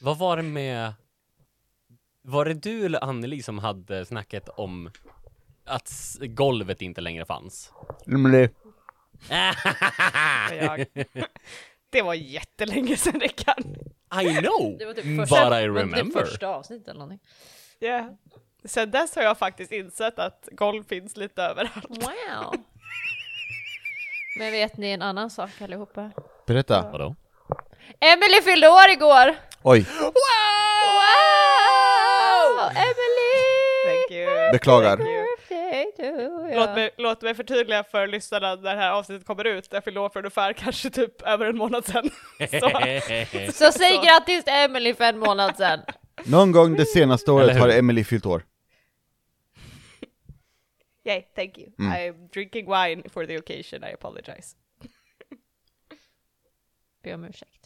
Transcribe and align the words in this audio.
Vad 0.00 0.18
var 0.18 0.36
det 0.36 0.42
med... 0.42 0.92
Var 2.22 2.44
det 2.44 2.54
du 2.54 2.86
eller 2.86 3.04
Anneli 3.04 3.42
som 3.42 3.58
hade 3.58 4.06
snacket 4.06 4.48
om 4.48 4.90
att 5.64 6.16
golvet 6.20 6.82
inte 6.82 7.00
längre 7.00 7.24
fanns? 7.24 7.72
Och 10.48 10.54
jag. 10.54 10.86
Det 11.90 12.02
var 12.02 12.14
jättelänge 12.14 12.96
sedan 12.96 13.20
Rickard. 13.20 13.64
I 14.22 14.36
know! 14.36 14.76
Det 14.78 14.84
var 14.86 14.94
typ 14.94 15.04
but 15.04 15.28
första, 15.28 15.62
I 15.62 15.68
var 15.68 15.80
det 15.80 15.84
typ 15.84 15.92
remember. 15.92 16.20
första 16.20 16.48
avsnittet 16.48 16.88
eller 16.88 16.98
någonting. 17.00 17.28
Yeah. 17.80 18.10
Sen 18.64 18.90
dess 18.90 19.16
har 19.16 19.22
jag 19.22 19.38
faktiskt 19.38 19.72
insett 19.72 20.18
att 20.18 20.48
golv 20.52 20.84
finns 20.84 21.16
lite 21.16 21.42
överallt. 21.42 21.88
Wow! 21.88 22.54
Men 24.38 24.52
vet 24.52 24.76
ni 24.76 24.90
en 24.90 25.02
annan 25.02 25.30
sak 25.30 25.62
allihopa? 25.62 26.10
berätta. 26.46 26.90
Vadå? 26.92 27.16
Emily 28.00 28.42
fyllde 28.42 28.68
år 28.68 28.88
igår! 28.90 29.36
Oj, 29.62 29.86
Wow! 30.00 30.12
Emily! 32.70 33.36
Thank 33.84 34.10
you. 34.10 34.52
Beklagar. 34.52 34.96
Thank 34.96 35.98
you. 35.98 36.54
Låt 36.54 36.74
mig, 36.74 36.90
låt 36.98 37.22
mig 37.22 37.34
förtydliga 37.34 37.84
för 37.84 38.06
lyssnarna 38.06 38.54
när 38.54 38.74
det 38.74 38.80
här 38.80 38.90
avsnittet 38.92 39.26
kommer 39.26 39.44
ut. 39.44 39.68
Jag 39.70 39.84
fyllde 39.84 40.00
år 40.00 40.08
för 40.08 40.18
ungefär 40.20 40.52
kanske 40.52 40.90
typ 40.90 41.22
över 41.22 41.46
en 41.46 41.56
månad 41.56 41.84
sedan. 41.84 42.10
Så, 42.38 42.70
Så 43.52 43.72
säg 43.72 43.96
Så. 43.96 44.02
grattis 44.02 44.44
till 44.44 44.52
Emily 44.54 44.94
för 44.94 45.04
en 45.04 45.18
månad 45.18 45.56
sedan! 45.56 45.80
någon 46.24 46.52
gång 46.52 46.76
det 46.76 46.86
senaste 46.86 47.30
året 47.32 47.58
har 47.58 47.68
Emily 47.68 48.04
fyllt 48.04 48.26
år. 48.26 48.44
yay, 51.04 51.22
thank 51.36 51.58
you. 51.58 51.68
Mm. 51.78 51.92
I'm 51.92 52.28
drinking 52.32 52.66
wine 52.66 53.02
for 53.12 53.26
the 53.26 53.38
occasion, 53.38 53.84
I 53.84 53.92
apologize. 53.94 54.56
Be 57.04 57.14
om 57.14 57.24
ursäkt. 57.24 57.59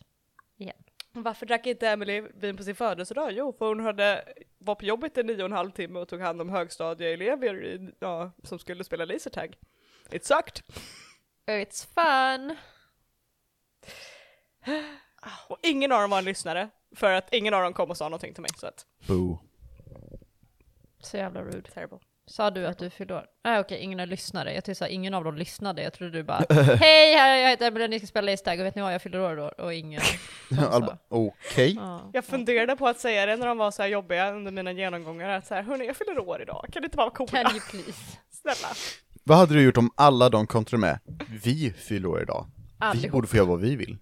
Varför 1.16 1.46
drack 1.46 1.66
inte 1.66 1.88
Emily 1.88 2.20
vin 2.20 2.56
på 2.56 2.62
sin 2.64 2.74
födelsedag? 2.74 3.32
Jo, 3.32 3.52
för 3.58 3.66
hon 3.66 3.80
hade, 3.80 4.24
var 4.58 4.74
på 4.74 4.84
jobbet 4.84 5.18
i 5.18 5.22
nio 5.22 5.42
och 5.42 5.44
en 5.44 5.52
halv 5.52 5.70
timme 5.70 5.98
och 5.98 6.08
tog 6.08 6.20
hand 6.20 6.40
om 6.40 6.48
högstadieelever 6.48 7.64
i, 7.64 7.90
ja, 7.98 8.30
som 8.42 8.58
skulle 8.58 8.84
spela 8.84 9.04
lasertag. 9.04 9.56
It 10.10 10.24
sucked. 10.24 10.62
It's 11.46 11.86
fun! 11.94 12.56
Och 15.48 15.58
ingen 15.62 15.92
av 15.92 16.00
dem 16.00 16.10
var 16.10 16.18
en 16.18 16.24
lyssnare, 16.24 16.70
för 16.96 17.12
att 17.12 17.34
ingen 17.34 17.54
av 17.54 17.62
dem 17.62 17.72
kom 17.72 17.90
och 17.90 17.96
sa 17.96 18.04
någonting 18.04 18.34
till 18.34 18.42
mig. 18.42 18.50
Så 18.56 18.66
att, 18.66 18.86
Boo. 19.06 19.38
Så 21.00 21.16
jävla 21.16 21.42
rude. 21.42 21.70
terrible. 21.70 21.98
Sa 22.26 22.50
du 22.50 22.66
att 22.66 22.78
du 22.78 22.90
fyllde 22.90 23.14
år? 23.14 23.24
Nej 23.44 23.60
okej, 23.60 23.78
ingen 23.78 24.00
av 24.00 24.06
lyssnare. 24.06 24.54
Jag 24.54 24.64
tyckte 24.64 24.88
ingen 24.88 25.14
av 25.14 25.24
dem 25.24 25.34
lyssnade. 25.36 25.82
Jag 25.82 25.92
trodde 25.92 26.12
du 26.12 26.22
bara 26.22 26.44
Hej, 26.74 27.14
här, 27.14 27.36
jag 27.36 27.50
heter 27.50 27.66
Emelie, 27.66 27.88
ni 27.88 27.98
ska 27.98 28.06
spela 28.06 28.30
Lace 28.30 28.44
Tag 28.44 28.60
och 28.60 28.66
vet 28.66 28.74
ni 28.74 28.82
vad, 28.82 28.94
jag 28.94 29.02
fyller 29.02 29.20
år 29.20 29.36
då. 29.36 29.64
Och 29.64 29.74
ingen 29.74 30.00
Okej. 31.08 31.74
Ja. 31.74 32.10
Jag 32.12 32.24
funderade 32.24 32.76
på 32.76 32.88
att 32.88 33.00
säga 33.00 33.26
det 33.26 33.36
när 33.36 33.46
de 33.46 33.58
var 33.58 33.70
så 33.70 33.82
här 33.82 33.88
jobbiga 33.88 34.32
under 34.32 34.52
mina 34.52 34.72
genomgångar, 34.72 35.28
att 35.28 35.46
så 35.46 35.54
här, 35.54 35.62
hörni 35.62 35.86
jag 35.86 35.96
fyller 35.96 36.18
år 36.18 36.42
idag, 36.42 36.66
kan 36.72 36.82
det 36.82 36.86
inte 36.86 36.96
vara 36.96 37.10
coola? 37.10 37.30
Can 37.30 37.52
you 37.52 37.60
please? 37.70 37.92
Snälla. 38.42 38.74
Vad 39.24 39.38
hade 39.38 39.54
du 39.54 39.62
gjort 39.62 39.76
om 39.76 39.90
alla 39.94 40.28
de 40.28 40.46
kontrade 40.46 40.80
med? 40.80 40.98
Vi 41.44 41.72
fyller 41.78 42.08
år 42.08 42.22
idag. 42.22 42.46
Vi 42.56 42.86
Allihop. 42.86 43.10
borde 43.12 43.26
få 43.26 43.36
göra 43.36 43.46
vad 43.46 43.60
vi 43.60 43.76
vill. 43.76 43.98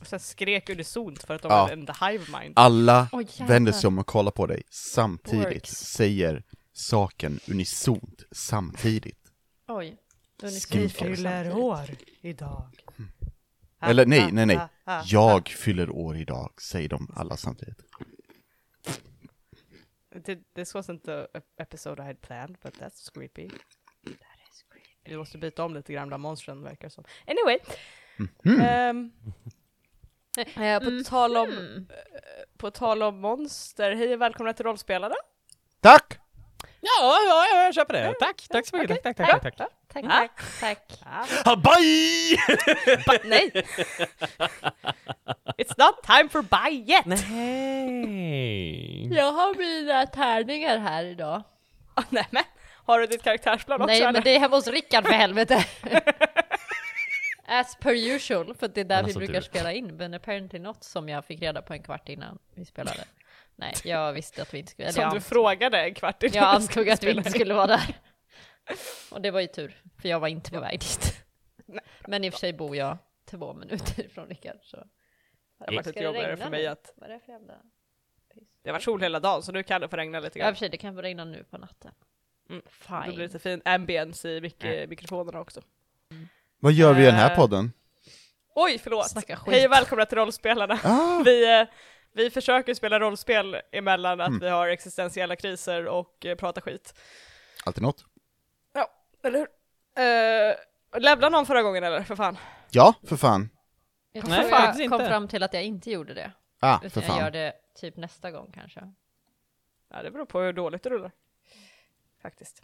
Och 0.00 0.06
sen 0.06 0.20
skrek 0.20 0.68
unisont 0.70 1.22
för 1.22 1.34
att 1.34 1.42
de 1.42 1.48
Ja. 1.52 1.62
var 1.62 1.70
en 1.70 1.86
the 1.86 1.92
hive 2.06 2.24
mind. 2.40 2.52
Alla 2.56 3.08
jävlar. 3.12 3.46
vänder 3.46 3.72
sig 3.72 3.88
om 3.88 3.98
och 3.98 4.06
kollar 4.06 4.30
på 4.30 4.46
dig 4.46 4.62
samtidigt, 4.70 5.46
Works. 5.46 5.70
säger 5.70 6.42
saken 6.78 7.40
unisont 7.50 8.22
samtidigt. 8.30 9.32
Oj. 9.68 9.96
Skriv 10.60 10.92
Unisont. 11.02 11.54
år 11.54 11.90
idag. 12.20 12.68
Eller 13.80 14.06
nej, 14.06 14.32
nej, 14.32 14.46
nej. 14.46 14.56
ah, 14.56 14.68
ah. 14.84 15.02
Jag 15.06 15.48
fyller 15.48 15.90
år 15.90 16.16
idag, 16.16 16.52
säger 16.62 16.88
de 16.88 17.12
alla 17.16 17.36
samtidigt. 17.36 17.82
Th- 20.14 20.42
This 20.54 20.74
wasn't 20.74 21.00
the 21.04 21.26
ep- 21.38 21.54
episode 21.58 22.02
I 22.02 22.06
had 22.06 22.20
planned, 22.20 22.56
but 22.62 22.74
that's 22.80 23.10
creepy. 23.14 23.48
That 23.48 24.38
is 24.52 24.62
creepy. 24.70 24.88
Vi 25.10 25.16
måste 25.16 25.38
byta 25.38 25.64
om 25.64 25.74
lite 25.74 25.92
grann 25.92 26.08
bland 26.08 26.22
monstren 26.22 26.62
verkar 26.62 26.88
som. 26.88 27.04
Anyway. 27.26 27.58
ehm, 28.62 29.10
eh, 30.56 30.80
på, 30.80 31.04
tal 31.04 31.36
om, 31.36 31.48
Mm. 31.50 31.88
på 32.56 32.70
tal 32.70 33.02
om 33.02 33.20
monster, 33.20 33.94
hej 33.96 34.14
och 34.14 34.20
välkomna 34.20 34.52
till 34.52 34.64
rollspelare. 34.64 35.14
Tack! 35.80 36.18
Ja, 36.80 37.18
ja, 37.26 37.46
ja, 37.52 37.62
jag 37.64 37.74
köper 37.74 37.92
det. 37.94 38.14
Tack, 38.20 38.46
tack 38.50 38.66
så 38.66 38.76
mycket. 38.76 39.02
Tack, 39.02 39.16
tack, 39.16 39.30
tack, 39.30 39.42
tack. 39.42 39.56
tack. 39.56 39.68
Tack, 39.92 40.04
Ah. 40.08 40.28
tack, 40.60 40.60
tack. 40.60 41.00
Ah, 41.44 41.56
bye! 41.56 42.36
Ba- 43.06 43.18
nej! 43.24 43.50
It's 45.58 45.74
not 45.78 46.02
time 46.02 46.28
for 46.28 46.42
bye 46.42 46.92
yet! 46.94 47.06
Nej. 47.06 49.14
Jag 49.14 49.32
har 49.32 49.54
mina 49.54 50.06
tärningar 50.06 50.78
här 50.78 51.04
idag. 51.04 51.42
Ah, 51.94 52.02
nej 52.08 52.26
men, 52.30 52.42
har 52.86 53.00
du 53.00 53.06
ditt 53.06 53.22
karaktärsplan 53.22 53.80
också 53.80 53.86
Nej 53.86 54.02
eller? 54.02 54.12
men 54.12 54.22
det 54.22 54.30
är 54.36 54.40
hemma 54.40 54.56
hos 54.56 54.66
Rickard 54.68 55.04
för 55.06 55.12
helvete! 55.12 55.64
As 57.46 57.76
per 57.76 57.92
usual, 58.14 58.54
för 58.54 58.68
det 58.68 58.80
är 58.80 58.84
där 58.84 58.96
Men 58.96 59.04
vi 59.04 59.08
alltså, 59.08 59.18
brukar 59.18 59.34
du- 59.40 59.46
spela 59.46 59.72
in, 59.72 59.96
men 59.96 60.14
apparently 60.14 60.58
not 60.58 60.84
som 60.84 61.08
jag 61.08 61.24
fick 61.24 61.42
reda 61.42 61.62
på 61.62 61.72
en 61.72 61.82
kvart 61.82 62.08
innan 62.08 62.38
vi 62.54 62.64
spelade. 62.64 63.04
Nej, 63.58 63.74
jag 63.84 64.12
visste 64.12 64.42
att 64.42 64.54
vi 64.54 64.58
inte 64.58 64.70
skulle, 64.72 64.92
Som 64.92 65.02
jag, 65.02 65.12
du 65.14 65.20
frågade 65.20 65.80
en 65.80 65.94
kvart 65.94 66.22
innan 66.22 66.34
jag 66.36 66.54
antog 66.54 66.90
att 66.90 67.02
vi 67.02 67.10
inte 67.10 67.28
in. 67.28 67.32
skulle 67.34 67.54
vara 67.54 67.66
där. 67.66 67.98
Och 69.10 69.20
det 69.20 69.30
var 69.30 69.40
ju 69.40 69.46
tur, 69.46 69.82
för 70.02 70.08
jag 70.08 70.20
var 70.20 70.28
inte 70.28 70.50
på 70.50 70.60
väg 70.60 70.80
dit. 70.80 71.24
Nej. 71.66 71.84
Men 72.08 72.24
i 72.24 72.28
och 72.28 72.32
för 72.32 72.38
sig 72.40 72.52
bor 72.52 72.76
jag 72.76 72.98
två 73.30 73.52
minuter 73.54 74.04
ifrån 74.06 74.26
Rickard, 74.28 74.56
så... 74.62 74.76
Det 74.76 74.84
har 75.58 75.72
varit 75.72 75.86
lite 75.86 75.98
det 76.00 76.04
jobbigare 76.04 76.36
för 76.36 76.50
mig 76.50 76.62
nu? 76.62 76.68
att 76.68 76.92
Vad 76.96 77.10
är 77.10 77.14
det 77.14 77.20
för 77.20 77.32
jävla 77.32 77.54
piss? 78.34 78.48
det 78.62 78.68
har 78.70 78.72
varit 78.72 78.82
sol 78.82 79.00
hela 79.00 79.20
dagen 79.20 79.42
så 79.42 79.52
nu 79.52 79.62
kan 79.62 79.80
det 79.80 79.88
få 79.88 79.96
regna 79.96 80.20
lite 80.20 80.38
Ja, 80.38 80.42
i 80.42 80.44
grann. 80.44 80.50
och 80.52 80.56
för 80.56 80.58
sig, 80.58 80.68
det 80.68 80.76
kan 80.76 80.94
få 80.94 81.02
regna 81.02 81.24
nu 81.24 81.44
på 81.44 81.58
natten. 81.58 81.90
Mm. 82.50 82.62
Det 82.64 82.70
Fine. 82.70 83.02
blir 83.14 83.24
lite 83.26 83.38
fin 83.38 83.62
ambience 83.64 84.28
i 84.28 84.40
mik- 84.40 84.86
mikrofonerna 84.88 85.40
också. 85.40 85.60
Vad 86.60 86.72
gör 86.72 86.92
vi 86.94 87.02
i 87.02 87.06
den 87.06 87.14
här 87.14 87.30
Eh, 87.30 87.36
podden? 87.36 87.72
Oj, 88.54 88.78
förlåt! 88.78 89.06
Hej 89.46 89.66
och 89.66 89.72
välkomna 89.72 90.06
till 90.06 90.18
rollspelarna! 90.18 90.78
Ah, 90.84 91.22
Vi, 91.24 91.60
eh, 91.60 91.66
vi 92.12 92.30
försöker 92.30 92.74
spela 92.74 93.00
rollspel 93.00 93.60
emellan 93.72 94.20
att 94.20 94.28
Mm. 94.28 94.40
vi 94.40 94.48
har 94.48 94.68
existentiella 94.68 95.36
kriser 95.36 95.86
och 95.86 96.26
eh, 96.26 96.36
pratar 96.36 96.60
skit. 96.60 96.94
alltid 97.64 97.82
något. 97.82 98.04
Ja, 98.74 98.88
eller 99.22 99.38
hur? 99.38 99.48
Uh, 99.98 101.00
levlade 101.00 101.30
någon 101.36 101.46
förra 101.46 101.62
gången 101.62 101.84
eller? 101.84 102.02
För 102.02 102.16
fan. 102.16 102.38
Ja, 102.70 102.94
för 103.06 103.16
fan. 103.16 103.48
Jag 104.12 104.28
Nej, 104.28 104.40
tror 104.40 104.50
faktiskt 104.50 104.80
jag 104.80 104.90
kom 104.90 105.00
inte. 105.00 105.10
fram 105.10 105.28
till 105.28 105.42
att 105.42 105.54
jag 105.54 105.62
inte 105.62 105.90
gjorde 105.90 106.14
det. 106.14 106.32
Ah, 106.60 106.78
för 106.78 106.86
Utan 106.86 107.02
jag 107.02 107.16
gör 107.16 107.22
fan. 107.22 107.32
det 107.32 107.52
typ 107.80 107.96
nästa 107.96 108.30
gång 108.30 108.52
kanske. 108.54 108.92
Ja, 109.90 110.02
det 110.02 110.10
beror 110.10 110.26
på 110.26 110.40
hur 110.40 110.52
dåligt 110.52 110.82
du 110.82 110.90
rullar. 110.90 111.12
Faktiskt. 112.22 112.62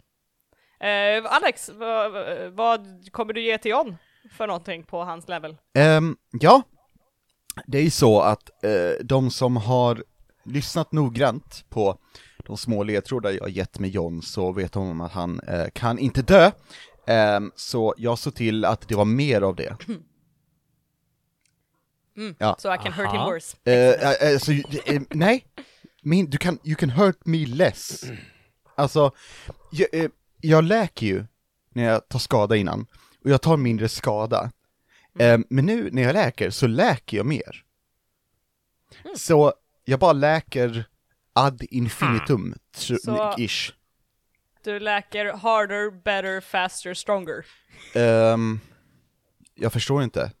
Eh, 0.79 1.25
Alex, 1.25 1.69
vad, 1.69 2.11
vad 2.53 3.11
kommer 3.11 3.33
du 3.33 3.41
ge 3.41 3.57
till 3.57 3.71
John 3.71 3.97
för 4.31 4.47
någonting 4.47 4.83
på 4.83 5.03
hans 5.03 5.27
level? 5.27 5.57
Ehm, 5.73 6.17
ja, 6.31 6.61
det 7.67 7.77
är 7.77 7.81
ju 7.81 7.89
så 7.89 8.21
att 8.21 8.63
eh, 8.63 9.05
de 9.05 9.31
som 9.31 9.57
har 9.57 10.03
lyssnat 10.43 10.91
noggrant 10.91 11.65
på 11.69 11.99
de 12.45 12.57
små 12.57 12.83
ledtrådar 12.83 13.31
jag 13.31 13.49
gett 13.49 13.79
med 13.79 13.89
John 13.89 14.21
så 14.21 14.51
vet 14.51 14.71
de 14.71 14.89
om 14.89 15.01
att 15.01 15.11
han 15.11 15.39
eh, 15.39 15.67
kan 15.73 15.99
inte 15.99 16.21
dö. 16.21 16.51
Ehm, 17.07 17.51
så 17.55 17.93
jag 17.97 18.19
såg 18.19 18.35
till 18.35 18.65
att 18.65 18.87
det 18.87 18.95
var 18.95 19.05
mer 19.05 19.41
av 19.41 19.55
det. 19.55 19.77
Ja. 22.37 22.55
So 22.59 22.73
I 22.73 22.77
can 22.77 22.93
hurt 22.93 23.07
him 23.11 23.19
Aha. 23.21 23.31
worse. 23.31 23.57
Eh, 23.63 23.73
eh, 23.73 24.33
alltså, 24.33 24.51
eh, 24.51 25.01
nej, 25.09 25.45
Min, 26.01 26.29
du 26.29 26.37
kan, 26.37 26.59
you 26.63 26.75
can 26.75 26.89
hurt 26.89 27.25
me 27.25 27.45
less. 27.45 28.03
Alltså, 28.75 29.11
jag, 29.71 29.93
eh, 29.93 30.09
jag 30.41 30.63
läker 30.63 31.05
ju 31.05 31.25
när 31.73 31.83
jag 31.83 32.07
tar 32.07 32.19
skada 32.19 32.55
innan, 32.55 32.85
och 33.23 33.29
jag 33.29 33.41
tar 33.41 33.57
mindre 33.57 33.89
skada. 33.89 34.51
Eh, 35.19 35.37
men 35.49 35.65
nu 35.65 35.89
när 35.91 36.01
jag 36.01 36.13
läker 36.13 36.49
så 36.49 36.67
läker 36.67 37.17
jag 37.17 37.25
mer. 37.25 37.63
Så 39.15 39.53
jag 39.85 39.99
bara 39.99 40.13
läker 40.13 40.85
ad 41.33 41.63
infinitum, 41.69 42.55
Så- 42.75 43.35
ish. 43.37 43.73
Du 44.63 44.79
läker 44.79 45.25
harder, 45.33 45.91
better, 45.91 46.41
faster, 46.41 46.93
stronger. 46.93 47.45
Ehm, 47.95 48.59
jag 49.55 49.73
förstår 49.73 50.03
inte. 50.03 50.31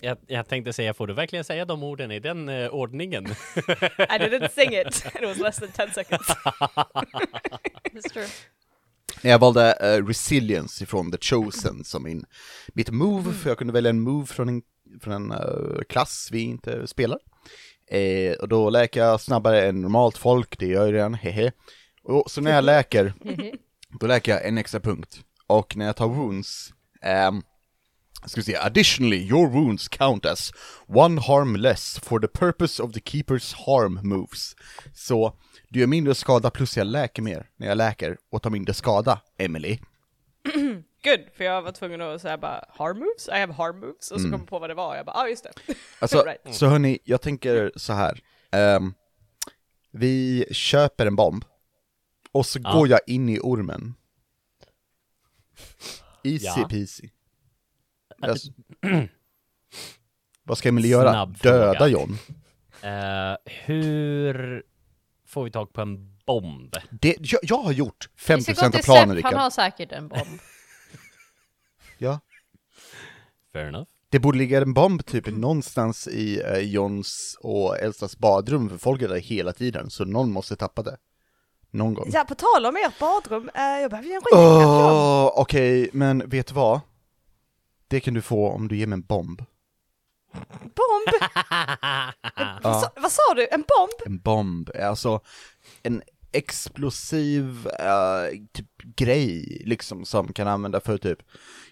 Jag, 0.00 0.18
jag 0.26 0.48
tänkte 0.48 0.72
säga, 0.72 0.94
får 0.94 1.06
du 1.06 1.14
verkligen 1.14 1.44
säga 1.44 1.64
de 1.64 1.82
orden 1.82 2.10
i 2.10 2.20
den 2.20 2.48
eh, 2.48 2.68
ordningen? 2.68 3.26
I 3.56 4.18
didn't 4.18 4.48
sing 4.48 4.72
it. 4.74 5.06
It 5.14 5.22
was 5.28 5.38
less 5.38 5.56
than 5.56 5.68
10 5.88 5.94
seconds. 5.94 6.26
That's 7.92 8.12
true. 8.12 8.26
Jag 9.20 9.38
valde 9.38 9.72
eh, 9.72 10.06
resilience 10.06 10.84
ifrån 10.84 11.12
The 11.12 11.18
Chosen 11.20 11.84
som 11.84 12.02
min, 12.02 12.24
mitt 12.68 12.90
move, 12.90 13.32
för 13.32 13.50
jag 13.50 13.58
kunde 13.58 13.72
välja 13.72 13.90
en 13.90 14.00
move 14.00 14.26
från 14.26 14.48
en, 14.48 14.62
från 15.00 15.14
en 15.14 15.32
eh, 15.32 15.82
klass 15.88 16.28
vi 16.32 16.40
inte 16.40 16.86
spelar. 16.86 17.18
Eh, 17.90 18.32
och 18.32 18.48
då 18.48 18.70
läker 18.70 19.00
jag 19.00 19.20
snabbare 19.20 19.68
än 19.68 19.80
normalt 19.80 20.18
folk, 20.18 20.58
det 20.58 20.66
gör 20.66 20.86
jag 20.86 20.94
redan, 20.94 21.14
hehe. 21.14 21.52
Och 22.04 22.30
så 22.30 22.40
när 22.40 22.50
jag 22.50 22.64
läker, 22.64 23.14
då 24.00 24.06
läker 24.06 24.32
jag 24.32 24.46
en 24.46 24.58
extra 24.58 24.80
punkt. 24.80 25.20
Och 25.46 25.76
när 25.76 25.86
jag 25.86 25.96
tar 25.96 26.08
wounds, 26.08 26.72
ehm, 27.02 27.42
ska 28.26 28.40
vi 28.40 28.44
se, 28.44 28.56
additionally 28.56 29.28
your 29.28 29.50
wounds 29.50 29.88
count 29.88 30.26
as 30.26 30.52
one 30.86 31.20
harm 31.20 31.56
less 31.56 31.98
for 31.98 32.20
the 32.20 32.28
purpose 32.28 32.82
of 32.82 32.92
the 32.92 33.00
keepers 33.00 33.54
harm 33.54 34.00
moves. 34.02 34.56
Så 34.94 35.36
du 35.72 35.80
gör 35.80 35.86
mindre 35.86 36.14
skada 36.14 36.50
plus 36.50 36.76
jag 36.76 36.86
läker 36.86 37.22
mer 37.22 37.50
när 37.56 37.66
jag 37.66 37.76
läker 37.76 38.18
och 38.30 38.42
tar 38.42 38.50
mindre 38.50 38.74
skada, 38.74 39.20
Emily. 39.38 39.78
Good, 41.04 41.20
för 41.36 41.44
jag 41.44 41.62
var 41.62 41.72
tvungen 41.72 42.00
att 42.00 42.22
säga 42.22 42.38
bara 42.38 42.64
harm 42.68 42.98
moves, 42.98 43.28
I 43.28 43.40
have 43.40 43.52
harm 43.52 43.80
moves, 43.80 44.10
och 44.10 44.20
så 44.20 44.30
kom 44.30 44.40
jag 44.40 44.48
på 44.48 44.58
vad 44.58 44.70
det 44.70 44.74
var 44.74 44.88
och 44.88 44.96
jag 44.96 45.06
bara, 45.06 45.16
ja 45.16 45.22
ah, 45.22 45.28
just 45.28 45.44
det. 45.44 45.74
Alltså, 45.98 46.22
Right. 46.22 46.54
så 46.54 46.66
hörni, 46.66 46.98
jag 47.04 47.20
tänker 47.22 47.72
så 47.76 47.92
här. 47.92 48.20
Ehm, 48.50 48.94
vi 49.90 50.44
köper 50.50 51.06
en 51.06 51.16
bomb, 51.16 51.44
och 52.32 52.46
så 52.46 52.58
Ja. 52.64 52.72
går 52.72 52.88
jag 52.88 53.00
in 53.06 53.28
i 53.28 53.38
ormen. 53.42 53.94
Easy 56.24 56.44
Ja. 56.60 56.68
peasy. 56.70 57.08
Alltså, 58.22 58.52
vad 60.42 60.58
ska 60.58 60.68
Emily 60.68 60.88
göra? 60.88 61.10
Snabb 61.12 61.38
Döda 61.38 61.74
fråga. 61.74 61.88
John? 61.88 62.18
Eh, 62.82 63.36
hur 63.64 64.62
får 65.32 65.44
vi 65.44 65.50
tag 65.50 65.72
på 65.72 65.80
en 65.80 66.16
bomb? 66.26 66.76
Det, 66.90 67.16
jag, 67.20 67.40
jag 67.42 67.62
har 67.62 67.72
gjort 67.72 68.08
Vi 68.28 68.34
5% 68.34 68.40
ska 68.40 68.52
gå 68.52 68.66
av 68.66 68.70
till 68.70 68.82
planen 68.82 69.16
Rickard. 69.16 69.32
han 69.32 69.42
har 69.42 69.50
säkert 69.50 69.92
en 69.92 70.08
bomb. 70.08 70.20
Ja. 71.98 72.20
Fair 73.52 73.66
enough. 73.68 73.88
Det 74.08 74.18
borde 74.18 74.38
ligga 74.38 74.60
en 74.62 74.74
bomb 74.74 75.06
typ 75.06 75.26
någonstans 75.26 76.08
i 76.08 76.42
eh, 76.42 76.58
Johns 76.58 77.36
och 77.40 77.78
Elsas 77.78 78.18
badrum, 78.18 78.68
för 78.68 78.78
folk 78.78 79.02
är 79.02 79.08
där 79.08 79.20
hela 79.20 79.52
tiden, 79.52 79.90
så 79.90 80.04
någon 80.04 80.32
måste 80.32 80.56
tappa 80.56 80.82
det. 80.82 80.96
Någon 81.70 81.94
gång. 81.94 82.10
Ja, 82.12 82.24
på 82.28 82.34
tal 82.34 82.66
om 82.66 82.76
ert 82.76 82.98
badrum, 82.98 83.50
eh, 83.54 83.62
jag 83.62 83.90
behöver 83.90 84.08
ju 84.08 84.14
en 84.14 84.22
John. 84.32 84.40
Åh, 84.44 85.32
okej, 85.36 85.90
men 85.92 86.28
vet 86.28 86.46
du 86.46 86.54
vad? 86.54 86.80
Det 87.88 88.00
kan 88.00 88.14
du 88.14 88.22
få 88.22 88.48
om 88.50 88.68
du 88.68 88.76
ger 88.76 88.86
mig 88.86 88.96
en 88.96 89.02
bomb. 89.02 89.42
Bomb! 90.60 91.32
vad, 92.62 92.80
sa, 92.80 92.90
vad 92.96 93.12
sa 93.12 93.34
du? 93.36 93.48
En 93.50 93.64
bomb? 93.68 93.92
En 94.06 94.18
bomb 94.18 94.70
alltså 94.82 95.20
en 95.82 96.02
explosiv 96.32 97.68
eh, 97.78 98.38
typ 98.52 98.82
grej, 98.96 99.62
liksom, 99.66 100.04
som 100.04 100.32
kan 100.32 100.48
använda 100.48 100.80
för 100.80 100.98
typ, 100.98 101.18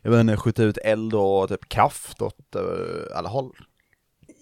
jag 0.03 0.11
vet 0.11 0.21
inte, 0.21 0.37
skjuta 0.37 0.63
ut 0.63 0.79
eld 0.79 1.15
och 1.15 1.49
typ 1.49 1.69
kraft 1.69 2.23
åt 2.23 2.55
eh, 2.55 3.17
alla 3.17 3.29
håll. 3.29 3.57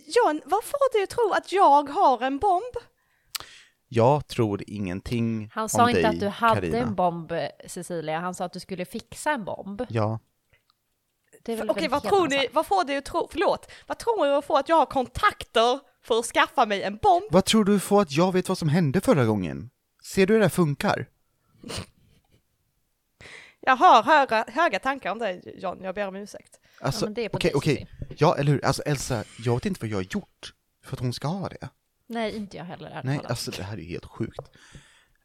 John, 0.06 0.41
vad 0.44 0.65
får 0.65 0.99
du 0.99 1.03
att 1.03 1.11
tro 1.11 1.32
att 1.32 1.53
jag 1.53 1.88
har 1.88 2.23
en 2.23 2.38
bomb? 2.38 2.75
Jag 3.88 4.26
tror 4.26 4.62
ingenting 4.67 5.50
Han 5.55 5.62
om 5.62 5.69
sa 5.69 5.91
inte 5.91 6.03
dig, 6.03 6.11
att 6.11 6.20
du 6.20 6.29
hade 6.29 6.61
Carina. 6.61 6.79
en 6.79 6.94
bomb, 6.94 7.32
Cecilia. 7.67 8.20
Han 8.20 8.35
sa 8.35 8.44
att 8.44 8.53
du 8.53 8.61
skulle 8.61 8.85
fixa 8.85 9.31
en 9.31 9.44
bomb. 9.44 9.87
Ja, 9.88 10.19
Okej, 11.48 11.84
en 11.84 11.90
vad 11.90 12.02
tror 12.02 12.28
ni, 12.28 12.48
vad 12.52 12.66
får 12.66 12.84
du 12.84 12.96
att 12.96 13.04
tro, 13.04 13.28
förlåt, 13.30 13.70
vad 13.86 13.98
tror 13.98 14.26
ni 14.26 14.32
att 14.32 14.44
få 14.44 14.56
att 14.56 14.68
jag 14.68 14.76
har 14.76 14.86
kontakter 14.86 15.80
för 16.02 16.18
att 16.18 16.24
skaffa 16.24 16.66
mig 16.66 16.82
en 16.82 16.96
bomb? 16.96 17.24
Vad 17.30 17.44
tror 17.44 17.64
du 17.64 17.80
får 17.80 18.02
att 18.02 18.12
jag 18.12 18.32
vet 18.32 18.48
vad 18.48 18.58
som 18.58 18.68
hände 18.68 19.00
förra 19.00 19.24
gången? 19.24 19.70
Ser 20.04 20.26
du 20.26 20.32
hur 20.32 20.38
det 20.40 20.44
här 20.44 20.50
funkar? 20.50 21.08
Jag 23.60 23.76
har 23.76 24.02
höga, 24.02 24.44
höga 24.48 24.78
tankar 24.78 25.12
om 25.12 25.18
dig 25.18 25.54
John, 25.58 25.82
jag 25.82 25.94
ber 25.94 26.08
om 26.08 26.16
ursäkt. 26.16 26.60
Alltså, 26.80 27.06
är 27.06 27.28
på 27.28 27.36
okej, 27.36 27.50
dig, 27.50 27.52
okej. 27.54 27.86
Ja, 28.18 28.36
eller 28.36 28.52
hur? 28.52 28.64
Alltså 28.64 28.82
Elsa, 28.82 29.24
jag 29.38 29.54
vet 29.54 29.66
inte 29.66 29.80
vad 29.80 29.90
jag 29.90 29.96
har 29.96 30.02
gjort 30.02 30.54
för 30.84 30.96
att 30.96 31.00
hon 31.00 31.12
ska 31.12 31.28
ha 31.28 31.48
det. 31.48 31.68
Nej, 32.06 32.36
inte 32.36 32.56
jag 32.56 32.64
heller. 32.64 33.00
Nej, 33.04 33.16
talat. 33.16 33.30
alltså 33.30 33.50
det 33.50 33.62
här 33.62 33.78
är 33.78 33.82
helt 33.82 34.04
sjukt. 34.04 34.40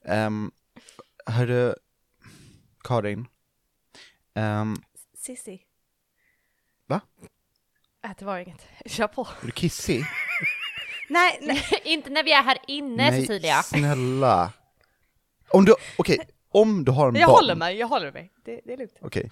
Um, 0.08 0.52
hörru, 1.26 1.74
Karin. 2.84 3.28
Um, 4.36 4.84
Sissi. 5.18 5.62
Va? 6.88 7.02
Äh, 8.06 8.12
det 8.20 8.26
var 8.26 8.38
inget. 8.38 8.68
Kör 8.86 9.08
på. 9.08 9.22
är 9.42 9.46
du 9.46 9.52
kissig? 9.52 10.06
Nej, 11.10 11.40
nej. 11.42 11.64
inte 11.84 12.10
när 12.10 12.24
vi 12.24 12.32
är 12.34 12.44
här 12.44 12.58
inne, 12.68 13.12
Cecilia. 13.12 13.64
snälla. 13.64 14.54
Om 15.50 15.66
du, 15.66 15.76
okej, 15.98 16.20
om 16.52 16.84
du 16.86 16.92
har 16.92 17.08
en 17.08 17.16
Jag 17.16 17.28
bomb. 17.28 17.36
håller 17.36 17.56
mig, 17.56 17.78
jag 17.78 17.88
håller 17.88 18.12
mig. 18.12 18.32
Det, 18.46 18.62
det 18.66 18.74
är 18.74 18.78
lugnt. 18.78 18.98
Okej. 19.02 19.32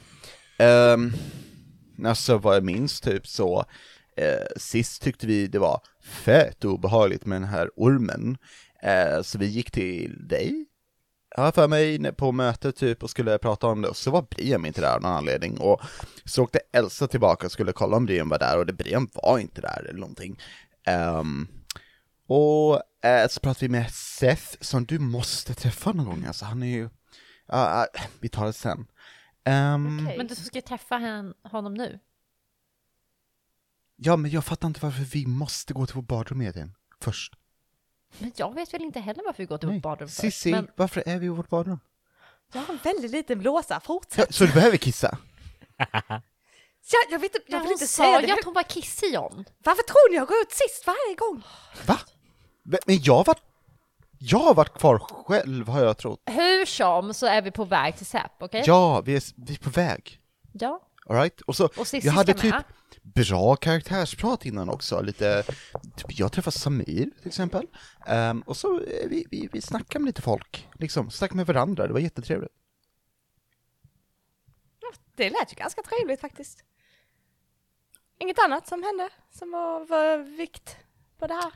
Ehm, 0.57 1.11
alltså 2.05 2.37
vad 2.37 2.55
jag 2.55 2.63
minns 2.63 3.01
typ 3.01 3.27
så, 3.27 3.65
eh, 4.17 4.45
sist 4.57 5.01
tyckte 5.01 5.27
vi 5.27 5.47
det 5.47 5.59
var 5.59 5.81
fett 6.03 6.65
obehagligt 6.65 7.25
med 7.25 7.41
den 7.41 7.49
här 7.49 7.69
ormen. 7.75 8.37
Eh, 8.83 9.21
så 9.21 9.37
vi 9.37 9.45
gick 9.45 9.71
till 9.71 10.27
dig, 10.27 10.65
jag 11.35 11.43
har 11.43 11.51
för 11.51 11.67
mig, 11.67 12.13
på 12.13 12.31
mötet 12.31 12.75
typ 12.75 13.03
och 13.03 13.09
skulle 13.09 13.37
prata 13.37 13.67
om 13.67 13.81
det, 13.81 13.87
och 13.87 13.97
så 13.97 14.11
var 14.11 14.21
Brian 14.21 14.65
inte 14.65 14.81
där 14.81 14.95
av 14.95 15.01
någon 15.01 15.11
anledning. 15.11 15.59
Och 15.59 15.81
så 16.25 16.43
åkte 16.43 16.59
Elsa 16.71 17.07
tillbaka 17.07 17.45
och 17.45 17.51
skulle 17.51 17.73
kolla 17.73 17.97
om 17.97 18.05
Brian 18.05 18.29
var 18.29 18.39
där, 18.39 18.57
och 18.57 18.65
det, 18.65 18.73
Brian 18.73 19.09
var 19.13 19.39
inte 19.39 19.61
där 19.61 19.85
eller 19.89 19.99
någonting. 19.99 20.39
Ehm, 20.85 21.47
och 22.27 22.81
eh, 23.05 23.27
så 23.27 23.39
pratade 23.39 23.65
vi 23.65 23.69
med 23.69 23.91
Seth, 23.91 24.57
som 24.61 24.85
du 24.85 24.99
måste 24.99 25.53
träffa 25.53 25.91
någon 25.91 26.05
gång, 26.05 26.25
alltså 26.25 26.45
han 26.45 26.63
är 26.63 26.67
ju, 26.67 26.89
ja, 27.47 27.87
ja, 27.93 28.01
vi 28.19 28.29
tar 28.29 28.45
det 28.45 28.53
sen. 28.53 28.87
Ehm, 29.43 29.99
Okej. 30.05 30.17
Men 30.17 30.27
du 30.27 30.35
ska 30.35 30.61
träffa 30.61 31.23
honom 31.43 31.73
nu? 31.73 31.99
Ja, 33.95 34.15
men 34.15 34.31
jag 34.31 34.45
fattar 34.45 34.67
inte 34.67 34.79
varför 34.83 35.03
vi 35.03 35.25
måste 35.27 35.73
gå 35.73 35.85
till 35.85 35.95
vår 35.95 36.01
badrum 36.01 36.37
med 36.37 36.53
den 36.53 36.75
först. 36.99 37.33
Men 38.17 38.31
jag 38.35 38.55
vet 38.55 38.73
väl 38.73 38.81
inte 38.81 38.99
heller 38.99 39.23
varför 39.25 39.43
vi 39.43 39.47
går 39.47 39.57
till 39.57 39.69
vårt 39.69 39.81
badrum 39.81 40.07
först. 40.07 40.19
Sissi, 40.21 40.51
Men 40.51 40.67
varför 40.75 41.03
är 41.05 41.19
vi 41.19 41.25
i 41.25 41.29
vårt 41.29 41.49
badrum? 41.49 41.79
Jag 42.53 42.61
har 42.61 42.73
en 42.73 42.79
väldigt 42.83 43.11
liten 43.11 43.39
blåsa, 43.39 43.73
Ja, 43.73 43.79
fortsätt. 43.79 44.35
så 44.35 44.45
du 44.45 44.53
behöver 44.53 44.77
kissa? 44.77 45.17
Ja, 46.91 46.97
jag, 47.11 47.19
vet, 47.19 47.35
inte- 47.35 47.51
jag 47.51 47.57
vill 47.59 47.65
hon 47.67 47.71
inte 47.73 47.87
säga 47.87 48.21
det. 48.21 48.33
att 48.33 48.43
hon 48.45 48.53
var 48.53 48.63
kissig 48.63 49.13
John. 49.13 49.45
Varför 49.63 49.83
tror 49.83 50.09
ni 50.11 50.15
jag 50.15 50.27
går 50.27 50.37
ut 50.41 50.51
sist 50.51 50.87
varje 50.87 51.15
gång? 51.15 51.43
Va? 51.85 51.99
Men- 52.63 52.79
jag 52.87 53.13
har 53.15 53.23
varit, 53.23 53.41
jag 54.19 54.39
har 54.39 54.53
varit 54.53 54.73
kvar 54.73 54.99
själv 54.99 55.67
har 55.67 55.83
jag 55.83 55.97
trott. 55.97 56.21
Hur 56.25 56.65
som 56.65 57.13
så 57.13 57.25
är 57.25 57.41
vi 57.41 57.51
på 57.51 57.63
väg 57.65 57.97
till 57.97 58.05
Säp, 58.05 58.31
okej? 58.39 58.63
Ja, 58.65 59.01
vi 59.01 59.15
är, 59.15 59.23
vi 59.35 59.53
är 59.53 59.57
på 59.59 59.69
väg. 59.69 60.19
Ja. 60.53 60.79
Alright? 61.05 61.41
Och 61.41 61.55
så, 61.55 61.65
Och 61.65 61.87
jag 61.91 62.13
hade 62.13 62.33
typ 62.33 62.51
med. 62.51 62.63
bra 63.01 63.55
karaktärsprat 63.55 64.45
innan 64.45 64.69
också, 64.69 65.01
lite, 65.01 65.43
typ, 65.95 66.19
jag 66.19 66.31
träffade 66.31 66.57
Samir 66.57 67.09
till 67.19 67.27
exempel, 67.27 67.67
Ehm, 68.07 68.41
och 68.41 68.57
så 68.57 68.75
eh, 68.79 69.07
vi, 69.09 69.25
vi, 69.31 69.49
vi 69.53 69.61
snackade 69.61 69.99
med 69.99 70.07
lite 70.07 70.21
folk, 70.21 70.67
liksom, 70.79 71.11
snackade 71.11 71.37
med 71.37 71.45
varandra, 71.47 71.87
det 71.87 71.93
var 71.93 71.99
jättetrevligt. 71.99 72.51
Det 75.15 75.29
lät 75.29 75.51
ju 75.51 75.55
ganska 75.55 75.81
trevligt 75.83 76.21
faktiskt. 76.21 76.63
Inget 78.19 78.39
annat 78.39 78.67
som 78.67 78.83
hände 78.83 79.09
som 79.31 79.51
var, 79.51 79.85
var 79.85 80.17
vikt 80.37 80.77
på 81.19 81.27
det 81.27 81.33
här? 81.33 81.51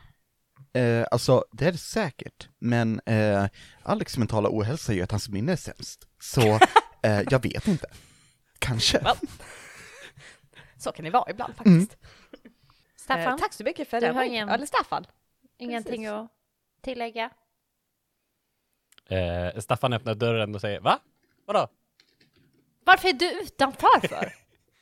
Eh, 0.82 1.06
alltså, 1.12 1.46
det 1.52 1.66
är 1.66 1.72
det 1.72 1.78
säkert, 1.78 2.50
men 2.60 3.02
eh, 3.06 3.46
Alex 3.84 4.18
mentala 4.18 4.50
ohälsa 4.52 4.94
gör 4.94 5.04
att 5.04 5.12
hans 5.12 5.30
minne 5.30 5.52
är 5.52 5.56
sämst. 5.56 6.08
Så, 6.20 6.42
eh, 7.04 7.22
jag 7.30 7.44
vet 7.44 7.68
inte. 7.68 7.88
Kanske. 8.60 9.00
Well. 9.00 9.16
Så 10.78 10.92
kan 10.92 11.06
det 11.06 11.12
vara 11.12 11.30
ibland 11.32 11.56
faktiskt. 11.56 11.98
Mm. 11.98 12.54
Staffan, 12.96 13.34
Eh, 13.34 13.38
tack 13.38 13.54
så 13.54 13.64
mycket 13.64 13.88
för 13.90 14.02
Du 14.02 14.08
det. 14.08 14.14
har 14.14 14.24
ingen- 14.24 14.50
Eller 14.50 14.66
Staffan. 14.66 15.06
ingenting 15.58 15.92
precis. 16.04 16.10
att 16.10 16.32
tillägga? 16.82 17.30
Eh, 19.10 19.60
Staffan 19.60 19.94
öppnar 19.94 20.16
dörren 20.16 20.56
och 20.56 20.62
säger 20.62 20.80
Va? 20.80 21.00
Vadå? 21.46 21.68
Varför 22.86 23.08
är 23.10 23.14
du 23.14 23.42
utanför 23.42 24.08
för? 24.08 24.34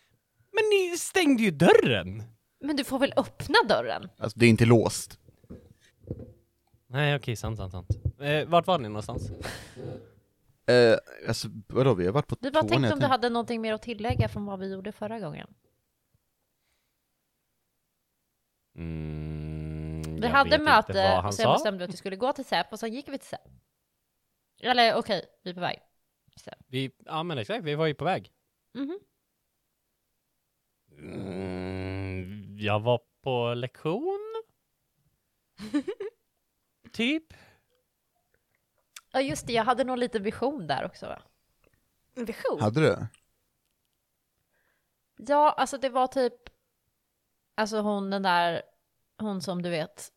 Men 0.52 0.64
ni 0.72 0.98
stängde 0.98 1.44
ju 1.44 1.52
dörren! 1.52 2.24
Men 2.60 2.76
du 2.76 2.84
får 2.84 3.00
väl 3.00 3.14
öppna 3.18 3.56
dörren? 3.68 4.10
Alltså, 4.18 4.40
det 4.40 4.46
är 4.46 4.50
inte 4.50 4.66
låst. 4.66 5.20
Nej 6.88 7.16
okej, 7.16 7.36
sant, 7.36 7.58
sant, 7.58 7.72
sant. 7.72 7.88
Eh, 8.22 8.46
vart 8.48 8.68
var 8.68 8.78
ni 8.80 8.88
någonstans? 8.90 9.32
Eh, 10.66 10.98
alltså, 11.28 11.48
vadå, 11.68 11.94
vi 11.94 12.06
har 12.06 12.14
varit 12.14 12.28
på 12.28 12.36
Du 12.40 12.52
bara 12.52 12.64
tänkte 12.64 12.94
om 12.94 13.00
du 13.00 13.06
hade 13.06 13.30
någonting 13.30 13.62
mer 13.62 13.74
att 13.74 13.82
tillägga 13.82 14.28
från 14.30 14.46
vad 14.46 14.60
vi 14.60 14.72
gjorde 14.72 14.92
förra 14.92 15.20
gången. 15.20 15.54
Mm, 18.76 20.02
Vi 20.16 20.22
jag 20.22 20.30
hade 20.30 20.50
vet 20.50 20.60
inte 20.60 20.72
möte 20.72 20.94
vad 20.94 21.12
han 21.18 21.26
och 21.26 21.34
sen 21.34 21.44
sa. 21.44 21.54
bestämde 21.54 21.78
vi 21.78 21.84
att 21.86 21.94
vi 21.94 21.98
skulle 21.98 22.16
gå 22.16 22.34
till 22.34 22.46
Säp 22.46 22.72
och 22.72 22.80
sen 22.80 22.94
gick 22.94 23.08
vi 23.10 23.18
till 23.18 23.28
Säp. 23.28 23.42
Eller 24.60 24.96
okej, 24.96 25.26
vi 25.44 25.50
är 25.50 25.54
på 25.54 25.60
väg. 25.60 25.80
Säp. 26.36 26.58
Vi, 26.68 26.92
ja 27.06 27.24
men 27.24 27.38
exakt, 27.38 27.64
vi 27.64 27.76
var 27.76 27.86
ju 27.86 27.94
på 27.94 28.06
väg. 28.06 28.32
Mhm. 28.74 29.00
Mm, 30.98 32.58
jag 32.60 32.80
var 32.80 33.02
på 33.22 33.54
lektion? 33.54 34.20
typ? 36.92 37.34
Ja 39.16 39.22
just 39.22 39.48
det, 39.48 39.54
jag 39.54 39.64
hade 39.64 39.84
någon 39.84 40.00
liten 40.00 40.24
vision 40.24 40.68
där 40.68 40.86
också 40.86 41.06
va? 41.06 41.22
En 42.16 42.26
vision. 42.26 42.62
Hade 42.62 42.80
du? 42.82 43.08
Ja, 45.18 45.52
alltså 45.58 45.78
det 45.78 45.90
var 45.90 46.08
typ, 46.08 46.34
alltså 47.56 47.80
hon 47.82 48.10
den 48.10 48.24
där, 48.24 48.62
hon 49.18 49.42
som 49.42 49.62
du 49.62 49.70
vet 49.70 50.12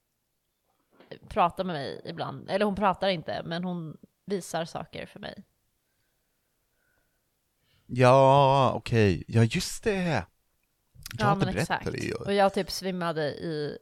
pratar 1.29 1.65
med 1.65 1.75
mig 1.75 2.01
ibland, 2.05 2.51
eller 2.51 2.65
hon 2.65 2.75
pratar 2.77 3.09
inte, 3.09 3.43
men 3.45 3.65
hon 3.65 3.97
visar 4.25 4.65
saker 4.65 5.07
för 5.07 5.21
mig. 5.21 5.45
Ja, 7.87 8.73
okej. 8.75 9.25
Ja, 9.29 9.43
just 9.45 9.85
det. 9.85 10.27
Ja, 11.19 11.31
det 11.31 11.37
men 11.47 11.49
exakt. 11.57 11.89
ju. 11.95 12.15
Och 12.15 12.35
jag 12.35 12.55
typ 12.55 12.71
svimmade 12.71 13.23
i 13.31 13.79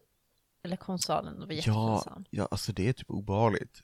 lektionssalen 0.63 1.43
och 1.43 1.49
var 1.49 1.55
Ja, 1.55 1.57
jättepinsam. 1.57 2.25
ja, 2.31 2.49
alltså 2.51 2.73
det 2.73 2.89
är 2.89 2.93
typ 2.93 3.11
obehagligt. 3.11 3.83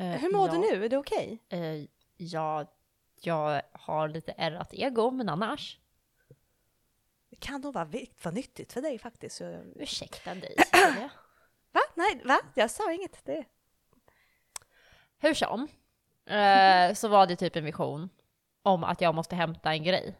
Eh, 0.00 0.06
Hur 0.06 0.30
mår 0.30 0.48
ja, 0.48 0.52
du 0.54 0.58
nu? 0.58 0.84
Är 0.84 0.88
det 0.88 0.96
okej? 0.96 1.42
Eh, 1.48 1.84
ja, 2.16 2.66
jag 3.20 3.62
har 3.72 4.08
lite 4.08 4.34
ärrat 4.36 4.74
ego, 4.74 5.10
men 5.10 5.28
annars. 5.28 5.78
Det 7.30 7.36
kan 7.36 7.60
nog 7.60 7.74
vara, 7.74 7.88
vara 8.22 8.34
nyttigt 8.34 8.72
för 8.72 8.82
dig 8.82 8.98
faktiskt. 8.98 9.42
Ursäkta 9.76 10.34
dig. 10.34 10.56
Va? 11.72 11.80
Nej, 11.94 12.22
va? 12.24 12.40
Jag 12.54 12.70
sa 12.70 12.92
inget. 12.92 13.24
Det... 13.24 13.44
Hur 15.18 15.34
som, 15.34 15.68
eh, 16.26 16.94
så 16.94 17.08
var 17.08 17.26
det 17.26 17.36
typ 17.36 17.56
en 17.56 17.64
vision 17.64 18.08
om 18.62 18.84
att 18.84 19.00
jag 19.00 19.14
måste 19.14 19.36
hämta 19.36 19.72
en 19.72 19.84
grej. 19.84 20.16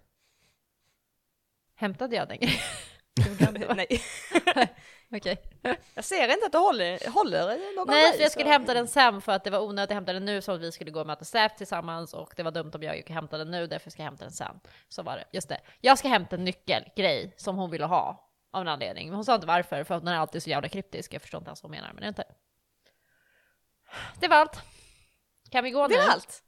Hämtade 1.75 2.16
jag 2.16 2.28
den 2.28 2.38
grejen? 2.38 2.60
Nej. 3.76 4.02
Okej. 5.17 5.43
Jag 5.95 6.05
ser 6.05 6.29
inte 6.33 6.47
att 6.47 6.52
du 6.52 6.59
håller, 6.59 7.11
håller 7.11 7.76
någon 7.76 7.87
Nej, 7.88 8.02
grej, 8.02 8.12
för 8.12 8.21
jag 8.23 8.31
så- 8.31 8.33
skulle 8.33 8.50
hämta 8.50 8.75
den 8.75 8.88
sen 8.88 9.21
för 9.21 9.33
att 9.33 9.45
det 9.45 9.50
var 9.50 9.61
onödigt 9.61 9.90
att 9.90 9.95
hämta 9.95 10.12
den 10.12 10.25
nu 10.25 10.43
så 10.43 10.52
att 10.52 10.61
vi 10.61 10.73
skulle 10.73 10.90
gå 10.90 11.00
och 11.00 11.07
möta 11.07 11.25
Säf 11.25 11.52
tillsammans 11.57 12.14
och 12.14 12.33
det 12.37 12.43
var 12.43 12.50
dumt 12.50 12.71
om 12.75 12.83
jag 12.83 12.97
gick 12.97 13.05
och 13.09 13.14
hämtade 13.14 13.45
den 13.45 13.50
nu, 13.50 13.67
därför 13.67 13.90
ska 13.90 14.02
jag 14.02 14.05
hämta 14.05 14.25
den 14.25 14.33
sen. 14.33 14.61
Så 14.88 15.02
var 15.02 15.17
det, 15.17 15.25
just 15.33 15.49
det. 15.49 15.61
Jag 15.81 15.99
ska 15.99 16.09
hämta 16.09 16.37
en 16.37 16.45
nyckelgrej 16.45 17.35
som 17.37 17.57
hon 17.57 17.71
ville 17.71 17.85
ha 17.85 18.26
av 18.52 18.61
en 18.61 18.69
anledning. 18.69 19.07
Men 19.09 19.14
hon 19.14 19.25
sa 19.25 19.35
inte 19.35 19.47
varför, 19.47 19.85
för 19.85 19.95
att 19.95 20.05
den 20.05 20.14
är 20.14 20.19
alltid 20.19 20.43
så 20.43 20.50
jävla 20.50 20.69
kryptisk. 20.69 21.14
Jag 21.14 21.23
förstår 21.23 21.38
inte 21.38 21.49
ens 21.49 21.62
vad 21.62 21.71
hon 21.73 21.81
menar, 21.81 21.93
men 21.93 22.00
det 22.00 22.07
är 22.07 22.09
inte. 22.09 22.25
Det 24.21 24.29
var 24.29 24.37
allt. 24.37 24.59
Kan 25.50 25.64
vi 25.64 25.71
gå 25.71 25.87
Det 25.88 25.95
nu? 25.97 26.00
är 26.02 26.09
allt. 26.09 26.43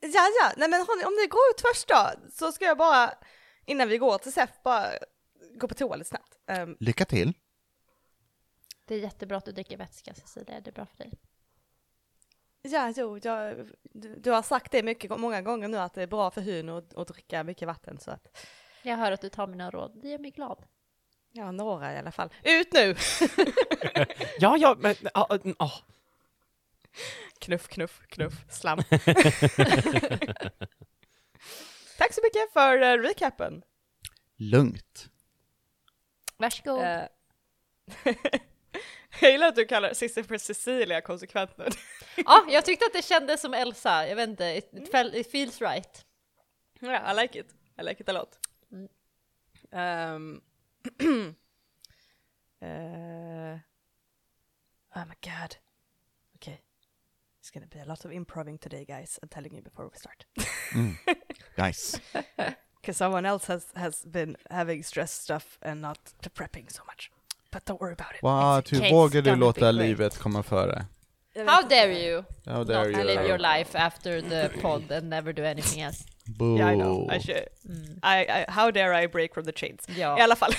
Ja, 0.00 0.08
ja. 0.42 0.52
Nej, 0.56 0.68
men 0.68 0.80
hörni, 0.80 1.04
om 1.04 1.12
ni 1.22 1.26
går 1.26 1.40
ut 1.54 1.60
först 1.60 1.88
då, 1.88 2.10
så 2.32 2.52
ska 2.52 2.64
jag 2.64 2.78
bara, 2.78 3.10
innan 3.66 3.88
vi 3.88 3.98
går 3.98 4.18
till 4.18 4.32
SEF, 4.32 4.50
bara 4.64 4.86
gå 5.60 5.68
på 5.68 5.74
toa 5.74 5.96
lite 5.96 6.08
snabbt. 6.10 6.36
Ehm, 6.50 6.76
Lycka 6.80 7.04
till. 7.04 7.32
Det 8.88 8.94
är 8.94 8.98
jättebra 8.98 9.36
att 9.38 9.44
du 9.44 9.52
dricker 9.52 9.76
vätska, 9.76 10.14
Cecilia. 10.14 10.60
Det 10.60 10.70
är 10.70 10.72
bra 10.72 10.86
för 10.86 10.98
dig. 10.98 11.12
ja, 12.62 12.92
jo, 12.96 13.18
jag, 13.22 13.70
du, 13.82 14.16
du 14.16 14.30
har 14.30 14.42
sagt 14.42 14.72
det 14.72 14.82
mycket, 14.82 15.18
många 15.20 15.42
gånger 15.42 15.68
nu 15.68 15.78
att 15.78 15.94
det 15.94 16.02
är 16.02 16.06
bra 16.06 16.30
för 16.30 16.40
hyn 16.40 16.68
att, 16.68 16.94
att 16.94 17.08
dricka 17.08 17.44
mycket 17.44 17.68
vatten, 17.68 17.98
så 17.98 18.10
att, 18.10 18.46
Jag 18.82 18.96
hör 18.96 19.12
att 19.12 19.20
du 19.20 19.28
tar 19.28 19.46
mina 19.46 19.70
råd. 19.70 19.92
Det 20.02 20.08
gör 20.08 20.18
mig 20.18 20.30
glad. 20.30 20.64
ja, 21.32 21.50
några 21.50 21.94
i 21.94 21.98
alla 21.98 22.12
fall. 22.12 22.32
Ut 22.44 22.72
nu! 22.72 22.94
Ja, 24.40 24.56
ja, 24.56 24.76
men... 24.78 24.94
ja, 25.14 25.38
mm, 25.44 25.56
åh. 25.58 25.78
Knuff, 27.38 27.68
knuff, 27.68 28.02
knuff, 28.08 28.34
slam. 28.50 28.78
Tack 31.98 32.12
så 32.14 32.20
mycket 32.22 32.52
för 32.52 32.82
uh, 32.82 33.02
recapen. 33.02 33.62
Lugnt. 34.36 35.08
Varsågod. 36.36 36.82
Eh, 36.82 37.02
jag 39.20 39.32
gillar 39.32 39.48
att 39.48 39.56
du 39.56 39.66
kallar 39.66 39.94
Cissi 39.94 40.22
för 40.22 40.38
Cecilia 40.38 41.00
konsekvent 41.00 41.58
nu. 41.58 41.68
Ja, 42.16 42.44
jag 42.48 42.64
tyckte 42.64 42.86
att 42.86 42.92
det 42.92 43.04
kändes 43.04 43.40
som 43.40 43.54
Elsa. 43.54 44.08
Jag 44.08 44.16
vet 44.16 44.28
inte, 44.28 44.44
it, 44.44 44.70
it, 44.72 44.90
felt, 44.90 45.14
it 45.14 45.30
feels 45.30 45.60
right. 45.60 46.04
Ja, 46.80 47.12
I 47.12 47.22
like 47.22 47.38
it. 47.38 47.54
I 47.80 47.82
like 47.82 48.02
it 48.02 48.08
a 48.08 48.12
lot. 48.12 48.38
Mm. 48.72 48.88
Um, 49.70 50.42
uh, 52.62 52.66
oh 54.94 55.04
my 55.06 55.16
god. 55.22 55.56
Okay. 56.34 56.58
It's 57.40 57.50
gonna 57.54 57.66
be 57.66 57.80
a 57.80 57.84
lot 57.84 58.04
of 58.04 58.12
improving 58.12 58.58
today, 58.58 58.84
guys. 58.84 59.18
I'm 59.22 59.28
telling 59.28 59.54
you 59.54 59.62
before 59.62 59.88
we 59.88 59.98
start. 59.98 60.26
Nice. 61.58 62.00
Because 62.80 62.96
someone 62.96 63.26
else 63.26 63.46
has, 63.46 63.66
has 63.74 64.04
been 64.04 64.36
having 64.50 64.82
stress 64.82 65.12
stuff 65.12 65.58
and 65.60 65.82
not 65.82 65.98
prepping 66.34 66.70
so 66.72 66.82
much. 66.86 67.10
But 67.50 67.64
don't 67.66 67.80
worry 67.80 67.92
about 67.92 68.12
it. 68.14 68.22
What, 68.22 68.64
It's 68.64 68.70
hur 68.72 68.80
case 68.80 68.92
vågar 68.94 69.22
du 69.22 69.30
gonna 69.30 69.40
låta 69.40 69.60
be 69.60 69.72
great. 69.72 69.74
livet 69.88 70.18
komma 70.18 70.42
före? 70.42 70.86
How 71.46 71.62
dare 71.68 71.92
you 71.92 72.24
How 72.46 72.58
not 72.58 72.66
dare 72.66 72.90
you? 72.90 73.04
live 73.04 73.28
your 73.28 73.38
life 73.38 73.78
after 73.78 74.20
the 74.20 74.48
pod 74.60 74.92
and 74.92 75.08
never 75.10 75.32
do 75.32 75.44
anything 75.44 75.80
else? 75.82 76.04
Boo. 76.26 76.58
Yeah, 76.58 76.72
I 76.72 76.76
know. 76.76 77.10
I 77.10 77.20
should. 77.20 77.48
Mm. 77.68 77.98
I, 78.02 78.26
I, 78.42 78.44
how 78.48 78.70
dare 78.70 79.02
I 79.04 79.06
break 79.08 79.34
from 79.34 79.44
the 79.44 79.52
chains? 79.52 79.88
I 79.88 80.00
Ja, 80.00 80.22
alla 80.22 80.36
fall. 80.36 80.52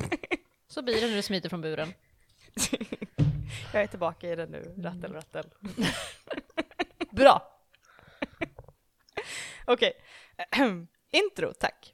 så 0.68 0.82
blir 0.82 1.00
det 1.00 1.06
när 1.08 1.16
du 1.16 1.22
smiter 1.22 1.48
från 1.48 1.60
buren. 1.60 1.92
jag 3.72 3.82
är 3.82 3.86
tillbaka 3.86 4.32
i 4.32 4.36
den 4.36 4.50
nu. 4.50 4.74
Rattel, 4.78 5.12
rattel. 5.12 5.44
Bra! 7.12 7.52
Okej. 9.64 9.92
Intro, 11.10 11.52
tack. 11.52 11.92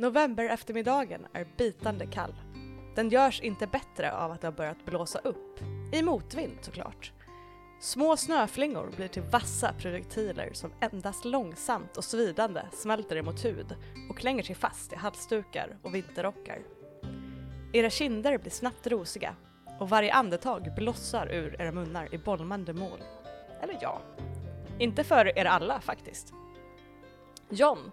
November 0.00 0.44
eftermiddagen 0.44 1.26
är 1.32 1.46
bitande 1.56 2.06
kall. 2.06 2.34
Den 2.94 3.08
görs 3.08 3.40
inte 3.40 3.66
bättre 3.66 4.12
av 4.12 4.32
att 4.32 4.40
det 4.40 4.46
har 4.46 4.52
börjat 4.52 4.84
blåsa 4.84 5.18
upp. 5.18 5.60
I 5.92 6.02
motvind 6.02 6.58
såklart. 6.60 7.12
Små 7.80 8.16
snöflingor 8.16 8.92
blir 8.96 9.08
till 9.08 9.22
vassa 9.22 9.72
projektiler 9.72 10.50
som 10.52 10.72
endast 10.80 11.24
långsamt 11.24 11.96
och 11.96 12.04
svidande 12.04 12.62
smälter 12.72 13.16
emot 13.16 13.44
hud 13.44 13.76
och 14.10 14.18
klänger 14.18 14.42
sig 14.42 14.54
fast 14.54 14.92
i 14.92 14.96
halsdukar 14.96 15.76
och 15.82 15.94
vinterrockar. 15.94 16.58
Era 17.72 17.90
kinder 17.90 18.38
blir 18.38 18.50
snabbt 18.50 18.86
rosiga 18.86 19.34
och 19.78 19.88
varje 19.88 20.12
andetag 20.12 20.74
blossar 20.76 21.32
ur 21.32 21.60
era 21.60 21.72
munnar 21.72 22.14
i 22.14 22.18
bolmande 22.18 22.72
mål. 22.72 23.02
Eller 23.62 23.78
ja, 23.80 24.02
inte 24.78 25.04
för 25.04 25.38
er 25.38 25.44
alla 25.44 25.80
faktiskt. 25.80 26.32
John, 27.48 27.90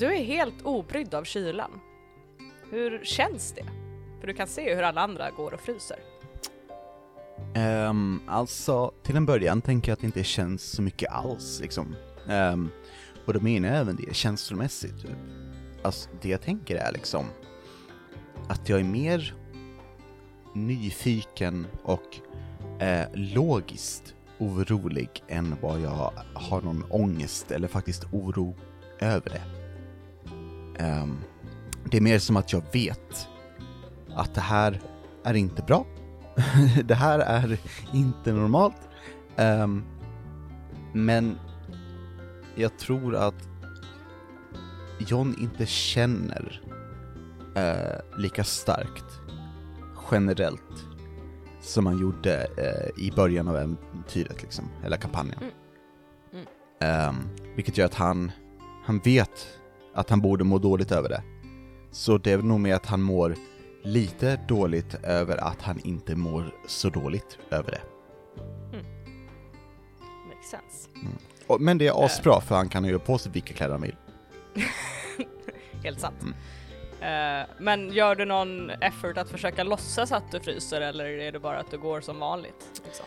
du 0.00 0.06
är 0.06 0.24
helt 0.24 0.62
obrydd 0.62 1.14
av 1.14 1.24
kylan. 1.24 1.70
Hur 2.70 3.04
känns 3.04 3.52
det? 3.52 3.64
För 4.20 4.26
du 4.26 4.34
kan 4.34 4.46
se 4.46 4.74
hur 4.74 4.82
alla 4.82 5.00
andra 5.00 5.30
går 5.30 5.54
och 5.54 5.60
fryser. 5.60 5.98
Um, 7.88 8.22
alltså, 8.26 8.92
till 9.02 9.16
en 9.16 9.26
början 9.26 9.62
tänker 9.62 9.90
jag 9.90 9.94
att 9.94 10.00
det 10.00 10.06
inte 10.06 10.24
känns 10.24 10.62
så 10.62 10.82
mycket 10.82 11.12
alls 11.12 11.60
liksom. 11.60 11.96
Um, 12.28 12.70
och 13.26 13.34
då 13.34 13.40
menar 13.40 13.68
jag 13.68 13.78
även 13.78 13.96
det 13.96 14.14
känslomässigt. 14.14 15.02
Typ. 15.02 15.16
Alltså, 15.82 16.10
det 16.22 16.28
jag 16.28 16.40
tänker 16.40 16.76
är 16.76 16.92
liksom 16.92 17.26
att 18.48 18.68
jag 18.68 18.80
är 18.80 18.84
mer 18.84 19.34
nyfiken 20.54 21.66
och 21.82 22.20
eh, 22.82 23.06
logiskt 23.14 24.14
orolig 24.38 25.22
än 25.28 25.56
vad 25.60 25.80
jag 25.80 26.12
har 26.34 26.62
någon 26.62 26.84
ångest 26.90 27.50
eller 27.50 27.68
faktiskt 27.68 28.04
oro 28.12 28.56
över 29.00 29.30
det. 29.30 29.59
Ehm, 30.80 31.16
det 31.84 31.96
är 31.96 32.00
mer 32.00 32.18
som 32.18 32.36
att 32.36 32.52
jag 32.52 32.62
vet 32.72 33.28
att 34.14 34.34
det 34.34 34.40
här 34.40 34.80
är 35.24 35.34
inte 35.34 35.62
bra. 35.62 35.86
det 36.84 36.94
här 36.94 37.18
är 37.18 37.58
inte 37.92 38.32
normalt. 38.32 38.88
Ehm, 39.36 39.84
men 40.92 41.38
jag 42.54 42.78
tror 42.78 43.16
att 43.16 43.48
John 44.98 45.36
inte 45.40 45.66
känner 45.66 46.62
eh, 47.56 48.18
lika 48.20 48.44
starkt 48.44 49.20
generellt 50.10 50.86
som 51.60 51.86
han 51.86 51.98
gjorde 51.98 52.46
eh, 52.56 53.04
i 53.04 53.10
början 53.10 53.48
av 53.48 53.56
äventyret 53.56 54.42
liksom, 54.42 54.64
eller 54.84 54.96
kampanjen. 54.96 55.38
Mm. 55.38 55.52
Mm. 56.32 56.46
Ehm, 56.80 57.28
vilket 57.56 57.78
gör 57.78 57.86
att 57.86 57.94
han, 57.94 58.32
han 58.84 58.98
vet 58.98 59.59
att 59.94 60.10
han 60.10 60.20
borde 60.20 60.44
må 60.44 60.58
dåligt 60.58 60.92
över 60.92 61.08
det. 61.08 61.22
Så 61.90 62.18
det 62.18 62.32
är 62.32 62.38
nog 62.38 62.60
med 62.60 62.74
att 62.74 62.86
han 62.86 63.02
mår 63.02 63.34
lite 63.82 64.40
dåligt 64.48 64.94
över 64.94 65.36
att 65.36 65.62
han 65.62 65.80
inte 65.84 66.16
mår 66.16 66.54
så 66.66 66.88
dåligt 66.90 67.38
över 67.50 67.70
det. 67.70 67.80
Makes 70.28 70.50
sense. 70.50 70.88
Och- 71.46 71.60
Men 71.60 71.78
det 71.78 71.86
är 71.86 72.04
asbra 72.04 72.40
för 72.40 72.54
han 72.54 72.68
kan 72.68 72.84
ju 72.84 72.98
på 72.98 73.18
sig 73.18 73.32
vilka 73.32 73.54
kläder 73.54 73.72
han 73.72 73.82
vill. 73.82 73.96
Helt 75.84 76.00
sant. 76.00 76.16
Mm. 76.22 76.34
Eh, 77.40 77.46
men 77.58 77.92
gör 77.92 78.14
du 78.14 78.24
någon 78.24 78.70
effort 78.70 79.16
att 79.18 79.28
försöka 79.30 79.62
låtsas 79.64 80.12
att 80.12 80.32
du 80.32 80.40
fryser 80.40 80.80
eller 80.80 81.04
är 81.04 81.32
det 81.32 81.40
bara 81.40 81.58
att 81.58 81.70
du 81.70 81.78
går 81.78 82.00
som 82.00 82.18
vanligt? 82.18 82.82
Liksom? 82.86 83.06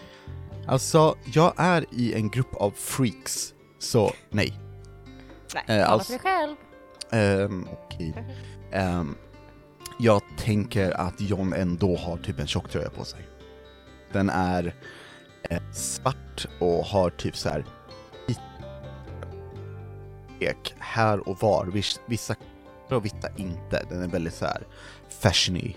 Alltså, 0.67 1.15
jag 1.33 1.53
är 1.57 1.85
i 1.91 2.13
en 2.13 2.29
grupp 2.29 2.53
av 2.55 2.71
freaks, 2.71 3.53
så 3.79 4.11
nej. 4.29 4.59
Nej, 5.53 5.63
Eh, 5.67 5.67
Tala 5.67 5.85
alltså, 5.85 6.05
för 6.05 6.13
dig 6.13 6.19
själv. 6.33 6.55
Ehm, 7.13 7.67
okej. 7.71 8.13
Ehm, 8.71 9.15
jag 9.99 10.21
tänker 10.37 10.91
att 10.91 11.21
John 11.21 11.53
ändå 11.53 11.95
har 11.97 12.17
typ 12.17 12.39
en 12.39 12.47
tjocktröja 12.47 12.89
på 12.89 13.05
sig. 13.05 13.19
Den 14.11 14.29
är 14.29 14.73
eh, 15.49 15.61
svart 15.73 16.47
och 16.59 16.85
har 16.85 17.09
typ 17.09 17.37
så 17.37 17.49
här 17.49 17.65
ek 20.39 20.75
här 20.79 21.29
och 21.29 21.37
var. 21.41 21.65
Viss- 21.65 21.99
Vissa 22.05 22.35
och 22.89 23.05
vissa 23.05 23.29
inte. 23.35 23.85
Den 23.89 24.03
är 24.03 24.07
väldigt 24.07 24.33
så 24.33 24.45
här 24.45 24.63
fashiony. 25.21 25.75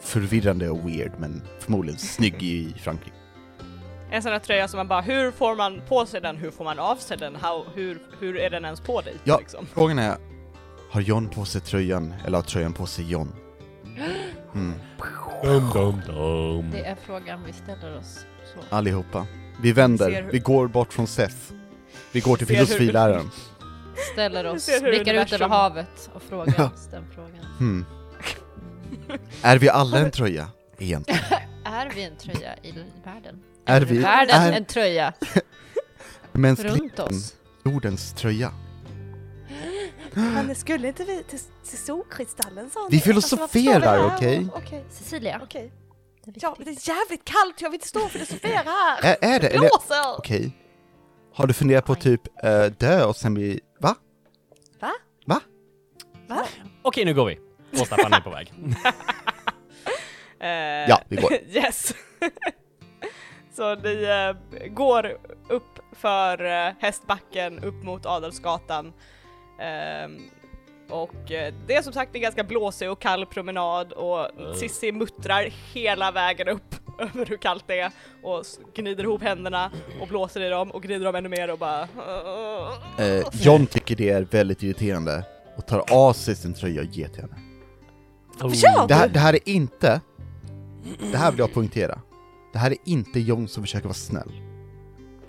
Förvirrande 0.00 0.70
och 0.70 0.88
weird 0.88 1.12
men 1.18 1.42
förmodligen 1.58 1.98
snygg 1.98 2.42
i 2.42 2.74
Frankrike. 2.78 3.16
En 4.10 4.22
sån 4.22 4.32
här 4.32 4.38
tröja 4.38 4.68
som 4.68 4.78
man 4.78 4.88
bara, 4.88 5.00
hur 5.00 5.30
får 5.30 5.56
man 5.56 5.82
på 5.88 6.06
sig 6.06 6.20
den, 6.20 6.36
hur 6.36 6.50
får 6.50 6.64
man 6.64 6.78
av 6.78 6.96
sig 6.96 7.16
den, 7.16 7.36
How, 7.36 7.64
hur, 7.74 7.98
hur 8.20 8.36
är 8.36 8.50
den 8.50 8.64
ens 8.64 8.80
på 8.80 9.00
dig? 9.00 9.14
Ja. 9.24 9.38
Liksom? 9.38 9.66
Frågan 9.66 9.98
är, 9.98 10.16
har 10.90 11.00
John 11.00 11.28
på 11.28 11.44
sig 11.44 11.60
tröjan 11.60 12.14
eller 12.26 12.38
har 12.38 12.42
tröjan 12.42 12.72
på 12.72 12.86
sig 12.86 13.10
John? 13.10 13.32
Mm. 14.54 14.72
Dum, 15.42 15.70
dum, 15.72 16.00
dum. 16.06 16.70
Det 16.70 16.84
är 16.86 16.96
frågan 17.06 17.44
vi 17.46 17.52
ställer 17.52 17.96
oss. 17.98 18.26
Så. 18.54 18.76
Allihopa. 18.76 19.26
Vi 19.62 19.72
vänder, 19.72 20.22
hur- 20.22 20.30
vi 20.32 20.38
går 20.38 20.68
bort 20.68 20.92
från 20.92 21.06
Seth. 21.06 21.36
Vi 22.12 22.20
går 22.20 22.36
till 22.36 22.46
hur- 22.48 22.54
filosofiläraren. 22.54 23.30
Ställer 24.12 24.44
Vi 24.44 24.50
oss, 24.50 24.70
blickar 24.82 25.14
ut 25.14 25.32
över 25.32 25.48
havet 25.48 26.10
och 26.14 26.22
frågar 26.22 26.54
Ja. 26.58 26.64
oss 26.74 26.88
den 26.90 27.04
frågan. 27.14 27.44
Hmm. 27.58 27.84
Är 29.42 29.58
vi 29.58 29.68
alla 29.68 29.98
en 29.98 30.10
tröja? 30.10 30.48
Egentligen. 30.78 31.20
Är 31.64 31.90
vi 31.94 32.02
en 32.04 32.16
tröja 32.16 32.54
i 32.62 32.72
världen? 33.04 33.42
Är 33.66 33.80
vi, 33.80 33.98
världen 33.98 34.36
är 34.42 34.52
en 34.52 34.64
tröja 34.64 35.12
runt 36.32 36.98
oss? 36.98 37.34
jordens 37.64 38.12
tröja? 38.12 38.52
Men 40.14 40.54
skulle 40.54 40.88
inte 40.88 41.04
vi 41.04 41.22
till, 41.22 41.38
till 41.68 41.78
Solkristallen 41.78 42.70
sa 42.70 42.88
Vi 42.90 43.00
filosoferar, 43.00 43.98
Alltså, 43.98 44.16
okej? 44.16 44.46
Okej, 44.54 44.84
Cecilia, 44.90 45.40
okej. 45.42 45.72
det 46.24 46.30
är 46.30 46.34
Ja, 46.42 46.54
viktigt. 46.58 46.84
det 46.84 46.90
är 46.92 46.96
jävligt 46.96 47.24
kallt, 47.24 47.60
jag 47.60 47.70
vill 47.70 47.76
inte 47.76 47.88
stå 47.88 48.00
och 48.04 48.10
filosofera 48.10 48.62
här! 48.70 48.98
Är, 49.20 49.34
är 49.34 49.40
det? 49.40 49.48
Det 49.48 49.58
blåser! 49.58 50.18
okej. 50.18 50.56
Har 51.34 51.46
du 51.46 51.52
funderat 51.54 51.84
på 51.84 51.94
typ 51.94 52.44
eh, 52.44 52.64
dö 52.64 53.04
och 53.04 53.16
sen 53.16 53.34
bli, 53.34 53.60
va? 53.80 53.94
Va? 55.26 55.40
Okej, 56.82 57.04
nu 57.04 57.14
går 57.14 57.26
vi. 57.26 57.38
Och 57.80 57.86
Staffan 57.86 58.12
är 58.12 58.20
på 58.20 58.30
väg. 58.30 58.52
Eh, 60.40 60.48
Ja, 60.88 61.00
vi 61.08 61.16
går. 61.16 61.32
yes. 61.48 61.94
Så 63.56 63.74
ni 63.74 64.02
eh, 64.04 64.68
går 64.68 65.16
upp 65.48 65.78
för 65.92 66.44
eh, 66.44 66.72
Hästbacken, 66.78 67.64
upp 67.64 67.82
mot 67.84 68.06
Adelsgatan. 68.06 68.92
Ehm, 69.60 70.18
och 70.88 71.32
eh, 71.32 71.54
det 71.66 71.74
är 71.74 71.82
som 71.82 71.92
sagt 71.92 72.14
en 72.14 72.20
ganska 72.20 72.44
blåsig 72.44 72.90
och 72.90 73.00
kall 73.00 73.26
promenad 73.26 73.92
och 73.92 74.28
Sissi 74.56 74.92
muttrar 74.92 75.48
hela 75.74 76.10
vägen 76.10 76.48
upp 76.48 76.74
över 76.98 77.26
hur 77.26 77.36
kallt 77.36 77.64
det 77.66 77.80
är 77.80 77.92
och 78.22 78.44
gnider 78.74 79.04
ihop 79.04 79.22
händerna 79.22 79.70
och 80.00 80.08
blåser 80.08 80.40
i 80.40 80.48
dem 80.48 80.70
och 80.70 80.82
gnider 80.82 81.04
dem 81.04 81.14
ännu 81.14 81.28
mer 81.28 81.50
och 81.50 81.58
bara 81.58 81.88
Eh, 82.98 83.24
John 83.32 83.66
tycker 83.66 83.96
det 83.96 84.10
är 84.10 84.22
väldigt 84.22 84.62
irriterande 84.62 85.24
och 85.56 85.66
tar 85.66 85.84
av 85.92 86.12
sig 86.12 86.36
sin 86.36 86.54
tröja 86.54 86.80
och 86.80 86.86
ger 86.86 87.08
till 87.08 87.20
henne. 87.20 87.36
Kör! 88.54 88.88
Det 88.88 88.94
här, 88.94 89.08
det 89.08 89.18
här 89.18 89.34
är 89.34 89.48
inte, 89.48 90.00
det 91.12 91.16
här 91.16 91.30
vill 91.30 91.38
jag 91.38 91.54
poängtera, 91.54 92.00
det 92.52 92.58
här 92.58 92.70
är 92.70 92.76
inte 92.84 93.20
John 93.20 93.48
som 93.48 93.62
försöker 93.62 93.84
vara 93.84 93.94
snäll. 93.94 94.32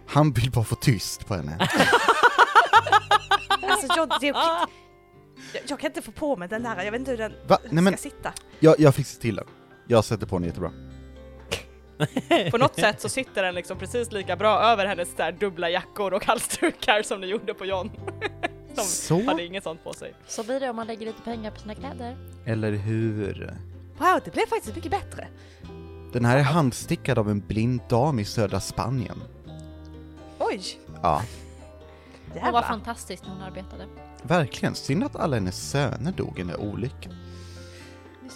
Han 0.07 0.31
vill 0.31 0.51
bara 0.51 0.65
få 0.65 0.75
tyst 0.75 1.27
på 1.27 1.35
henne. 1.35 1.57
Alltså 3.89 3.99
jag, 3.99 4.09
det, 4.21 4.27
jag, 4.27 4.69
jag 5.67 5.79
kan 5.79 5.89
inte 5.89 6.01
få 6.01 6.11
på 6.11 6.35
mig 6.35 6.47
den 6.47 6.63
där, 6.63 6.83
jag 6.83 6.91
vet 6.91 6.99
inte 6.99 7.11
hur 7.11 7.17
den 7.17 7.33
Va? 7.47 7.57
Nej 7.69 7.83
men, 7.83 7.93
ska 7.93 8.01
sitta. 8.09 8.33
jag, 8.59 8.79
jag 8.79 8.95
fixar 8.95 9.21
till 9.21 9.35
den. 9.35 9.45
Jag 9.87 10.05
sätter 10.05 10.25
på 10.25 10.39
den 10.39 10.47
jättebra. 10.47 10.71
På 12.51 12.57
något 12.57 12.75
sätt 12.75 13.01
så 13.01 13.09
sitter 13.09 13.43
den 13.43 13.55
liksom 13.55 13.77
precis 13.77 14.11
lika 14.11 14.35
bra 14.35 14.59
över 14.59 14.85
hennes 14.85 15.15
där 15.15 15.31
dubbla 15.31 15.69
jackor 15.69 16.13
och 16.13 16.25
halsdukar 16.25 17.01
som 17.03 17.21
ni 17.21 17.27
gjorde 17.27 17.53
på 17.53 17.65
John. 17.65 17.91
Som 18.75 18.83
Så, 18.83 19.25
hade 19.25 19.45
inget 19.45 19.63
sånt 19.63 19.83
på 19.83 19.93
sig. 19.93 20.13
Så 20.27 20.43
blir 20.43 20.59
det 20.59 20.69
om 20.69 20.75
man 20.75 20.87
lägger 20.87 21.05
lite 21.05 21.21
pengar 21.21 21.51
på 21.51 21.59
sina 21.59 21.75
kläder. 21.75 22.17
eller 22.45 22.71
hur? 22.71 23.57
Wow, 23.97 24.19
det 24.25 24.31
blev 24.33 24.45
faktiskt 24.47 24.75
mycket 24.75 24.91
bättre. 24.91 25.27
Den 26.13 26.25
här 26.25 26.37
är 26.37 26.41
handstickad 26.43 27.17
av 27.19 27.29
en 27.29 27.39
blind 27.39 27.81
dam 27.89 28.19
i 28.19 28.25
södra 28.25 28.59
Spanien. 28.59 29.23
Oj, 30.39 30.61
Ja, 31.03 31.21
Hon 32.39 32.51
var 32.53 32.61
fantastisk 32.61 33.23
när 33.23 33.29
hon 33.33 33.41
arbetade. 33.41 33.87
verkligen. 34.23 34.75
Synd 34.75 35.03
att 35.03 35.15
alla 35.15 35.35
hennes 35.35 35.69
söner 35.71 36.11
dog 36.11 36.39
i 36.39 36.41
den 36.41 36.47
där 36.47 36.59
olyckan. 36.59 37.13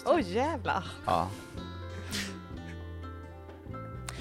Oj 0.06 0.32
jävlar. 0.34 0.84
Ja. 1.06 1.28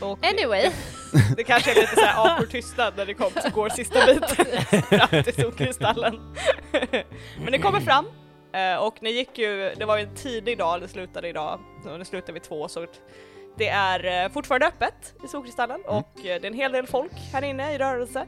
Och 0.02 0.20
Anyway, 0.26 0.72
det 1.38 1.44
kanske 1.44 1.72
är 1.72 1.76
lite 1.76 1.96
såhär 1.96 2.26
awkward 2.26 2.50
tystnad 2.50 2.94
när 2.98 3.06
det 3.06 3.14
kom, 3.14 3.32
så 3.44 3.50
går 3.50 3.70
sista 3.70 4.06
biten 4.06 4.46
fram 4.82 5.24
till 5.24 5.34
solkristallen. 5.36 6.36
Men 7.40 7.52
ni 7.52 7.60
kommer 7.60 7.80
fram 7.80 8.06
eh, 8.54 8.76
och 8.76 8.98
ni 9.02 9.10
gick 9.12 9.38
ju, 9.38 9.74
det 9.78 9.86
var 9.86 9.98
ju 9.98 10.04
en 10.04 10.16
tidig 10.16 10.58
dag, 10.58 10.82
det 10.82 10.88
slutade 10.88 11.30
idag, 11.30 11.60
och 11.86 12.00
det 12.00 12.06
slutade 12.06 12.34
vid 12.34 12.44
två 12.44 12.68
så 12.68 12.86
det 13.58 13.68
är 13.70 14.24
eh, 14.26 14.32
fortfarande 14.32 14.68
öppet 14.68 15.14
i 15.26 15.28
solkristallen 15.28 15.82
Mm. 15.82 15.96
och 15.98 16.18
eh, 16.18 16.24
det 16.24 16.32
är 16.32 16.46
en 16.46 16.54
hel 16.54 16.72
del 16.72 16.88
folk 16.88 17.12
här 17.34 17.42
inne 17.44 17.74
i 17.74 17.78
rörelse. 17.78 18.26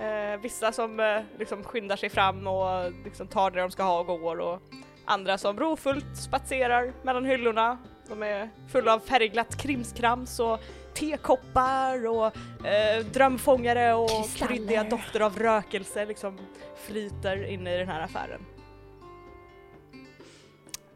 Eh, 0.00 0.40
vissa 0.40 0.72
som 0.72 1.00
eh, 1.00 1.22
liksom 1.38 1.64
skyndar 1.64 1.96
sig 1.96 2.08
fram 2.08 2.46
och 2.46 2.92
liksom 3.04 3.26
tar 3.26 3.50
det 3.50 3.60
de 3.60 3.70
ska 3.70 3.82
ha 3.82 4.00
och 4.00 4.06
går 4.20 4.40
och 4.40 4.62
andra 5.04 5.38
som 5.38 5.58
rofullt 5.58 6.16
spatserar 6.16 6.92
mellan 7.02 7.24
hyllorna. 7.24 7.78
De 8.08 8.22
är 8.22 8.50
fulla 8.68 8.94
av 8.94 8.98
färgglatt 8.98 9.56
krimskrams 9.56 10.40
och 10.40 10.60
tekoppar 10.94 12.08
och 12.08 12.26
eh, 12.66 13.04
drömfångare 13.12 13.94
och 13.94 14.10
Kristaller. 14.10 14.54
kryddiga 14.54 14.84
dofter 14.84 15.20
av 15.20 15.38
rökelse 15.38 16.06
liksom 16.06 16.38
flyter 16.76 17.44
inne 17.44 17.74
i 17.74 17.78
den 17.78 17.88
här 17.88 18.00
affären. 18.00 18.46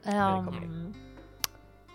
um, 0.07 0.95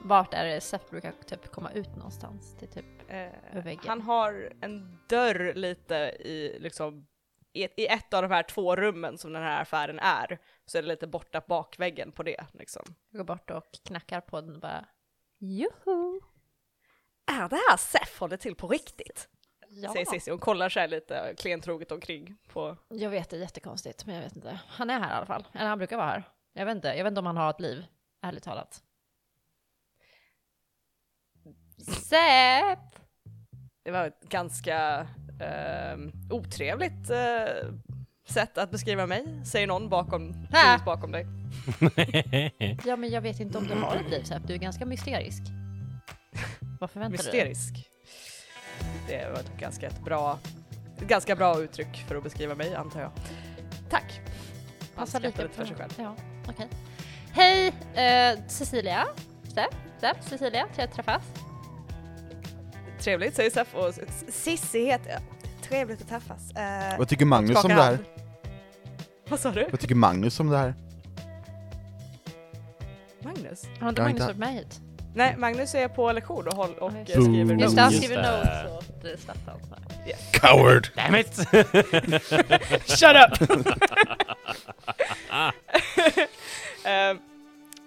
vart 0.03 0.33
är 0.33 0.45
det 0.45 0.61
Seth 0.61 0.89
brukar 0.89 1.11
typ 1.11 1.51
komma 1.51 1.71
ut 1.71 1.95
någonstans? 1.95 2.55
Till 2.59 2.67
typ 2.67 2.85
Eh, 3.11 3.63
väggen. 3.63 3.83
han 3.87 4.01
har 4.01 4.53
en 4.61 4.99
dörr 5.09 5.53
lite 5.53 5.95
i 6.19 6.57
liksom 6.59 7.07
i 7.53 7.63
ett, 7.63 7.73
i 7.77 7.87
ett 7.87 8.13
av 8.13 8.21
de 8.21 8.31
här 8.31 8.43
två 8.43 8.75
rummen 8.75 9.17
som 9.17 9.33
den 9.33 9.43
här 9.43 9.61
affären 9.61 9.99
är 9.99 10.39
så 10.65 10.77
är 10.77 10.81
det 10.81 10.87
lite 10.87 11.07
borta 11.07 11.41
bakväggen 11.47 12.11
på 12.11 12.23
det 12.23 12.45
liksom. 12.53 12.83
går 13.11 13.23
bort 13.23 13.51
och 13.51 13.71
knackar 13.87 14.21
på 14.21 14.41
den 14.41 14.55
och 14.55 14.61
bara 14.61 14.85
Joho! 15.39 16.21
Är 17.31 17.49
det 17.49 17.55
här 17.69 17.77
Seth 17.77 18.19
håller 18.19 18.37
till 18.37 18.55
på 18.55 18.67
riktigt? 18.67 19.29
Ja, 19.69 19.93
Säger 19.93 20.05
Cissi, 20.05 20.31
hon 20.31 20.39
kollar 20.39 20.69
sig 20.69 20.87
lite 20.87 21.33
klentroget 21.37 21.91
omkring 21.91 22.37
på 22.47 22.77
jag 22.89 23.09
vet 23.09 23.29
det 23.29 23.35
är 23.35 23.39
jättekonstigt 23.41 24.05
men 24.05 24.15
jag 24.15 24.21
vet 24.23 24.35
inte. 24.35 24.59
Han 24.67 24.89
är 24.89 24.99
här 24.99 25.09
i 25.09 25.13
alla 25.13 25.25
fall. 25.25 25.47
Eller 25.53 25.67
han 25.69 25.77
brukar 25.77 25.97
vara 25.97 26.07
här. 26.07 26.23
Jag 26.53 26.65
vet 26.65 26.75
inte, 26.75 26.87
jag 26.87 27.03
vet 27.03 27.11
inte 27.11 27.19
om 27.19 27.25
han 27.25 27.37
har 27.37 27.49
ett 27.49 27.59
liv. 27.59 27.85
Ärligt 28.21 28.43
talat. 28.43 28.83
Sepp! 31.79 32.79
Det 33.85 33.91
var 33.91 34.05
ett 34.05 34.29
ganska 34.29 35.07
ehm, 35.41 36.11
otrevligt 36.31 37.09
eh, 37.09 37.69
sätt 38.29 38.57
att 38.57 38.71
beskriva 38.71 39.05
mig, 39.07 39.41
säger 39.45 39.67
någon 39.67 39.89
bakom, 39.89 40.47
bakom 40.85 41.11
dig. 41.11 41.25
Ja 42.85 42.95
men 42.95 43.09
jag 43.09 43.21
vet 43.21 43.39
inte 43.39 43.57
om 43.57 43.67
du 43.67 43.73
har 43.73 43.95
ett 43.95 44.09
liv 44.11 44.23
Sepp, 44.23 44.47
du 44.47 44.53
är 44.53 44.57
ganska 44.57 44.85
mysterisk. 44.85 45.43
Vad 46.79 46.91
förväntar 46.91 47.23
du 47.23 47.31
dig? 47.31 47.49
Mysterisk. 47.49 47.89
Det 49.07 49.29
var 49.31 49.39
ett 49.39 49.57
ganska 49.59 49.87
ett 49.87 49.99
bra, 50.03 50.39
ett 50.97 51.07
ganska 51.07 51.35
bra 51.35 51.59
uttryck 51.61 52.05
för 52.07 52.15
att 52.15 52.23
beskriva 52.23 52.55
mig 52.55 52.75
antar 52.75 53.01
jag. 53.01 53.11
Tack! 53.89 54.21
Passar 54.95 55.19
lite 55.19 55.49
för 55.49 55.65
sig 55.65 55.75
själv. 55.75 55.93
Ja, 55.97 56.15
okej. 56.47 56.67
Hej 57.31 57.67
eh, 57.93 58.47
Cecilia. 58.47 59.07
Sepp, 59.43 59.75
Sepp, 59.99 60.23
Cecilia, 60.23 60.67
trevligt 60.75 60.89
att 60.89 60.95
träffas. 60.95 61.48
Trevligt 62.99 63.35
säger 63.35 63.49
Sef 63.49 63.75
och 63.75 63.93
Sissi 64.29 64.85
heter 64.85 65.09
jag. 65.09 65.21
Trevligt 65.69 66.01
att 66.01 66.09
träffas. 66.09 66.51
Eh, 66.55 66.97
Vad 66.97 67.07
tycker 67.07 67.25
Magnus 67.25 67.63
om 67.63 67.69
det 67.69 67.75
här? 67.75 67.83
hand. 67.85 67.97
Vad 69.29 69.39
sa 69.39 69.51
du? 69.51 69.67
Vad 69.71 69.79
tycker 69.79 69.95
Magnus 69.95 70.39
om 70.39 70.49
det 70.49 70.57
här? 70.57 70.73
Magnus? 73.21 73.63
Har 73.79 73.89
inte 73.89 74.01
Jag 74.01 74.03
har 74.03 74.03
Magnus 74.09 74.09
inte- 74.11 74.25
varit 74.25 74.37
med 74.37 74.53
hit? 74.53 74.79
Nej, 75.15 75.35
Magnus 75.37 75.75
är 75.75 75.87
på 75.87 76.11
lektion 76.11 76.47
och, 76.47 76.53
håll, 76.53 76.73
och 76.79 76.91
eh, 76.91 76.97
just 76.99 77.11
skriver 77.11 77.55
det. 77.55 77.61
Just 77.61 77.61
notes. 77.61 77.75
det, 77.75 77.81
han 77.81 77.91
skriver 77.91 78.15
det. 78.15 78.37
notes 78.37 78.71
åt 78.77 79.05
eh, 79.05 79.11
Staffan. 79.19 79.59
Coward! 80.31 80.87
Damn 80.95 81.15
it! 81.15 81.35
Shut 82.99 83.15
up! 83.15 83.49
Ehm, 86.85 87.19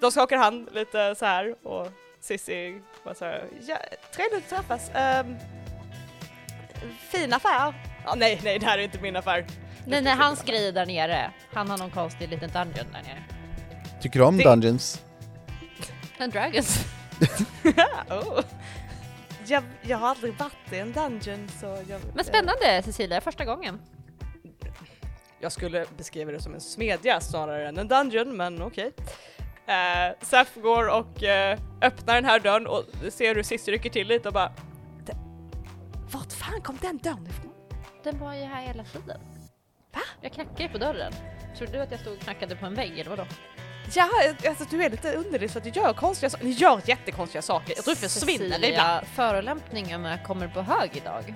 de 0.00 0.10
skakar 0.12 0.36
hand 0.36 0.68
lite 0.72 1.14
så 1.18 1.24
här 1.24 1.54
och 1.66 1.88
Cissi 2.22 2.80
bara 3.04 3.14
så 3.14 3.24
här, 3.24 3.48
ja, 3.68 3.78
trevligt 4.14 4.52
att 4.52 4.58
träffas. 4.58 4.90
Um, 5.24 5.36
fin 6.98 7.32
affär. 7.32 7.74
Ja, 8.04 8.14
nej, 8.14 8.40
nej, 8.44 8.58
det 8.58 8.66
här 8.66 8.78
är 8.78 8.82
inte 8.82 9.00
min 9.00 9.16
affär. 9.16 9.46
Nej, 9.86 10.02
nej, 10.02 10.14
hans 10.16 10.42
grej 10.42 10.68
är 10.68 10.72
där 10.72 10.86
nere. 10.86 11.30
Han 11.52 11.70
har 11.70 11.78
någon 11.78 11.90
konstig 11.90 12.28
liten 12.28 12.50
dungeon 12.50 12.86
där 12.92 13.02
nere. 13.02 13.24
Tycker 14.00 14.18
du 14.18 14.24
om 14.24 14.36
Det- 14.36 14.44
Dungeons? 14.44 15.04
En 16.18 16.30
dragons. 16.30 16.84
oh. 18.10 18.40
jag, 19.46 19.64
jag 19.82 19.98
har 19.98 20.08
aldrig 20.08 20.34
varit 20.34 20.72
i 20.72 20.78
en 20.78 20.92
dungeon 20.92 21.48
så 21.60 21.66
jag... 21.88 22.00
Men 22.14 22.24
spännande 22.24 22.82
Cecilia, 22.84 23.20
första 23.20 23.44
gången. 23.44 23.80
Jag 25.40 25.52
skulle 25.52 25.86
beskriva 25.96 26.32
det 26.32 26.40
som 26.40 26.54
en 26.54 26.60
smedja 26.60 27.20
snarare 27.20 27.68
än 27.68 27.78
en 27.78 27.88
dungeon, 27.88 28.36
men 28.36 28.62
okej. 28.62 28.92
Okay. 28.96 29.06
Seth 30.20 30.60
går 30.60 30.88
och 30.88 31.22
eh, 31.22 31.58
öppnar 31.82 32.14
den 32.14 32.24
här 32.24 32.40
dörren 32.40 32.66
och 32.66 32.84
ser 33.12 33.34
hur 33.34 33.42
Cissi 33.42 33.72
rycker 33.72 33.90
till 33.90 34.06
lite 34.08 34.28
och 34.28 34.34
bara... 34.34 34.52
"Det- 35.06 35.16
Vart 36.12 36.32
fan 36.32 36.60
kom 36.62 36.78
den 36.80 36.98
dörren 36.98 37.26
ifrån? 37.26 37.52
Den 38.04 38.18
var 38.18 38.34
ju 38.34 38.44
här 38.44 38.62
hela 38.66 38.84
tiden. 38.84 39.20
Va? 39.94 40.00
Jag 40.20 40.32
knackade 40.32 40.68
på 40.68 40.78
dörren. 40.78 41.12
Trodde 41.58 41.72
du 41.72 41.80
att 41.80 41.90
jag 41.90 42.00
stod 42.00 42.12
och 42.12 42.20
knackade 42.20 42.56
på 42.56 42.66
en 42.66 42.74
vägg 42.74 42.98
eller 42.98 43.10
vadå? 43.10 43.24
Ja, 43.94 44.08
alltså 44.48 44.64
du 44.70 44.84
är 44.84 44.90
lite 44.90 45.12
underlig 45.14 45.50
för 45.50 45.58
att 45.60 45.64
du 45.64 45.70
gör 45.70 45.92
konstiga 45.92 46.30
saker. 46.30 46.44
Ni 46.44 46.50
gör 46.50 46.80
jättekonstiga 46.86 47.42
saker. 47.42 47.72
Jag 47.76 47.84
tror 47.84 47.94
du 47.94 48.00
försvinner 48.08 48.64
ibland. 48.64 49.06
Förolämpningarna 49.06 50.18
kommer 50.18 50.48
på 50.48 50.62
hög 50.62 50.90
idag. 50.96 51.34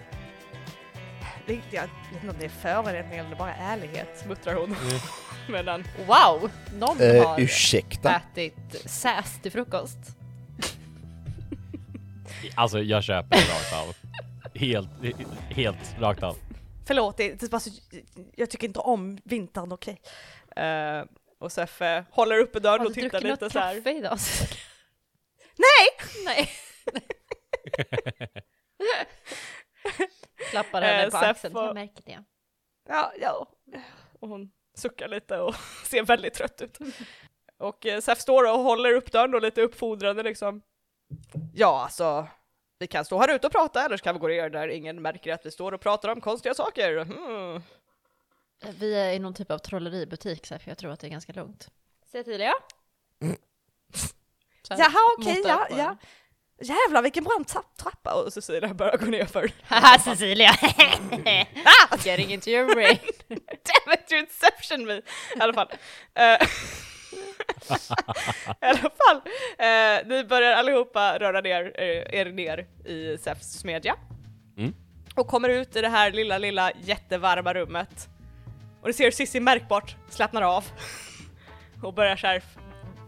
Det, 1.47 1.61
jag 1.71 1.83
vet 1.83 1.91
inte 2.23 2.29
om 2.29 2.35
det 2.39 2.45
är 2.45 2.49
förolämpning 2.49 3.19
eller 3.19 3.37
bara 3.37 3.55
ärlighet, 3.55 4.25
muttrar 4.29 4.55
hon. 4.55 4.77
Medan... 5.53 5.85
Wow! 6.07 6.51
Någon 6.79 7.01
Eh, 7.01 7.27
har 7.29 7.41
ursäkta? 7.41 8.15
ätit 8.33 8.91
säs 8.91 9.41
till 9.43 9.53
frukost. 9.53 9.99
Alltså 12.55 12.79
jag 12.83 13.05
köper 13.05 13.29
det 13.37 13.43
rakt 13.43 13.73
av. 13.73 13.95
Helt, 14.55 14.89
helt 15.51 15.97
rakt 16.01 16.23
av. 16.23 16.37
Förlåt, 16.87 17.17
det, 17.17 17.41
det 17.41 17.61
så, 17.61 17.71
jag 18.37 18.51
tycker 18.51 18.67
inte 18.67 18.79
om 18.81 19.19
vintern, 19.25 19.73
okej. 19.73 20.01
Eh, 20.57 21.05
och 21.39 21.53
Sef 21.53 21.83
eh, 21.83 22.05
håller 22.11 22.39
uppe 22.39 22.61
dörren 22.61 22.79
Har 22.81 22.87
och 22.87 22.93
du 22.95 23.01
tittar 23.03 23.21
druckit 23.21 23.31
lite 23.31 23.45
något 23.45 23.53
så 23.53 23.59
här. 23.59 23.75
kaffe 23.75 23.91
idag? 23.91 24.19
Nej! 25.57 25.89
Nej. 26.25 26.51
Klappar 30.51 30.83
henne 30.83 31.03
Eh, 31.05 31.11
på 31.11 31.17
axeln. 31.17 31.55
Jag 31.57 31.75
märker 31.75 32.03
det. 32.07 32.25
Ja, 32.89 33.13
ja. 33.21 33.49
Och 34.21 34.29
hon 34.29 34.51
suckar 34.79 35.09
lite 35.09 35.39
och 35.39 35.55
ser 35.85 36.03
väldigt 36.03 36.35
trött 36.35 36.63
ut. 36.63 36.79
Och 37.59 37.87
eh, 37.87 38.01
Sef 38.01 38.21
står 38.21 38.53
och 38.53 38.59
håller 38.59 38.93
upp 38.93 39.13
dörren 39.13 39.35
och 39.35 39.43
lite 39.43 39.63
uppfordrande 39.63 40.23
liksom. 40.23 40.63
Ja, 41.55 41.83
alltså. 41.83 42.29
Vi 42.79 42.87
kan 42.87 43.05
stå 43.05 43.19
här 43.19 43.35
ute 43.35 43.47
och 43.47 43.53
prata 43.53 43.85
eller 43.85 43.97
så 43.97 44.05
kan 44.05 44.15
vi 44.15 44.21
gå 44.21 44.29
ner 44.29 44.51
där 44.51 44.69
ingen 44.69 45.03
märker 45.03 45.33
att 45.33 45.47
vi 45.47 45.51
står 45.51 45.73
och 45.73 45.81
pratar 45.81 46.09
om 46.09 46.21
konstiga 46.21 46.55
saker. 46.55 47.05
Hmm. 47.05 47.63
Vi 48.79 48.95
är 48.95 49.13
i 49.13 49.19
någon 49.19 49.35
typ 49.35 49.51
av 49.51 49.59
trolleributik 49.59 50.47
för 50.47 50.63
jag 50.65 50.79
tror 50.79 50.91
att 50.91 51.01
det 51.01 51.07
är 51.07 51.11
ganska 51.11 51.33
lugnt. 51.33 51.71
Cecilia? 52.07 52.53
Här, 53.21 54.79
Jaha, 54.79 55.15
okej, 55.19 55.37
mot 55.37 55.47
ja, 55.47 55.67
ja. 55.71 55.97
Jävlar 56.61 57.03
vilken 57.03 57.25
brant 57.25 57.49
trapp- 57.49 57.77
trappa! 57.83 58.15
Och 58.15 58.33
Cecilia 58.33 58.75
börjar 58.75 58.97
gå 58.97 59.07
ner 59.07 59.25
för. 59.25 59.51
Haha 59.65 59.99
Cecilia! 59.99 60.51
ah! 61.65 61.97
Getting 62.05 62.33
into 62.33 62.51
your 62.51 62.75
brain. 62.75 62.99
Damn 63.29 63.93
it, 63.95 64.13
you 64.13 64.21
inception 64.21 64.87
me! 64.87 64.95
I 64.97 65.41
alla 65.41 65.53
fall. 65.53 65.69
Eh, 66.15 66.25
I 68.61 68.65
alla 68.67 68.79
fall, 68.79 69.17
eh, 69.59 70.07
ni 70.07 70.25
börjar 70.29 70.53
allihopa 70.53 71.19
röra 71.19 71.41
ner 71.41 71.73
eh, 71.81 72.21
er 72.21 72.33
ner 72.33 72.67
i 72.85 73.19
Zephs 73.19 73.53
smedja. 73.59 73.95
Mm. 74.59 74.75
Och 75.15 75.27
kommer 75.27 75.49
ut 75.49 75.77
i 75.77 75.81
det 75.81 75.89
här 75.89 76.11
lilla, 76.13 76.39
lilla 76.39 76.73
jättevarma 76.81 77.55
rummet. 77.55 78.09
Och 78.81 78.87
ni 78.87 78.93
ser 78.93 79.05
hur 79.05 79.11
Sissi 79.11 79.41
märkbart 79.41 79.97
slappnar 80.11 80.43
av. 80.43 80.65
och 81.83 81.95
börjar 81.95 82.17
så 82.17 82.27
här 82.27 82.37
f- 82.37 82.57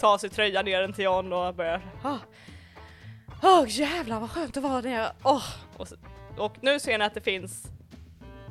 ta 0.01 0.19
sig 0.19 0.31
tröjan 0.31 0.65
ner 0.65 0.81
den 0.81 0.93
till 0.93 1.05
John 1.05 1.33
och 1.33 1.55
börjar 1.55 1.81
Åh 3.43 3.63
oh, 3.63 3.69
jävlar 3.69 4.21
vad 4.21 4.31
skönt 4.31 4.55
det 4.55 4.61
var 4.61 4.83
nere. 4.83 5.13
Åh! 5.23 5.45
Och, 5.77 5.89
så, 5.89 5.97
och 6.37 6.57
nu 6.61 6.81
ser 6.81 6.99
ni 6.99 7.05
att 7.05 7.15
det 7.15 7.21
finns 7.21 7.67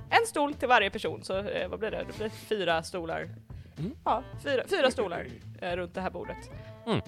en 0.10 0.26
stol 0.28 0.54
till 0.54 0.68
varje 0.68 0.90
person, 0.90 1.24
så 1.24 1.38
eh, 1.38 1.70
vad 1.70 1.80
blir 1.80 1.92
det? 1.92 2.06
Det 2.08 2.18
blir 2.18 2.30
fyra 2.30 2.84
stolar. 2.84 3.30
Mm. 3.78 3.92
Ja, 4.04 4.24
fyra, 4.44 4.64
fyra 4.70 4.92
stolar 4.92 5.28
eh, 5.62 5.76
runt 5.76 5.94
det 5.94 6.02
här 6.02 6.10
bordet. 6.10 6.52
Mm. 6.86 6.98
Ehm, 6.98 7.04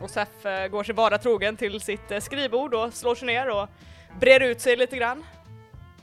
och 0.00 0.10
Sef 0.10 0.46
eh, 0.46 0.68
går 0.68 0.84
sig 0.84 0.94
vara 0.94 1.18
trogen 1.18 1.56
till 1.56 1.80
sitt 1.80 2.10
eh, 2.10 2.20
skrivbord 2.20 2.74
och 2.74 2.94
slår 2.94 3.14
sig 3.14 3.26
ner 3.26 3.50
och 3.50 3.68
brer 4.20 4.40
ut 4.40 4.60
sig 4.60 4.76
lite 4.76 4.96
grann. 4.96 5.24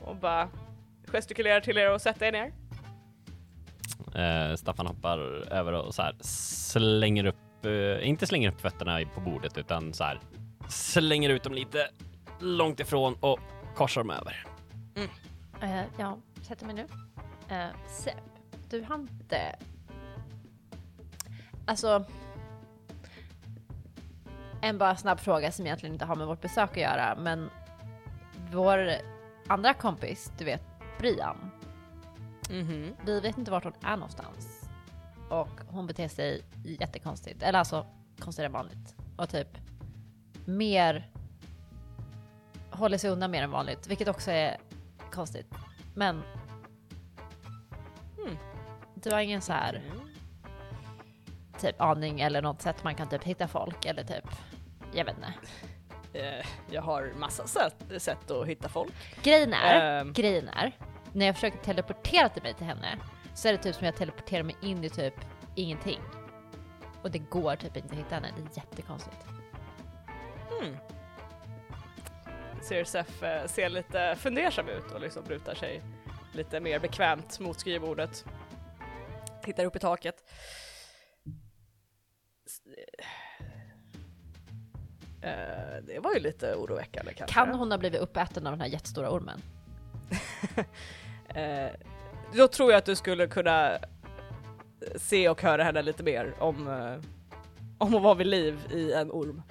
Och 0.00 0.16
bara 0.16 0.48
gestikulerar 1.06 1.60
till 1.60 1.78
er 1.78 1.90
att 1.90 2.02
sätta 2.02 2.26
er 2.26 2.32
ner. 2.32 2.52
Eh, 4.14 4.56
Staffan 4.56 4.86
hoppar 4.86 5.18
över 5.52 5.72
och 5.72 5.94
så 5.94 6.02
här 6.02 6.16
slänger 6.20 7.26
upp, 7.26 7.36
inte 8.02 8.26
slänger 8.26 8.52
upp 8.52 8.60
fötterna 8.60 9.00
på 9.14 9.20
bordet 9.20 9.58
utan 9.58 9.94
så 9.94 10.04
här 10.04 10.20
slänger 10.68 11.30
ut 11.30 11.42
dem 11.42 11.54
lite 11.54 11.88
långt 12.40 12.80
ifrån 12.80 13.16
och 13.20 13.38
korsar 13.74 14.00
dem 14.00 14.10
över. 14.10 14.46
Eh, 15.62 15.82
ja, 15.98 16.18
sätter 16.42 16.66
mig 16.66 16.74
nu. 16.74 16.82
Uh, 17.56 17.70
Sepp, 17.88 18.14
du 18.70 18.82
har 18.82 18.94
inte... 18.94 19.56
Alltså... 21.66 22.04
En 24.62 24.78
bara 24.78 24.96
snabb 24.96 25.20
fråga 25.20 25.52
som 25.52 25.66
egentligen 25.66 25.94
inte 25.94 26.04
har 26.04 26.16
med 26.16 26.26
vårt 26.26 26.40
besök 26.40 26.70
att 26.70 26.76
göra, 26.76 27.16
men 27.20 27.50
vår 28.52 28.90
andra 29.46 29.74
kompis, 29.74 30.32
du 30.38 30.44
vet, 30.44 30.62
Brian, 30.98 31.50
Mhm. 32.50 32.96
vi 33.04 33.20
vet 33.20 33.38
inte 33.38 33.50
vart 33.50 33.64
hon 33.64 33.72
är 33.82 33.96
någonstans. 33.96 34.55
Och 35.28 35.48
hon 35.68 35.86
beter 35.86 36.08
sig 36.08 36.44
jättekonstigt, 36.64 37.42
eller 37.42 37.58
alltså 37.58 37.86
konstigare 38.18 38.46
än 38.46 38.52
vanligt. 38.52 38.94
Och 39.16 39.28
typ 39.28 39.48
mer 40.44 41.10
håller 42.70 42.98
sig 42.98 43.10
undan 43.10 43.30
mer 43.30 43.42
än 43.42 43.50
vanligt, 43.50 43.86
vilket 43.86 44.08
också 44.08 44.30
är 44.30 44.56
konstigt. 45.12 45.54
Men 45.94 46.22
Hmm. 48.16 48.36
du 48.94 49.10
har 49.10 49.20
ingen 49.20 49.40
så 49.42 49.52
här 49.52 49.82
typ 51.60 51.80
aning 51.80 52.20
eller 52.20 52.42
något 52.42 52.62
sätt 52.62 52.84
man 52.84 52.94
kan 52.94 53.08
typ 53.08 53.24
hitta 53.24 53.48
folk 53.48 53.84
eller 53.84 54.04
typ, 54.04 54.24
jag 54.94 55.04
vet 55.04 55.16
inte. 55.16 55.32
Eh, 56.18 56.46
jag 56.70 56.82
har 56.82 57.12
massa 57.18 57.46
sätt, 57.46 58.02
sätt 58.02 58.30
att 58.30 58.46
hitta 58.46 58.68
folk. 58.68 58.92
Grejen 59.22 59.52
är, 59.52 60.00
Ehm. 60.00 60.12
grejen 60.12 60.48
är, 60.48 60.72
när 61.12 61.26
jag 61.26 61.34
försöker 61.34 61.58
teleportera 61.58 62.28
till 62.28 62.42
mig 62.42 62.54
till 62.54 62.66
henne 62.66 62.98
så 63.36 63.48
är 63.48 63.52
det 63.52 63.58
typ 63.58 63.74
som 63.74 63.84
jag 63.84 63.96
teleporterar 63.96 64.42
mig 64.42 64.56
in 64.62 64.84
i 64.84 64.88
typ 64.88 65.14
ingenting. 65.54 66.00
Och 67.02 67.10
det 67.10 67.18
går 67.18 67.56
typ 67.56 67.76
inte 67.76 67.88
att 67.88 67.98
hitta 67.98 68.14
henne, 68.14 68.28
det 68.36 68.42
är 68.42 68.64
jättekonstigt. 68.64 69.16
Hmm. 70.48 70.76
Ser 72.62 72.84
Sef 72.84 73.22
eh, 73.22 73.46
ser 73.46 73.68
lite 73.68 74.16
fundersam 74.18 74.68
ut 74.68 74.92
och 74.92 75.00
liksom 75.00 75.24
lutar 75.28 75.54
sig 75.54 75.82
lite 76.32 76.60
mer 76.60 76.78
bekvämt 76.78 77.40
mot 77.40 77.60
skrivbordet. 77.60 78.24
Tittar 79.42 79.64
upp 79.64 79.76
i 79.76 79.78
taket. 79.78 80.24
Eh, 85.22 85.82
det 85.82 85.98
var 85.98 86.14
ju 86.14 86.20
lite 86.20 86.54
oroväckande 86.54 87.12
kanske. 87.14 87.34
Kan 87.34 87.54
hon 87.54 87.70
ha 87.70 87.78
blivit 87.78 88.00
uppäten 88.00 88.46
av 88.46 88.52
den 88.52 88.60
här 88.60 88.68
jättestora 88.68 89.10
ormen? 89.10 89.42
Då 92.32 92.48
tror 92.48 92.70
jag 92.70 92.78
att 92.78 92.84
du 92.84 92.96
skulle 92.96 93.26
kunna 93.26 93.78
se 94.96 95.28
och 95.28 95.42
höra 95.42 95.64
henne 95.64 95.82
lite 95.82 96.02
mer 96.02 96.34
om, 96.38 96.68
eh, 96.68 96.94
om 97.78 97.92
hon 97.92 98.02
var 98.02 98.14
vid 98.14 98.26
liv 98.26 98.58
i 98.70 98.92
en 98.92 99.10
orm. 99.10 99.42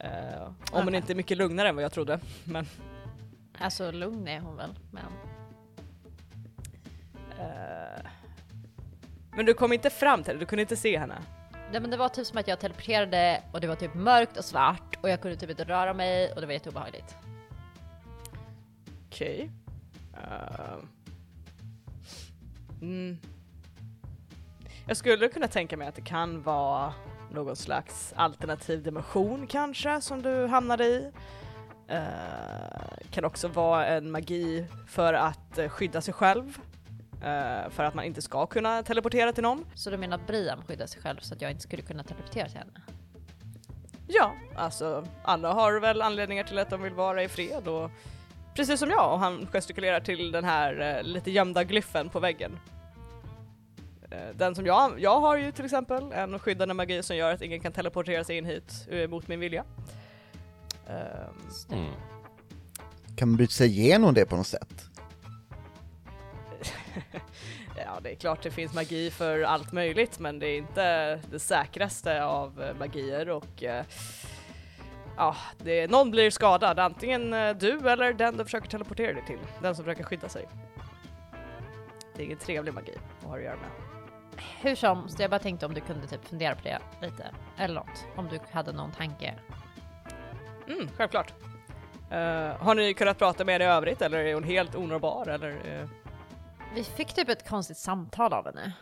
Eh, 0.00 0.42
om 0.42 0.54
hon 0.72 0.82
Okej. 0.82 0.96
inte 0.96 1.12
är 1.12 1.14
mycket 1.14 1.36
lugnare 1.36 1.68
än 1.68 1.74
vad 1.74 1.84
jag 1.84 1.92
trodde. 1.92 2.20
Men, 2.44 2.66
Alltså 3.60 3.90
lugn 3.90 4.28
är 4.28 4.40
hon 4.40 4.56
väl, 4.56 4.78
men 4.90 5.04
eh, 7.38 8.06
men 9.36 9.46
du 9.46 9.54
kom 9.54 9.72
inte 9.72 9.90
fram 9.90 10.22
till 10.22 10.30
henne, 10.32 10.40
du 10.40 10.46
kunde 10.46 10.62
inte 10.62 10.76
se 10.76 10.98
henne. 10.98 11.18
Nej 11.72 11.80
men 11.80 11.90
det 11.90 11.96
var 11.96 12.08
typ 12.08 12.26
som 12.26 12.38
att 12.38 12.48
jag 12.48 12.60
teleporterade 12.60 13.42
och 13.52 13.60
det 13.60 13.66
var 13.66 13.76
typ 13.76 13.94
mörkt 13.94 14.36
och 14.36 14.44
svart 14.44 14.98
och 15.02 15.10
jag 15.10 15.20
kunde 15.20 15.36
typ 15.36 15.50
inte 15.50 15.64
röra 15.64 15.94
mig 15.94 16.32
och 16.32 16.40
det 16.40 16.46
var 16.46 16.52
jätteobehagligt. 16.52 17.16
Okej. 19.06 19.50
Eh, 20.14 20.76
mm. 22.82 23.18
Jag 24.86 24.96
skulle 24.96 25.28
kunna 25.28 25.48
tänka 25.48 25.76
mig 25.76 25.88
att 25.88 25.94
det 25.94 26.02
kan 26.02 26.42
vara 26.42 26.94
någon 27.30 27.56
slags 27.56 28.12
alternativ 28.16 28.82
dimension 28.82 29.46
kanske 29.46 30.00
som 30.00 30.22
du 30.22 30.46
hamnade 30.46 30.84
i. 30.84 31.10
Eh, 31.88 31.98
kan 33.10 33.24
också 33.24 33.48
vara 33.48 33.86
en 33.86 34.10
magi 34.10 34.66
för 34.86 35.14
att 35.14 35.58
eh, 35.58 35.68
skydda 35.68 36.00
sig 36.00 36.14
själv. 36.14 36.58
eh, 37.22 37.70
för 37.70 37.84
att 37.84 37.94
man 37.94 38.04
inte 38.04 38.22
ska 38.22 38.46
kunna 38.46 38.82
teleportera 38.82 39.32
till 39.32 39.42
någon. 39.42 39.64
Så 39.74 39.90
du 39.90 39.96
menar 39.96 40.16
att 40.16 40.26
Brian 40.26 40.62
skyddar 40.68 40.86
sig 40.86 41.02
själv 41.02 41.18
så 41.20 41.34
att 41.34 41.42
jag 41.42 41.50
inte 41.50 41.62
skulle 41.62 41.82
kunna 41.82 42.04
teleportera 42.04 42.48
till 42.48 42.58
henne? 42.58 42.80
Ja, 44.06 44.34
alltså 44.56 45.06
alla 45.22 45.52
har 45.52 45.80
väl 45.80 46.02
anledningar 46.02 46.44
till 46.44 46.58
att 46.58 46.70
de 46.70 46.82
vill 46.82 46.94
vara 46.94 47.22
i 47.22 47.28
fred 47.28 47.68
och 47.68 47.90
precis 48.58 48.80
som 48.80 48.90
jag 48.90 49.12
och 49.12 49.18
han 49.18 49.46
gestikulerar 49.52 50.00
till 50.00 50.32
den 50.32 50.44
här 50.44 50.96
eh, 50.98 51.02
lite 51.02 51.30
gömda 51.30 51.64
glyffen 51.64 52.08
på 52.08 52.20
väggen. 52.20 52.58
Eh, 54.10 54.34
den 54.34 54.54
som 54.54 54.66
jag, 54.66 55.00
jag 55.00 55.20
har 55.20 55.36
ju 55.36 55.52
till 55.52 55.64
exempel 55.64 56.12
en 56.12 56.38
skyddande 56.38 56.74
magi 56.74 57.02
som 57.02 57.16
gör 57.16 57.34
att 57.34 57.42
ingen 57.42 57.60
kan 57.60 57.72
teleportera 57.72 58.24
sig 58.24 58.36
in 58.36 58.44
hit 58.44 58.88
eh, 58.90 59.08
mot 59.08 59.28
min 59.28 59.40
vilja. 59.40 59.64
Ehm, 60.88 61.78
Mm. 61.78 61.92
Kan 63.16 63.28
man 63.28 63.36
bryta 63.36 63.50
sig 63.52 63.68
igenom 63.68 64.14
det 64.14 64.24
på 64.24 64.36
något 64.36 64.46
sätt? 64.46 64.84
ja, 67.76 68.00
det 68.02 68.10
är 68.10 68.14
klart 68.14 68.42
det 68.42 68.50
finns 68.50 68.74
magi 68.74 69.10
för 69.10 69.42
allt 69.42 69.72
möjligt 69.72 70.18
men 70.18 70.38
det 70.38 70.46
är 70.46 70.58
inte 70.58 71.20
det 71.30 71.38
säkraste 71.38 72.24
av 72.24 72.74
magier 72.78 73.28
och 73.28 73.62
ja, 75.18 75.36
det, 75.58 75.90
någon 75.90 76.10
blir 76.10 76.30
skadad, 76.30 76.78
antingen 76.78 77.32
eh, 77.32 77.56
du 77.56 77.90
eller 77.90 78.12
den 78.12 78.36
du 78.36 78.44
försöker 78.44 78.68
teleportera 78.68 79.12
dig 79.12 79.24
till, 79.26 79.38
den 79.62 79.74
som 79.74 79.84
försöker 79.84 80.04
skydda 80.04 80.28
sig. 80.28 80.48
Det 82.16 82.22
är 82.22 82.26
ingen 82.26 82.38
trevlig 82.38 82.74
magi 82.74 82.92
att 83.18 83.24
ha 83.24 83.36
att 83.36 83.42
göra 83.42 83.56
med. 83.56 83.70
Hur 84.60 84.74
som, 84.74 85.08
så 85.08 85.22
jag 85.22 85.30
bara 85.30 85.38
tänkte 85.40 85.66
om 85.66 85.74
du 85.74 85.80
kunde 85.80 86.06
typ 86.06 86.24
fundera 86.24 86.54
på 86.54 86.62
det 86.62 86.78
lite. 87.02 87.26
Eller 87.56 87.74
något. 87.74 88.06
Om 88.16 88.28
du 88.28 88.38
hade 88.52 88.72
någon 88.72 88.92
tanke. 88.92 89.34
Mm, 90.68 90.88
självklart. 90.96 91.34
Eh, 92.10 92.56
har 92.56 92.74
ni 92.74 92.94
kunnat 92.94 93.18
prata 93.18 93.44
med 93.44 93.52
henne 93.54 93.64
i 93.64 93.68
övrigt 93.68 94.02
eller 94.02 94.18
är 94.18 94.34
hon 94.34 94.44
helt 94.44 94.74
onåbar 94.74 95.28
eller? 95.28 95.50
eh? 95.80 95.88
Vi 96.74 96.84
fick 96.84 97.14
typ 97.14 97.28
ett 97.28 97.48
konstigt 97.48 97.76
samtal 97.76 98.32
av 98.32 98.44
henne. 98.44 98.72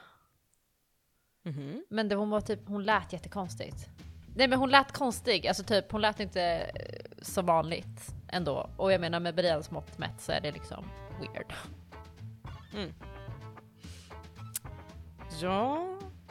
Mhm. 1.45 1.85
Men 1.91 2.09
det, 2.09 2.15
hon 2.15 2.31
var 2.31 2.41
typ, 2.41 2.69
hon 2.69 2.85
lät 2.85 3.13
jättekonstigt. 3.13 3.89
Nej 4.37 4.49
men 4.49 4.59
hon 4.59 4.71
lät 4.71 4.93
konstig, 4.93 5.47
alltså 5.47 5.65
typ 5.65 5.93
hon 5.93 6.01
lät 6.01 6.21
inte 6.21 6.43
eh, 6.43 7.07
som 7.23 7.47
vanligt 7.47 8.15
ändå. 8.29 8.71
Och 8.77 8.93
jag 8.93 9.01
menar 9.01 9.21
med 9.21 9.35
Brians 9.35 9.71
mått 9.71 9.99
mätt 9.99 10.21
så 10.21 10.33
är 10.33 10.41
det 10.41 10.53
liksom 10.53 10.85
weird. 11.21 11.53
Ja, 15.41 15.87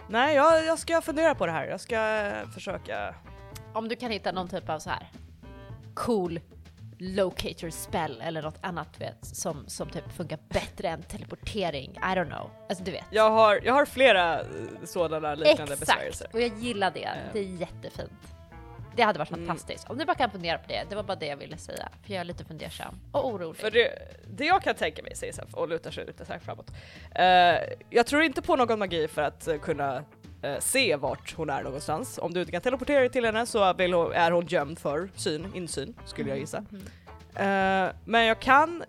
nej 0.10 0.36
jag, 0.36 0.66
jag 0.66 0.80
ska 0.80 1.02
fundera 1.02 1.36
på 1.36 1.46
det 1.46 1.52
här. 1.52 1.68
Jag 1.68 1.82
ska 1.82 2.32
försöka 2.54 3.16
Om 3.74 3.88
du 3.88 3.96
kan 3.96 4.12
hitta 4.12 4.32
någon 4.32 4.48
typ 4.48 4.70
av 4.70 4.80
så 4.80 4.90
här 4.90 5.12
cool 5.94 6.40
locator 7.00 7.70
spell 7.70 8.22
eller 8.22 8.42
något 8.42 8.58
annat 8.62 8.88
du 8.98 9.06
vet 9.06 9.26
som, 9.26 9.68
som 9.68 9.90
typ 9.90 10.12
funkar 10.18 10.40
bättre 10.50 10.88
än 10.88 11.04
teleportering. 11.04 11.92
I 11.92 11.98
don't 12.16 12.26
know. 12.30 12.50
Alltså 12.70 12.84
du 12.84 12.92
vet. 12.92 13.06
Jag 13.12 13.30
har, 13.32 13.60
jag 13.64 13.74
har 13.74 13.86
flera 13.86 14.40
eh, 14.40 14.46
sådana 14.86 15.36
liknande 15.36 15.76
besvärjelser. 15.78 16.26
Exakt! 16.26 16.34
Och 16.36 16.42
jag 16.42 16.58
gillar 16.58 16.92
det. 16.92 17.10
Det 17.34 17.40
är 17.40 17.44
jättefint. 17.44 18.12
Det 18.96 19.04
hade 19.04 19.20
varit 19.20 19.32
Mm. 19.32 19.46
fantastiskt. 19.48 19.90
Om 19.90 19.98
du 19.98 20.06
bara 20.06 20.16
kan 20.16 20.32
fundera 20.32 20.58
på 20.58 20.68
det. 20.68 20.84
Det 20.90 20.96
var 20.96 21.04
bara 21.04 21.16
det 21.16 21.26
jag 21.26 21.38
ville 21.38 21.58
säga. 21.58 21.90
För 22.04 22.14
jag 22.14 22.22
är 22.22 22.26
lite 22.26 22.46
fundersam 22.46 22.96
och 23.12 23.28
orolig. 23.28 23.58
För 23.62 23.72
det, 23.72 23.90
det 24.28 24.46
jag 24.46 24.62
kan 24.64 24.76
tänka 24.76 25.04
mig, 25.04 25.16
säger 25.16 25.34
Sef 25.34 25.54
och 25.54 25.68
lutar 25.70 25.92
sig 25.92 26.06
lite 26.06 26.26
så 26.26 26.34
framåt. 26.42 26.72
Eh, 27.16 27.26
jag 27.90 28.06
tror 28.08 28.24
inte 28.24 28.42
på 28.42 28.56
någon 28.56 28.80
magi 28.80 29.08
för 29.08 29.22
att 29.22 29.48
eh, 29.48 29.58
kunna 29.58 30.04
eh, 30.42 30.60
se 30.60 30.96
vart 30.96 31.34
hon 31.38 31.50
är 31.50 31.64
någonstans. 31.64 32.20
Om 32.22 32.34
du 32.34 32.40
inte 32.40 32.52
kan 32.52 32.62
teleportera 32.62 33.00
dig 33.00 33.10
till 33.10 33.26
henne 33.26 33.46
så 33.46 33.66
hon, 33.66 34.14
är 34.14 34.32
hon 34.32 34.46
gömd 34.46 34.80
för 34.80 35.10
syn, 35.16 35.52
insyn, 35.54 35.94
skulle 36.06 36.30
jag 36.30 36.40
gissa. 36.40 36.58
Eh, 37.36 37.90
men 38.06 38.26
jag 38.26 38.40
kan 38.40 38.84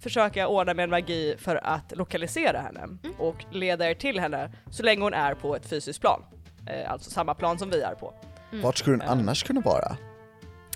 försöka 0.00 0.48
ordna 0.48 0.74
med 0.74 0.82
en 0.84 0.90
magi 0.90 1.36
för 1.38 1.56
att 1.66 1.96
lokalisera 1.96 2.60
henne 2.60 2.88
och 3.18 3.44
leda 3.50 3.90
er 3.90 3.94
till 3.94 4.20
henne 4.20 4.50
så 4.70 4.82
länge 4.82 5.02
hon 5.02 5.14
är 5.14 5.34
på 5.34 5.56
ett 5.56 5.66
fysiskt 5.66 6.00
plan. 6.00 6.22
Eh, 6.66 6.92
alltså 6.92 7.10
samma 7.10 7.34
plan 7.34 7.58
som 7.58 7.70
vi 7.70 7.80
är 7.82 7.94
på. 7.94 8.14
Vart 8.62 8.76
skulle 8.76 8.96
den 8.96 9.06
Eh. 9.06 9.12
annars 9.12 9.42
kunna 9.42 9.60
vara? 9.60 9.96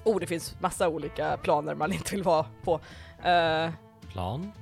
Oh, 0.04 0.20
det 0.20 0.26
finns 0.26 0.54
massa 0.60 0.88
olika 0.88 1.36
planer 1.36 1.74
man 1.74 1.92
inte 1.92 2.10
vill 2.14 2.22
vara 2.22 2.46
på. 2.64 2.80
Eh, 3.28 3.70
Plan? 4.12 4.52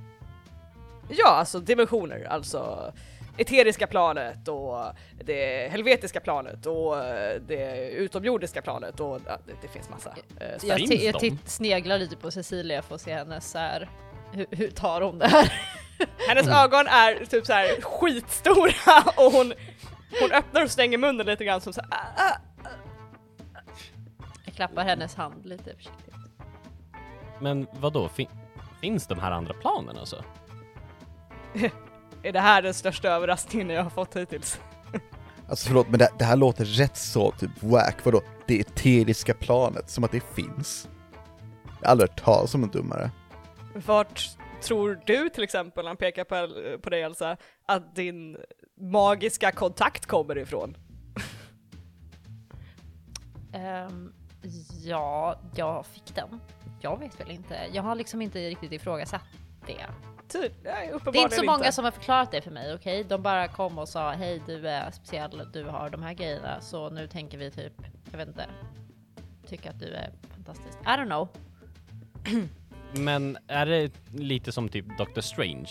Ja, 1.09 1.29
alltså 1.29 1.61
dimensioner, 1.61 2.25
alltså 2.31 2.93
eteriska 3.41 3.87
planet 3.87 4.49
och 4.49 4.85
det 5.25 5.71
helvetiska 5.71 6.21
planet 6.21 6.67
och 6.67 7.05
eh, 7.05 7.41
det 7.41 7.91
utomjordiska 7.91 8.63
planet 8.63 9.01
och 9.01 9.21
det, 9.21 9.39
det 9.63 9.69
finns 9.69 9.91
massa. 9.91 10.15
eh, 10.41 10.49
jag, 10.63 10.81
jag 10.81 11.39
sneglar 11.45 11.99
lite 11.99 12.17
på 12.17 12.31
Cecilia 12.31 12.83
för 12.83 12.95
att 12.95 13.01
se 13.01 13.15
hennes 13.15 13.51
så 13.51 13.59
här. 13.59 13.89
Hur, 14.33 14.47
hur 14.51 14.71
tar 14.71 15.01
hon 15.01 15.19
det 15.19 15.29
här? 15.29 15.53
Hennes 16.29 16.49
ögon 16.49 16.87
är 16.87 17.25
typ 17.25 17.47
så 17.47 17.53
här 17.53 17.81
skitstora 17.81 19.03
och 19.17 19.33
hon, 19.33 19.53
hon 20.21 20.33
öppnar 20.33 20.63
och 20.65 20.71
stänger 20.71 20.99
munnen 20.99 21.27
lite 21.27 21.45
grann 21.45 21.61
som 21.61 21.73
så 21.73 21.81
här, 21.81 21.91
ah, 21.91 22.23
ah. 22.25 22.69
Jag 24.45 24.55
klappar 24.55 24.85
hennes 24.85 25.15
hand 25.15 25.47
lite 25.47 25.77
försiktigt. 25.77 26.15
Men 27.41 27.67
vad 27.73 27.93
då? 27.93 28.09
Fin 28.09 28.29
finns 28.81 29.07
de 29.07 29.19
här 29.19 29.31
andra 29.31 29.55
planen 29.55 29.99
alltså? 29.99 30.25
Är 32.23 32.33
det 32.33 32.41
här 32.41 32.63
den 32.63 32.75
största 32.75 33.09
överraskningen 33.09 33.71
jag 33.71 33.83
har 33.83 33.91
fått 33.91 34.17
hittills? 34.17 34.61
Alltså 35.49 35.69
förlåt, 35.69 35.89
men 35.89 35.99
det, 35.99 36.09
det 36.19 36.25
här 36.25 36.37
låter 36.37 36.65
rätt 36.65 36.97
så 36.97 37.31
typ 37.31 37.63
wack, 37.63 38.05
vadå? 38.05 38.23
Det 38.47 38.61
eteriska 38.61 39.35
planet, 39.35 39.91
som 39.91 40.05
att 40.05 40.13
det 40.13 40.23
finns. 40.35 40.89
Jag 41.81 41.87
har 41.87 41.91
aldrig 41.91 42.11
hört 42.11 42.25
talas 42.25 42.55
om 42.55 42.63
en 42.63 42.71
dummare. 42.71 43.11
Vart 43.87 44.29
tror 44.63 45.01
du 45.07 45.29
till 45.29 45.43
exempel, 45.45 45.87
han 45.87 45.97
pekar 45.97 46.25
på, 46.25 46.49
på 46.83 46.91
dig 46.91 47.03
Elsa, 47.03 47.37
att 47.67 47.95
din 47.97 48.37
magiska 48.81 49.53
kontakt 49.53 50.07
kommer 50.07 50.39
ifrån? 50.39 50.77
Ehm, 53.53 54.13
ja, 54.85 55.41
jag 55.57 55.87
fick 55.87 56.15
den. 56.15 56.41
Jag 56.81 56.99
vet 56.99 57.21
väl 57.21 57.31
inte. 57.31 57.59
Jag 57.73 57.83
har 57.83 57.95
liksom 57.95 58.23
inte 58.23 58.49
riktigt 58.49 58.73
ifrågasatt 58.73 59.25
det. 59.67 59.87
Ty, 60.33 60.51
nej, 60.65 60.93
Det 61.13 61.19
är 61.19 61.23
inte 61.23 61.37
så 61.37 61.45
många 61.45 61.59
inte. 61.59 61.73
som 61.73 61.85
har 61.85 61.93
förklarat 61.93 62.31
det 62.31 62.41
för 62.41 62.51
mig, 62.51 62.75
okej? 62.75 63.05
De 63.05 63.23
bara 63.23 63.49
kom 63.49 63.79
och 63.79 63.89
sa 63.89 64.11
hej 64.11 64.43
du 64.47 64.69
är 64.69 64.91
speciell, 64.91 65.49
du 65.53 65.65
har 65.65 65.91
de 65.91 66.03
här 66.03 66.15
grejerna, 66.15 66.61
så 66.61 66.91
nu 66.91 67.07
tänker 67.09 67.39
vi 67.39 67.51
typ, 67.51 67.73
jag 68.11 68.19
vet 68.19 68.29
inte, 68.29 68.47
tycka 69.47 69.71
att 69.71 69.81
du 69.81 69.87
är 69.87 70.11
fantastisk. 70.35 70.79
I 70.83 70.87
don't 70.87 71.07
know. 71.07 71.29
Men 72.93 73.39
är 73.47 73.67
det 73.67 73.93
lite 74.15 74.53
som 74.53 74.69
typ 74.69 74.99
Doctor 74.99 75.21
Strange? 75.21 75.71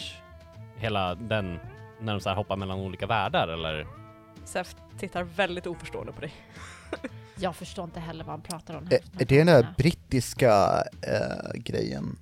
Hela 0.78 1.16
den, 1.16 1.60
när 2.02 2.14
de 2.14 2.20
så 2.22 2.30
här 2.30 2.36
hoppar 2.36 2.56
mellan 2.56 2.80
olika 2.80 3.08
världar 3.08 3.48
eller? 3.48 3.88
Sef 4.46 4.76
tittar 5.00 5.24
väldigt 5.24 5.68
oförstående 5.68 6.12
på 6.12 6.22
dig. 6.22 6.34
Jag 7.36 7.56
förstår 7.56 7.86
inte 7.86 8.00
heller 8.00 8.24
vad 8.24 8.32
han 8.32 8.42
pratar 8.42 8.74
om. 8.78 8.88
Är, 8.92 9.22
är 9.22 9.26
det 9.26 9.38
den 9.38 9.48
där 9.48 9.68
brittiska 9.78 10.84
eh, 11.02 11.52
grejen? 11.54 12.18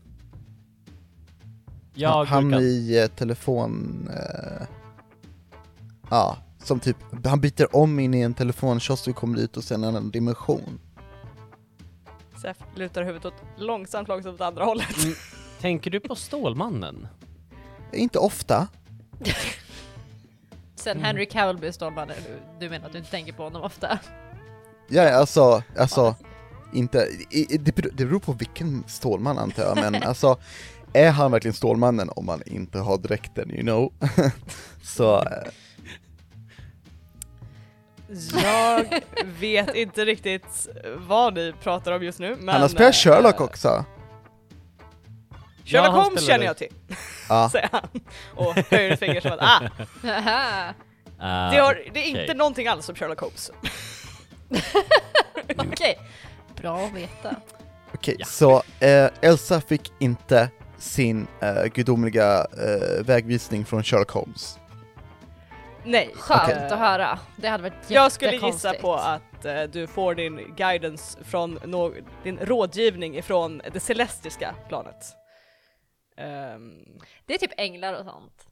Jag 1.97 2.25
han 2.25 2.53
i 2.53 2.97
eh, 3.03 3.07
telefon... 3.07 4.09
Eh, 4.13 4.67
ja, 6.09 6.37
som 6.63 6.79
typ, 6.79 6.97
han 7.25 7.41
byter 7.41 7.75
om 7.75 7.99
in 7.99 8.13
i 8.13 8.21
en 8.21 8.33
telefonkiosk 8.33 9.07
och 9.07 9.15
kommer 9.15 9.39
ut 9.39 9.57
och 9.57 9.63
sen 9.63 9.83
en 9.83 9.89
annan 9.89 10.11
dimension. 10.11 10.79
Sef 12.41 12.57
lutar 12.75 13.03
huvudet 13.03 13.25
åt 13.25 13.33
långsamt, 13.57 14.07
långsamt 14.07 14.35
åt 14.35 14.41
andra 14.41 14.63
hållet. 14.65 15.03
Mm, 15.03 15.15
Tänker 15.61 15.91
du 15.91 15.99
på 15.99 16.15
Stålmannen? 16.15 17.07
Inte 17.93 18.19
ofta. 18.19 18.67
Sen 20.75 20.99
Henry 21.01 21.25
Cavill 21.25 21.57
blir 21.57 21.71
Stålmannen, 21.71 22.15
du, 22.27 22.39
du 22.65 22.69
menar 22.69 22.85
att 22.85 22.91
du 22.91 22.97
inte 22.97 23.11
tänker 23.11 23.33
på 23.33 23.43
honom 23.43 23.61
ofta? 23.61 23.99
Ja, 24.89 25.13
alltså, 25.15 25.63
alltså, 25.77 26.15
inte, 26.73 27.07
i- 27.31 27.53
i- 27.53 27.57
det 27.57 27.75
beror, 27.75 27.91
det 27.93 28.05
beror 28.05 28.19
på 28.19 28.33
vilken 28.33 28.83
Stålman 28.87 29.37
antar 29.37 29.63
jag, 29.63 29.75
men 29.91 30.03
alltså, 30.03 30.37
är 30.93 31.11
han 31.11 31.31
verkligen 31.31 31.53
Stålmannen 31.53 32.09
om 32.15 32.27
han 32.27 32.41
inte 32.45 32.79
har 32.79 32.97
dräkten, 32.97 33.51
you 33.51 33.61
know? 33.61 33.93
Så, 34.83 35.17
eh, 35.17 35.23
Jag 38.43 38.85
vet 39.39 39.75
inte 39.75 40.05
riktigt 40.05 40.67
vad 40.97 41.33
ni 41.33 41.53
pratar 41.63 41.91
om 41.91 42.03
just 42.03 42.19
nu, 42.19 42.35
men... 42.39 42.49
han 42.49 42.61
har 42.61 42.69
spelat 42.69 42.93
eh, 42.93 42.97
Sherlock 42.97 43.41
också. 43.41 43.85
Sherlock 45.65 45.87
Ja, 45.95 46.03
Holmes 46.03 46.25
känner 46.27 46.45
jag 46.45 46.57
till, 46.57 46.73
Ja, 47.29 47.49
säger 47.51 47.69
han. 47.71 47.87
Och 48.35 48.53
höjer 48.71 48.91
ett 48.91 48.99
finger 48.99 49.21
som 49.21 49.31
att 49.31 49.39
ah. 49.41 49.61
Uh, 49.63 49.69
det, 51.51 51.57
har, 51.61 51.83
det 51.93 51.99
är 51.99 52.07
inte 52.09 52.23
okej. 52.23 52.35
någonting 52.35 52.67
alls 52.67 52.85
som 52.85 52.95
Sherlock 52.95 53.19
Holmes. 53.19 53.51
Okej, 55.57 55.99
bra 56.61 56.77
att 56.85 56.93
veta. 56.93 57.35
okej, 57.93 58.15
Ja. 58.19 58.25
så 58.25 58.63
eh, 58.79 59.09
Elsa 59.21 59.61
fick 59.61 59.91
inte 59.99 60.49
sin 60.77 61.27
eh, 61.41 61.63
gudomliga 61.65 62.39
eh, 62.39 63.03
vägvisning 63.05 63.65
från 63.65 63.83
Sherlock 63.83 64.11
Holmes. 64.11 64.59
Nej. 65.85 66.11
Skönt 66.15 66.49
eh, 66.51 66.65
att 66.73 66.79
höra. 66.79 67.19
Det 67.35 67.47
hade 67.47 67.63
varit 67.63 67.73
Jag 67.87 68.11
skulle 68.11 68.31
gissa 68.31 68.45
jättekonstigt. 68.47 68.81
på 68.81 68.93
att 68.95 69.45
eh, 69.45 69.61
du 69.63 69.87
får 69.87 70.15
din 70.15 70.53
guidance 70.57 71.23
från 71.23 71.59
nå- 71.65 71.93
din 72.23 72.37
rådgivning 72.41 73.17
ifrån 73.17 73.61
det 73.73 73.79
celestiska 73.79 74.55
planet. 74.67 75.05
Ehm, 76.17 76.71
Det 77.25 77.33
är 77.33 77.37
typ 77.37 77.51
änglar 77.57 77.93
och 77.93 78.05
sånt. 78.05 78.47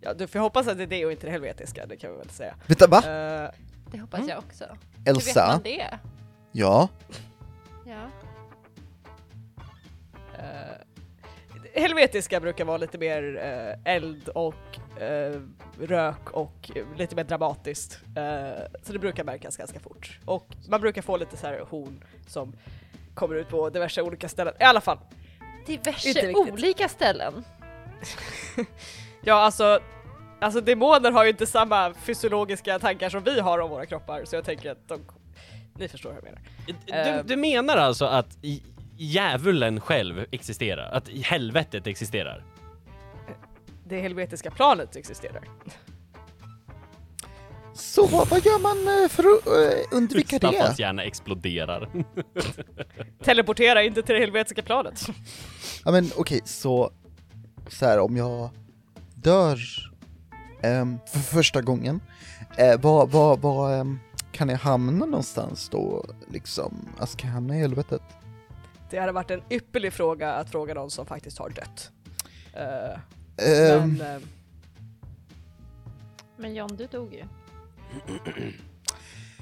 ja, 0.00 0.14
du 0.14 0.26
får 0.26 0.38
hoppas 0.38 0.68
att 0.68 0.76
det 0.76 0.82
är 0.82 0.86
det 0.86 1.06
och 1.06 1.12
inte 1.12 1.26
det 1.26 1.30
helvetiska, 1.32 1.86
det 1.86 1.96
kan 1.96 2.10
vi 2.12 2.16
väl 2.18 2.30
säga. 2.30 2.54
Vänta, 2.66 2.86
va? 2.86 2.96
Eh, 2.98 3.50
Det 3.92 3.98
hoppas 4.00 4.18
Mm. 4.18 4.28
jag 4.30 4.38
också. 4.38 4.64
Hur 4.96 5.04
vet 5.04 5.08
Elsa? 5.16 5.46
man 5.46 5.62
det? 5.62 5.98
Ja. 6.52 6.88
Helvetiska 11.74 12.40
brukar 12.40 12.64
vara 12.64 12.76
lite 12.76 12.98
mer 12.98 13.36
eh, 13.84 13.94
eld 13.94 14.28
och 14.28 15.00
eh, 15.02 15.40
rök 15.80 16.30
och 16.30 16.70
eh, 16.74 16.84
lite 16.98 17.16
mer 17.16 17.24
dramatiskt. 17.24 17.98
Eh, 18.16 18.62
så 18.82 18.92
det 18.92 18.98
brukar 18.98 19.24
märkas 19.24 19.56
ganska 19.56 19.80
fort. 19.80 20.18
Och 20.24 20.46
man 20.68 20.80
brukar 20.80 21.02
få 21.02 21.16
lite 21.16 21.36
så 21.36 21.46
här 21.46 21.60
horn 21.70 22.04
som 22.26 22.52
kommer 23.14 23.34
ut 23.36 23.48
på 23.48 23.70
diverse 23.70 24.02
olika 24.02 24.28
ställen. 24.28 24.54
I 24.60 24.64
alla 24.64 24.80
fall, 24.80 24.98
Diverse 25.66 26.32
olika 26.34 26.88
ställen. 26.88 27.44
ja 29.22 29.34
alltså 29.34 29.80
Alltså 30.40 30.60
demoner 30.60 31.10
har 31.12 31.24
ju 31.24 31.30
inte 31.30 31.46
samma 31.46 31.94
fysiologiska 31.94 32.78
tankar 32.78 33.08
som 33.10 33.22
vi 33.24 33.40
har 33.40 33.58
om 33.58 33.70
våra 33.70 33.86
kroppar 33.86 34.24
så 34.24 34.36
jag 34.36 34.44
tänker 34.44 34.70
att 34.70 34.88
de, 34.88 35.00
ni 35.74 35.88
förstår 35.88 36.10
hur 36.10 36.16
jag 36.16 36.24
menar. 36.24 36.40
Du, 36.86 36.92
Eh. 37.18 37.24
du 37.24 37.36
menar 37.36 37.76
alltså 37.76 38.04
att 38.04 38.38
i- 38.42 38.62
djävulen 38.96 39.80
själv 39.80 40.24
existerar? 40.30 40.90
Att 40.92 41.08
helvetet 41.08 41.86
existerar? 41.86 42.44
Det 43.86 44.00
helvetiska 44.00 44.50
planet 44.50 44.96
existerar. 44.96 45.48
Så 47.74 48.06
vad 48.06 48.44
gör 48.44 48.58
man 48.62 49.02
eh, 49.02 49.08
för 49.08 49.22
att 49.22 49.46
eh, 49.46 49.96
undvika 49.96 50.36
Staffans 50.36 50.76
det? 50.76 50.82
hjärna 50.82 51.02
exploderar. 51.04 51.88
Teleportera 53.24 53.82
inte 53.82 54.02
till 54.02 54.14
det 54.14 54.20
helvetiska 54.20 54.62
planet. 54.62 55.06
Ja 55.84 55.90
men 55.90 56.10
okej, 56.16 56.40
så, 56.44 56.90
så 57.68 57.86
här 57.86 57.98
om 57.98 58.16
jag 58.16 58.50
dör 59.14 59.58
ehm, 60.62 60.98
för 61.12 61.18
första 61.18 61.62
gången, 61.62 62.00
eh, 62.56 62.80
var, 62.80 63.06
var, 63.06 63.36
var 63.36 63.74
ehm, 63.74 63.98
kan 64.32 64.48
jag 64.48 64.58
hamna 64.58 65.06
någonstans 65.06 65.68
då 65.68 66.04
liksom? 66.28 66.88
Alltså 66.98 67.18
kan 67.18 67.28
jag 67.28 67.34
hamna 67.34 67.56
i 67.56 67.60
helvetet? 67.60 68.02
Det 68.94 69.00
hade 69.00 69.12
varit 69.12 69.30
en 69.30 69.42
ypperlig 69.50 69.92
fråga 69.92 70.32
att 70.34 70.50
fråga 70.50 70.74
någon 70.74 70.90
som 70.90 71.06
faktiskt 71.06 71.38
har 71.38 71.48
dött. 71.50 71.90
Ehm, 72.52 73.96
men, 73.98 74.00
eh, 74.00 74.22
Men 76.36 76.54
John, 76.54 76.76
du 76.76 76.86
dog 76.86 77.14
ju. 77.14 77.24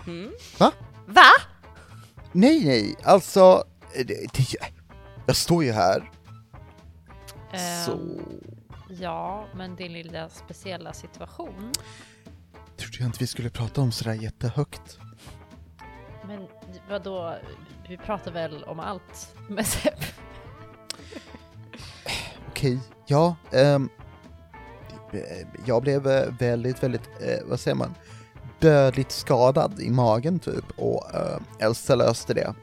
hmm? 0.05 0.33
Va? 0.59 0.73
Va? 1.07 1.31
Nej 2.33 2.65
nej, 2.65 2.97
alltså, 3.05 3.65
eh, 3.97 4.07
det, 4.07 4.15
det, 4.33 4.47
jag 5.27 5.37
står 5.37 5.65
ju 5.65 5.73
här, 5.73 6.11
så 7.87 7.93
Ehm, 7.93 8.41
Ja, 8.89 9.47
men 9.55 9.77
din 9.77 9.93
lilla 9.93 10.29
speciella 10.29 10.93
situation. 10.93 11.73
trodde 12.77 12.97
jag 12.99 13.07
inte 13.09 13.19
vi 13.21 13.27
skulle 13.27 13.51
prata 13.51 13.81
om 13.81 13.93
sådär 13.93 14.13
jättehögt. 14.15 14.99
Men 16.27 16.49
vadå, 16.89 17.37
vi 17.89 17.97
pratar 17.97 18.31
väl 18.33 18.65
om 18.65 18.81
allt 18.81 19.35
med 19.49 19.67
Sepp? 19.67 20.01
Okej, 22.49 22.81
ja, 23.07 23.37
ehm, 23.53 23.89
eh, 25.13 25.47
jag 25.67 25.83
blev 25.83 26.07
eh, 26.07 26.35
väldigt, 26.39 26.83
väldigt, 26.83 27.11
eh, 27.21 27.39
vad 27.45 27.61
säger 27.61 27.75
man, 27.75 27.95
dödligt 28.61 29.13
skadad 29.13 29.81
i 29.81 29.91
magen 29.91 30.39
typ 30.39 30.65
och 30.79 31.15
eh, 31.15 31.39
Elsa 31.59 31.95
löste 31.95 32.35
det. 32.35 32.55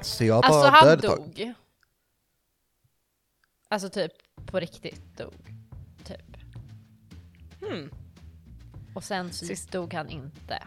Så 0.00 0.24
jag 0.24 0.44
Alltså 0.44 0.68
han 0.70 0.86
död 0.88 0.98
ett 0.98 1.04
tag. 1.10 1.18
dog. 1.18 1.52
Alltså 3.68 3.88
typ 3.90 4.12
på 4.46 4.60
riktigt 4.60 5.16
dog. 5.18 5.34
Typ. 6.04 6.36
Hmm. 7.60 7.90
Och 8.94 9.04
sen 9.04 9.32
så 9.32 9.46
Sist- 9.46 9.72
dog 9.72 9.94
han 9.94 10.08
inte. 10.08 10.62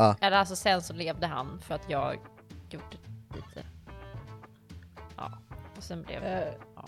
Ja. 0.00 0.16
Eller 0.20 0.36
alltså 0.36 0.56
sen 0.56 0.82
så 0.82 0.92
levde 0.92 1.26
han 1.26 1.60
för 1.66 1.74
att 1.74 1.90
jag 1.90 2.18
gjorde 2.70 2.96
lite. 3.34 3.66
Ja. 5.16 5.32
Och 5.76 5.82
sen 5.82 6.02
blev 6.02 6.20
det. 6.22 6.42
Eh, 6.44 6.54
Ja. 6.76 6.84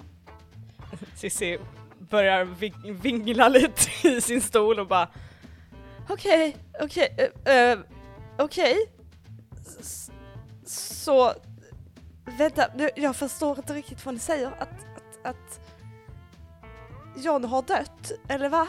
Cissi 1.15 1.59
börjar 1.99 2.45
ving- 2.45 2.93
vingla 3.01 3.49
lite 3.49 4.09
i 4.09 4.21
sin 4.21 4.41
stol 4.41 4.81
och 4.81 4.87
bara 4.87 5.09
Okej, 6.09 6.57
okej, 6.81 7.31
eh, 7.45 7.55
eh, 7.55 7.79
okej. 8.39 8.77
Så, 10.67 11.33
vänta, 12.39 12.67
nu, 12.75 12.91
jag 12.97 13.17
förstår 13.17 13.59
inte 13.59 13.75
riktigt 13.75 14.05
vad 14.07 14.15
ni 14.15 14.21
säger. 14.21 14.47
Att, 14.47 14.69
att, 14.69 15.27
att 15.27 15.61
John 17.17 17.45
har 17.45 17.63
dött, 17.63 18.13
eller 18.29 18.49
va? 18.49 18.69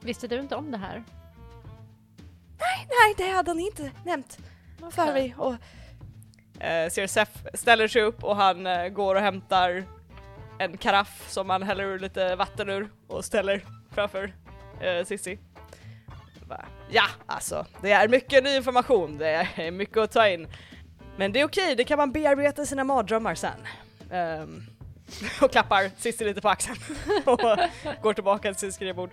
Visste 0.00 0.28
du 0.28 0.40
inte 0.40 0.56
om 0.56 0.70
det 0.70 0.78
här? 0.78 1.04
Nej, 2.88 3.14
det 3.16 3.30
hade 3.30 3.50
han 3.50 3.60
inte 3.60 3.90
nämnt 4.04 4.38
för 4.90 5.12
mig. 5.12 5.34
Och, 5.38 5.54
eh, 6.64 6.90
Sef 6.90 7.28
ställer 7.54 7.88
sig 7.88 8.02
upp 8.02 8.24
och 8.24 8.36
han 8.36 8.66
eh, 8.66 8.88
går 8.88 9.14
och 9.14 9.20
hämtar 9.20 9.84
en 10.58 10.76
karaff 10.76 11.26
som 11.30 11.50
han 11.50 11.62
häller 11.62 11.84
ur 11.84 11.98
lite 11.98 12.36
vatten 12.36 12.70
ur 12.70 12.90
och 13.06 13.24
ställer 13.24 13.64
framför 13.90 14.34
eh, 14.80 15.04
Sissi. 15.04 15.38
Ja, 16.90 17.04
alltså, 17.26 17.66
det 17.82 17.92
är 17.92 18.08
mycket 18.08 18.44
ny 18.44 18.56
information, 18.56 19.18
det 19.18 19.48
är 19.56 19.70
mycket 19.70 19.96
att 19.96 20.12
ta 20.12 20.28
in. 20.28 20.48
Men 21.16 21.32
det 21.32 21.40
är 21.40 21.44
okej, 21.44 21.74
det 21.76 21.84
kan 21.84 21.98
man 21.98 22.12
bearbeta 22.12 22.62
i 22.62 22.66
sina 22.66 22.84
mardrömmar 22.84 23.34
sen. 23.34 23.66
Ehm, 24.10 24.62
och 25.42 25.50
klappar 25.50 25.90
Cissi 25.96 26.24
lite 26.24 26.40
på 26.40 26.48
axeln 26.48 26.76
och 27.24 27.40
går 28.02 28.14
tillbaka 28.14 28.54
till 28.54 28.60
sitt 28.60 28.74
skrivbord. 28.74 29.10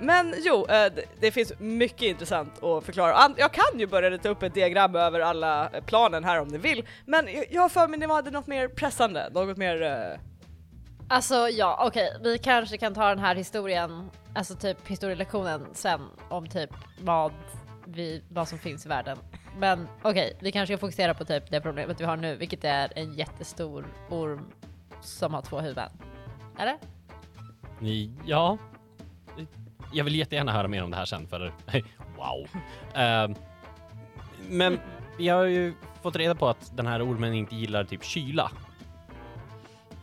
Men 0.00 0.34
jo, 0.38 0.66
eh, 0.68 0.92
det, 1.20 1.30
finns 1.30 1.52
mycket 1.58 2.02
intressant 2.02 2.62
att 2.62 2.84
förklara. 2.84 3.34
Jag 3.36 3.52
kan 3.52 3.78
ju 3.78 3.86
börja 3.86 4.10
rita 4.10 4.28
upp 4.28 4.42
ett 4.42 4.54
diagram 4.54 4.96
över 4.96 5.20
alla 5.20 5.68
eh, 5.70 5.84
planen 5.84 6.24
här 6.24 6.40
om 6.40 6.48
ni 6.48 6.58
vill, 6.58 6.86
men 7.06 7.28
jag- 7.50 7.62
har 7.62 7.68
för 7.68 7.88
mig 7.88 7.98
ni 7.98 8.06
hade 8.06 8.30
något 8.30 8.46
mer 8.46 8.68
pressande, 8.68 9.30
något 9.34 9.56
mer... 9.56 9.82
eh, 9.82 10.20
Alltså 11.10 11.34
ja, 11.48 11.84
okej, 11.86 12.16
vi 12.22 12.38
kanske 12.38 12.78
kan 12.78 12.94
ta 12.94 13.08
den 13.08 13.18
här 13.18 13.34
historien, 13.34 14.10
alltså 14.34 14.54
typ 14.54 14.88
historielektionen 14.88 15.66
sen 15.72 16.00
om 16.28 16.46
typ 16.48 16.70
vad 17.00 17.32
vi, 17.84 18.22
vad 18.30 18.48
som 18.48 18.58
finns 18.58 18.86
i 18.86 18.88
världen. 18.88 19.18
Men 19.58 19.88
okej, 20.02 20.36
vi 20.40 20.52
kanske 20.52 20.74
ska 20.76 20.80
fokusera 20.80 21.14
på 21.14 21.24
typ 21.24 21.50
det 21.50 21.60
problemet 21.60 22.00
vi 22.00 22.04
har 22.04 22.16
nu, 22.16 22.36
vilket 22.36 22.64
är 22.64 22.92
en 22.96 23.14
jättestor 23.14 23.86
orm 24.10 24.50
som 25.00 25.34
har 25.34 25.42
två 25.42 25.60
huvuden. 25.60 25.90
Eller? 26.58 26.76
Ni, 27.80 28.12
ja. 28.26 28.58
Jag 29.92 30.04
vill 30.04 30.16
jättegärna 30.16 30.52
höra 30.52 30.68
mer 30.68 30.84
om 30.84 30.90
det 30.90 30.96
här 30.96 31.04
sen 31.04 31.26
för 31.28 31.52
wow. 32.16 32.48
Ehm, 32.94 33.34
men 34.48 34.80
vi 35.18 35.28
har 35.28 35.44
ju 35.44 35.74
fått 36.02 36.16
reda 36.16 36.34
på 36.34 36.48
att 36.48 36.76
den 36.76 36.86
här 36.86 37.02
ormen 37.10 37.34
inte 37.34 37.56
gillar 37.56 37.84
typ 37.84 38.04
kyla. 38.04 38.50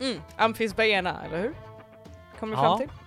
Mm, 0.02 0.22
amfisbaena, 0.38 1.26
eller 1.26 1.42
hur? 1.42 1.54
Kommer 2.40 2.56
vi 2.56 2.62
Ja. 2.62 2.78
fram 2.78 2.88
till? 2.88 2.98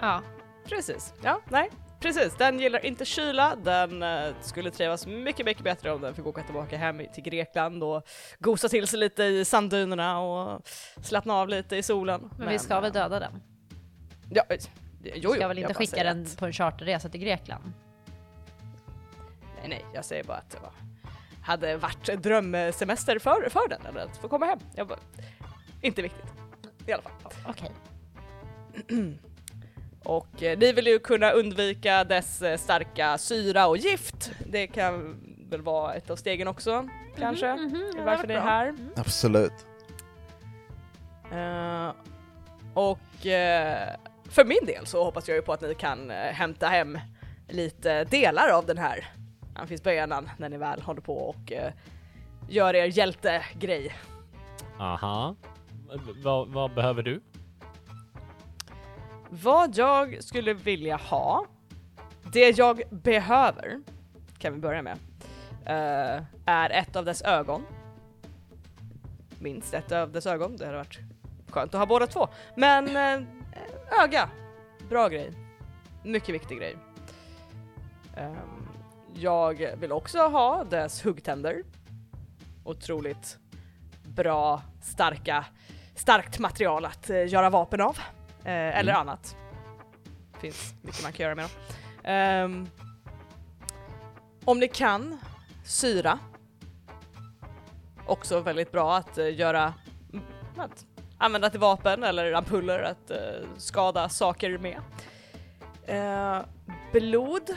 Ja. 0.00 0.22
Precis, 0.68 1.14
ja, 1.22 1.40
nej. 1.50 1.70
Precis, 2.00 2.34
den 2.38 2.58
gillar 2.60 2.86
inte 2.86 3.04
kyla, 3.04 3.56
den 3.56 4.02
eh, 4.02 4.34
skulle 4.40 4.70
trivas 4.70 5.06
mycket, 5.06 5.46
mycket 5.46 5.64
bättre 5.64 5.92
om 5.92 6.00
den 6.00 6.14
fick 6.14 6.26
åka 6.26 6.42
tillbaka 6.42 6.76
hem 6.76 7.02
till 7.14 7.22
Grekland 7.22 7.82
och 7.82 8.02
gosa 8.38 8.68
till 8.68 8.86
sig 8.86 8.98
lite 8.98 9.22
i 9.24 9.44
sanddynerna 9.44 10.18
och 10.20 10.62
slappna 11.02 11.34
av 11.34 11.48
lite 11.48 11.76
i 11.76 11.82
solen. 11.82 12.30
Men, 12.38 12.48
vi 12.48 12.58
ska 12.58 12.80
väl 12.80 12.92
döda 12.92 13.20
den? 13.20 13.42
Ja, 14.30 14.42
jo, 15.14 15.20
jo, 15.22 15.32
ska 15.34 15.48
väl 15.48 15.58
inte 15.58 15.74
skicka 15.74 16.02
den 16.04 16.22
att- 16.22 16.36
på 16.38 16.46
en 16.46 16.52
charterresa 16.52 17.08
till 17.08 17.20
Grekland? 17.20 17.72
Nej, 19.60 19.68
nej, 19.68 19.84
jag 19.94 20.04
säger 20.04 20.24
bara 20.24 20.36
att 20.36 20.50
det 20.50 20.58
var, 20.62 20.70
hade 21.42 21.76
varit 21.76 22.08
en 22.08 22.22
drömsemester 22.22 23.18
för, 23.18 23.48
för 23.50 23.68
den, 23.68 23.86
eller 23.86 24.00
att 24.00 24.16
få 24.16 24.28
komma 24.28 24.46
hem. 24.46 24.58
Jag 24.74 24.86
bara, 24.86 24.98
inte 25.82 26.02
viktigt. 26.02 26.24
I 26.86 26.92
alla 26.92 27.02
fall. 27.02 27.32
Okej. 27.46 27.70
Och 30.04 30.42
eh, 30.42 30.58
ni 30.58 30.72
vill 30.72 30.86
ju 30.86 30.98
kunna 30.98 31.30
undvika 31.30 32.04
dess 32.04 32.42
eh, 32.42 32.56
starka 32.56 33.18
syra 33.18 33.66
och 33.66 33.76
gift. 33.76 34.30
Det 34.46 34.66
kan 34.66 35.20
väl 35.50 35.62
vara 35.62 35.94
ett 35.94 36.10
av 36.10 36.16
stegen 36.16 36.48
också, 36.48 36.88
kanske? 37.18 37.54
Mhm, 37.54 37.64
mhm, 37.64 37.82
ja, 37.86 37.98
det 37.98 38.04
Varför 38.04 38.22
var 38.22 38.28
ni 38.28 38.34
är 38.34 38.40
bra. 38.40 38.50
här. 38.50 38.68
Mm. 38.68 38.90
Absolut. 38.96 39.66
Eh, 41.32 41.92
och 42.74 43.26
eh, 43.26 43.96
för 44.30 44.44
min 44.44 44.66
del 44.66 44.86
så 44.86 45.04
hoppas 45.04 45.28
jag 45.28 45.34
ju 45.36 45.42
på 45.42 45.52
att 45.52 45.60
ni 45.60 45.74
kan 45.74 46.10
eh, 46.10 46.16
hämta 46.16 46.66
hem 46.66 46.98
lite 47.48 48.04
delar 48.04 48.48
av 48.48 48.66
den 48.66 48.78
här 48.78 49.08
amfisböjanan 49.54 50.30
när 50.36 50.48
ni 50.48 50.56
väl 50.56 50.82
håller 50.82 51.00
på 51.00 51.16
och 51.18 51.52
uh, 51.52 51.70
gör 52.48 52.74
er 52.74 52.84
hjältegrej. 52.84 53.94
Aha. 54.78 55.36
Vad- 56.48 56.74
behöver 56.74 57.02
du? 57.02 57.20
Vad 59.30 59.76
jag 59.76 60.24
skulle 60.24 60.54
vilja 60.54 60.96
ha, 60.96 61.46
det 62.32 62.58
jag 62.58 62.82
behöver, 62.90 63.80
kan 64.38 64.52
vi 64.52 64.58
börja 64.58 64.82
med, 64.82 64.98
eh, 65.66 66.22
är 66.46 66.70
ett 66.70 66.96
av 66.96 67.04
dess 67.04 67.22
ögon. 67.22 67.62
Minst 69.38 69.74
ett 69.74 69.92
av 69.92 70.12
dess 70.12 70.26
ögon, 70.26 70.56
det 70.56 70.66
hade 70.66 70.78
varit 70.78 70.98
skönt 71.50 71.74
att 71.74 71.78
ha 71.78 71.86
båda 71.86 72.06
två. 72.06 72.28
Men 72.56 72.96
eh, 72.96 73.28
öga, 74.02 74.30
bra 74.88 75.08
grej. 75.08 75.32
Mycket 76.04 76.34
viktig 76.34 76.58
grej. 76.58 76.76
Ehm, 78.16 78.68
jag 79.14 79.76
vill 79.76 79.92
också 79.92 80.18
ha 80.18 80.64
dess 80.64 81.04
huggtänder. 81.04 81.62
Otroligt 82.64 83.38
bra, 84.04 84.62
starka, 84.82 85.44
starkt 85.94 86.38
material 86.38 86.84
att 86.84 87.10
eh, 87.10 87.26
göra 87.26 87.50
vapen 87.50 87.80
av. 87.80 87.98
Eh, 88.44 88.78
eller 88.78 88.92
annat. 88.92 89.36
Finns 90.40 90.74
mycket 90.82 91.02
man 91.02 91.12
kan 91.12 91.24
göra 91.24 91.34
med 91.34 91.44
dem. 91.44 91.50
Ehm, 92.04 92.68
om 94.44 94.58
ni 94.58 94.68
kan, 94.68 95.18
syra. 95.64 96.18
Också 98.06 98.40
väldigt 98.40 98.72
bra 98.72 98.96
att 98.96 99.18
eh, 99.18 99.34
göra, 99.34 99.74
mm, 100.12 100.24
att 100.56 100.86
använda 101.18 101.50
till 101.50 101.60
vapen 101.60 102.02
eller 102.02 102.32
ampuller 102.32 102.82
att 102.82 103.10
eh, 103.10 103.18
skada 103.56 104.08
saker 104.08 104.58
med. 104.58 104.80
Eh, 105.86 106.44
blod. 106.92 107.50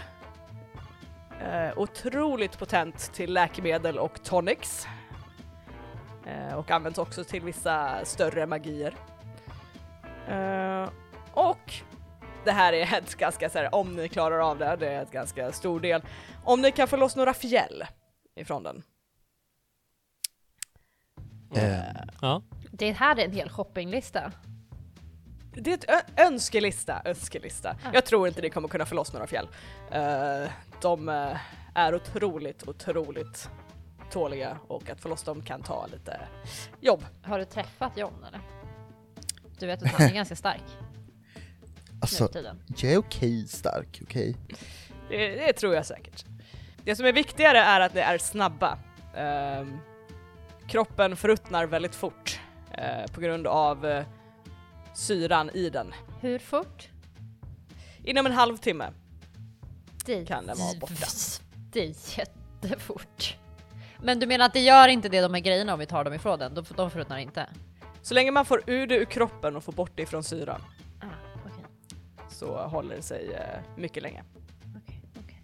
Eh, 1.42 1.78
otroligt 1.78 2.58
potent 2.60 3.14
till 3.14 3.34
läkemedel 3.34 3.98
och 4.00 4.24
tonics. 4.24 4.88
Eh, 6.26 6.54
och 6.54 6.72
används 6.72 7.00
också 7.00 7.24
till 7.24 7.42
vissa 7.42 8.06
större 8.06 8.46
magier. 8.46 8.94
Eh, 10.28 10.90
och 11.34 11.74
det 12.46 12.52
här 12.52 12.74
är 12.74 12.98
ett 12.98 13.16
ganska 13.16 13.50
så 13.50 13.58
här, 13.58 13.76
om 13.76 13.96
ni 13.96 14.10
klarar 14.10 14.40
av 14.40 14.58
det, 14.58 14.76
det 14.80 14.88
är 14.88 15.02
ett 15.02 15.12
ganska 15.12 15.52
stor 15.52 15.80
del. 15.80 16.02
Om 16.44 16.62
ni 16.62 16.72
kan 16.72 16.88
få 16.88 16.98
loss 16.98 17.16
några 17.16 17.34
fjäll 17.34 17.84
ifrån 18.36 18.64
den. 18.64 18.84
Eh, 21.56 21.80
Ja. 22.22 22.42
Det 22.72 22.92
här 22.92 23.20
är 23.20 23.26
en 23.26 23.32
hel 23.32 23.50
shoppinglista. 23.50 24.32
Det 25.54 25.72
är 25.72 25.96
ett 25.96 26.20
önskelista, 26.20 27.02
önskelista. 27.06 27.76
Jag 27.94 28.06
tror 28.06 28.28
inte 28.28 28.42
ni 28.42 28.50
kommer 28.50 28.68
kunna 28.68 28.86
få 28.86 28.96
loss 28.96 29.14
några 29.14 29.28
fjäll. 29.28 29.48
Eh, 29.92 30.52
de 30.82 31.10
eh, 31.10 31.38
är 31.76 31.96
otroligt, 31.96 32.68
otroligt 32.68 33.50
tåliga 34.12 34.58
och 34.68 34.90
att 34.90 35.02
få 35.02 35.10
loss 35.10 35.24
dem 35.24 35.42
kan 35.42 35.62
ta 35.62 35.88
lite 35.88 36.20
jobb. 36.80 37.06
Har 37.24 37.40
du 37.40 37.46
träffat 37.46 37.98
John 37.98 38.26
eller? 38.28 38.42
Du 39.60 39.68
vet 39.68 39.84
att 39.84 39.90
han 39.92 40.08
är 40.08 40.14
ganska 40.14 40.36
stark 40.36 40.64
alltså, 42.00 42.30
jag 42.78 42.94
är 42.94 42.98
okej 42.98 43.48
stark, 43.48 44.00
okej? 44.04 44.36
Det, 45.10 45.36
det 45.36 45.54
tror 45.54 45.76
jag 45.76 45.86
säkert. 45.86 46.26
Det 46.84 46.96
som 46.96 47.06
är 47.06 47.14
viktigare 47.14 47.58
är 47.58 47.80
att 47.80 47.94
det 47.94 48.02
är 48.02 48.18
snabba. 48.18 48.78
Ehm, 49.16 49.78
kroppen 50.68 51.16
förruttnar 51.16 51.66
väldigt 51.66 51.96
fort 51.96 52.40
eh, 52.72 53.12
på 53.12 53.22
grund 53.22 53.48
av 53.48 53.86
eh, 53.86 54.06
syran 54.94 55.50
i 55.54 55.70
den. 55.70 55.94
Hur 56.22 56.40
fort? 56.40 56.90
Inom 58.04 58.26
en 58.26 58.32
halvtimme. 58.32 58.90
Det 60.06 60.26
Kan 60.26 60.46
den 60.48 60.58
vara 60.58 60.80
borta. 60.80 61.08
Det 61.72 61.80
är 61.84 62.18
jättefort. 62.20 63.38
Men 64.02 64.20
du 64.20 64.26
menar 64.28 64.46
att 64.46 64.54
det 64.54 64.60
gör 64.60 64.88
inte 64.88 65.10
det 65.10 65.22
de 65.22 65.34
här 65.34 65.42
grejerna 65.42 65.74
om 65.74 65.80
vi 65.80 65.86
tar 65.86 66.04
dem 66.04 66.14
ifrån 66.14 66.40
den? 66.40 66.54
De, 66.54 66.66
de 66.76 66.92
förruttnar 66.92 67.18
inte? 67.18 67.46
Så 68.02 68.14
länge 68.14 68.32
man 68.32 68.46
får 68.46 68.64
ur 68.68 68.88
det 68.88 68.96
ur 68.96 69.06
kroppen 69.06 69.56
och 69.56 69.64
får 69.64 69.74
bort 69.74 69.92
det 69.96 70.02
ifrån 70.04 70.24
syran 70.24 70.62
Ah, 71.02 71.06
okej. 71.46 71.64
så 72.30 72.58
håller 72.68 72.96
det 72.96 73.02
sig 73.02 73.34
eh, 73.34 73.60
mycket 73.78 74.04
länge. 74.04 74.24
okej, 74.84 75.02
okej. 75.26 75.42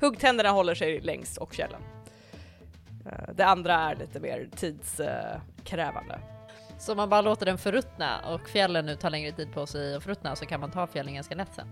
Huggtänderna 0.00 0.50
håller 0.50 0.74
sig 0.74 1.00
längst 1.00 1.36
och 1.38 1.54
källen. 1.54 1.82
Eh, 3.06 3.34
det 3.34 3.46
andra 3.46 3.74
är 3.74 3.96
lite 3.96 4.20
mer 4.20 4.48
tidskrävande. 4.56 6.20
Så 6.78 6.92
om 6.92 6.96
man 6.96 7.08
bara 7.08 7.20
låter 7.20 7.46
den 7.46 7.58
förruttna 7.58 8.20
och 8.20 8.48
fjällen 8.48 8.86
nu 8.86 8.96
tar 8.96 9.10
längre 9.10 9.32
tid 9.32 9.52
på 9.52 9.66
sig 9.66 9.94
att 9.94 10.02
förruttna 10.02 10.36
så 10.36 10.46
kan 10.46 10.60
man 10.60 10.70
ta 10.70 10.86
fjällen 10.86 11.14
ganska 11.14 11.34
lätt 11.34 11.54
sen? 11.54 11.68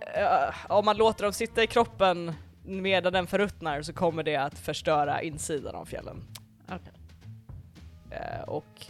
Eh, 0.00 0.54
om 0.68 0.84
man 0.84 0.96
låter 0.96 1.24
dem 1.24 1.32
sitta 1.32 1.62
i 1.62 1.66
kroppen 1.66 2.34
medan 2.62 3.12
den 3.12 3.26
förruttnar 3.26 3.82
så 3.82 3.92
kommer 3.92 4.22
det 4.22 4.36
att 4.36 4.58
förstöra 4.58 5.22
insidan 5.22 5.74
av 5.74 5.84
fjällen. 5.84 6.24
Okej. 6.66 6.92
Eh, 8.10 8.48
och 8.48 8.86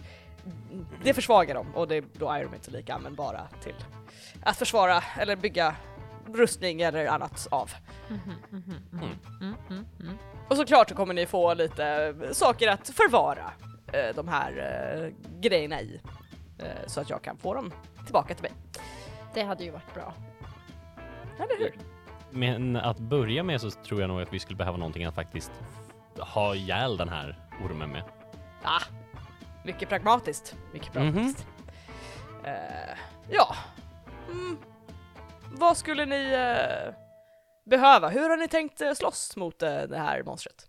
det 1.05 1.15
försvagar 1.15 1.55
dem 1.55 1.75
och 1.75 1.89
det, 1.89 2.05
då 2.13 2.31
är 2.31 2.45
de 2.45 2.55
inte 2.55 2.71
lika 2.71 2.95
användbara 2.95 3.49
till 3.63 3.75
att 4.43 4.57
försvara 4.57 5.03
eller 5.21 5.37
bygga 5.37 5.77
rustning 6.35 6.81
eller 6.81 7.07
annat 7.07 7.49
av. 7.51 7.71
Mm, 8.09 8.21
mm, 8.53 9.55
mm. 10.01 10.19
Och 10.49 10.57
såklart 10.57 10.89
så 10.89 10.95
kommer 10.95 11.15
ni 11.15 11.27
få 11.27 11.55
lite 11.55 12.15
saker 12.33 12.69
att 12.69 12.89
förvara 12.89 13.53
de 14.15 14.29
här 14.29 14.53
eh, 14.59 15.13
grejerna 15.41 15.81
i. 15.81 16.01
Eh, 16.59 16.67
så 16.87 17.01
att 17.01 17.11
jag 17.11 17.23
kan 17.23 17.37
få 17.37 17.55
dem 17.55 17.73
tillbaka 18.05 18.35
till 18.35 18.43
mig. 18.43 18.53
Det 19.35 19.43
hade 19.43 19.65
ju 19.65 19.71
varit 19.71 19.95
bra. 19.95 20.15
Eller 21.37 21.59
hur? 21.59 21.75
Men 22.31 22.77
att 22.77 22.99
börja 22.99 23.43
med 23.43 23.61
så 23.61 23.71
tror 23.71 24.01
jag 24.01 24.09
nog 24.09 24.23
att 24.23 24.33
vi 24.33 24.39
skulle 24.39 24.57
behöva 24.57 24.77
någonting 24.77 25.05
att 25.05 25.15
faktiskt 25.15 25.53
ha 26.19 26.55
ihjäl 26.55 26.97
den 26.97 27.09
här 27.09 27.39
ormen 27.65 27.91
med. 27.91 28.03
Ah, 28.63 28.83
mycket 29.65 29.89
pragmatiskt. 29.89 30.57
Mycket 30.73 30.95
Mhm. 30.95 31.13
pragmatiskt. 31.13 31.47
Eh, 32.45 32.99
ja. 33.31 33.55
Mm. 34.31 34.59
Vad 35.53 35.77
skulle 35.77 36.07
ni 36.07 36.33
eh, 36.33 36.95
behöva? 37.71 38.09
Hur 38.09 38.31
har 38.31 38.37
ni 38.37 38.49
tänkt 38.49 38.81
eh, 38.81 38.93
slåss 38.93 39.37
mot 39.37 39.63
eh, 39.63 39.83
det 39.83 39.99
här 39.99 40.23
monstret? 40.23 40.67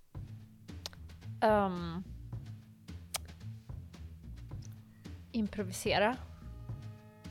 Ehm. 1.41 2.03
Improvisera. 5.31 6.15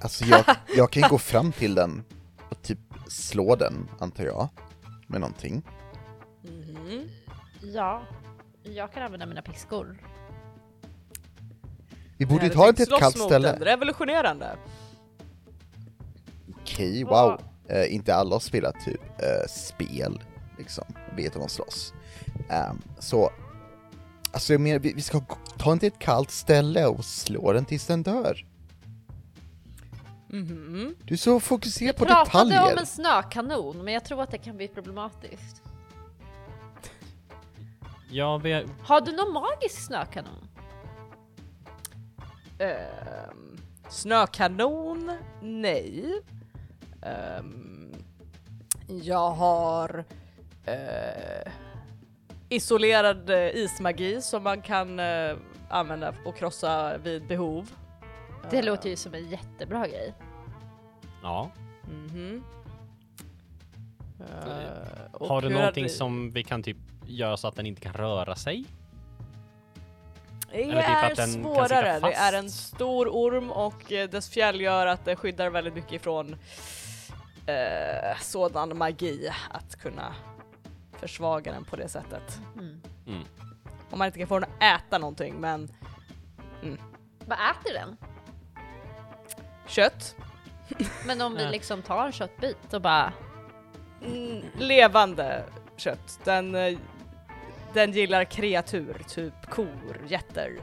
Alltså 0.00 0.24
jag, 0.24 0.44
jag 0.76 0.90
kan 0.90 1.02
ju 1.02 1.08
gå 1.08 1.18
fram 1.18 1.52
till 1.52 1.74
den 1.74 2.04
och 2.50 2.62
typ 2.62 2.78
slå 3.08 3.56
den, 3.56 3.88
antar 3.98 4.24
jag, 4.24 4.48
med 5.06 5.20
någonting. 5.20 5.62
Mhm. 6.42 7.08
Ja, 7.60 8.02
jag 8.62 8.92
kan 8.92 9.02
använda 9.02 9.26
mina 9.26 9.42
piskor. 9.42 9.98
Vi 12.16 12.26
borde 12.26 12.44
ju 12.46 12.50
ta 12.52 12.60
det 12.60 12.72
tänkt 12.72 12.76
till 12.76 12.94
ett 12.94 13.00
kallt 13.00 13.18
ställe. 13.18 13.52
en 13.52 13.60
Revolutionerande. 13.62 14.56
Okej, 16.60 17.04
Vad- 17.04 17.30
wow. 17.30 17.40
Eh, 17.68 17.94
inte 17.94 18.14
alla 18.14 18.34
har 18.34 18.40
spelat 18.40 18.74
typ 18.84 19.00
eh, 19.22 19.48
spel, 19.48 20.22
liksom, 20.58 20.84
vet 21.16 21.34
hur 21.34 21.40
man 21.40 21.48
slåss. 21.48 21.94
Ehm, 22.50 22.82
så, 22.98 23.30
alltså 24.32 24.52
jag 24.52 24.60
menar, 24.60 24.78
vi, 24.78 24.92
vi 24.92 25.02
ska 25.02 25.20
ta 25.58 25.70
den 25.70 25.78
till 25.78 25.88
ett 25.88 25.98
kallt 25.98 26.30
ställe 26.30 26.86
och 26.86 27.04
slå 27.04 27.52
den 27.52 27.64
tills 27.64 27.86
den 27.86 28.02
dör. 28.02 28.44
Mhm. 30.28 30.94
Du 31.04 31.14
är 31.14 31.18
så 31.18 31.40
fokuserad 31.40 31.96
på 31.96 32.04
Pratade 32.04 32.24
detaljer. 32.50 32.72
om 32.72 32.78
en 32.78 32.86
snökanon, 32.86 33.84
men 33.84 33.94
jag 33.94 34.04
tror 34.04 34.22
att 34.22 34.30
det 34.30 34.38
kan 34.38 34.56
bli 34.56 34.68
problematiskt. 34.68 35.62
Ja, 38.10 38.38
vi, 38.38 38.66
Har 38.82 39.00
du 39.00 39.12
någon 39.16 39.32
magisk 39.32 39.86
snökanon? 39.86 40.48
Ehm, 42.58 43.58
snökanon? 43.88 45.12
Nej. 45.42 46.22
Ehm, 47.02 47.94
jag 48.88 49.30
har 49.30 50.04
eh, 50.64 51.52
isolerad 52.48 53.30
eh, 53.30 53.56
ismagi 53.56 54.20
som 54.20 54.42
man 54.42 54.62
kan 54.62 55.00
eh, 55.00 55.36
använda 55.68 56.14
och 56.24 56.36
krossa 56.36 56.98
vid 56.98 57.26
behov. 57.26 57.70
Det 58.50 58.62
låter 58.62 58.90
ju 58.90 58.96
som 58.96 59.14
en 59.14 59.28
jättebra 59.30 59.86
grej. 59.88 60.14
ja. 61.22 61.50
Mhm. 61.84 62.44
Eh, 64.20 65.12
och 65.12 65.28
Har 65.28 65.42
du 65.42 65.48
hur 65.48 65.54
någonting 65.54 65.84
hade- 65.84 65.94
som 65.94 66.30
vi 66.30 66.44
kan 66.44 66.62
typ 66.62 66.76
göra 67.06 67.36
så 67.36 67.48
att 67.48 67.56
den 67.56 67.66
inte 67.66 67.80
kan 67.80 67.92
röra 67.92 68.36
sig? 68.36 68.64
Det 70.50 70.62
Eller 70.62 70.80
typ 70.82 70.90
är 70.90 71.10
att 71.10 71.16
den 71.16 71.16
kan 71.16 71.26
sitta 71.28 71.68
svårare. 71.68 71.92
Det 71.94 72.00
fast. 72.00 72.18
är 72.20 72.32
en 72.32 72.50
stor 72.50 73.08
orm 73.08 73.50
och 73.50 73.92
eh, 73.92 74.08
dess 74.08 74.30
fjäll 74.30 74.60
gör 74.60 74.86
att 74.86 75.04
det 75.04 75.16
skyddar 75.16 75.50
väldigt 75.50 75.74
mycket 75.74 75.92
ifrån 75.92 76.36
eh, 77.46 78.18
sådan 78.20 78.78
magi 78.78 79.30
att 79.50 79.76
kunna 79.76 80.14
försvaga 81.00 81.52
den 81.52 81.64
på 81.64 81.76
det 81.76 81.88
sättet. 81.88 82.40
Mm. 82.58 82.80
Mm. 83.06 83.22
Om 83.90 83.98
man 83.98 84.06
inte 84.06 84.18
kan 84.18 84.28
få 84.28 84.38
den 84.38 84.50
att 84.58 84.62
äta 84.86 84.98
någonting, 84.98 85.34
men 85.40 85.68
Vad 87.26 87.38
äter 87.38 87.72
den? 87.72 87.96
kött, 89.66 90.16
Men 91.06 91.20
om 91.20 91.34
vi 91.34 91.46
liksom 91.50 91.82
tar 91.82 92.06
en 92.06 92.12
köttbit 92.12 92.74
och 92.74 92.80
bara... 92.82 93.12
mm, 94.04 94.42
levande 94.58 95.44
kött. 95.76 96.20
Den, 96.24 96.54
eh, 96.54 96.78
den 97.74 97.92
gillar 97.92 98.24
kreatur, 98.24 99.02
typ 99.08 99.46
kor, 99.50 100.00
getter. 100.06 100.60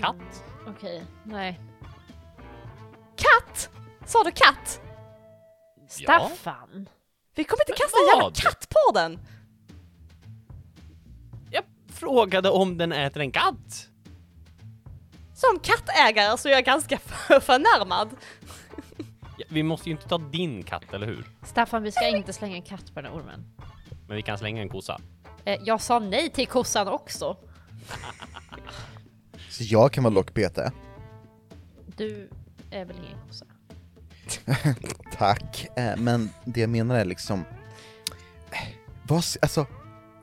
Katt? 0.00 0.44
Okej, 0.68 1.04
nej. 1.24 1.60
Katt! 3.16 3.70
Sa 4.06 4.24
du 4.24 4.30
katt? 4.30 4.80
Ja. 5.76 6.28
Staffan! 6.28 6.88
Vi 7.34 7.44
kommer 7.44 7.62
inte 7.70 7.82
kasta 7.82 7.98
en 7.98 8.18
jävla 8.18 8.30
katt 8.34 8.68
på 8.68 8.92
den! 8.94 9.18
Frågade 12.06 12.50
om 12.50 12.78
den 12.78 12.92
äter 12.92 13.20
en 13.22 13.30
katt. 13.32 13.88
Som 15.34 15.58
kattägare 15.62 16.38
så 16.38 16.48
är 16.48 16.52
jag 16.52 16.64
ganska 16.64 16.98
för- 16.98 17.40
förnärmad. 17.40 18.08
Ja, 19.38 19.46
Vi 19.48 19.62
måste 19.62 19.88
ju 19.88 19.94
inte 19.96 20.08
ta 20.08 20.18
din 20.18 20.62
katt, 20.62 20.92
eller 20.92 21.06
hur? 21.06 21.26
Staffan, 21.44 21.82
vi 21.82 21.92
ska 21.92 22.08
inte 22.08 22.32
slänga 22.32 22.56
en 22.56 22.62
katt 22.62 22.94
på 22.94 23.00
den 23.00 23.04
här 23.12 23.18
ormen. 23.20 23.44
Men 24.08 24.16
vi 24.16 24.22
kan 24.22 24.38
slänga 24.38 24.62
en 24.62 24.68
kossa. 24.68 25.00
Eh, 25.44 25.60
jag 25.64 25.80
sa 25.80 25.98
nej 25.98 26.30
till 26.30 26.46
kossan 26.46 26.88
också. 26.88 27.36
Så 29.50 29.64
jag 29.64 29.92
kan 29.92 30.04
vara 30.04 30.14
lockbete. 30.14 30.72
Du 31.96 32.30
är 32.70 32.84
väl 32.84 32.96
ingen 32.96 33.18
kossa? 33.28 33.44
Tack, 35.18 35.66
eh, 35.76 35.96
men 35.96 36.30
det 36.44 36.60
jag 36.60 36.70
menar 36.70 36.94
är 36.98 37.04
liksom... 37.04 37.44
eh, 38.50 38.68
Vad, 39.08 39.18
s- 39.18 39.38
alltså, 39.42 39.66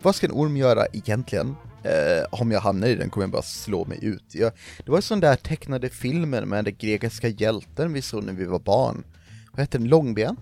vad 0.01 0.15
ska 0.15 0.27
en 0.27 0.33
orm 0.33 0.57
göra 0.57 0.85
egentligen? 0.93 1.55
Eh, 1.83 2.25
om 2.29 2.51
jag 2.51 2.59
hamnar 2.59 2.87
i 2.87 2.95
den 2.95 3.09
kommer 3.09 3.23
jag 3.23 3.31
bara 3.31 3.41
slå 3.41 3.85
mig 3.85 4.05
ut. 4.05 4.35
Jag, 4.35 4.51
det 4.85 4.91
var 4.91 4.97
ju 4.97 5.01
sån 5.01 5.19
där 5.19 5.35
tecknade 5.35 5.89
filmer 5.89 6.45
med 6.45 6.65
den 6.65 6.75
grekiska 6.75 7.27
hjälten 7.27 7.93
vi 7.93 8.01
såg 8.01 8.23
när 8.23 8.33
vi 8.33 8.45
var 8.45 8.59
barn. 8.59 9.03
Vad 9.51 9.59
hette 9.59 9.77
den? 9.77 9.87
Långben? 9.87 10.37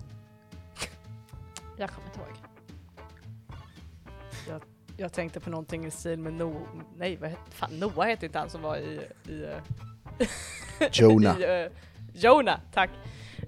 Jag 1.76 1.90
kommer 1.90 2.08
inte 2.08 2.18
ihåg. 2.18 2.28
Jag 5.00 5.12
tänkte 5.12 5.40
på 5.40 5.50
någonting 5.50 5.86
i 5.86 5.90
stil 5.90 6.18
med 6.18 6.32
Noah, 6.32 6.62
nej 6.96 7.16
vad 7.16 7.30
heter, 7.30 7.50
fan 7.50 7.78
Noah 7.78 8.06
heter 8.06 8.26
inte 8.26 8.38
han 8.38 8.50
som 8.50 8.62
var 8.62 8.76
i, 8.76 9.00
i, 9.28 9.44
eh, 9.44 10.28
Jonah. 10.92 11.40
i 11.40 11.64
eh, 11.64 11.72
Jonah, 12.14 12.58
tack. 12.74 12.90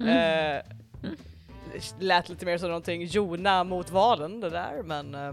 Mm. 0.01 0.57
Eh, 0.57 0.63
lät 1.99 2.29
lite 2.29 2.47
mer 2.47 2.59
som 2.59 2.69
någonting 2.69 3.05
Jona 3.05 3.65
mot 3.65 3.91
valen 3.91 4.41
det 4.41 4.51
där, 4.51 4.83
men 4.85 5.15
eh, 5.15 5.33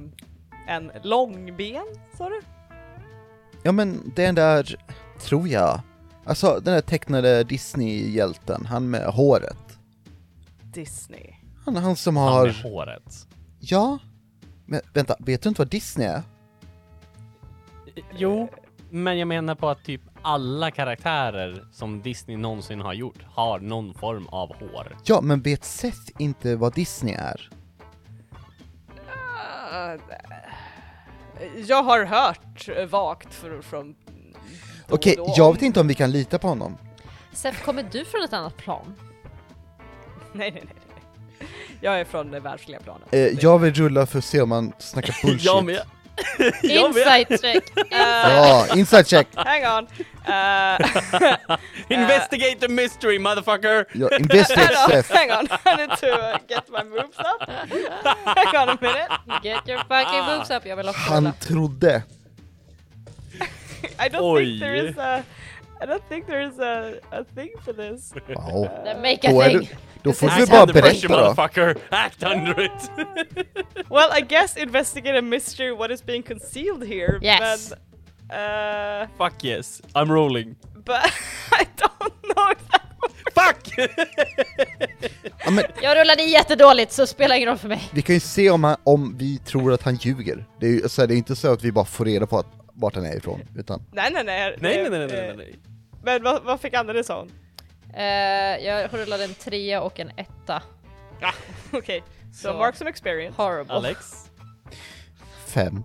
en 0.68 0.92
långben 1.04 1.86
sa 2.18 2.30
du? 2.30 2.42
Ja 3.64 3.72
men 3.72 4.12
den 4.16 4.36
där, 4.36 4.76
tror 5.20 5.48
jag. 5.48 5.82
Alltså 6.26 6.60
den 6.64 6.74
där 6.74 6.82
tecknade 6.82 7.44
Disney-hjälten, 7.44 8.66
han 8.66 8.90
med 8.90 9.06
håret. 9.06 9.80
Disney. 10.64 11.34
Han, 11.66 11.76
han 11.76 11.96
som 11.96 12.18
Han 12.18 12.28
har... 12.34 12.46
med 12.46 12.56
håret. 12.56 13.28
Ja? 13.60 14.00
Men 14.66 14.82
vänta, 14.94 15.16
vet 15.20 15.42
du 15.42 15.50
inte 15.50 15.62
vad 15.62 15.70
Disney 15.70 16.08
är? 16.08 16.22
Jo, 18.18 18.50
men 18.90 19.18
jag 19.18 19.28
menar 19.28 19.56
på 19.56 19.70
att 19.70 19.84
typ 19.84 20.02
alla 20.22 20.72
karaktärer 20.72 21.64
som 21.72 22.02
Disney 22.02 22.38
någonsin 22.38 22.82
har 22.82 22.94
gjort 22.94 23.24
har 23.24 23.60
någon 23.60 23.94
form 23.94 24.28
av 24.28 24.56
hår. 24.56 24.98
Ja, 25.06 25.22
men 25.22 25.42
vet 25.42 25.64
Seth 25.64 26.12
inte 26.20 26.56
vad 26.56 26.74
Disney 26.74 27.14
är? 27.14 27.50
Ah, 29.72 29.98
jag 31.68 31.84
har 31.84 32.06
hört 32.06 32.70
eh, 32.78 32.86
vagt 32.86 33.34
för, 33.34 33.62
från 33.62 33.96
Okej, 34.90 35.16
då 35.18 35.34
jag 35.38 35.54
vet 35.54 35.62
inte 35.62 35.80
om 35.80 35.88
vi 35.88 35.94
kan 35.94 36.12
lita 36.12 36.40
på 36.40 36.48
honom. 36.48 36.78
Seth, 37.34 37.64
kommer 37.64 37.86
du 37.92 38.06
från 38.06 38.24
ett 38.24 38.34
annat 38.34 38.58
plan? 38.58 38.96
Nej, 40.34 40.52
nej, 40.52 40.64
nej. 40.66 40.74
nej. 41.40 41.50
Jag 41.82 42.00
är 42.00 42.06
från 42.06 42.32
det 42.32 42.40
världsliga 42.40 42.80
planet. 42.80 43.08
Eh, 43.12 43.20
jag 43.20 43.60
vill 43.60 43.74
rulla 43.74 44.06
för 44.06 44.18
att 44.18 44.26
se 44.26 44.42
om 44.42 44.50
man 44.50 44.74
snackar 44.78 45.16
bullshit. 45.24 45.46
Jag 45.46 45.66
med. 45.66 45.82
Jag 46.62 46.94
med. 46.94 47.04
Insight 47.04 47.42
check! 47.42 47.64
Eh, 47.78 47.98
Ja, 48.00 48.68
inside 48.76 49.08
check! 49.08 49.28
hang 49.36 49.66
on. 49.66 49.88
Eh, 50.26 51.58
Investigate 52.00 52.56
the 52.60 52.68
mystery, 52.68 53.20
motherfucker! 53.20 53.86
Ja, 53.94 54.10
investigate 54.18 54.76
hang, 54.76 54.98
on 54.98 55.04
hang 55.10 55.32
on, 55.32 55.48
I 55.66 55.76
need 55.88 55.98
to 56.00 56.08
uh, 56.08 56.38
get 56.48 56.70
my 56.70 56.84
moves 56.84 57.20
up. 57.20 57.50
hang 58.38 58.56
on 58.56 58.70
a 58.70 58.78
minute. 58.82 59.10
Get 59.44 59.68
your 59.68 59.80
fucking 59.88 60.26
boobs 60.26 60.50
up, 60.50 60.66
jag 60.66 60.76
vill 60.78 60.90
också 60.90 61.02
Han 61.02 61.34
trodde. 61.40 62.04
I 64.00 64.10
don't 64.10 64.22
Oj. 64.22 64.46
think 64.46 64.60
there 64.60 64.76
is 64.90 64.98
a... 64.98 65.24
I 65.82 65.86
don't 65.86 66.04
think 66.10 66.26
there 66.28 66.42
is 66.42 66.60
a, 66.60 66.94
a 67.12 67.24
thing 67.36 67.50
for 67.66 67.74
this. 67.74 68.14
Wow. 68.36 68.68
Then 68.84 69.02
make 69.02 69.20
a 69.24 69.32
thing! 69.50 69.70
Då 70.04 70.14
får 70.14 70.40
du 70.40 70.46
bara 70.46 70.66
berätta 70.66 71.08
då. 71.08 71.14
motherfucker! 71.16 71.78
Act 71.90 72.24
under 72.24 72.66
it! 72.66 72.92
Well, 73.90 74.10
I 74.18 74.22
guess 74.22 74.58
investigate 74.58 75.20
a 75.20 75.22
mystery 75.22 75.72
what 75.76 75.92
is 75.92 76.06
being 76.06 76.24
concealed 76.24 76.88
here. 76.88 77.20
Yes. 77.22 77.70
But, 77.70 77.80
uh, 78.38 79.08
Fuck 79.18 79.44
yes, 79.46 79.82
I'm 79.94 80.12
rolling. 80.12 80.56
but 80.86 80.96
I 81.52 81.66
don't 81.78 82.14
know 82.36 82.52
if 82.52 82.68
that 82.72 82.82
Fuck! 83.36 83.90
Ja, 85.46 85.52
men 85.52 85.64
Jag 85.82 85.98
rullade 85.98 86.24
jättedåligt 86.24 86.92
så 86.92 87.08
spelar 87.08 87.36
ingen 87.36 87.50
roll 87.50 87.58
för 87.58 87.68
mig. 87.68 87.90
vi 87.94 88.02
kan 88.02 88.16
ju 88.16 88.20
se 88.20 88.50
om, 88.50 88.64
han, 88.64 88.76
om 88.84 89.18
vi 89.18 89.38
tror 89.38 89.74
att 89.74 89.84
han 89.84 89.96
ljuger. 89.96 90.46
Det 90.60 90.66
är 90.66 90.70
ju 90.70 90.84
alltså, 90.84 91.08
det 91.08 91.14
är 91.14 91.18
inte 91.18 91.36
så 91.36 91.54
att 91.54 91.64
vi 91.64 91.72
bara 91.72 91.86
får 91.86 92.06
reda 92.06 92.28
på 92.28 92.40
att, 92.40 92.48
vart 92.74 92.96
han 92.96 93.06
är 93.06 93.18
ifrån, 93.18 93.42
utan... 93.56 93.84
Nej, 93.92 94.10
nej, 94.14 94.24
nej. 94.24 94.58
nej, 94.60 94.76
eh, 94.86 94.90
nej, 94.92 95.00
nej, 95.00 95.08
nej, 95.08 95.20
eh, 95.20 95.26
nej, 95.28 95.38
nej. 95.38 95.56
Men 96.04 96.24
vad, 96.24 96.44
vad 96.44 96.62
fick 96.62 96.74
Anneli 96.74 97.04
sa 97.04 97.20
hon? 97.20 97.32
Eh, 97.98 98.66
jag 98.66 98.94
rullade 98.94 99.24
en 99.24 99.34
trea 99.34 99.82
och 99.82 100.00
en 100.00 100.12
etta. 100.18 100.64
Okej, 101.72 102.04
so 102.34 102.48
Så. 102.52 102.58
mark 102.58 102.76
some 102.76 102.90
experience. 102.90 103.42
Horrible. 103.42 103.74
Alex? 103.74 104.30
Fem. 105.48 105.84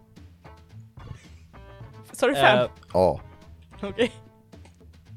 Sa 2.12 2.26
du 2.26 2.34
fem? 2.34 2.58
Eh, 2.58 2.70
Ja. 2.92 3.20
Okej. 3.82 4.12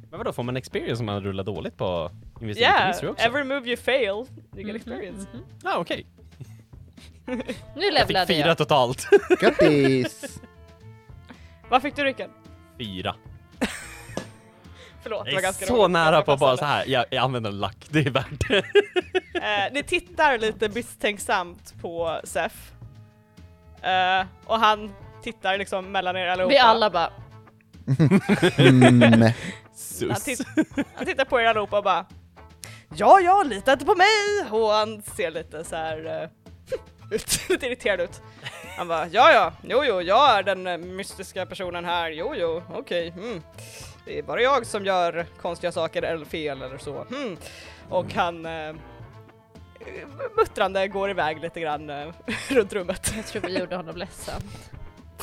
men 0.09 0.17
vadå, 0.17 0.33
får 0.33 0.43
man 0.43 0.57
experience 0.57 0.99
om 0.99 1.05
man 1.05 1.23
rullar 1.23 1.43
dåligt 1.43 1.77
på 1.77 2.11
Mystery 2.39 2.65
Yeah, 2.65 2.89
också? 2.89 3.15
every 3.17 3.43
move 3.43 3.67
you 3.67 3.77
fail, 3.77 4.09
you 4.09 4.25
get 4.53 4.65
Mhm, 4.65 4.75
experience. 4.75 5.27
mhm. 5.33 5.43
Ah, 5.63 5.77
okej. 5.77 6.05
Nu 7.25 7.35
Jag 7.35 7.45
fick 7.45 7.93
levlade 7.93 8.27
fyra 8.27 8.47
jag. 8.47 8.57
totalt. 8.57 9.07
Grattis! 9.39 10.39
Vad 11.69 11.81
fick 11.81 11.95
du 11.95 12.03
Rickard? 12.03 12.29
fyra. 12.77 13.15
Förlåt, 15.05 15.25
det 15.25 15.31
Jag 15.31 15.35
var 15.35 15.39
är 15.41 15.43
ganska 15.43 15.65
så 15.65 15.75
roligt. 15.83 15.91
nära 15.91 16.21
på 16.21 16.31
att 16.31 16.39
bara 16.39 16.57
så 16.57 16.65
här. 16.65 16.83
Jag, 16.87 17.05
jag 17.09 17.23
använder 17.23 17.51
lack, 17.51 17.77
det 17.89 17.99
är 17.99 18.09
värt 18.09 18.47
det. 18.49 18.63
Eh, 19.35 19.73
ni 19.73 19.83
tittar 19.83 20.37
lite 20.37 20.69
misstänksamt 20.69 21.73
på 21.81 22.19
Sef. 22.23 22.71
Eh, 23.81 24.25
och 24.45 24.59
han 24.59 24.93
tittar 25.23 25.57
liksom 25.57 25.91
mellan 25.91 26.15
er 26.17 26.27
allihopa. 26.27 26.49
Vi 26.49 26.57
alla 26.57 26.89
bara, 26.89 27.09
Mm. 28.59 29.11
Han, 29.21 29.33
Sus. 29.75 30.23
titt 30.23 30.47
han 30.95 31.05
tittar 31.05 31.25
på 31.25 31.41
er 31.41 31.45
allihopa 31.45 31.77
och 31.77 31.83
bara 31.83 32.05
Ja, 32.95 33.19
ja, 33.19 33.43
lita 33.43 33.73
inte 33.73 33.85
på 33.85 33.95
mig! 33.95 34.51
Och 34.51 34.69
han 34.71 35.01
ser 35.01 35.31
lite 35.31 35.63
så 35.63 35.75
här 35.75 36.21
eh, 36.23 36.29
ut, 37.15 37.49
lite 37.49 37.65
irriterad 37.65 38.01
ut. 38.01 38.21
Han 38.77 38.87
bara 38.87 39.07
ja, 39.07 39.31
ja, 39.31 39.53
jo, 39.63 39.83
jo, 39.85 40.01
jag 40.01 40.37
är 40.37 40.43
den 40.43 40.67
eh, 40.67 40.77
mystiska 40.77 41.45
personen 41.45 41.85
här, 41.85 42.09
jo, 42.11 42.33
jo, 42.35 42.63
okej, 42.73 43.13
mm. 43.17 43.41
Det 44.05 44.19
är 44.19 44.23
bara 44.23 44.41
jag 44.41 44.65
som 44.65 44.85
gör 44.85 45.25
konstiga 45.41 45.71
saker 45.71 46.01
eller 46.01 46.25
fel 46.25 46.61
eller 46.61 46.77
så. 46.77 47.03
Hmm. 47.03 47.37
Och 47.89 48.13
han 48.13 48.45
eh, 48.45 48.75
muttrande 50.37 50.87
går 50.87 51.09
iväg 51.09 51.39
lite 51.41 51.59
grann 51.61 51.89
eh, 51.89 52.07
runt 52.49 52.73
rummet. 52.73 53.13
jag 53.15 53.25
tror 53.25 53.41
vi 53.41 53.59
gjorde 53.59 53.75
honom 53.75 53.97
ledsen. 53.97 54.41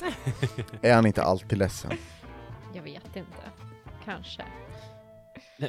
Är 0.83 0.95
han 0.95 1.07
inte 1.07 1.23
alltid 1.23 1.59
ledsen? 1.59 1.91
Jag 2.75 2.83
vet 2.83 3.17
inte. 3.17 3.43
Kanske. 4.05 4.43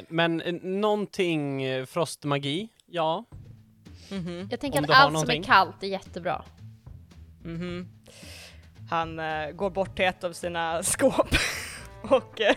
Men 0.08 0.40
eh, 0.40 0.52
någonting 0.62 1.62
eh, 1.62 1.86
frostmagi, 1.86 2.68
ja. 2.86 3.24
Mhm. 4.10 4.48
Jag 4.50 4.60
tänker 4.60 4.78
Om 4.78 4.84
att 4.84 4.88
du 4.88 4.94
har 4.94 5.00
allt 5.00 5.06
som 5.08 5.12
någonting. 5.12 5.40
är 5.42 5.46
kallt 5.46 5.82
är 5.82 5.86
jättebra. 5.86 6.44
Mhm. 7.44 7.88
Han 8.90 9.18
eh, 9.18 9.50
går 9.50 9.70
bort 9.70 9.96
till 9.96 10.04
ett 10.04 10.24
av 10.24 10.32
sina 10.32 10.82
skåp 10.82 11.28
och 12.10 12.40
eh, 12.40 12.54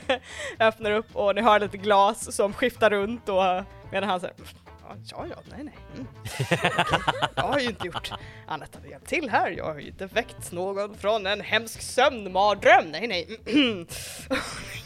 öppnar 0.59 0.91
upp 0.91 1.15
och 1.15 1.35
ni 1.35 1.41
hör 1.41 1.59
lite 1.59 1.77
glas 1.77 2.35
som 2.35 2.53
skiftar 2.53 2.89
runt 2.89 3.29
och 3.29 3.63
medan 3.91 4.09
han 4.09 4.19
säger 4.19 4.35
Ja, 5.11 5.25
ja, 5.29 5.35
nej, 5.49 5.63
nej. 5.63 5.75
Mm. 5.95 6.07
Jag 7.35 7.43
har 7.43 7.59
ju 7.59 7.67
inte 7.67 7.87
gjort 7.87 8.11
annat 8.47 8.75
än 8.75 8.81
att 8.81 8.89
hjälpa 8.89 9.05
till 9.05 9.29
här. 9.29 9.49
Jag 9.51 9.65
har 9.65 9.79
ju 9.79 9.87
inte 9.87 10.05
väckt 10.05 10.51
någon 10.51 10.97
från 10.97 11.25
en 11.25 11.41
hemsk 11.41 11.81
sömnmardröm. 11.81 12.85
Nej, 12.91 13.07
nej. 13.07 13.39
Som 13.45 14.37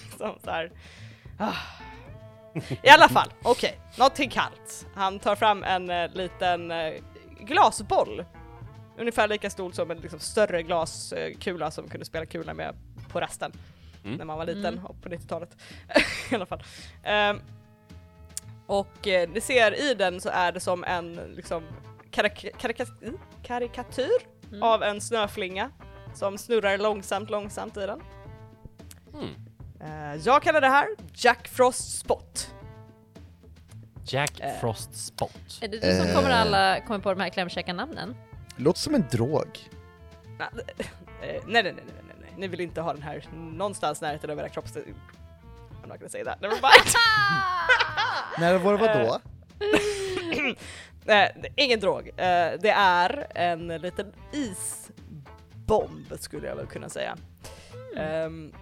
liksom 0.10 0.36
så 0.44 0.52
här. 0.52 0.72
Ah. 1.38 1.54
I 2.84 2.90
alla 2.90 3.10
fall, 3.10 3.34
okej. 3.44 3.80
Någonting 3.98 4.30
kallt. 4.30 4.88
Han 4.96 5.20
tar 5.20 5.36
fram 5.36 5.64
en 5.64 5.90
eh, 5.90 6.10
liten 6.14 6.72
eh, 6.72 6.94
glasboll 7.40 8.26
ungefär 8.98 9.28
lika 9.28 9.50
stor 9.50 9.72
som 9.72 9.92
en 9.92 9.98
liksom, 9.98 10.20
större 10.20 10.64
glaskula 10.64 11.72
som 11.72 11.90
kunde 11.90 12.06
spela 12.06 12.26
kula 12.26 12.54
med 12.54 12.76
på 13.10 13.20
rasten 13.20 13.52
Mm. 14.04 14.18
när 14.18 14.26
man 14.26 14.38
var 14.38 14.46
liten 14.46 14.66
Mm. 14.74 14.86
och 14.86 15.02
på 15.02 15.10
90-talet 15.10 15.58
i 16.32 16.36
alla 16.36 16.46
fall. 16.46 16.64
Ehm, 17.04 17.42
och 18.68 19.08
eh, 19.08 19.30
ni 19.30 19.42
ser 19.42 19.80
i 19.92 19.94
den 19.94 20.22
så 20.22 20.30
är 20.30 20.52
det 20.52 20.60
som 20.60 20.84
en 20.84 21.14
liksom 21.16 21.64
karik- 22.12 22.52
karika- 22.58 22.86
mm, 23.02 23.18
karikatyr 23.44 24.10
Mm. 24.50 24.64
av 24.64 24.84
en 24.84 25.02
snöflinga 25.02 25.72
som 26.16 26.38
snurrar 26.38 26.78
långsamt, 26.78 27.30
långsamt 27.30 27.78
i 27.78 27.86
den. 27.86 28.02
Eh, 29.82 30.16
jag 30.24 30.44
kallar 30.44 30.62
det 30.62 30.68
här 30.68 30.88
Jack 31.14 31.48
Frost 31.48 32.00
Spot. 32.00 32.54
Jack 34.06 34.40
Eh. 34.40 34.60
Frost 34.60 35.06
Spot. 35.06 35.60
Är 35.62 35.68
det 35.68 35.78
du 35.78 35.98
som 35.98 36.08
Eh. 36.08 36.16
kommer 36.16 36.30
alla 36.30 36.80
kommer 36.82 37.00
på 37.00 37.14
de 37.14 37.20
här 37.22 37.30
klämkäcka 37.30 37.74
namnen? 37.74 38.16
Låter 38.56 38.80
som 38.80 38.96
en 38.96 39.06
drog. 39.12 39.60
Nej, 40.40 40.50
nej, 41.48 41.64
nej, 41.64 41.74
nej, 42.42 42.50
nej, 42.50 42.50
nej, 42.50 42.50
nej, 42.50 42.50
ni 42.50 42.56
vill 42.58 42.62
inte 42.62 42.82
ha 42.82 42.94
den 42.94 43.02
här 43.02 43.24
någonstans 43.34 44.02
närheten 44.02 44.30
av 44.30 44.40
era 44.40 44.50
kropps... 44.50 44.76
I'm 44.76 45.88
not 45.88 45.98
gonna 46.00 46.10
say 46.10 46.24
that, 46.24 46.42
never 46.42 46.56
mind! 46.56 46.94
När 48.40 48.58
var 48.58 48.78
det 48.78 48.80
vadå? 48.80 49.20
Nej, 51.06 51.36
det 51.42 51.48
är 51.62 51.66
ingen 51.66 51.80
drog. 51.80 52.08
Eh, 52.08 52.52
det 52.62 52.70
är 52.76 53.28
en 53.36 53.68
liten 53.68 54.14
isbomb 54.32 56.14
skulle 56.20 56.48
jag 56.48 56.56
väl 56.56 56.68
kunna 56.68 56.90
säga. 56.90 57.18
Ehm, 57.98 58.54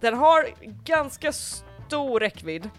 den 0.00 0.14
har 0.14 0.46
ganska 0.84 1.32
stor 1.32 2.20
räckvidd. 2.20 2.70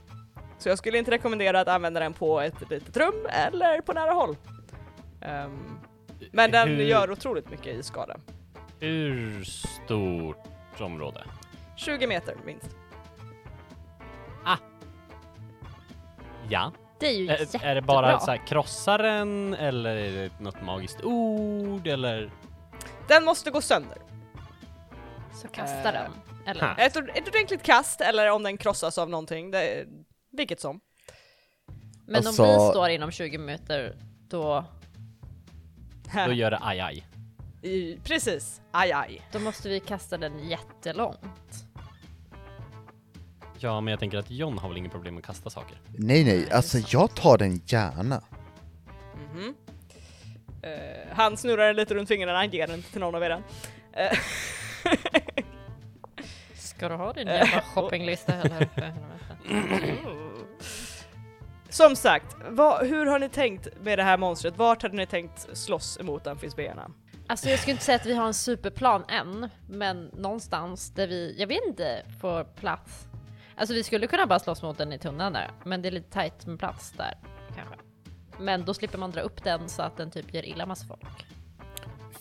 Så 0.57 0.69
jag 0.69 0.77
skulle 0.77 0.97
inte 0.97 1.11
rekommendera 1.11 1.59
att 1.59 1.67
använda 1.67 1.99
den 1.99 2.13
på 2.13 2.41
ett 2.41 2.69
litet 2.69 2.97
rum 2.97 3.27
eller 3.29 3.81
på 3.81 3.93
nära 3.93 4.11
håll. 4.11 4.37
Ehm, 5.21 5.79
men 6.31 6.51
den 6.51 6.67
Hur- 6.67 6.83
gör 6.83 7.11
otroligt 7.11 7.49
mycket 7.49 7.75
isskada. 7.75 8.17
Hur 8.83 9.43
stort 9.43 10.81
område? 10.81 11.23
20 11.75 12.07
meter 12.07 12.35
minst. 12.45 12.69
Ja. 16.49 16.71
Det 16.99 17.07
är 17.07 17.17
ju 17.17 17.27
Är, 17.29 17.39
jättebra. 17.39 17.67
är 17.69 17.75
det 17.75 17.81
bara 17.81 18.19
så 18.19 18.31
här, 18.31 18.47
krossaren 18.47 19.53
eller 19.53 19.95
är 19.95 20.11
det 20.11 20.39
något 20.39 20.61
magiskt 20.61 21.03
ord 21.03 21.87
eller? 21.87 22.31
Den 23.07 23.25
måste 23.25 23.51
gå 23.51 23.61
sönder. 23.61 23.97
Så 25.41 25.47
kasta 25.47 25.77
Eh, 25.77 25.93
den. 25.93 26.11
Eller? 26.45 26.75
Ett, 26.77 26.97
ord- 26.97 27.11
ett 27.15 27.27
ordentligt 27.27 27.63
kast 27.63 28.01
eller 28.01 28.31
om 28.31 28.43
den 28.43 28.57
krossas 28.57 28.97
av 28.97 29.09
någonting, 29.09 29.51
det, 29.51 29.85
vilket 30.31 30.59
som. 30.61 30.79
Men 32.07 32.15
Alltså- 32.15 32.43
om 32.43 32.49
vi 32.65 32.69
står 32.71 32.89
inom 32.89 33.11
20 33.11 33.37
meter, 33.37 33.95
då, 34.29 34.65
Då 36.27 36.31
gör 36.33 36.51
det 36.51 36.59
aj 36.61 36.79
aj. 36.79 37.07
Precis, 38.03 38.61
aj 38.71 38.91
aj. 38.91 39.21
då 39.31 39.39
måste 39.39 39.69
vi 39.69 39.79
kasta 39.79 40.17
den 40.17 40.49
jättelångt. 40.49 41.65
Ja, 43.59 43.81
men 43.81 43.91
jag 43.91 43.99
tänker 43.99 44.17
att 44.17 44.31
John 44.31 44.57
har 44.57 44.69
väl 44.69 44.77
ingen 44.77 44.91
problem 44.91 45.13
med 45.15 45.21
att 45.21 45.25
kasta 45.27 45.49
saker. 45.49 45.77
Nej 45.97 46.23
nej, 46.23 46.51
alltså 46.51 46.77
jag 46.87 47.15
tar 47.15 47.37
den 47.37 47.61
gärna. 47.65 48.21
Mhm. 49.33 49.55
Eh, 50.61 51.15
han 51.15 51.37
snurrar 51.37 51.73
lite 51.73 51.93
runt 51.93 52.07
fingrarna, 52.09 52.37
han 52.37 52.49
ger 52.49 52.67
den 52.67 52.81
till 52.83 52.99
någon 53.01 53.15
av 53.15 53.23
er. 53.23 53.43
Eh, 53.93 54.17
Ska 56.55 56.89
du 56.89 56.95
ha 56.95 57.13
din 57.13 57.27
Eh, 57.27 57.33
jävla 57.35 57.61
shoppinglista? 57.61 58.31
För 58.41 58.49
helvete. 58.49 58.93
Som 61.69 61.95
sagt, 61.95 62.35
vad, 62.49 62.87
hur 62.87 63.05
har 63.05 63.19
ni 63.19 63.29
tänkt 63.29 63.67
med 63.81 63.99
det 63.99 64.03
här 64.03 64.17
monstret? 64.17 64.57
Vart 64.57 64.81
hade 64.81 64.95
ni 64.95 65.05
tänkt 65.05 65.57
slåss 65.57 65.97
emot 65.99 66.27
amfisbeerna? 66.27 66.91
Alltså 67.27 67.49
jag 67.49 67.59
skulle 67.59 67.71
inte 67.71 67.83
säga 67.83 67.95
att 67.95 68.05
vi 68.05 68.13
har 68.13 68.27
en 68.27 68.33
superplan 68.33 69.03
än, 69.07 69.49
men 69.67 70.05
någonstans 70.05 70.89
där 70.89 71.07
vi, 71.07 71.35
jag 71.39 71.47
vet 71.47 71.63
inte, 71.67 72.05
får 72.21 72.43
plats. 72.43 73.07
Alltså 73.55 73.73
vi 73.73 73.83
skulle 73.83 74.07
kunna 74.07 74.25
bara 74.25 74.39
slåss 74.39 74.61
mot 74.61 74.77
den 74.77 74.93
i 74.93 74.99
tunneln 74.99 75.33
där, 75.33 75.51
men 75.65 75.81
det 75.81 75.89
är 75.89 75.91
lite 75.91 76.11
tajt 76.11 76.45
med 76.45 76.59
plats 76.59 76.91
där 76.91 77.17
kanske. 77.55 77.75
Men 78.39 78.65
då 78.65 78.73
slipper 78.73 78.97
man 78.97 79.11
dra 79.11 79.21
upp 79.21 79.43
den 79.43 79.69
så 79.69 79.81
att 79.81 79.97
den 79.97 80.11
typ 80.11 80.33
gör 80.33 80.45
illa 80.45 80.65
massa 80.65 80.85
folk. 80.85 81.25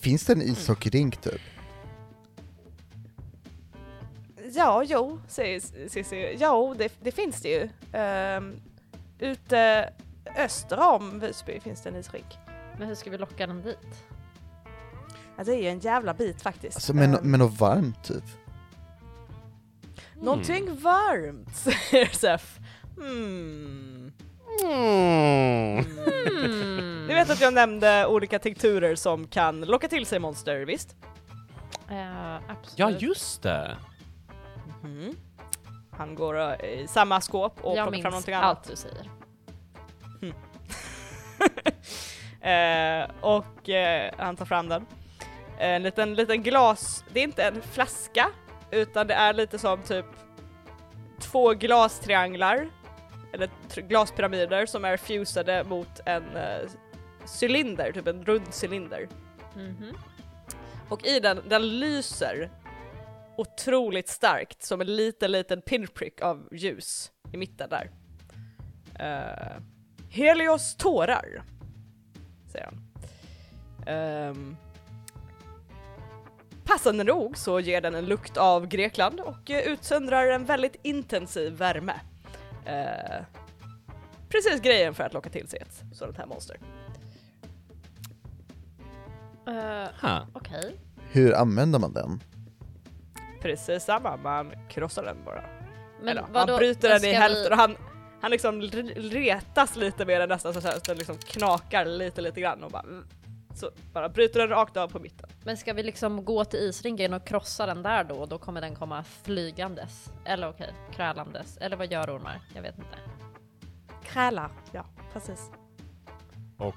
Finns 0.00 0.26
det 0.26 0.32
en 0.32 0.42
ishockeyrink 0.42 1.16
typ? 1.16 1.40
Ja, 4.54 4.84
jo, 4.86 5.20
säger 5.28 5.88
Cissi. 5.88 6.36
Jo, 6.40 6.74
det, 6.78 6.92
det 7.00 7.12
finns 7.12 7.42
det 7.42 7.48
ju. 7.48 7.68
Um, 7.98 8.60
ute 9.18 9.92
öster 10.36 10.94
om 10.94 11.20
Visby 11.20 11.60
finns 11.60 11.82
det 11.82 11.88
en 11.88 11.96
isrink. 11.96 12.38
Men 12.78 12.88
hur 12.88 12.94
ska 12.94 13.10
vi 13.10 13.18
locka 13.18 13.46
den 13.46 13.62
dit? 13.62 14.04
Ja, 15.36 15.44
det 15.44 15.52
är 15.54 15.62
ju 15.62 15.68
en 15.68 15.78
jävla 15.78 16.14
bit 16.14 16.42
faktiskt. 16.42 16.76
Alltså 16.76 16.94
men, 16.94 17.14
Ehm, 17.14 17.30
men 17.30 17.40
något 17.40 17.60
varmt 17.60 18.04
typ? 18.04 18.24
Någonting 20.14 20.76
varmt, 20.76 21.56
säger 21.90 22.06
Sef. 22.06 22.58
Hmm. 22.96 24.12
Mm. 24.64 25.84
Hmm. 26.28 27.06
Ni 27.06 27.14
vet 27.14 27.30
att 27.30 27.40
jag 27.40 27.54
nämnde 27.54 28.06
olika 28.06 28.38
tinkturer 28.38 28.94
som 28.96 29.26
kan 29.28 29.60
locka 29.60 29.88
till 29.88 30.06
sig 30.06 30.18
monster, 30.18 30.60
visst? 30.60 30.96
Eh, 31.90 32.34
absolut. 32.36 32.78
Ja, 32.78 32.90
just 32.90 33.42
det. 33.42 33.76
Mhm. 34.82 35.16
Han 35.90 36.14
går 36.14 36.40
eh, 36.40 36.68
i 36.70 36.86
samma 36.88 37.20
skåp 37.20 37.60
och 37.64 37.76
jag 37.76 37.84
plockar 37.84 37.90
minns 37.90 38.02
fram 38.02 38.10
någonting 38.10 38.34
annat. 38.34 38.48
allt 38.58 38.68
du 38.70 38.76
säger. 38.76 39.10
Eh, 42.42 43.10
och 43.20 43.68
eh, 43.68 44.14
han 44.18 44.36
tar 44.36 44.44
fram 44.44 44.68
den. 44.68 44.86
En 45.58 45.82
liten, 45.82 46.14
liten 46.14 46.42
glas, 46.42 47.04
det 47.12 47.20
är 47.20 47.24
inte 47.24 47.44
en 47.44 47.62
flaska, 47.62 48.30
utan 48.70 49.06
det 49.06 49.14
är 49.14 49.32
lite 49.32 49.58
som 49.58 49.82
typ 49.82 50.06
två 51.20 51.52
glastrianglar, 51.54 52.68
eller 53.32 53.48
glaspyramider 53.88 54.66
som 54.66 54.84
är 54.84 54.96
fusade 54.96 55.64
mot 55.64 56.00
en 56.06 56.36
eh, 56.36 56.70
cylinder, 57.42 57.92
typ 57.92 58.06
en 58.06 58.24
rund 58.24 58.48
cylinder. 58.62 59.08
Mhm. 59.54 59.96
Och 60.88 61.06
i 61.06 61.20
den, 61.20 61.40
den 61.48 61.78
lyser 61.78 62.50
otroligt 63.36 64.08
starkt 64.08 64.62
som 64.62 64.80
en 64.80 64.96
liten, 64.96 65.32
liten 65.32 65.62
pinprick 65.62 66.20
av 66.20 66.48
ljus 66.52 67.12
i 67.32 67.36
mitten 67.36 67.70
där. 67.70 67.90
Uh, 69.00 69.62
Helios 70.10 70.76
tårar, 70.76 71.42
säger 72.52 72.64
han. 72.64 72.88
Ehm, 73.86 74.56
passande 76.72 77.04
nog 77.04 77.38
så 77.38 77.60
ger 77.60 77.80
den 77.80 77.94
en 77.94 78.04
lukt 78.06 78.36
av 78.36 78.66
Grekland 78.66 79.20
och 79.20 79.50
eh, 79.50 79.60
utsöndrar 79.72 80.26
en 80.26 80.44
väldigt 80.44 80.76
intensiv 80.82 81.52
värme. 81.52 81.94
Eh, 82.66 83.24
precis 84.28 84.60
grejen 84.60 84.94
för 84.94 85.04
att 85.04 85.12
locka 85.12 85.30
till 85.30 85.48
sig 85.48 85.58
ett 85.62 85.82
sådant 85.92 86.18
här 86.18 86.26
monster. 86.26 86.56
Ha. 90.00 90.26
Okej. 90.32 90.76
Hur 91.10 91.34
använder 91.34 91.78
man 91.78 91.92
den? 91.92 92.20
Precis 93.40 93.84
samma, 93.84 94.16
man 94.16 94.52
krossar 94.68 95.04
den 95.04 95.16
bara. 95.24 95.44
Men 96.00 96.08
Eller, 96.08 96.24
vadå, 96.32 96.52
han 96.52 96.58
bryter 96.58 96.88
den 96.88 97.04
i 97.04 97.12
hälften 97.12 97.42
vi- 97.44 97.50
och 97.50 97.56
han, 97.56 97.76
han 98.20 98.30
liksom 98.30 98.62
re- 98.62 99.10
retas 99.10 99.76
lite 99.76 100.04
med 100.06 100.20
den 100.20 100.28
nästan 100.28 100.54
så 100.54 100.68
att 100.68 100.84
den 100.84 100.96
liksom 100.98 101.16
knakar 101.18 101.84
lite 101.84 102.20
lite 102.20 102.40
grann 102.40 102.64
och 102.64 102.70
bara. 102.70 102.84
Så 103.54 103.70
bara 103.92 104.08
bryter 104.08 104.40
den 104.40 104.48
rakt 104.48 104.76
av 104.76 104.88
på 104.88 104.98
mitten. 104.98 105.30
Men 105.44 105.56
ska 105.56 105.72
vi 105.72 105.82
liksom 105.82 106.24
gå 106.24 106.44
till 106.44 106.60
isringen 106.60 107.14
och 107.14 107.26
krossa 107.26 107.66
den 107.66 107.82
där 107.82 108.04
då? 108.04 108.26
Då 108.26 108.38
kommer 108.38 108.60
den 108.60 108.74
komma 108.74 109.04
flygandes. 109.04 110.10
Eller 110.24 110.48
okej, 110.48 110.74
krälandes. 110.94 111.56
Eller 111.56 111.76
vad 111.76 111.92
gör 111.92 112.16
ormar? 112.16 112.40
Jag 112.54 112.62
vet 112.62 112.78
inte. 112.78 112.98
Krälar, 114.04 114.50
ja 114.72 114.86
precis. 115.12 115.50
Och 116.58 116.74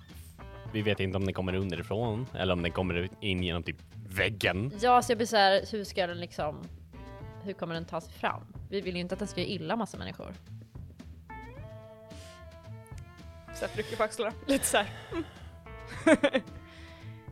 vi 0.73 0.81
vet 0.81 0.99
inte 0.99 1.17
om 1.17 1.25
den 1.25 1.33
kommer 1.33 1.55
underifrån 1.55 2.27
eller 2.33 2.53
om 2.53 2.61
den 2.61 2.71
kommer 2.71 3.09
in 3.21 3.43
genom 3.43 3.63
typ 3.63 3.77
väggen. 4.09 4.71
Ja, 4.81 5.01
så 5.01 5.11
jag 5.11 5.17
blir 5.17 5.27
såhär, 5.27 5.65
hur 5.71 5.83
ska 5.83 6.07
den 6.07 6.19
liksom... 6.19 6.61
Hur 7.43 7.53
kommer 7.53 7.73
den 7.73 7.85
ta 7.85 8.01
sig 8.01 8.13
fram? 8.13 8.41
Vi 8.69 8.81
vill 8.81 8.95
ju 8.95 9.01
inte 9.01 9.15
att 9.15 9.19
den 9.19 9.27
ska 9.27 9.41
göra 9.41 9.49
illa 9.49 9.75
massa 9.75 9.97
människor. 9.97 10.33
Så 13.55 13.63
jag 13.63 13.69
rycker 13.73 13.97
på 13.97 14.03
axlarna 14.03 14.33
lite 14.47 14.65
så 14.65 14.77
här. 14.77 14.89
Mm. 15.11 15.23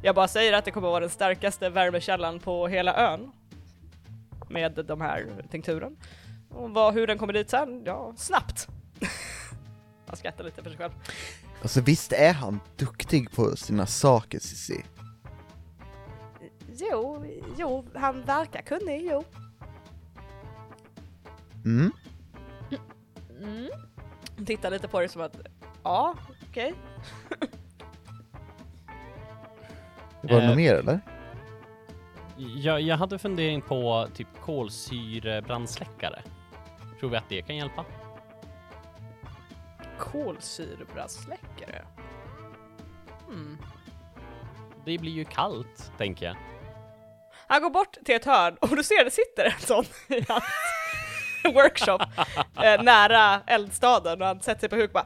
jag 0.04 0.16
bara 0.16 0.28
säger 0.28 0.54
att 0.54 0.66
det 0.66 0.72
kommer 0.72 0.88
vara 0.88 1.00
den 1.00 1.10
starkaste 1.10 1.70
värmekällan 1.70 2.40
på 2.40 2.68
hela 2.68 2.96
ön. 2.96 3.32
Med 4.50 4.86
de 4.86 5.02
här 5.02 5.46
tinkturen. 5.52 5.98
Och 6.50 6.70
vad, 6.70 6.94
hur 6.94 7.08
den 7.08 7.18
kommer 7.18 7.34
dit 7.34 7.50
sen? 7.50 7.84
Ja, 7.86 8.14
snabbt. 8.18 8.68
Han 10.08 10.18
skrattar 10.18 10.44
lite 10.44 10.64
för 10.64 10.70
sig 10.70 10.78
själv. 10.78 10.92
Alltså 11.62 11.82
visst 11.82 12.14
är 12.14 12.34
han 12.34 12.60
duktig 12.76 13.32
på 13.32 13.56
sina 13.56 13.86
saker 13.86 14.40
Cissi? 14.40 14.84
Jo, 16.76 17.26
jo, 17.58 17.86
han 17.96 18.22
verkar 18.22 18.62
kunnig, 18.62 19.10
jo. 19.12 19.24
Mm? 21.66 21.92
Mm. 23.42 23.70
Tittar 24.46 24.72
lite 24.72 24.88
på 24.88 25.00
det 25.00 25.10
som 25.10 25.22
att, 25.22 25.38
ja, 25.84 26.16
okej. 26.50 26.74
Var 30.24 30.30
det 30.36 30.42
Eh. 30.44 30.48
något 30.48 30.58
mer 30.58 30.76
eller? 30.76 31.00
Jag, 32.38 32.82
jag 32.82 32.98
hade 32.98 33.20
fundering 33.20 33.62
på 33.62 34.08
typ 34.16 34.28
kolsyrebrandsläckare. 34.42 36.22
Tror 37.00 37.10
vi 37.10 37.18
att 37.18 37.30
det 37.30 37.42
kan 37.42 37.56
hjälpa? 37.56 37.86
Kolsyrebrandssläckare. 40.00 41.86
Hmm. 43.28 43.58
Det 44.86 44.98
blir 44.98 45.12
ju 45.12 45.26
kallt, 45.26 45.92
tänker 45.98 46.26
jag. 46.26 46.36
Han 47.48 47.62
går 47.62 47.70
bort 47.70 47.98
till 48.06 48.16
ett 48.16 48.26
hörn 48.26 48.56
och 48.62 48.76
du 48.76 48.84
ser 48.84 49.06
det 49.06 49.12
sitter 49.12 49.46
en 49.46 49.60
sån 49.60 49.86
i 50.08 50.26
hans 50.28 50.44
workshop 51.56 52.00
eh, 52.64 52.84
nära 52.84 53.42
eldstaden 53.48 54.22
och 54.22 54.28
han 54.28 54.42
sätter 54.42 54.60
sig 54.60 54.70
på 54.70 54.76
huk 54.76 54.90
och 54.90 54.94
bara 54.94 55.06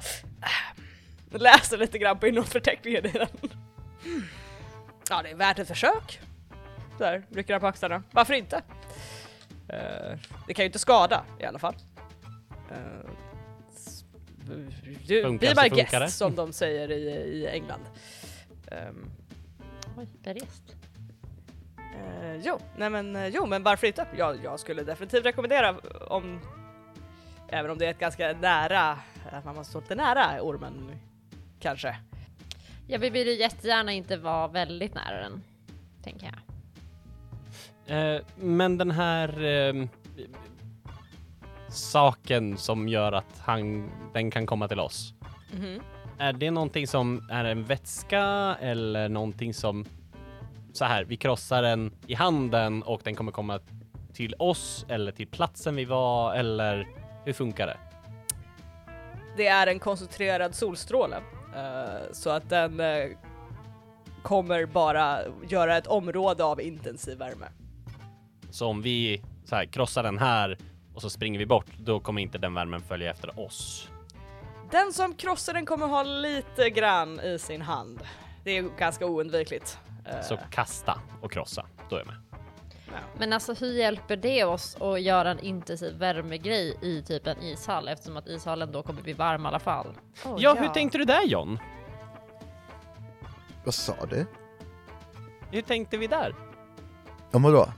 äh, 1.34 1.42
läser 1.42 1.78
lite 1.78 1.98
grann 1.98 2.20
på 2.20 2.28
innehållsförteckningen 2.28 3.06
i 3.06 3.12
den. 3.12 3.28
Ja, 5.10 5.22
det 5.24 5.30
är 5.30 5.36
värt 5.36 5.60
ett 5.60 5.68
försök. 5.68 6.20
Där 6.98 7.24
rycker 7.32 7.54
han 7.54 7.62
på 7.62 7.68
axlarna. 7.68 8.04
Varför 8.12 8.34
inte? 8.34 8.56
Eh, 9.70 10.18
det 10.48 10.54
kan 10.54 10.64
ju 10.64 10.66
inte 10.66 10.80
skada 10.80 11.24
i 11.40 11.46
alla 11.46 11.60
fall. 11.60 11.76
S- 13.76 14.04
du, 15.08 15.24
Funkar 15.24 15.56
be 15.56 15.62
my 15.64 15.70
funkar 15.70 16.00
det. 16.00 16.06
guest 16.06 16.18
som 16.18 16.36
de 16.36 16.54
säger 16.54 16.92
i, 16.92 17.02
i 17.10 17.48
England. 17.48 17.82
Ehm, 18.72 19.10
Oj, 19.98 20.08
berest. 20.24 20.76
Eh, 21.78 22.36
jo, 22.36 22.60
nej 22.78 22.90
men, 22.90 23.16
eh, 23.16 23.28
jo, 23.28 23.46
men 23.46 23.64
varför 23.64 23.88
inte? 23.88 24.08
Jag, 24.18 24.44
jag 24.44 24.60
skulle 24.60 24.84
definitivt 24.84 25.26
rekommendera 25.26 25.78
om, 26.08 26.40
även 27.50 27.72
om 27.72 27.78
det 27.78 27.86
är 27.86 27.90
ett 27.92 28.00
ganska 28.00 28.34
nära, 28.42 29.00
att 29.32 29.46
man 29.46 29.56
måste 29.56 29.70
stå 29.70 29.80
lite 29.80 29.96
nära 29.96 30.42
ormen 30.42 30.92
kanske. 31.60 31.96
Ja, 32.88 32.98
vi 32.98 33.10
vill 33.10 33.28
ju 33.28 33.34
jättegärna 33.34 33.92
inte 33.92 34.18
vara 34.18 34.48
väldigt 34.48 34.96
nära 34.96 35.22
den, 35.22 35.44
tänker 36.04 36.26
jag. 36.26 36.36
Eh, 38.16 38.22
men 38.36 38.78
den 38.78 38.92
här 38.92 39.44
eh, 39.44 39.88
saken 41.70 42.58
som 42.58 42.88
gör 42.88 43.12
att 43.12 43.40
han, 43.40 43.92
den 44.14 44.32
kan 44.32 44.46
komma 44.46 44.68
till 44.68 44.80
oss. 44.80 45.14
Mhm. 45.52 45.82
Är 46.18 46.34
det 46.34 46.52
någonting 46.52 46.88
som 46.88 47.30
är 47.32 47.46
en 47.46 47.64
vätska 47.64 48.56
eller 48.62 49.10
någonting 49.10 49.54
som 49.54 49.86
så 50.74 50.86
här, 50.86 51.04
vi 51.04 51.18
krossar 51.18 51.62
den 51.64 51.92
i 52.08 52.14
handen 52.14 52.84
och 52.84 53.02
den 53.04 53.16
kommer 53.16 53.32
komma 53.32 53.60
till 54.14 54.36
oss 54.40 54.86
eller 54.90 55.12
till 55.12 55.28
platsen 55.28 55.76
vi 55.76 55.86
var 55.86 56.36
eller 56.36 56.88
hur 57.26 57.34
funkar 57.34 57.68
det? 57.68 57.78
Det 59.38 59.48
är 59.48 59.68
en 59.68 59.80
koncentrerad 59.80 60.56
solstråle, 60.56 61.18
så 62.12 62.30
att 62.30 62.50
den 62.50 62.80
eh, 62.80 63.10
kommer 64.24 64.66
bara 64.66 65.20
göra 65.50 65.78
ett 65.78 65.88
område 65.88 66.44
av 66.44 66.62
intensiv 66.62 67.18
värme. 67.18 67.46
Så 68.50 68.68
om 68.68 68.82
vi 68.82 69.22
så 69.46 69.56
här, 69.56 69.66
krossar 69.66 70.04
den 70.04 70.18
här 70.18 70.58
och 70.96 71.02
så 71.02 71.10
springer 71.10 71.40
vi 71.40 71.46
bort, 71.46 71.66
då 71.80 72.00
kommer 72.00 72.22
inte 72.22 72.38
den 72.38 72.54
värmen 72.54 72.82
följa 72.82 73.12
efter 73.12 73.40
oss. 73.40 73.90
Den 74.72 74.94
som 74.94 75.14
krossar 75.14 75.54
den 75.54 75.66
kommer 75.66 75.88
ha 75.88 76.04
lite 76.04 76.70
grann 76.70 77.20
i 77.20 77.40
sin 77.40 77.62
hand. 77.62 78.00
Det 78.44 78.58
är 78.58 78.78
ganska 78.80 79.06
oundvikligt. 79.06 79.80
Eh, 80.06 80.22
Så 80.22 80.38
kasta 80.52 81.00
och 81.22 81.32
krossa, 81.32 81.66
då 81.90 81.96
är 81.96 82.00
jag 82.00 82.08
med. 82.08 82.16
Men 83.18 83.34
alltså 83.34 83.54
hur 83.54 83.74
hjälper 83.74 84.16
det 84.16 84.44
oss 84.44 84.78
att 84.82 85.02
göra 85.02 85.32
en 85.32 85.40
intensiv 85.40 85.94
värmegrej 85.94 86.78
i 86.82 87.02
typ 87.02 87.28
en 87.28 87.42
ishall 87.42 87.88
eftersom 87.88 88.18
att 88.18 88.28
ishallen 88.28 88.72
då 88.72 88.84
kommer 88.84 89.02
bli 89.02 89.14
varm 89.14 89.46
i 89.46 89.48
alla 89.48 89.60
fall? 89.60 89.88
ja, 90.38 90.54
hur 90.60 90.68
tänkte 90.68 90.98
du 90.98 91.06
där 91.06 91.26
John? 91.26 91.60
Vad 93.66 93.74
sa 93.74 93.96
du? 94.10 94.26
Hur 95.52 95.62
tänkte 95.62 95.98
vi 95.98 96.08
där? 96.08 96.36
Om 97.32 97.44
vadå? 97.44 97.70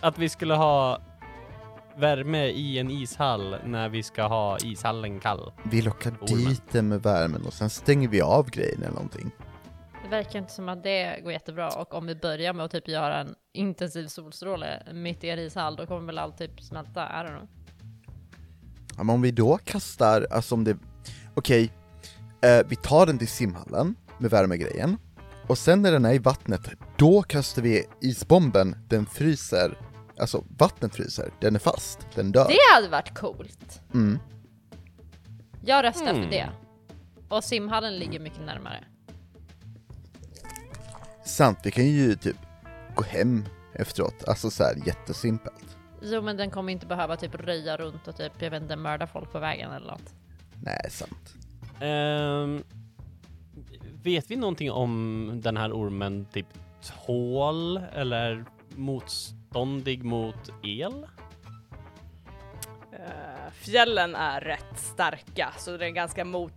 Att 0.00 0.18
vi 0.18 0.28
skulle 0.28 0.54
ha 0.54 1.00
värme 1.96 2.46
i 2.46 2.78
en 2.78 2.90
ishall 2.90 3.56
när 3.64 3.88
vi 3.88 4.02
ska 4.02 4.22
ha 4.26 4.58
ishallen 4.58 5.20
kall. 5.20 5.52
Vi 5.62 5.82
lockar 5.82 6.10
Ormen. 6.10 6.44
dit 6.44 6.62
den 6.72 6.88
med 6.88 7.02
värmen 7.02 7.46
och 7.46 7.52
sen 7.52 7.70
stänger 7.70 8.08
vi 8.08 8.20
av 8.20 8.50
grejen 8.50 8.82
eller 8.82 8.92
någonting. 8.94 9.30
Det 10.02 10.08
verkar 10.10 10.38
inte 10.38 10.52
som 10.52 10.68
att 10.68 10.82
det 10.82 11.20
går 11.22 11.32
jättebra 11.32 11.68
och 11.68 11.94
om 11.94 12.06
vi 12.06 12.14
börjar 12.14 12.52
med 12.52 12.64
att 12.64 12.70
typ 12.70 12.88
göra 12.88 13.20
en 13.20 13.34
intensiv 13.56 14.06
solstråle 14.06 14.82
mitt 14.92 15.24
i 15.24 15.30
en 15.30 15.38
ishall 15.38 15.76
då 15.76 15.86
kommer 15.86 16.06
väl 16.06 16.18
allt 16.18 16.38
typ 16.38 16.60
smälta, 16.60 17.00
I 17.00 17.26
don't 17.26 17.36
know. 17.36 17.48
Ja, 18.96 19.02
men 19.04 19.14
om 19.14 19.22
vi 19.22 19.30
då 19.30 19.58
kastar, 19.64 20.26
alltså 20.30 20.54
om 20.54 20.64
det, 20.64 20.76
okej, 21.34 21.72
eh, 22.42 22.66
vi 22.68 22.76
tar 22.76 23.06
den 23.06 23.18
till 23.18 23.28
simhallen 23.28 23.94
med 24.18 24.30
värmegrejen, 24.30 24.96
och 25.46 25.58
sen 25.58 25.82
när 25.82 25.92
den 25.92 26.04
är 26.04 26.14
i 26.14 26.18
vattnet, 26.18 26.60
då 26.96 27.22
kastar 27.22 27.62
vi 27.62 27.84
isbomben, 28.00 28.76
den 28.88 29.06
fryser, 29.06 29.78
alltså 30.18 30.44
vattnet 30.58 30.94
fryser, 30.94 31.30
den 31.40 31.54
är 31.54 31.58
fast, 31.58 31.98
den 32.14 32.32
dör. 32.32 32.48
Det 32.48 32.74
hade 32.74 32.88
varit 32.88 33.14
coolt! 33.18 33.80
Mm. 33.94 34.18
Jag 35.64 35.84
röstar 35.84 36.12
Hmm. 36.12 36.22
för 36.22 36.30
det. 36.30 36.48
Och 37.28 37.44
simhallen 37.44 37.98
ligger 37.98 38.20
mycket 38.20 38.40
närmare. 38.46 38.84
Sant, 41.24 41.58
vi 41.64 41.70
kan 41.70 41.84
ju 41.86 42.14
typ 42.14 42.36
gå 42.96 43.02
hem 43.02 43.44
efteråt, 43.72 44.24
alltså 44.28 44.50
så 44.50 44.64
här 44.64 44.74
jättesimpelt. 44.86 45.76
Jo 46.02 46.22
men 46.22 46.36
den 46.36 46.50
kommer 46.50 46.72
inte 46.72 46.86
behöva 46.86 47.16
typ 47.16 47.34
röja 47.34 47.76
runt 47.76 48.08
och 48.08 48.16
typ, 48.16 48.32
jag 48.38 48.50
vet 48.50 48.62
inte, 48.62 48.76
mörda 48.76 49.06
folk 49.06 49.32
på 49.32 49.38
vägen 49.38 49.72
eller 49.72 49.86
något. 49.86 50.14
Nej, 50.62 50.90
sant. 50.90 51.34
Ehm, 51.80 52.62
vet 54.02 54.30
vi 54.30 54.36
någonting 54.36 54.70
om 54.72 55.30
den 55.42 55.56
här 55.56 55.72
ormen 55.72 56.26
typ 56.32 56.46
tål 57.06 57.76
eller 57.92 58.44
motståndig 58.76 60.04
mot 60.04 60.50
el? 60.62 61.06
Eh, 62.92 63.50
fjällen 63.52 64.14
är 64.14 64.40
rätt 64.40 64.78
starka, 64.78 65.52
så 65.58 65.70
den 65.70 65.82
är 65.82 65.90
ganska 65.90 66.24
mot... 66.24 66.52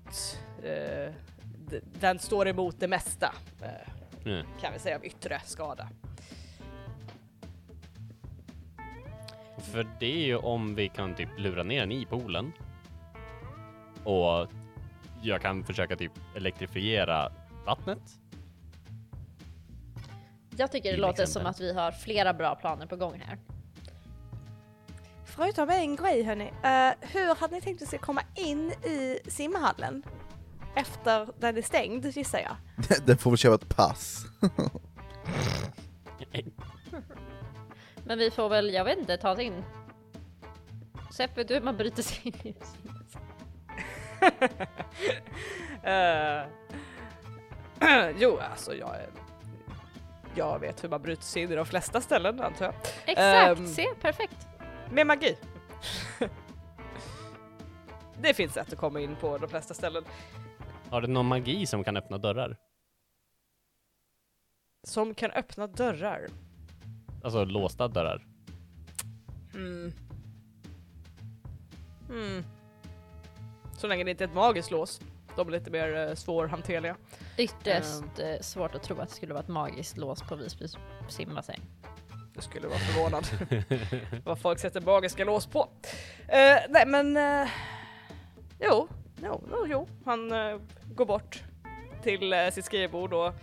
d- 1.70 1.82
den 2.00 2.20
står 2.20 2.48
emot 2.48 2.76
det 2.80 2.88
mesta, 2.88 3.36
eh, 3.62 3.92
Mm. 4.30 4.46
kan 4.62 4.74
vi 4.74 4.80
säga, 4.80 4.96
av 4.96 5.06
yttre 5.06 5.42
skada. 5.46 5.90
För 9.58 9.88
det 10.00 10.06
är 10.06 10.26
ju 10.26 10.36
om 10.36 10.76
vi 10.76 10.90
kan 10.90 11.16
typ 11.16 11.30
lura 11.38 11.64
ner 11.64 11.80
den 11.80 11.92
i 11.92 12.06
poolen. 12.06 12.52
Och 14.04 14.48
jag 15.22 15.42
kan 15.42 15.64
försöka 15.64 15.96
typ 15.96 16.12
elektrifiera 16.36 17.32
vattnet. 17.66 18.00
Jag 20.58 20.72
tycker 20.72 20.90
det 20.90 20.94
Till 20.94 21.02
låter 21.02 21.24
exempel. 21.24 21.42
som 21.42 21.46
att 21.46 21.60
vi 21.60 21.74
har 21.74 21.92
flera 21.92 22.34
bra 22.34 22.56
planer 22.56 22.86
på 22.86 22.96
gång 22.96 23.24
här. 23.26 23.38
Förutom 25.26 25.70
en 25.70 25.96
grej 25.96 26.24
hörni, 26.24 26.44
uh, 26.46 27.10
hur 27.12 27.36
hade 27.36 27.56
ni 27.56 27.62
tänkt 27.62 27.82
att 27.82 27.88
ska 27.88 27.98
komma 27.98 28.22
in 28.36 28.72
i 28.72 29.20
simhallen? 29.28 30.04
Efter 30.76 31.28
den 31.40 31.58
är 31.58 31.62
stängd 31.62 32.06
gissar 32.06 32.40
jag. 32.40 32.56
Den 33.06 33.18
får 33.18 33.32
väl 33.32 33.38
köpa 33.38 33.56
ett 33.56 33.76
pass. 33.76 34.26
Men 38.04 38.20
vi 38.20 38.32
får 38.32 38.50
väl, 38.50 38.74
jag 38.74 38.84
vet 38.86 38.98
inte, 39.00 39.18
ta 39.18 39.32
oss 39.32 39.40
in. 39.40 39.64
Sepp, 41.12 41.38
vet 41.38 41.48
du 41.48 41.54
hur 41.54 41.62
man 41.62 41.78
bryter 41.78 42.04
sig 42.04 42.22
in 42.28 42.34
i 42.44 42.56
Eh, 45.84 46.42
jo, 48.18 48.38
alltså 48.52 48.76
jag, 48.76 48.96
är- 48.96 49.10
jag 50.36 50.60
vet 50.60 50.84
hur 50.84 50.90
man 50.90 51.02
bryter 51.02 51.24
sig 51.24 51.42
in 51.44 51.52
i 51.52 51.56
de 51.56 51.66
flesta 51.66 52.02
ställen 52.02 52.42
antar 52.42 52.66
jag. 52.66 52.74
Exakt, 53.06 53.60
Ehm. 53.60 53.68
se, 53.68 53.88
perfekt. 54.02 54.48
Med 54.92 55.08
magi. 55.08 55.38
det 58.22 58.34
finns 58.34 58.54
sätt 58.54 58.74
att 58.74 58.80
komma 58.80 59.00
in 59.00 59.16
på 59.16 59.38
de 59.38 59.50
flesta 59.50 59.74
ställen. 59.74 60.04
Har 60.90 61.02
du 61.02 61.08
någon 61.08 61.26
magi 61.26 61.66
som 61.66 61.84
kan 61.84 61.98
öppna 61.98 62.18
dörrar? 62.18 62.58
Som 64.84 65.16
kan 65.16 65.32
öppna 65.32 65.68
dörrar. 65.68 66.28
Alltså 67.24 67.46
låsta 67.46 67.88
dörrar. 67.88 68.26
Mm. 69.56 69.92
Mm. 72.10 72.44
Så 73.78 73.88
länge 73.88 74.04
det 74.04 74.12
inte 74.12 74.24
är 74.24 74.28
ett 74.28 74.34
magiskt 74.34 74.72
lås. 74.72 75.02
De 75.36 75.48
är 75.48 75.52
lite 75.52 75.72
mer 75.72 76.10
uh, 76.10 76.16
svårhanterliga. 76.16 76.96
Ytterst 77.38 78.20
eh, 78.20 78.40
svårt 78.42 78.76
att 78.76 78.84
tro 78.84 79.00
att 79.00 79.10
det 79.10 79.16
skulle 79.16 79.34
vara 79.34 79.44
ett 79.44 79.50
magiskt 79.50 79.98
lås 79.98 80.22
på 80.22 80.36
Visby 80.36 80.66
simbassäng. 81.10 81.62
Det 82.36 82.42
skulle 82.42 82.68
vara 82.68 82.80
förvånad 82.80 83.26
vad 84.26 84.40
folk 84.40 84.60
sätter 84.60 84.82
magiska 84.82 85.26
lås 85.26 85.48
på. 85.48 85.70
Eh, 86.28 86.58
nej 86.70 86.86
men, 86.88 87.18
eh, 87.18 87.50
jo, 88.60 88.88
jo, 89.24 89.42
jo, 89.52 89.66
jo. 89.68 89.88
han 90.06 90.32
eh, 90.32 90.60
går 90.96 91.06
bort 91.06 91.44
till 92.04 92.34
eh, 92.34 92.50
sitt 92.50 92.66
skrivbord 92.66 93.14
och 93.14 93.34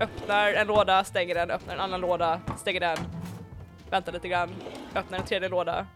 öppnar 0.00 0.52
en 0.52 0.66
låda, 0.66 1.04
stänger 1.04 1.34
den, 1.34 1.50
öppnar 1.50 1.74
en 1.74 1.80
annan 1.80 2.00
låda, 2.00 2.40
stänger 2.56 2.80
den, 2.80 2.98
väntar 3.90 4.12
lite 4.12 4.28
grann, 4.28 4.50
öppnar 4.94 5.18
en 5.18 5.24
tredje 5.24 5.48
låda 5.48 5.86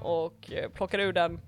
och 0.00 0.52
eh, 0.52 0.70
plockar 0.70 0.98
ur 0.98 1.12
den 1.12 1.40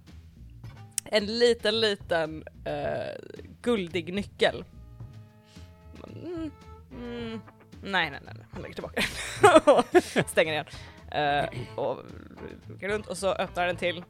en 1.04 1.26
liten, 1.26 1.80
liten 1.80 2.44
eh, 2.64 3.14
guldig 3.62 4.14
nyckel. 4.14 4.64
Mm, 6.06 6.50
mm, 6.90 7.40
nej, 7.82 8.10
nej, 8.10 8.20
nej, 8.24 8.34
nej, 8.36 8.46
han 8.52 8.62
lägger 8.62 8.74
tillbaka 8.74 9.02
den 9.40 9.74
och 9.74 10.02
stänger 10.30 10.52
igen. 10.52 10.66
Eh, 11.10 11.78
och 11.78 11.98
går 12.80 12.88
runt 12.88 13.06
och 13.06 13.18
så 13.18 13.32
öppnar 13.32 13.66
den 13.66 13.76
till 13.76 14.04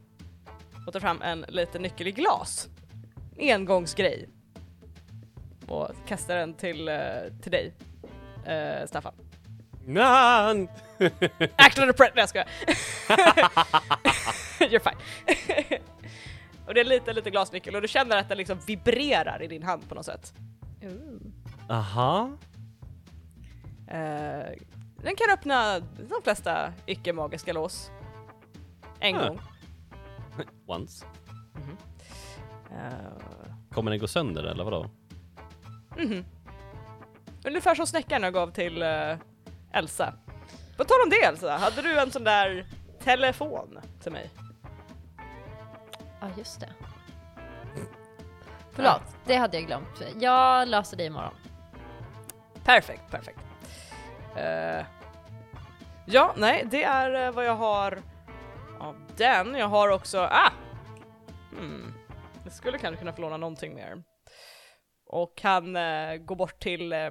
och 0.87 0.93
tar 0.93 0.99
fram 0.99 1.21
en 1.21 1.45
liten 1.47 1.81
nyckel 1.81 2.07
i 2.07 2.11
glas. 2.11 2.69
Engångsgrej. 3.39 4.29
Och 5.67 5.89
kastar 6.07 6.35
den 6.35 6.53
till, 6.53 6.87
eh, 6.87 6.95
till 7.41 7.51
dig, 7.51 7.73
eh, 8.45 8.87
Staffan. 8.87 9.13
Nan! 9.85 10.67
Action 11.55 11.81
under 11.83 11.93
pressure! 11.93 12.11
Nej 12.15 12.21
jag 12.21 12.29
skojar. 12.29 12.47
You're 14.59 14.79
fine. 14.79 14.97
och 16.67 16.73
det 16.73 16.79
är 16.79 16.85
lite, 16.85 17.13
lite 17.13 17.29
glasnyckel 17.29 17.75
och 17.75 17.81
du 17.81 17.87
känner 17.87 18.17
att 18.17 18.29
den 18.29 18.37
liksom 18.37 18.59
vibrerar 18.67 19.41
i 19.43 19.47
din 19.47 19.63
hand 19.63 19.89
på 19.89 19.95
något 19.95 20.05
sätt. 20.05 20.33
Aha. 21.69 22.29
Eh, 23.87 24.49
den 24.97 25.15
kan 25.15 25.29
öppna 25.33 25.79
de 25.79 26.21
flesta 26.23 26.73
icke-magiska 26.85 27.53
lås. 27.53 27.91
En 28.99 29.15
Ah. 29.15 29.27
gång. 29.27 29.39
Once. 30.67 31.05
Eh, 31.55 31.61
Kommer 33.71 33.91
den 33.91 33.99
gå 33.99 34.07
sönder 34.07 34.43
eller 34.43 34.63
vadå? 34.63 34.89
mhm. 35.97 36.25
Ungefär 37.47 37.75
som 37.75 37.87
snäckan 37.87 38.23
jag 38.23 38.33
gav 38.33 38.51
till 38.51 38.81
eh, 38.81 39.17
Elsa. 39.71 40.13
På 40.77 40.83
tal 40.83 40.97
om 41.03 41.09
det 41.09 41.23
Elsa, 41.23 41.57
hade 41.57 41.81
du 41.81 41.99
en 41.99 42.11
sån 42.11 42.23
där 42.23 42.65
telefon 43.03 43.79
till 44.03 44.11
mig? 44.11 44.29
Ja, 46.21 46.27
just 46.37 46.59
det. 46.59 46.69
Förlåt, 48.71 49.01
det 49.25 49.35
hade 49.35 49.57
jag 49.57 49.67
glömt. 49.67 50.03
Jag 50.19 50.67
löser 50.67 50.97
det 50.97 51.05
imorgon. 51.05 51.33
Perfekt, 52.63 53.11
perfekt. 53.11 53.39
Eh, 54.35 54.85
ja, 56.05 56.33
nej, 56.37 56.67
det 56.71 56.83
är 56.83 57.25
eh, 57.27 57.31
vad 57.31 57.45
jag 57.45 57.55
har 57.55 58.01
av 58.79 58.95
den. 59.17 59.55
Jag 59.55 59.67
har 59.67 59.89
också, 59.89 60.19
ah! 60.19 60.51
Hmm. 61.57 61.93
Jag 62.43 62.53
skulle 62.53 62.77
kanske 62.77 62.99
kunna 62.99 63.13
få 63.13 63.21
låna 63.21 63.37
någonting 63.37 63.75
mer. 63.75 64.03
Och 65.05 65.37
kan 65.37 65.75
eh, 65.75 66.15
gå 66.15 66.35
bort 66.35 66.59
till 66.59 66.93
eh, 66.93 67.09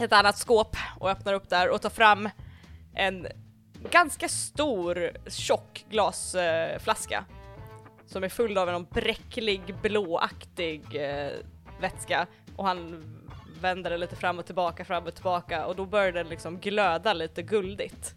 ett 0.00 0.12
annat 0.12 0.38
skåp 0.38 0.76
och 1.00 1.10
öppnar 1.10 1.32
upp 1.32 1.48
där 1.48 1.70
och 1.70 1.82
tar 1.82 1.90
fram 1.90 2.28
en 2.94 3.26
ganska 3.90 4.28
stor 4.28 5.10
tjock 5.28 5.84
glasflaska 5.90 7.24
eh, 7.28 7.36
som 8.06 8.24
är 8.24 8.28
full 8.28 8.58
av 8.58 8.68
en 8.68 8.84
bräcklig 8.84 9.74
blåaktig 9.82 10.82
eh, 10.94 11.32
vätska 11.80 12.26
och 12.56 12.66
han 12.66 13.04
vänder 13.60 13.90
den 13.90 14.00
lite 14.00 14.16
fram 14.16 14.38
och 14.38 14.46
tillbaka, 14.46 14.84
fram 14.84 15.04
och 15.04 15.14
tillbaka 15.14 15.66
och 15.66 15.76
då 15.76 15.86
börjar 15.86 16.12
den 16.12 16.28
liksom 16.28 16.58
glöda 16.58 17.12
lite 17.12 17.42
guldigt. 17.42 18.14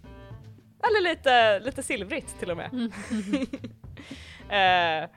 Eller 0.84 1.02
lite, 1.10 1.60
lite 1.60 1.84
silvrigt 1.84 2.40
till 2.40 2.52
och 2.52 2.58
med. 2.58 2.92
eh, 5.04 5.10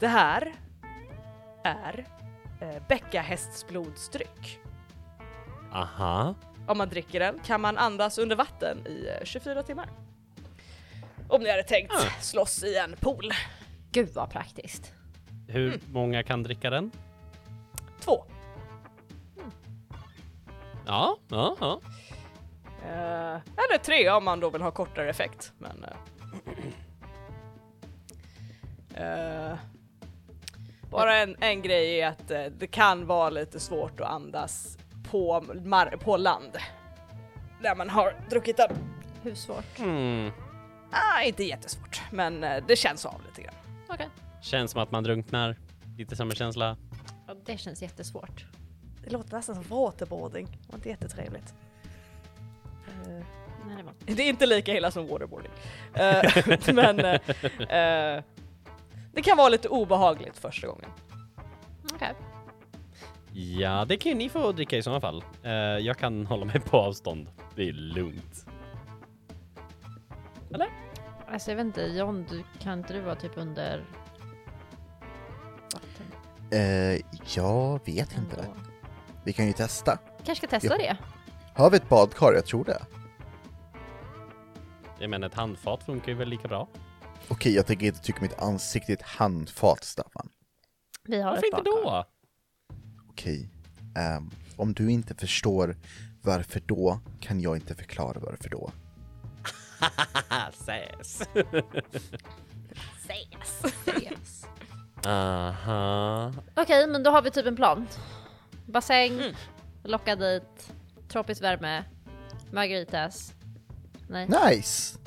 det 0.00 0.08
här 0.08 0.52
är 1.64 2.06
eh, 2.60 2.82
bäckahästsblodsdryck. 2.88 4.58
Aha. 5.72 6.34
Om 6.66 6.78
man 6.78 6.88
dricker 6.88 7.20
den 7.20 7.38
kan 7.38 7.60
man 7.60 7.78
andas 7.78 8.18
under 8.18 8.36
vatten 8.36 8.86
i 8.86 9.08
eh, 9.20 9.24
24 9.24 9.62
timmar. 9.62 9.88
Om 11.28 11.42
ni 11.42 11.50
hade 11.50 11.62
tänkt 11.62 11.92
Ah. 11.92 12.20
slåss 12.20 12.62
i 12.64 12.76
en 12.76 12.96
pool. 13.00 13.30
Gud 13.92 14.08
vad 14.14 14.30
praktiskt. 14.30 14.92
Hur 15.48 15.66
Mm. 15.68 15.80
många 15.92 16.22
kan 16.22 16.42
dricka 16.42 16.70
den? 16.70 16.90
Två. 18.00 18.24
Ja, 20.86 21.16
ja, 21.28 21.56
ja. 21.60 21.80
Eh, 22.86 23.34
eller 23.34 23.78
tre 23.78 24.10
om 24.10 24.24
man 24.24 24.40
då 24.40 24.50
vill 24.50 24.62
ha 24.62 24.70
kortare 24.70 25.10
effekt. 25.10 25.52
Men, 25.58 25.84
eh, 25.84 25.96
eh, 29.50 29.58
bara 30.90 31.16
en, 31.16 31.36
en 31.40 31.62
grej 31.62 32.00
är 32.00 32.08
att 32.08 32.30
eh, 32.30 32.44
det 32.58 32.66
kan 32.66 33.06
vara 33.06 33.30
lite 33.30 33.60
svårt 33.60 34.00
att 34.00 34.10
andas 34.10 34.78
på, 35.10 35.40
mar- 35.40 35.96
på 35.96 36.16
land. 36.16 36.56
Där 37.62 37.74
man 37.74 37.90
har 37.90 38.14
druckit 38.30 38.56
den. 38.56 38.70
Hur 39.22 39.34
svårt? 39.34 39.78
Mm. 39.78 40.30
Ah, 40.92 41.22
inte 41.22 41.44
jättesvårt, 41.44 42.02
men 42.10 42.44
eh, 42.44 42.64
det 42.68 42.76
känns 42.76 43.06
av 43.06 43.20
lite 43.28 43.42
grann. 43.42 43.54
Okej. 43.88 44.08
Känns 44.42 44.70
som 44.70 44.82
att 44.82 44.90
man 44.90 45.02
drunknar. 45.02 45.56
Lite 45.98 46.16
samma 46.16 46.34
känsla. 46.34 46.76
Ja, 47.26 47.34
Det 47.44 47.58
känns 47.58 47.82
jättesvårt. 47.82 48.44
Det 49.04 49.10
låter 49.10 49.36
nästan 49.36 49.54
som 49.54 49.64
waterboarding. 49.64 50.46
Det 50.46 50.68
var 50.72 50.76
inte 50.78 50.88
jättetrevligt. 50.88 51.54
Eh, 52.86 53.24
Nej, 53.66 53.76
det 53.76 53.82
var... 53.82 53.92
Det 54.16 54.22
är 54.22 54.28
inte 54.28 54.46
lika 54.46 54.74
illa 54.76 54.90
som 54.90 55.08
waterboarding. 55.08 55.52
Eh, 55.94 56.74
men 56.74 57.00
eh, 57.68 58.22
det 59.12 59.22
kan 59.22 59.36
vara 59.36 59.48
lite 59.48 59.68
obehagligt 59.68 60.38
första 60.38 60.66
gången. 60.66 60.90
Okej. 61.94 62.14
Ja, 63.32 63.84
det 63.84 63.96
kan 63.96 64.12
ju 64.12 64.18
ni 64.18 64.28
få 64.28 64.52
dricka 64.52 64.76
i 64.76 64.82
sådana 64.82 65.00
fall. 65.00 65.24
Eh, 65.42 65.52
jag 65.52 65.98
kan 65.98 66.26
hålla 66.26 66.44
mig 66.44 66.60
på 66.60 66.76
avstånd. 66.76 67.28
Det 67.56 67.68
är 67.68 67.72
lugnt. 67.72 68.46
Alltså 71.32 71.50
jag 71.50 71.56
vet 71.56 71.66
inte, 71.66 71.82
John, 71.82 72.26
du, 72.30 72.44
kan 72.58 72.78
inte 72.78 72.92
du 72.92 73.00
vara 73.00 73.14
typ 73.14 73.32
under 73.34 73.84
vatten? 75.72 76.06
Eh, 76.50 77.00
jag 77.36 77.80
vet 77.84 78.18
inte. 78.18 78.36
ändå? 78.36 78.54
Vi 79.24 79.32
kan 79.32 79.46
ju 79.46 79.52
testa. 79.52 79.98
Kanske 80.24 80.34
ska 80.46 80.60
testa 80.60 80.76
det? 80.76 80.96
Har 81.54 81.70
vi 81.70 81.76
ett 81.76 81.88
badkar? 81.88 82.32
Jag 82.32 82.46
tror 82.46 82.64
det. 82.64 82.82
Jag 84.98 85.10
menar, 85.10 85.26
ett 85.26 85.34
handfat 85.34 85.82
funkar 85.82 86.08
ju 86.08 86.14
väl 86.14 86.28
lika 86.28 86.48
bra. 86.48 86.68
Okej, 87.28 87.54
jag 87.54 87.66
tänker 87.66 87.86
inte 87.86 88.00
trycka 88.00 88.20
mitt 88.22 88.38
ansikte 88.38 88.92
i 88.92 88.94
ett 88.94 89.02
handfat, 89.02 89.84
Staffan. 89.84 90.28
Vi 91.04 91.20
har 91.20 91.30
Varför 91.30 91.46
ett 91.46 91.58
inte 91.58 91.70
då? 91.70 92.04
Okej. 93.10 93.50
Ehm, 93.96 94.30
om 94.56 94.72
du 94.74 94.90
inte 94.90 95.14
förstår 95.14 95.76
varför 96.22 96.60
då, 96.66 97.00
kan 97.20 97.40
jag 97.40 97.56
inte 97.56 97.74
förklara 97.74 98.20
varför 98.20 98.48
då. 98.50 98.72
Säs. 100.52 101.22
Yes. 104.02 104.46
Aha. 105.06 106.32
Okej, 106.56 106.86
men 106.86 107.02
då 107.02 107.10
har 107.10 107.22
vi 107.22 107.30
typ 107.30 107.46
en 107.46 107.56
plan. 107.56 107.86
Bassäng, 108.66 109.12
Mm. 109.12 109.34
locka 109.84 110.16
dit, 110.16 110.72
tropisk 111.08 111.42
värme, 111.42 111.84
margaritas. 112.52 113.34
Nej. 114.08 114.28
Nice! 114.28 114.98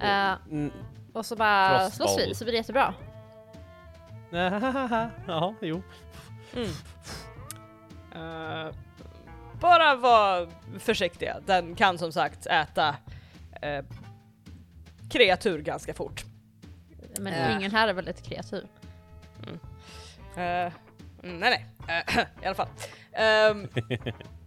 Mm. 0.00 0.70
Och 1.12 1.26
så 1.26 1.36
bara 1.36 1.90
slåss 1.90 2.18
vi, 2.18 2.34
så 2.34 2.44
blir 2.44 2.52
det 2.52 2.56
jättebra. 2.58 2.94
Ja, 5.26 5.54
jo. 5.60 5.82
Mm. 6.56 6.68
Eh, 8.14 8.74
bara 9.60 9.96
var 9.96 10.48
försiktiga. 10.78 11.40
Den 11.46 11.74
kan 11.74 11.98
som 11.98 12.12
sagt 12.12 12.46
äta 12.46 12.96
eh, 13.62 13.84
kreatur 15.10 15.58
ganska 15.62 15.94
fort. 15.94 16.24
Men 17.20 17.32
Äh. 17.34 17.56
ingen 17.56 17.70
här 17.70 17.88
är 17.88 17.92
väl 17.92 18.08
ett 18.08 18.22
kreatur? 18.22 18.66
Mm, 20.36 20.78
nej, 21.40 21.66
nej. 21.86 22.04
I 22.42 22.46
alla 22.46 22.54
fall. 22.54 22.68
Ehm, 23.12 23.68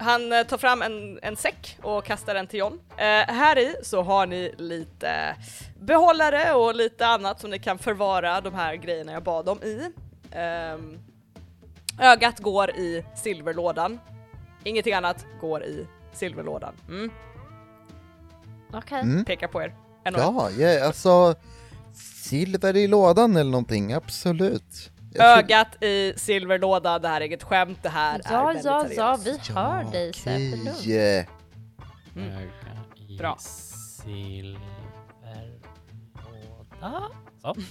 han 0.00 0.32
eh, 0.32 0.42
tar 0.42 0.58
fram 0.58 0.82
en, 0.82 1.18
en 1.22 1.36
säck 1.36 1.78
och 1.82 2.04
kastar 2.04 2.34
den 2.34 2.46
till 2.46 2.58
John. 2.58 2.80
Eh, 2.96 3.34
här 3.34 3.58
i 3.58 3.74
så 3.82 4.02
har 4.02 4.26
ni 4.26 4.54
lite 4.58 5.36
behållare 5.80 6.54
och 6.54 6.74
lite 6.74 7.06
annat 7.06 7.40
som 7.40 7.50
ni 7.50 7.58
kan 7.58 7.78
förvara 7.78 8.40
de 8.40 8.54
här 8.54 8.74
grejerna 8.74 9.12
jag 9.12 9.22
bad 9.22 9.48
om 9.48 9.62
i. 9.62 9.92
Ehm, 10.32 10.98
ögat 12.00 12.40
går 12.40 12.70
i 12.70 13.04
silverlådan. 13.16 14.00
Ingenting 14.64 14.94
annat 14.94 15.26
går 15.40 15.64
i 15.64 15.86
silverlådan. 16.12 16.74
Mm, 16.88 17.10
Okej. 18.72 19.00
Mm. 19.00 19.24
pekar 19.24 19.48
på 19.48 19.62
er. 19.62 19.74
En. 20.04 20.14
Ja, 20.14 20.50
ja, 20.50 20.86
alltså 20.86 21.34
silver 22.24 22.76
i 22.76 22.88
lådan 22.88 23.36
eller 23.36 23.50
någonting, 23.50 23.92
absolut. 23.92 24.90
Ögat 25.18 25.82
i 25.82 26.12
silverlådan, 26.16 27.02
det 27.02 27.08
här 27.08 27.20
är 27.20 27.24
inget 27.24 27.42
skämt, 27.42 27.78
det 27.82 27.88
här 27.88 28.18
är 28.18 28.32
Ja, 28.32 28.46
väldigt 28.46 28.64
ja, 28.64 28.86
ja, 28.96 29.16
seriöst. 29.18 29.50
vi 29.50 29.54
hör 29.54 29.84
dig 29.92 30.12
Sepp, 30.12 30.38
lugnt. 30.40 30.70
okej. 30.78 31.28
Mm. 32.16 32.30
Öga 32.36 32.50
i 33.08 33.16
Bra. 33.18 33.36
silverlåda. 33.38 34.60
Så. 37.42 37.54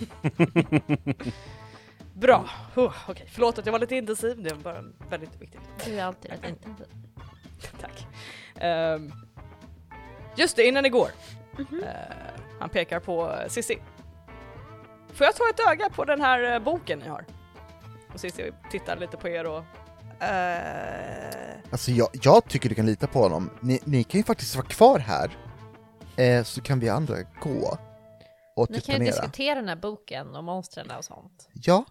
Bra! 2.14 2.46
Oh, 2.76 2.94
Okej, 3.08 3.28
förlåt 3.32 3.58
att 3.60 3.66
jag 3.66 3.72
var 3.74 3.80
lite 3.80 3.96
intensiv, 3.96 4.44
det 4.44 4.54
var 4.54 4.62
bara 4.64 4.84
väldigt 5.10 5.42
viktigt. 5.42 5.62
Du 5.86 6.00
är 6.00 6.04
alltid 6.04 6.32
rätt 6.32 6.46
intensiv. 6.50 6.86
Tack. 7.82 8.08
Ehm, 8.56 9.12
just 10.38 10.56
det, 10.56 10.64
innan 10.68 10.84
ni 10.84 10.90
går. 10.90 11.10
Mhm. 11.58 11.84
Eh, 11.84 11.90
han 12.60 12.70
pekar 12.70 13.00
på 13.00 13.36
Sissi. 13.48 13.78
Får 15.14 15.26
jag 15.26 15.36
ta 15.36 15.49
ett 15.49 15.60
öga 15.72 15.89
på 15.89 16.05
den 16.05 16.22
här 16.22 16.53
eh, 16.53 16.60
boken 16.60 16.99
ni 16.99 17.07
har? 17.07 17.26
Och 18.14 18.20
Sissi 18.20 18.51
tittar 18.72 18.97
lite 18.97 19.18
på 19.18 19.28
er 19.30 19.45
och... 19.45 19.64
eh, 20.24 21.60
Alltså 21.72 21.91
jag, 21.91 22.07
jag 22.22 22.45
tycker 22.47 22.70
du 22.70 22.76
kan 22.76 22.86
lita 22.86 23.07
på 23.07 23.20
honom. 23.20 23.49
Ni, 23.60 23.80
ni 23.84 24.03
kan 24.03 24.20
ju 24.20 24.24
faktiskt 24.24 24.55
vara 24.55 24.66
kvar 24.68 24.99
här, 24.99 25.38
eh, 26.18 26.43
så 26.43 26.62
kan 26.62 26.80
vi 26.80 26.89
andra 26.89 27.16
gå 27.41 27.78
och 28.55 28.70
Ni 28.72 28.82
kan 28.82 28.95
ju 28.99 29.05
diskutera 29.05 29.55
den 29.55 29.70
här 29.70 29.76
boken 29.76 30.36
och 30.36 30.43
monstren 30.43 30.91
och 30.97 31.05
sånt. 31.05 31.49
Ja, 31.53 31.86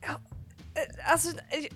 eh, 0.00 1.12
alltså, 1.12 1.28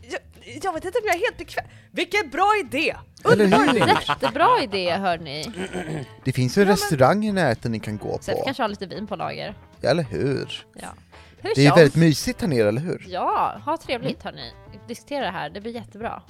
jag, 0.02 0.20
jag 0.62 0.72
vet 0.72 0.84
inte 0.84 0.98
om 0.98 1.04
jag 1.06 1.14
är 1.14 1.20
helt 1.20 1.38
bekväm. 1.38 1.64
Vilken 1.90 2.30
bra 2.30 2.56
idé! 2.64 2.96
eller 3.32 3.46
hur? 3.46 3.74
Jättebra 4.08 4.62
idé 4.62 4.90
hörni. 4.90 5.44
Det 6.24 6.32
finns 6.32 6.58
ju 6.58 6.62
en 6.62 6.68
Ja, 6.68 6.70
men- 6.70 6.76
restaurang 6.76 7.24
i 7.24 7.32
närheten 7.32 7.72
ni 7.72 7.80
kan 7.80 7.98
gå 7.98 8.18
på. 8.18 8.42
kanske 8.44 8.62
har 8.62 8.68
lite 8.68 8.86
vin 8.86 9.06
på 9.06 9.16
lager. 9.16 9.54
Eller 9.84 10.02
hur? 10.02 10.66
Ja. 10.74 10.88
Hur 11.40 11.54
Det 11.54 11.66
är 11.66 11.68
som. 11.70 11.78
väldigt 11.78 11.96
mysigt 11.96 12.40
här 12.40 12.48
nere, 12.48 12.68
eller 12.68 12.80
hur? 12.80 13.04
Ja, 13.08 13.60
ha 13.64 13.76
trevligt 13.76 14.22
hörni. 14.22 14.52
Diskutera 14.88 15.24
det 15.24 15.30
här, 15.30 15.50
det 15.50 15.60
blir 15.60 15.72
jättebra. 15.72 16.22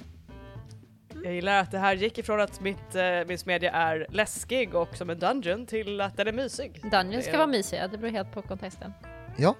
Jag 1.23 1.33
gillar 1.33 1.59
att 1.59 1.71
det 1.71 1.79
här 1.79 1.95
gick 1.95 2.17
ifrån 2.17 2.41
att 2.41 2.59
mitt, 2.61 2.95
eh, 2.95 3.03
min 3.27 3.37
smedja 3.37 3.71
är 3.71 4.07
läskig 4.09 4.75
och 4.75 4.95
som 4.95 5.09
en 5.09 5.19
dungeon 5.19 5.65
till 5.65 6.01
att 6.01 6.17
den 6.17 6.27
är 6.27 6.31
mysig. 6.31 6.81
Dungeon 6.91 7.21
ska 7.21 7.31
är- 7.31 7.37
vara 7.37 7.47
mysiga, 7.47 7.87
det 7.87 7.97
beror 7.97 8.11
helt 8.11 8.31
på 8.31 8.41
kontexten. 8.41 8.93
Ja, 9.37 9.55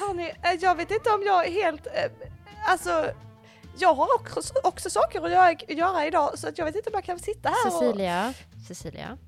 Hörni, 0.00 0.24
eh, 0.42 0.52
jag 0.60 0.74
vet 0.76 0.90
inte 0.90 1.10
om 1.10 1.22
jag 1.26 1.46
är 1.46 1.50
helt... 1.52 1.86
Eh, 1.86 1.92
alltså, 2.68 3.10
jag 3.78 3.94
har 3.94 4.08
också, 4.20 4.40
också 4.64 4.90
saker 4.90 5.24
att 5.24 5.30
göra, 5.30 5.52
göra 5.68 6.06
idag 6.06 6.38
så 6.38 6.48
att 6.48 6.58
jag 6.58 6.64
vet 6.64 6.76
inte 6.76 6.90
om 6.90 6.94
jag 6.94 7.04
kan 7.04 7.18
sitta 7.18 7.48
här 7.48 7.66
och... 7.66 7.72
Cecilia, 7.82 8.34
Cecilia. 8.68 9.18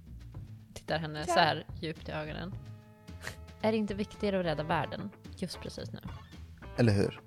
Tittar 0.75 0.99
henne 0.99 1.25
Ja. 1.29 1.35
så 1.35 1.41
här 1.41 1.67
djupt 1.81 2.09
i 2.09 2.13
ögonen. 2.13 2.55
Är 3.63 3.73
det 3.73 3.79
inte 3.79 3.95
viktigare 3.95 4.41
att 4.41 4.47
rädda 4.47 4.63
världen 4.63 5.11
just 5.37 5.61
precis 5.61 5.93
nu? 5.93 6.01
eller 6.77 6.93
hur? 6.93 7.21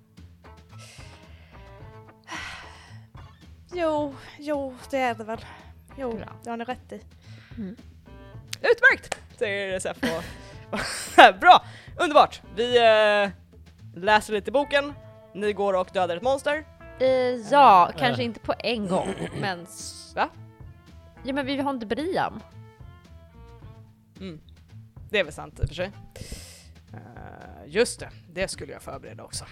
Jo, 3.74 4.16
jo, 4.40 4.76
det 4.92 4.98
är 4.98 5.16
det 5.16 5.24
väl. 5.24 5.46
Jo, 5.98 6.18
Bra. 6.18 6.28
det 6.44 6.50
har 6.50 6.58
ni 6.58 6.64
rätt 6.64 6.92
i. 6.92 7.02
Mm. 7.58 7.76
Utmärkt! 8.62 9.20
Säger 9.38 9.78
SF 9.78 9.98
och... 9.98 10.24
Bra! 11.40 11.66
Underbart! 12.00 12.42
Vi 12.56 12.78
eh, 12.78 13.30
läser 13.96 14.34
lite 14.34 14.50
i 14.50 14.52
boken, 14.52 14.94
ni 15.34 15.54
går 15.54 15.74
och 15.74 15.90
dödar 15.94 16.18
ett 16.18 16.24
monster. 16.24 16.66
Eh, 17.00 17.08
ja, 17.52 17.92
kanske 17.98 18.24
inte 18.24 18.40
på 18.40 18.54
en 18.60 18.88
gång, 18.88 19.16
men... 19.42 19.68
Va? 20.16 20.30
Ja 21.24 21.34
men 21.34 21.46
vi 21.46 21.58
har 21.58 21.72
inte 21.72 21.86
Briam. 21.86 22.40
Mm. 24.20 24.42
Det 25.14 25.20
är 25.20 25.24
väl 25.24 25.34
sant 25.34 25.60
i 25.60 25.64
och 25.64 25.68
för 25.68 25.76
sig. 25.76 25.92
Eh, 26.94 27.00
just 27.68 28.00
det, 28.00 28.10
det 28.30 28.48
skulle 28.48 28.74
jag 28.74 28.82
förbereda 28.82 29.24
också. 29.24 29.46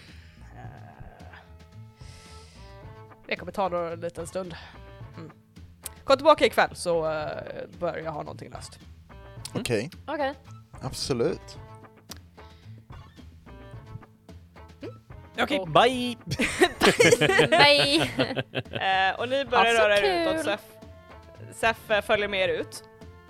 Eh, 0.55 1.35
det 3.27 3.35
kommer 3.35 3.51
ta 3.51 3.91
en 3.91 3.99
liten 3.99 4.27
stund. 4.27 4.55
Mm. 5.17 5.31
Kom 6.03 6.15
tillbaka 6.17 6.45
ikväll 6.45 6.75
så 6.75 7.05
uh, 7.05 7.29
bör 7.79 7.97
jag 7.97 8.11
ha 8.11 8.21
någonting 8.23 8.49
löst. 8.51 8.79
Okej, 9.53 9.89
Okej. 10.07 10.33
absolut. 10.81 11.57
Okej, 15.41 15.59
Och- 15.59 15.67
bye! 15.69 16.17
Nej! 17.49 18.01
Eh, 18.71 19.19
och 19.19 19.29
ni 19.29 19.45
börjar 19.45 19.65
Alltså, 19.65 19.83
röra 19.83 19.97
er 19.97 20.25
kul. 20.25 20.33
utåt, 20.35 20.45
Sef, 20.45 20.61
Sef 21.55 21.91
eh, 21.91 22.01
följer 22.01 22.27
med 22.27 22.49
er 22.49 22.53
ut. 22.53 22.83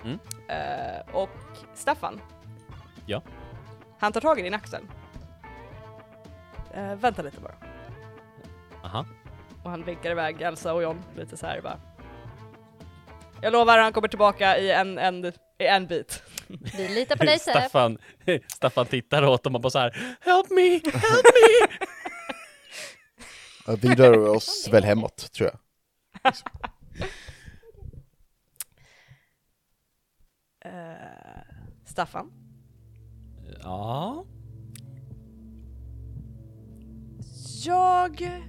Mm. 0.03 0.19
Eh, 0.51 1.15
och 1.15 1.29
Staffan. 1.73 2.21
Ja. 3.05 3.21
Han 3.99 4.11
tar 4.11 4.21
tag 4.21 4.39
i 4.39 4.41
din 4.41 4.53
axel. 4.53 4.81
Eh, 6.73 6.95
vänta 6.95 7.21
lite 7.21 7.39
bara. 7.39 7.55
Aha. 8.83 9.05
Och 9.63 9.69
han 9.69 9.83
vinkar 9.83 10.11
iväg 10.11 10.41
Elsa 10.41 10.73
och 10.73 10.83
John 10.83 11.03
lite 11.15 11.37
så 11.37 11.45
här 11.47 11.61
bara. 11.61 11.79
Jag 13.41 13.53
lovar, 13.53 13.77
han 13.77 13.93
kommer 13.93 14.07
tillbaka 14.07 14.57
i 14.57 14.71
en, 14.71 14.97
en, 14.97 15.25
i 15.57 15.65
en 15.65 15.87
bit. 15.87 16.23
Vi 16.77 16.87
litar 16.87 17.15
på 17.15 17.23
dig 17.23 17.39
Sef. 17.39 17.55
Staffan, 17.55 17.97
Staffan 18.47 18.85
tittar 18.85 19.23
åt 19.23 19.43
dem 19.43 19.55
och 19.55 19.61
bara 19.61 19.69
så 19.69 19.79
här 19.79 20.17
Help 20.21 20.49
me, 20.49 20.69
help 20.71 21.25
me! 21.25 21.77
Ja, 23.67 23.75
Vi 23.81 23.95
rör 23.95 24.29
oss 24.29 24.69
väl 24.71 24.83
hemåt, 24.83 25.31
tror 25.31 25.49
jag. 25.49 26.33
Eh, 30.65 31.43
Staffan. 31.85 32.31
Ja, 33.63 34.25
Jag 37.65 38.41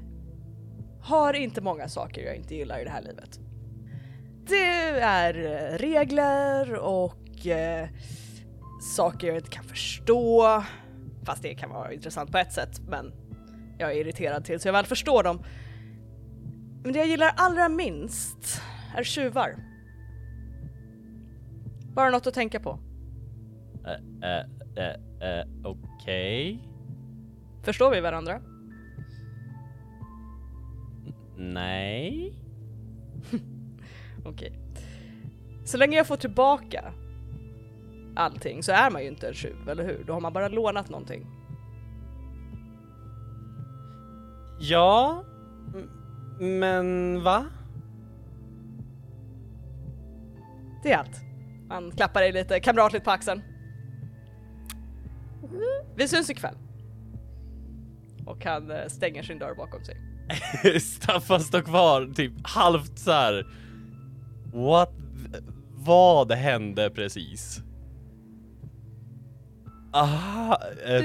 har 1.00 1.34
inte 1.34 1.60
många 1.60 1.88
saker 1.88 2.22
jag 2.22 2.36
inte 2.36 2.54
gillar 2.54 2.80
i 2.80 2.84
det 2.84 2.90
här 2.90 3.02
livet. 3.02 3.40
Det 4.46 5.00
är 5.00 5.34
eh, 5.34 5.78
regler 5.78 6.74
och 6.74 7.46
eh, 7.46 7.88
saker 8.94 9.26
jag 9.26 9.36
inte 9.36 9.50
kan 9.50 9.64
förstå. 9.64 10.62
Fast 11.24 11.42
det 11.42 11.54
kan 11.54 11.70
vara 11.70 11.92
intressant 11.92 12.32
på 12.32 12.38
ett 12.38 12.52
sätt, 12.52 12.80
men 12.88 13.12
jag 13.78 13.92
är 13.92 13.96
irriterad 13.96 14.44
tills 14.44 14.66
jag 14.66 14.72
väl 14.72 14.86
förstår 14.86 15.22
dem. 15.22 15.44
Men 16.82 16.92
det 16.92 16.98
jag 16.98 17.08
gillar 17.08 17.32
allra 17.36 17.68
minst 17.68 18.62
är 18.96 19.04
tjuvar. 19.04 19.72
Bara 21.95 22.11
något 22.11 22.26
att 22.26 22.34
tänka 22.34 22.61
på. 22.61 22.78
eh, 24.22 24.82
eh, 24.84 25.28
eh, 25.28 25.47
okej. 25.64 26.68
Förstår 27.62 27.90
vi 27.90 28.01
varandra? 28.01 28.40
Nej. 31.36 32.34
Okej. 34.24 34.59
Så 35.64 35.76
länge 35.78 35.97
jag 35.97 36.07
får 36.07 36.16
tillbaka 36.16 36.93
allting 38.16 38.62
så 38.62 38.72
är 38.72 38.90
man 38.90 39.03
ju 39.03 39.09
inte 39.09 39.28
en 39.28 39.34
tjuv, 39.34 39.68
eller 39.68 39.84
hur? 39.84 40.05
Då 40.07 40.12
har 40.12 40.20
man 40.20 40.32
bara 40.32 40.49
lånat 40.49 40.90
någonting. 40.90 41.26
Ja, 44.61 45.24
men 46.40 47.22
va? 47.22 47.45
Det 50.82 50.93
är 50.93 50.99
allt. 50.99 51.20
Han 51.73 51.91
klappar 51.91 52.20
dig 52.20 52.33
lite 52.33 52.61
kamratligt 52.61 53.05
på 53.05 53.11
axeln. 53.11 53.43
Vi 55.97 56.09
syns 56.09 56.31
ikväll. 56.31 56.55
Och 58.27 58.45
han 58.45 58.70
eh, 58.70 58.87
stänger 58.89 59.23
sin 59.23 59.39
dörr 59.39 59.55
bakom 59.55 59.85
sig. 59.85 59.97
Staffan 60.81 61.41
står 61.41 61.61
kvar 61.61 62.12
typ 62.14 62.33
halvt 62.43 62.99
så 62.99 63.12
här. 63.12 63.47
What? 64.53 64.93
Vad 65.70 66.33
hände 66.33 66.91
precis? 66.91 67.62
Aha, 69.93 70.61
eh, 70.87 71.05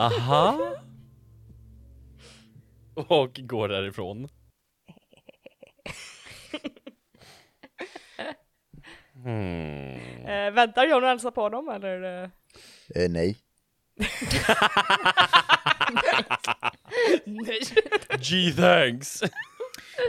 aha. 0.00 0.74
Och 2.94 3.40
går 3.42 3.68
därifrån. 3.68 4.28
Hmm. 9.24 10.26
Eh, 10.26 10.50
väntar 10.50 10.86
John 10.86 11.04
och 11.04 11.10
Elsa 11.10 11.30
på 11.30 11.40
honom 11.42 11.68
eller? 11.68 12.22
eh? 12.24 12.28
Nej. 13.08 13.36
Nej. 17.24 17.60
Gee 18.20 18.52
thanks. 18.52 19.22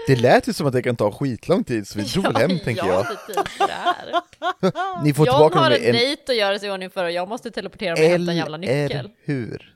Det 0.07 0.15
lät 0.15 0.47
ju 0.47 0.53
som 0.53 0.67
att 0.67 0.73
det 0.73 0.81
kan 0.81 0.95
ta 0.95 1.11
skitlång 1.11 1.63
tid, 1.63 1.87
så 1.87 1.99
vi 1.99 2.05
drog 2.05 2.23
väl 2.23 2.35
hem, 2.35 2.59
tänker 2.59 2.85
jag. 2.87 3.05
Sådär. 3.57 4.13
Ni 5.03 5.13
får 5.13 5.27
John 5.27 5.35
tillbaka 5.35 5.59
har 5.59 5.69
med 5.69 5.81
en 5.85 5.93
dejt 5.93 6.31
att 6.31 6.37
göra 6.37 6.59
sig 6.59 6.69
i 6.69 6.71
ordning 6.71 6.89
för 6.89 7.03
och 7.03 7.11
jag 7.11 7.27
måste 7.29 7.51
teleportera 7.51 7.95
mig 7.95 8.05
och 8.05 8.11
hämta 8.11 8.31
en 8.31 8.37
jävla 8.37 8.57
nyckel. 8.57 9.09
hur? 9.23 9.75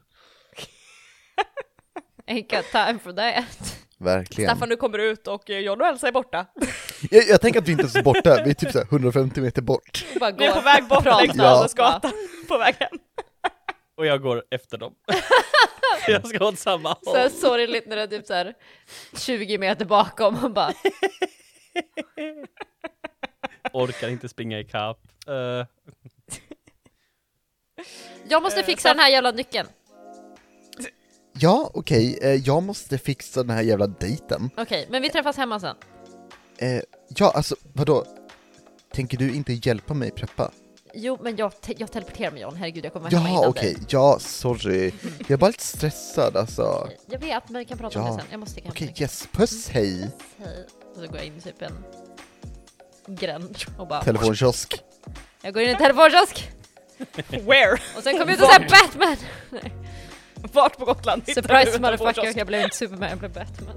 Ain't 2.28 2.56
got 2.56 2.66
time 2.72 3.00
for 3.00 3.14
that. 3.14 3.80
Verkligen. 4.04 4.50
Staffan 4.50 4.70
du 4.70 4.76
kommer 4.78 5.00
ut 5.00 5.28
och 5.28 5.50
eh, 5.50 5.60
John 5.60 5.82
och 5.82 5.88
Elsa 5.88 6.08
är 6.08 6.12
borta. 6.12 6.46
Jag, 7.12 7.24
jag 7.28 7.42
tänker 7.42 7.60
att 7.62 7.68
vi 7.68 7.72
inte 7.72 8.00
är 8.00 8.04
borta, 8.04 8.42
vi 8.44 8.50
är 8.50 8.54
typ 8.54 8.72
så 8.72 8.78
här 8.78 8.86
150 8.86 9.42
meter 9.42 9.62
bort. 9.62 10.06
Bara 10.20 10.32
Vi 10.32 10.46
är 10.46 10.54
på 10.54 10.62
väg 10.62 10.88
bort 10.88 11.06
längs 11.06 11.36
Ja. 11.36 11.44
Dalensgatan 11.44 12.12
på 12.48 12.58
väg 12.58 12.76
hem. 12.80 12.90
Och 13.98 14.06
jag 14.06 14.22
går 14.22 14.44
efter 14.52 14.78
dem. 14.78 14.94
jag 16.08 16.28
ska 16.28 16.46
åt 16.48 16.60
samma 16.60 16.96
Så 17.02 17.18
håll. 17.18 17.30
sorgligt 17.30 17.88
när 17.88 17.96
det 17.96 18.02
är 18.02 18.08
typ 18.08 18.26
så 18.26 18.34
här 18.34 18.54
20 19.18 19.58
meter 19.58 19.86
bakom 19.86 20.44
och 20.44 20.52
bara 20.52 20.74
Orkar 23.74 24.08
inte 24.10 24.30
springa 24.30 24.60
ikapp. 24.60 25.00
Uh, 25.30 25.66
Jag 28.28 28.44
måste 28.44 28.60
Eh, 28.60 28.66
fixa 28.66 28.90
den 28.90 29.00
här 29.00 29.10
jävla 29.10 29.32
nyckeln. 29.32 29.68
Ja, 31.40 31.72
okej, 31.74 32.20
eh, 32.22 32.30
jag 32.36 32.64
måste 32.64 32.98
fixa 32.98 33.44
den 33.44 33.56
här 33.56 33.64
jävla 33.64 33.88
dejten. 33.88 34.50
Okej, 34.58 34.88
men 34.90 35.02
vi 35.02 35.10
träffas 35.10 35.38
hemma 35.38 35.60
sen. 35.60 35.76
Eh, 36.58 36.82
ja, 37.08 37.32
alltså 37.36 37.56
vadå? 37.74 38.06
Tänker 38.94 39.18
du 39.18 39.34
inte 39.36 39.54
hjälpa 39.54 39.94
mig 39.94 40.12
preppa? 40.12 40.52
Jo, 40.94 41.18
men 41.22 41.36
jag, 41.36 41.62
te- 41.62 41.76
jag 41.78 41.92
teleporterar 41.92 42.32
mig 42.32 42.42
John, 42.42 42.56
herregud 42.56 42.86
jag 42.86 42.94
kommer 42.94 43.12
hemma 43.12 43.24
Ja, 43.30 43.30
innan 43.38 43.50
okej, 43.50 43.74
dig. 43.74 43.84
ja, 43.90 44.20
sorry. 44.20 44.92
Jag 45.20 45.32
är 45.32 45.38
bara 45.38 45.48
lite 45.48 45.64
stressad 45.64 46.38
alltså. 46.38 46.90
Jag 47.10 47.20
vet, 47.20 47.50
men 47.50 47.60
vi 47.60 47.66
kan 47.66 47.78
prata 47.78 48.00
om 48.00 48.06
Ja. 48.06 48.12
det 48.14 48.20
sen. 48.20 48.28
Jag 48.32 48.40
måste 48.40 48.52
sticka 48.52 48.70
Okej, 48.70 48.88
nyckeln. 48.88 49.04
yes, 49.04 49.28
puss, 49.32 49.70
hej. 49.70 50.10
Hej. 50.38 50.66
Och 50.90 50.96
så 50.96 51.08
går 51.08 51.18
jag 51.18 51.26
in 51.26 51.38
i 51.38 51.42
typ 51.42 51.62
en 51.62 51.84
gränd 53.16 53.58
och 53.78 53.88
bara... 53.88 54.04
Telefonkiosk. 54.04 54.82
Jag 55.42 55.54
går 55.54 55.64
in 55.64 55.70
i 55.70 55.72
en 55.72 55.78
telefonkiosk 55.78 56.50
Where? 57.30 57.78
och 57.98 58.04
sen 58.04 58.18
kommer 58.20 58.26
jag 58.32 58.34
ut 58.36 58.42
och 58.42 58.50
säger 58.50 58.70
Batman! 58.70 59.18
Vart 60.54 60.78
på 60.78 60.86
Gotland 60.86 61.24
Surprise 61.26 61.76
en 61.76 61.82
motherfucker, 61.82 62.34
jag 62.38 62.48
blev 62.48 62.62
inte 62.62 62.76
Superman, 62.76 63.10
jag 63.10 63.20
blev 63.20 63.34
Batman. 63.34 63.76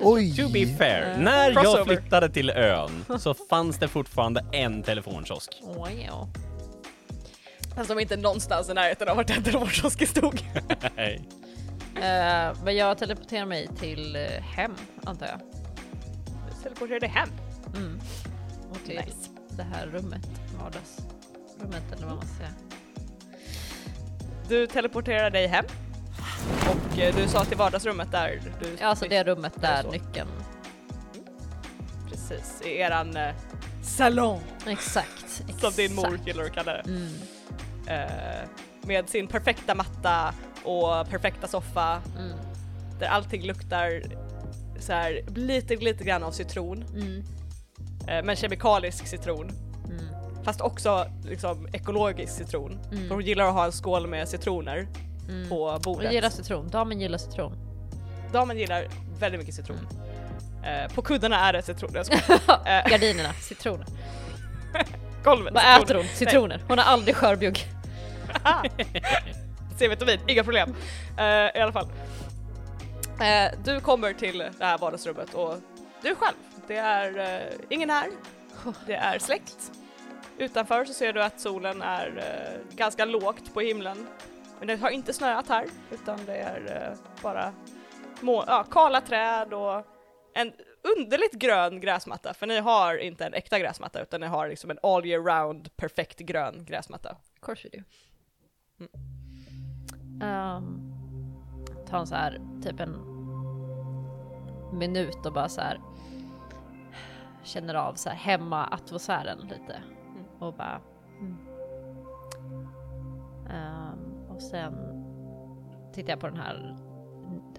Oj! 0.00 0.36
to 0.44 0.48
be 0.52 0.66
fair, 0.66 1.12
Eh, 1.12 1.18
när 1.18 1.50
jag 1.50 1.62
crossover. 1.62 1.84
flyttade 1.84 2.28
till 2.28 2.50
ön 2.50 3.04
så 3.18 3.34
fanns 3.34 3.78
det 3.78 3.88
fortfarande 3.88 4.44
en 4.52 4.82
telefonkiosk. 4.82 5.62
Wow. 5.62 6.28
Alltså 7.78 7.92
de 7.94 7.98
är 7.98 8.02
inte 8.02 8.16
någonstans 8.16 8.68
i 8.70 8.74
närheten 8.74 9.08
av 9.08 9.16
vart 9.16 9.26
den 9.26 9.42
telefonkiosk 9.42 10.08
stod. 10.08 10.44
Nej. 10.96 11.28
Eh, 11.96 12.56
men 12.64 12.76
jag 12.76 12.98
teleporterar 12.98 13.46
mig 13.46 13.68
till 13.80 14.16
eh, 14.16 14.22
hem, 14.42 14.74
antar 15.04 15.26
jag. 15.26 15.40
Du 16.48 16.62
teleporterar 16.62 17.00
dig 17.00 17.08
hem. 17.08 17.28
Mm. 17.76 18.00
Och 18.70 18.78
till 18.86 18.96
Nice. 18.96 19.30
det 19.50 19.62
här 19.62 19.86
rummet, 19.86 20.28
vardagsrummet 20.62 21.92
eller 21.96 22.06
vad 22.06 22.16
man 22.16 22.26
ska 22.26 22.36
säga. 22.36 22.52
Du 24.48 24.66
teleporterar 24.66 25.30
dig 25.30 25.46
hem. 25.46 25.64
Och 26.70 26.98
eh, 26.98 27.16
du 27.16 27.28
sa 27.28 27.44
till 27.44 27.56
vardagsrummet 27.56 28.12
där 28.12 28.40
du... 28.60 28.76
Ja, 28.80 28.86
alltså 28.86 29.04
det 29.08 29.24
rummet 29.24 29.52
där 29.60 29.82
så. 29.82 29.90
nyckeln... 29.90 30.28
Precis, 32.10 32.62
i 32.64 32.78
eran 32.78 33.16
eh, 33.16 33.34
salong. 33.82 34.40
Exakt, 34.66 35.42
Som 35.60 35.72
din 35.76 35.94
mor 35.94 36.06
exakt. 36.06 36.26
gillar 36.26 36.44
att 36.44 36.52
kalla 36.54 36.72
det. 36.72 36.82
Mm. 36.86 37.08
Eh, 37.86 38.48
med 38.82 39.08
sin 39.08 39.26
perfekta 39.26 39.74
matta 39.74 40.34
och 40.64 41.08
perfekta 41.10 41.48
soffa 41.48 42.02
Mm. 42.18 42.38
där 43.00 43.06
allting 43.06 43.42
luktar 43.46 44.02
så 44.80 44.92
här 44.92 45.22
lite, 45.34 45.76
lite 45.76 46.04
grann 46.04 46.22
av 46.22 46.30
citron. 46.32 46.84
Mm. 46.94 47.22
Eh, 48.08 48.24
men 48.24 48.36
kemikalisk 48.36 49.06
citron. 49.06 49.50
Fast 50.46 50.60
också 50.60 51.06
liksom 51.24 51.68
ekologisk 51.72 52.32
citron. 52.36 52.78
Mm. 52.92 53.08
För 53.08 53.14
hon 53.14 53.24
gillar 53.24 53.44
att 53.44 53.54
ha 53.54 53.64
en 53.64 53.72
skål 53.72 54.06
med 54.06 54.28
citroner 54.28 54.86
Mm. 55.28 55.48
på 55.48 55.78
bordet. 55.84 56.12
gillar 56.12 56.30
citron, 56.30 56.68
damen 56.68 57.00
gillar 57.00 57.18
citron. 57.18 57.52
Damen 58.32 58.58
gillar 58.58 58.86
väldigt 59.20 59.40
mycket 59.40 59.54
citron. 59.54 59.78
Mm. 60.64 60.84
Eh, 60.84 60.92
på 60.94 61.02
kuddarna 61.02 61.48
är 61.48 61.52
det 61.52 61.62
citron. 61.62 61.90
Jag 61.94 62.06
skojar. 62.06 62.40
Eh, 62.66 62.90
Gardinerna, 62.90 63.32
citroner. 63.32 63.86
Golvet. 65.24 65.54
Vad 65.54 65.62
citron. 65.62 65.82
äter 65.84 65.94
hon? 65.94 66.04
Citroner. 66.14 66.62
Hon 66.68 66.78
har 66.78 66.84
aldrig 66.84 67.16
skörbjugg. 67.16 67.64
C-vitamin, 69.78 70.18
inga 70.26 70.44
problem. 70.44 70.74
Eh, 71.18 71.24
I 71.26 71.60
alla 71.60 71.72
fall. 71.72 71.88
Eh, 73.20 73.52
du 73.64 73.80
kommer 73.80 74.12
till 74.12 74.38
det 74.38 74.64
här 74.64 74.78
vardagsrummet 74.78 75.34
och 75.34 75.54
du 76.02 76.14
själv. 76.14 76.36
Det 76.68 76.76
är 76.76 77.18
eh, 77.36 77.52
ingen 77.70 77.90
här. 77.90 78.06
Det 78.86 78.94
är 78.94 79.18
släckt. 79.18 79.72
Utanför 80.38 80.84
så 80.84 80.92
ser 80.92 81.12
du 81.12 81.22
att 81.22 81.40
solen 81.40 81.82
är 81.82 82.16
eh, 82.16 82.76
ganska 82.76 83.04
lågt 83.04 83.54
på 83.54 83.60
himlen. 83.60 84.06
Men 84.58 84.68
det 84.68 84.76
har 84.76 84.90
inte 84.90 85.12
snöat 85.12 85.48
här 85.48 85.66
utan 85.90 86.18
det 86.26 86.36
är 86.36 86.90
eh, 86.90 86.98
bara 87.22 87.52
må- 88.20 88.44
ja, 88.46 88.64
kala 88.70 89.00
träd 89.00 89.54
och 89.54 89.86
en 90.34 90.52
underligt 90.96 91.32
grön 91.32 91.80
gräsmatta 91.80 92.34
för 92.34 92.46
ni 92.46 92.58
har 92.58 92.96
inte 92.96 93.26
en 93.26 93.34
äkta 93.34 93.58
gräsmatta 93.58 94.02
utan 94.02 94.20
ni 94.20 94.26
har 94.26 94.48
liksom 94.48 94.70
en 94.70 94.78
all 94.82 95.06
year 95.06 95.22
round 95.22 95.76
perfekt 95.76 96.18
grön 96.18 96.64
gräsmatta. 96.64 97.10
Of 97.10 97.40
course 97.40 97.68
we 97.68 97.78
do. 97.78 97.84
Mm. 98.80 100.56
Um, 100.56 100.92
ta 101.90 101.98
en 101.98 102.06
så 102.06 102.14
här, 102.14 102.40
typ 102.62 102.80
en 102.80 102.96
minut 104.72 105.26
och 105.26 105.32
bara 105.32 105.48
så 105.48 105.60
här 105.60 105.80
känner 107.42 107.74
av 107.74 107.94
så 107.94 108.08
här 108.08 108.16
hemma 108.16 108.66
atmosfären 108.66 109.38
lite 109.38 109.82
och 110.38 110.54
bara 110.54 110.80
mm. 111.20 111.36
Ehm, 113.50 114.26
och 114.28 114.42
sen 114.42 114.74
tittar 115.92 116.12
jag 116.12 116.20
på 116.20 116.26
den 116.26 116.36
här 116.36 116.76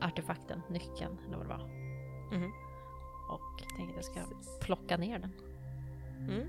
artefakten, 0.01 0.61
nyckeln 0.69 1.17
eller 1.27 1.37
vad 1.37 1.45
det 1.45 1.49
var 1.49 1.67
Mhm. 2.31 2.51
och 3.29 3.63
tänker 3.77 3.91
att 3.91 3.95
jag 3.95 4.05
ska 4.05 4.19
plocka 4.61 4.97
ner 4.97 5.19
den. 5.19 5.31
Mm. 6.29 6.47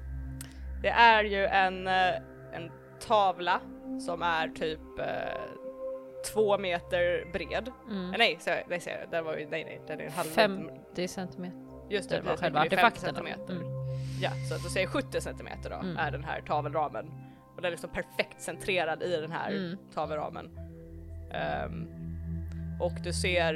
Det 0.82 0.88
är 0.88 1.24
ju 1.24 1.44
en, 1.46 1.86
eh, 1.86 2.14
en 2.52 2.70
tavla 3.00 3.60
som 4.06 4.22
är 4.22 4.48
typ 4.48 4.98
eh, 4.98 5.40
två 6.32 6.58
meter 6.58 7.32
bred. 7.32 7.72
Mm. 7.90 8.10
Nej, 8.18 8.36
så, 8.40 8.50
nej, 8.68 8.80
så, 8.80 8.90
den 9.10 9.24
var 9.24 9.36
ju, 9.36 9.48
nej, 9.50 9.64
nej, 9.64 9.80
den 9.86 10.00
är 10.00 10.04
en 10.04 10.12
halv 10.12 10.26
50 10.28 11.08
centimeter. 11.08 11.58
Just 11.90 12.10
det 12.10 12.16
det, 12.16 12.22
var 12.22 12.36
själva 12.36 12.60
det 12.60 12.66
är 12.66 12.70
50 12.70 12.76
artefakten 12.76 13.14
centimeter. 13.14 13.54
Mm. 13.54 13.77
Ja, 14.20 14.30
så 14.48 14.54
att 14.54 14.62
du 14.62 14.68
säger 14.68 14.86
70 14.86 15.20
centimeter 15.20 15.70
då 15.70 15.76
Mm. 15.76 15.96
är 15.96 16.10
den 16.10 16.24
här 16.24 16.40
tavelramen. 16.40 17.06
Och 17.56 17.62
den 17.62 17.64
är 17.64 17.70
liksom 17.70 17.90
perfekt 17.90 18.42
centrerad 18.42 19.02
i 19.02 19.16
den 19.20 19.32
här 19.32 19.50
Mm. 19.50 19.78
tavelramen. 19.94 20.58
Ehm, 21.32 21.88
och 22.80 22.92
du 23.02 23.12
ser 23.12 23.54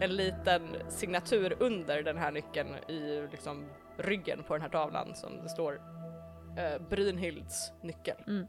en 0.00 0.16
liten 0.16 0.76
signatur 0.88 1.56
under 1.60 2.02
den 2.02 2.18
här 2.18 2.32
nyckeln 2.32 2.74
i 2.88 3.26
liksom 3.30 3.66
ryggen 3.96 4.42
på 4.42 4.52
den 4.54 4.62
här 4.62 4.68
tavlan 4.68 5.14
som 5.14 5.36
det 5.42 5.48
står 5.48 5.72
uh, 5.74 6.88
Brynhilds 6.88 7.72
nyckel. 7.82 8.16
Mm. 8.26 8.46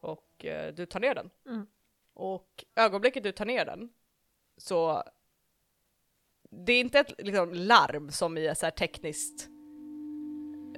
Och 0.00 0.44
eh, 0.44 0.74
du 0.74 0.86
tar 0.86 1.00
ner 1.00 1.14
den. 1.14 1.30
Mm. 1.46 1.66
Och 2.14 2.64
ögonblicket 2.76 3.22
du 3.22 3.32
tar 3.32 3.44
ner 3.44 3.64
den 3.64 3.88
så 4.56 5.02
det 6.66 6.72
är 6.72 6.80
inte 6.80 6.98
ett 6.98 7.12
liksom, 7.18 7.50
larm 7.52 8.10
som 8.10 8.38
i 8.38 8.46
ett 8.46 8.58
så 8.58 8.66
här 8.66 8.70
tekniskt 8.70 9.48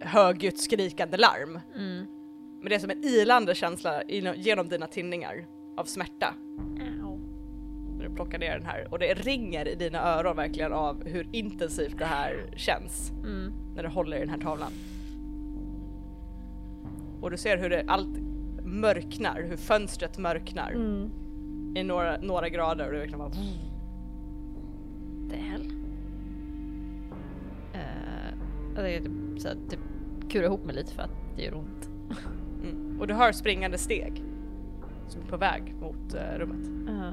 högljutt 0.00 0.60
skrikande 0.60 1.16
larm. 1.16 1.60
Mm. 1.76 2.06
Men 2.60 2.68
det 2.68 2.74
är 2.74 2.78
som 2.78 2.90
en 2.90 3.04
ilande 3.04 3.54
känsla 3.54 4.02
genom 4.36 4.68
dina 4.68 4.86
tinningar 4.86 5.46
av 5.76 5.84
smärta 5.84 6.34
när 7.98 8.08
du 8.08 8.14
plockar 8.14 8.38
ner 8.38 8.58
den 8.58 8.66
här 8.66 8.88
och 8.90 8.98
det 8.98 9.14
ringer 9.14 9.68
i 9.68 9.74
dina 9.74 9.98
öron 10.18 10.36
verkligen 10.36 10.72
av 10.72 11.04
hur 11.08 11.28
intensivt 11.32 11.98
det 11.98 12.04
här 12.04 12.52
känns 12.56 13.10
Mm. 13.10 13.52
när 13.76 13.82
du 13.82 13.88
håller 13.88 14.16
i 14.16 14.20
den 14.20 14.28
här 14.28 14.38
tavlan. 14.40 14.72
Och 17.20 17.30
du 17.30 17.36
ser 17.36 17.58
hur 17.58 17.70
det 17.70 17.84
allt 17.88 18.18
mörknar, 18.62 19.42
hur 19.42 19.56
fönstret 19.56 20.18
mörknar 20.18 20.72
Mm. 20.72 21.10
i 21.76 21.82
några, 21.82 22.16
några 22.20 22.48
grader 22.48 22.86
och 22.86 22.92
det 22.92 22.98
verkligen 22.98 23.18
bara 23.18 23.32
The 25.30 25.36
hell? 25.36 25.72
Uh, 27.74 28.34
jag 28.74 28.84
tänker 28.84 29.00
typ, 29.00 29.40
så 29.40 29.48
här, 29.48 29.56
typ 29.68 29.80
kura 30.28 30.46
ihop 30.46 30.64
mig 30.64 30.74
lite 30.74 30.94
för 30.94 31.02
att 31.02 31.16
det 31.36 31.42
gör 31.42 31.54
ont. 31.54 31.88
mm. 32.62 33.00
Och 33.00 33.06
du 33.06 33.14
hör 33.14 33.32
springande 33.32 33.78
steg 33.78 34.22
som 35.08 35.22
är 35.22 35.26
på 35.26 35.36
väg 35.36 35.74
mot 35.80 36.14
eh, 36.14 36.38
rummet. 36.38 36.68
Uh. 36.88 37.12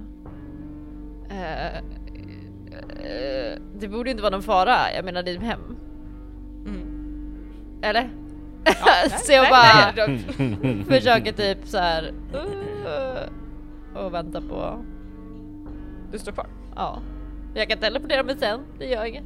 Eh, 1.29 1.77
eh, 1.77 3.59
det 3.79 3.87
borde 3.87 4.11
inte 4.11 4.23
vara 4.23 4.31
någon 4.31 4.43
fara, 4.43 4.93
jag 4.95 5.05
menar 5.05 5.23
det 5.23 5.31
är 5.31 5.39
hem. 5.39 5.77
Mm. 6.65 6.87
Eller? 7.81 8.09
nej, 8.63 9.09
så 9.09 9.31
jag 9.31 9.41
nej, 9.41 9.51
bara 9.51 10.07
nej, 10.07 10.57
nej, 10.61 10.83
försöker 10.89 11.31
typ 11.31 11.67
så 11.67 11.77
här 11.77 12.13
uh, 12.33 14.03
och 14.03 14.13
vänta 14.13 14.41
på, 14.41 14.85
Du 16.11 16.19
står 16.19 16.31
kvar. 16.31 16.47
ja. 16.75 17.01
Jag 17.53 17.69
kan 17.69 17.77
teleportera 17.79 18.23
mig 18.23 18.37
sen, 18.39 18.59
det 18.79 18.85
gör 18.85 19.05
inget. 19.05 19.23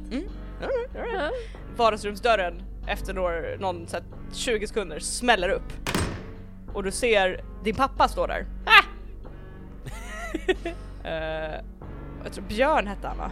Alright, 0.62 0.96
alright. 0.96 1.32
Vardagsrumsdörren 1.76 2.62
efter 2.86 3.14
några, 3.14 3.56
någon 3.58 3.86
så 3.86 3.96
här, 3.96 4.04
20 4.32 4.66
sekunder 4.66 4.98
smäller 4.98 5.48
upp. 5.48 5.72
Och 6.72 6.82
du 6.82 6.90
ser 6.90 7.40
din 7.64 7.74
pappa 7.74 8.08
stå 8.08 8.26
där. 8.26 8.46
Ah! 8.66 8.84
Eh, 11.04 11.60
jag 12.24 12.32
tror 12.32 12.44
Björn 12.48 12.86
hette 12.86 13.08
han 13.08 13.18
va? 13.18 13.30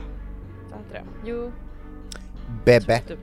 Inte 0.79 0.95
det? 0.95 1.03
Jo, 1.25 1.53
Bebbe. 2.65 2.99
Typ. 2.99 3.19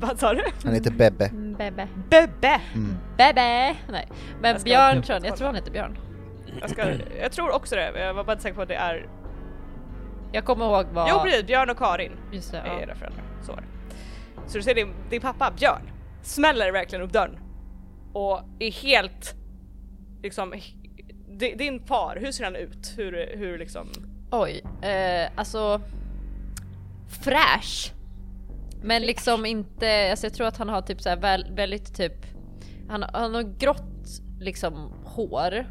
Vad 0.00 0.18
sa 0.18 0.34
du? 0.34 0.44
Han 0.64 0.74
heter 0.74 0.90
Bebbe. 0.90 1.24
mm, 1.24 1.54
Bebbe. 1.54 1.88
Bebbe! 2.10 2.60
Mm. 2.74 2.96
Bebbe! 3.16 3.76
Nej, 3.88 4.08
men 4.40 4.62
Björn 4.64 5.02
tror 5.02 5.18
jag, 5.18 5.26
jag 5.26 5.36
tror 5.36 5.46
han 5.46 5.54
heter 5.54 5.70
Björn. 5.70 5.98
Jag, 6.60 6.70
ska, 6.70 6.82
jag 7.20 7.32
tror 7.32 7.50
också 7.54 7.74
det, 7.76 8.00
jag 8.00 8.14
var 8.14 8.24
bara 8.24 8.32
inte 8.32 8.42
säker 8.42 8.56
på 8.56 8.62
att 8.62 8.68
det 8.68 8.74
är... 8.74 9.06
Jag 10.32 10.44
kommer 10.44 10.64
ihåg 10.64 10.86
vad... 10.92 11.08
Jo 11.10 11.20
precis, 11.24 11.46
Björn 11.46 11.70
och 11.70 11.78
Karin 11.78 12.12
Just 12.32 12.52
det, 12.52 12.58
är 12.58 12.66
ja. 12.66 12.80
era 12.80 12.94
föräldrar. 12.94 13.24
Så 13.42 13.52
var 13.52 13.60
det. 13.60 13.66
Så 14.50 14.58
du 14.58 14.62
ser 14.62 14.74
din, 14.74 14.94
din 15.10 15.20
pappa 15.20 15.50
Björn 15.58 15.90
smäller 16.22 16.72
verkligen 16.72 17.04
upp 17.04 17.12
dörren 17.12 17.38
och 18.12 18.40
är 18.58 18.70
helt 18.72 19.34
liksom 20.22 20.54
di- 21.38 21.54
din 21.54 21.80
far, 21.86 22.18
hur 22.20 22.32
ser 22.32 22.44
han 22.44 22.56
ut? 22.56 22.94
Hur, 22.96 23.36
hur 23.36 23.58
liksom? 23.58 23.88
Oj, 24.30 24.62
eh, 24.82 25.30
alltså 25.36 25.80
fräsch. 27.24 27.92
Men 28.82 29.02
liksom 29.02 29.46
inte, 29.46 30.10
alltså 30.10 30.26
jag 30.26 30.34
tror 30.34 30.46
att 30.46 30.56
han 30.56 30.68
har 30.68 30.82
typ 30.82 31.00
så 31.00 31.08
här 31.08 31.16
väl, 31.16 31.46
väldigt 31.50 31.96
typ, 31.96 32.26
han, 32.88 33.04
han 33.12 33.34
har 33.34 33.42
grått 33.42 34.22
liksom 34.40 34.92
hår. 35.04 35.66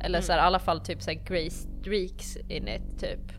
Eller 0.00 0.20
så 0.20 0.32
här, 0.32 0.38
i 0.38 0.42
alla 0.42 0.58
fall 0.58 0.80
typ 0.80 1.02
så 1.02 1.10
här 1.10 1.18
grey 1.24 1.50
streaks 1.80 2.36
in 2.36 2.68
it 2.68 3.00
typ. 3.00 3.32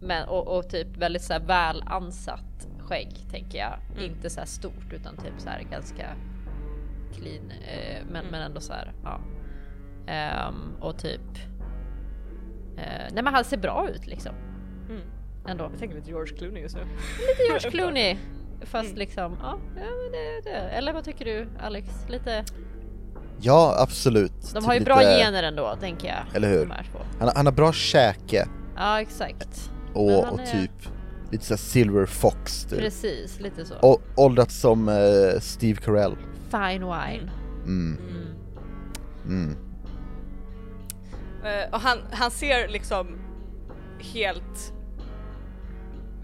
Men, 0.00 0.28
och, 0.28 0.56
och 0.58 0.70
typ 0.70 0.96
väldigt 0.96 1.22
så 1.22 1.32
här 1.32 1.40
väl 1.40 1.82
ansatt 1.86 2.68
skägg 2.78 3.16
tänker 3.30 3.58
jag. 3.58 4.04
Inte 4.04 4.30
så 4.30 4.40
här 4.40 4.46
stort 4.46 4.92
utan 4.92 5.16
typ 5.16 5.34
så 5.38 5.48
här 5.48 5.62
ganska 5.62 6.16
clean. 7.14 7.50
Eh, 7.50 8.02
men, 8.10 8.26
men 8.26 8.42
ändå 8.42 8.60
så 8.60 8.72
här, 8.72 8.92
ja. 9.04 9.20
Ehm, 10.06 10.74
och 10.80 10.98
typ 10.98 11.38
Eh, 12.78 13.06
nej 13.12 13.22
men 13.22 13.34
han 13.34 13.44
ser 13.44 13.56
bra 13.56 13.88
ut 13.90 14.06
liksom. 14.06 14.32
Mm. 14.88 15.02
Ändå. 15.46 15.64
Jag 15.64 15.78
tänker 15.78 15.96
lite 15.96 16.10
George 16.10 16.36
Clooney 16.36 16.62
just 16.62 16.76
nu. 16.76 16.82
Lite 17.28 17.42
George 17.48 17.70
Clooney. 17.70 18.16
Fast 18.60 18.96
liksom, 18.96 19.36
ja, 19.40 19.58
ja 19.76 19.86
men 20.02 20.12
det, 20.12 20.50
det. 20.50 20.56
Eller 20.56 20.92
vad 20.92 21.04
tycker 21.04 21.24
du 21.24 21.48
Alex? 21.60 22.08
Lite 22.08 22.44
Ja, 23.40 23.74
absolut. 23.78 24.32
De 24.42 24.48
Typ 24.54 24.64
har 24.64 24.72
ju 24.74 24.78
lite- 24.80 24.88
bra 24.94 25.00
gener 25.00 25.42
ändå, 25.42 25.76
tänker 25.80 26.08
jag. 26.08 26.36
Eller 26.36 26.48
hur? 26.48 26.72
Han, 27.20 27.30
han 27.36 27.46
har 27.46 27.52
bra 27.52 27.72
käke 27.72 28.48
Ja, 28.76 29.00
exakt. 29.00 29.70
och, 29.94 30.32
och 30.32 30.40
är- 30.40 30.46
typ 30.52 30.70
lite 31.30 31.44
såhär 31.44 31.58
Silver 31.58 32.06
Fox 32.06 32.64
typ. 32.64 32.78
Precis, 32.78 33.40
lite 33.40 33.64
så. 33.64 33.74
Och 33.80 34.02
åldrats 34.16 34.60
som 34.60 34.88
eh, 34.88 35.40
Steve 35.40 35.80
Carell. 35.80 36.16
Fine 36.50 36.84
wine. 36.84 37.30
Mm, 37.64 37.98
Mm. 37.98 38.36
mm. 39.26 39.56
Eh, 41.44 41.74
och 41.74 41.80
han, 41.80 41.98
han 42.10 42.30
ser 42.30 42.68
liksom 42.68 43.06
helt 44.14 44.72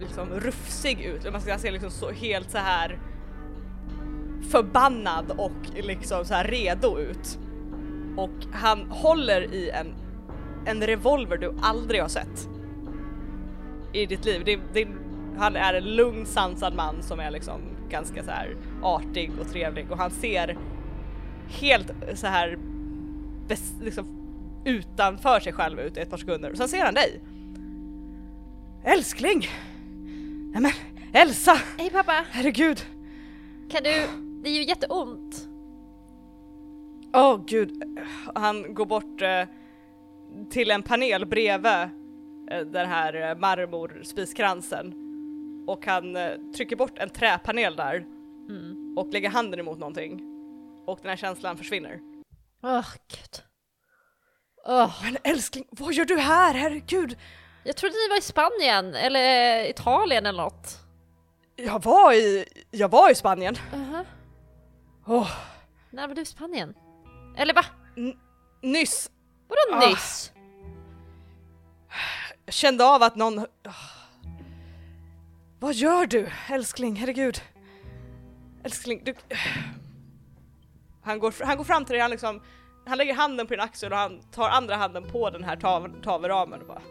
liksom 0.01 0.29
rufsig 0.31 1.01
ut, 1.01 1.23
man 1.23 1.33
ska 1.33 1.41
säga, 1.41 1.55
han 1.55 1.61
ser 1.61 1.73
liksom 1.73 1.91
så 1.91 2.11
helt 2.11 2.51
så 2.51 2.59
här 2.59 2.99
förbannad 4.51 5.31
och 5.37 5.83
liksom 5.83 6.25
så 6.25 6.35
här 6.35 6.45
redo 6.45 6.99
ut. 6.99 7.39
Och 8.17 8.47
han 8.53 8.87
håller 8.91 9.55
i 9.55 9.71
en, 9.71 9.95
en 10.67 10.87
revolver 10.87 11.37
du 11.37 11.55
aldrig 11.63 12.01
har 12.01 12.09
sett 12.09 12.49
i 13.93 14.07
ditt 14.07 14.25
liv. 14.25 14.43
Det, 14.45 14.59
det, 14.73 14.89
han 15.39 15.57
är 15.57 15.75
en 15.75 15.85
lugn 15.85 16.27
sansad 16.27 16.75
man 16.75 17.03
som 17.03 17.21
är 17.21 17.31
liksom 17.31 17.61
ganska 17.91 18.25
så 18.25 18.31
här 18.31 18.57
artig 18.83 19.31
och 19.41 19.51
trevlig 19.51 19.91
och 19.91 19.99
han 19.99 20.11
ser 20.11 20.59
helt 21.49 21.93
så 22.15 22.27
här 22.27 22.59
bes, 23.49 23.73
liksom 23.83 24.07
utanför 24.65 25.41
sig 25.41 25.53
själv 25.53 25.81
ut 25.81 25.97
i 25.97 26.01
ett 26.01 26.11
par 26.11 26.17
sekunder 26.17 26.51
och 26.51 26.57
sen 26.57 26.69
ser 26.69 26.85
han 26.85 26.95
dig. 26.95 27.21
Älskling! 28.85 29.49
Nämen, 30.53 30.73
Elsa! 31.13 31.59
Hej 31.79 31.91
pappa, 31.91 32.25
Herregud! 32.31 32.85
kan 33.71 33.83
du... 33.83 34.24
Det 34.45 34.51
är 34.51 34.55
ju 34.55 34.65
jätteont. 34.65 35.49
Åh 37.15 37.41
gud. 37.47 37.83
Han 38.35 38.75
går 38.75 38.87
bort 38.87 39.23
eh, 39.23 39.45
till 40.51 40.71
en 40.71 40.83
panel 40.83 41.27
bredvid 41.27 41.73
eh, 42.51 42.61
den 42.67 42.89
här 42.89 43.31
eh, 43.31 43.37
marmorspiskransen 43.39 44.95
och 45.69 45.87
han 45.87 46.17
eh, 46.17 46.31
trycker 46.57 46.77
bort 46.77 46.99
en 46.99 47.11
träpanel 47.11 47.77
där 47.77 48.07
Mm. 48.49 48.95
och 48.99 49.13
lägger 49.13 49.31
handen 49.31 49.61
emot 49.61 49.79
någonting 49.79 50.21
och 50.87 50.99
den 51.03 51.09
här 51.11 51.17
känslan 51.17 51.57
försvinner. 51.57 52.01
Åh, 52.63 52.87
gud. 53.09 53.43
Åh, 54.67 55.03
Men 55.05 55.17
älskling, 55.25 55.65
vad 55.71 55.93
gör 55.93 56.05
du 56.05 56.17
här? 56.17 56.55
Herregud! 56.55 57.17
jag 57.65 57.77
trodde 57.77 57.95
ni 57.95 58.09
var 58.11 58.19
i 58.19 58.23
Spanien 58.23 58.95
eller 58.95 59.65
Italien 59.71 60.27
eller 60.27 60.43
något. 60.43 60.79
Jag 61.57 61.83
var 61.83 62.13
i, 62.13 62.45
jag 62.71 62.89
var 62.91 63.11
i 63.11 63.15
Spanien. 63.15 63.55
Uh-huh. 63.55 64.05
Åh, 65.07 65.31
När 65.91 66.09
var 66.09 66.15
du 66.15 66.23
i 66.23 66.25
Spanien? 66.25 66.75
Eller 67.37 67.55
va? 67.55 67.65
nyss 68.63 69.11
Vadå 69.49 69.83
Ah. 69.85 69.89
nyss? 69.89 70.33
Jag 72.45 72.55
kände 72.55 72.85
av 72.85 73.03
att 73.03 73.17
någon... 73.17 73.39
Ah. 73.39 73.73
Vad 75.61 75.75
gör 75.75 76.07
du 76.07 76.29
älskling? 76.51 76.97
Herregud. 76.97 77.43
Älskling, 78.65 79.03
du... 79.05 79.15
Han 81.03 81.19
går, 81.19 81.45
han 81.45 81.57
går 81.57 81.65
fram 81.65 81.85
till 81.85 81.93
dig, 81.93 82.01
han 82.03 82.11
liksom... 82.11 82.43
Han 82.87 82.99
lägger 82.99 83.15
handen 83.15 83.47
på 83.47 83.55
din 83.55 83.61
axel 83.61 83.93
och 83.93 83.99
han 83.99 84.21
tar 84.23 84.49
andra 84.49 84.77
handen 84.77 85.05
på 85.11 85.31
den 85.31 85.45
här 85.45 85.57
tav, 85.57 86.03
tavelramen 86.03 86.61
och 86.61 86.67
bara... 86.67 86.83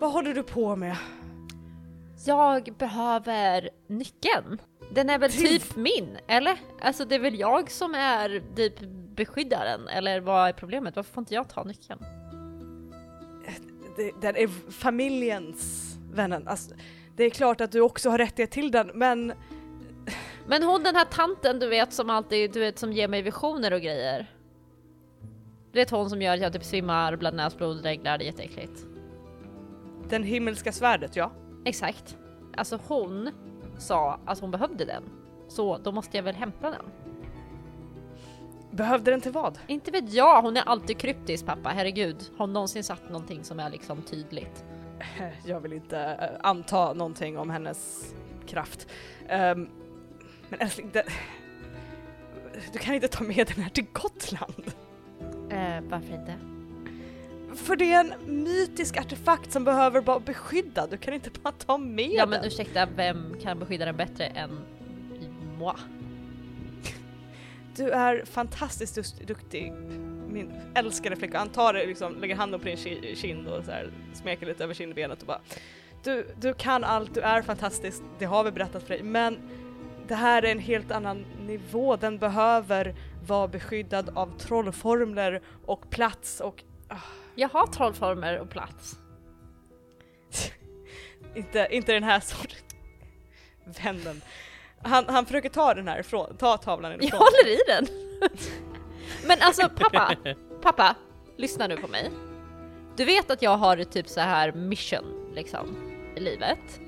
Vad 0.00 0.12
håller 0.12 0.34
du 0.34 0.42
på 0.42 0.76
med? 0.76 0.96
Jag 2.26 2.74
behöver 2.78 3.70
nyckeln. 3.88 4.60
Den 4.94 5.10
är 5.10 5.18
väl 5.18 5.30
Till- 5.32 5.60
typ 5.60 5.76
min, 5.76 6.18
eller? 6.26 6.58
Alltså 6.80 7.04
det 7.04 7.14
är 7.14 7.18
väl 7.18 7.38
jag 7.38 7.70
som 7.70 7.94
är 7.94 8.42
typ 8.56 8.74
beskyddaren, 9.16 9.88
eller 9.88 10.20
vad 10.20 10.48
är 10.48 10.52
problemet? 10.52 10.96
Varför 10.96 11.12
får 11.12 11.20
inte 11.20 11.34
jag 11.34 11.48
ta 11.48 11.64
nyckeln? 11.64 12.04
Det, 13.96 14.12
den 14.20 14.36
är 14.36 14.70
familjens 14.72 15.94
vännen. 16.12 16.48
Alltså, 16.48 16.74
det 17.16 17.24
är 17.24 17.30
klart 17.30 17.60
att 17.60 17.72
du 17.72 17.80
också 17.80 18.10
har 18.10 18.18
rättighet 18.18 18.50
till 18.50 18.70
den, 18.70 18.90
men... 18.94 19.32
Men 20.46 20.62
hon 20.62 20.82
den 20.82 20.96
här 20.96 21.04
tanten 21.04 21.58
du 21.58 21.68
vet 21.68 21.92
som 21.92 22.10
alltid, 22.10 22.52
du 22.52 22.60
vet 22.60 22.78
som 22.78 22.92
ger 22.92 23.08
mig 23.08 23.22
visioner 23.22 23.72
och 23.72 23.80
grejer. 23.80 24.30
Du 25.72 25.78
vet 25.78 25.90
hon 25.90 26.10
som 26.10 26.22
gör 26.22 26.34
att 26.34 26.40
jag 26.40 26.52
typ 26.52 26.64
svimmar, 26.64 27.16
blöder 27.16 27.36
näsblod, 27.36 27.82
reglar, 27.82 28.18
det 28.18 28.24
är 28.24 28.26
jätteäckligt. 28.26 28.86
Den 30.08 30.22
himmelska 30.22 30.72
svärdet, 30.72 31.16
ja. 31.16 31.32
Exakt. 31.64 32.16
Alltså 32.56 32.78
hon 32.86 33.30
sa 33.82 34.18
att 34.24 34.40
hon 34.40 34.50
behövde 34.50 34.84
den. 34.84 35.02
Så 35.48 35.78
då 35.78 35.92
måste 35.92 36.16
jag 36.16 36.24
väl 36.24 36.34
hämta 36.34 36.70
den. 36.70 36.84
Behövde 38.70 39.10
den 39.10 39.20
till 39.20 39.32
vad? 39.32 39.58
Inte 39.66 39.90
vet 39.90 40.12
jag, 40.12 40.42
hon 40.42 40.56
är 40.56 40.62
alltid 40.62 40.98
kryptisk 40.98 41.46
pappa, 41.46 41.68
herregud. 41.68 42.16
Har 42.36 42.38
hon 42.38 42.52
någonsin 42.52 42.84
sagt 42.84 43.08
någonting 43.08 43.44
som 43.44 43.60
är 43.60 43.70
liksom 43.70 44.02
tydligt? 44.02 44.64
Jag 45.44 45.60
vill 45.60 45.72
inte 45.72 45.98
eh, 45.98 46.48
anta 46.48 46.92
någonting 46.92 47.38
om 47.38 47.50
hennes 47.50 48.12
kraft. 48.46 48.88
Ehm, 49.28 49.68
men 50.48 50.60
älskling, 50.60 50.90
det, 50.92 51.04
du 52.72 52.78
kan 52.78 52.94
inte 52.94 53.08
ta 53.08 53.24
med 53.24 53.46
den 53.54 53.62
här 53.62 53.70
till 53.70 53.86
Gotland. 53.92 54.72
Eh, 55.50 55.80
varför 55.80 56.14
inte? 56.14 56.51
För 57.56 57.76
det 57.76 57.92
är 57.92 58.00
en 58.00 58.42
mytisk 58.44 58.96
artefakt 58.96 59.52
som 59.52 59.64
behöver 59.64 60.00
vara 60.00 60.20
beskyddad. 60.20 60.90
Du 60.90 60.96
kan 60.96 61.14
inte 61.14 61.30
bara 61.42 61.52
ta 61.52 61.78
med 61.78 62.10
Ja 62.10 62.26
men 62.26 62.38
den. 62.40 62.44
ursäkta, 62.48 62.86
vem 62.96 63.36
kan 63.42 63.58
beskydda 63.58 63.84
den 63.84 63.96
bättre 63.96 64.24
än 64.26 64.50
moi? 65.58 65.74
Du 67.76 67.90
är 67.90 68.24
fantastiskt 68.24 69.26
duktig, 69.26 69.72
min 70.28 70.52
älskade 70.74 71.16
flicka. 71.16 71.38
Han 71.38 71.48
tar 71.48 71.72
det, 71.72 71.86
liksom, 71.86 72.20
lägger 72.20 72.36
handen 72.36 72.60
på 72.60 72.66
din 72.66 72.76
ki- 72.76 73.14
kind 73.14 73.46
och 73.48 73.64
så 73.64 73.70
här, 73.70 73.90
smeker 74.14 74.46
lite 74.46 74.64
över 74.64 74.74
kindbenet 74.74 75.20
och 75.20 75.26
bara 75.26 75.40
du, 76.04 76.26
du 76.40 76.54
kan 76.54 76.84
allt, 76.84 77.14
du 77.14 77.20
är 77.20 77.42
fantastisk, 77.42 78.02
det 78.18 78.24
har 78.24 78.44
vi 78.44 78.50
berättat 78.50 78.82
för 78.82 78.88
dig, 78.88 79.02
men 79.02 79.38
det 80.08 80.14
här 80.14 80.42
är 80.42 80.52
en 80.52 80.58
helt 80.58 80.90
annan 80.90 81.24
nivå. 81.46 81.96
Den 81.96 82.18
behöver 82.18 82.94
vara 83.26 83.48
beskyddad 83.48 84.10
av 84.14 84.38
trollformler 84.38 85.42
och 85.66 85.90
plats 85.90 86.40
och 86.40 86.62
Jag 87.34 87.48
har 87.48 87.66
trollformer 87.66 88.38
och 88.38 88.50
plats. 88.50 88.96
inte, 91.34 91.68
inte 91.70 91.92
den 91.92 92.04
här 92.04 92.20
sorten. 92.20 92.58
Vännen. 93.64 94.22
Han, 94.82 95.04
han 95.08 95.26
försöker 95.26 95.48
ta 95.48 95.74
den 95.74 95.88
här 95.88 96.00
ifrån, 96.00 96.36
ta 96.36 96.56
tavlan 96.56 96.92
Jag 96.92 97.04
ifrån. 97.04 97.18
håller 97.18 97.48
i 97.48 97.58
den! 97.66 97.86
men 99.26 99.38
alltså 99.40 99.68
pappa, 99.68 100.16
pappa, 100.62 100.94
lyssna 101.36 101.66
nu 101.66 101.76
på 101.76 101.88
mig. 101.88 102.10
Du 102.96 103.04
vet 103.04 103.30
att 103.30 103.42
jag 103.42 103.56
har 103.56 103.84
typ 103.84 104.08
så 104.08 104.20
här 104.20 104.52
mission 104.52 105.32
liksom 105.34 105.76
i 106.16 106.20
livet. 106.20 106.80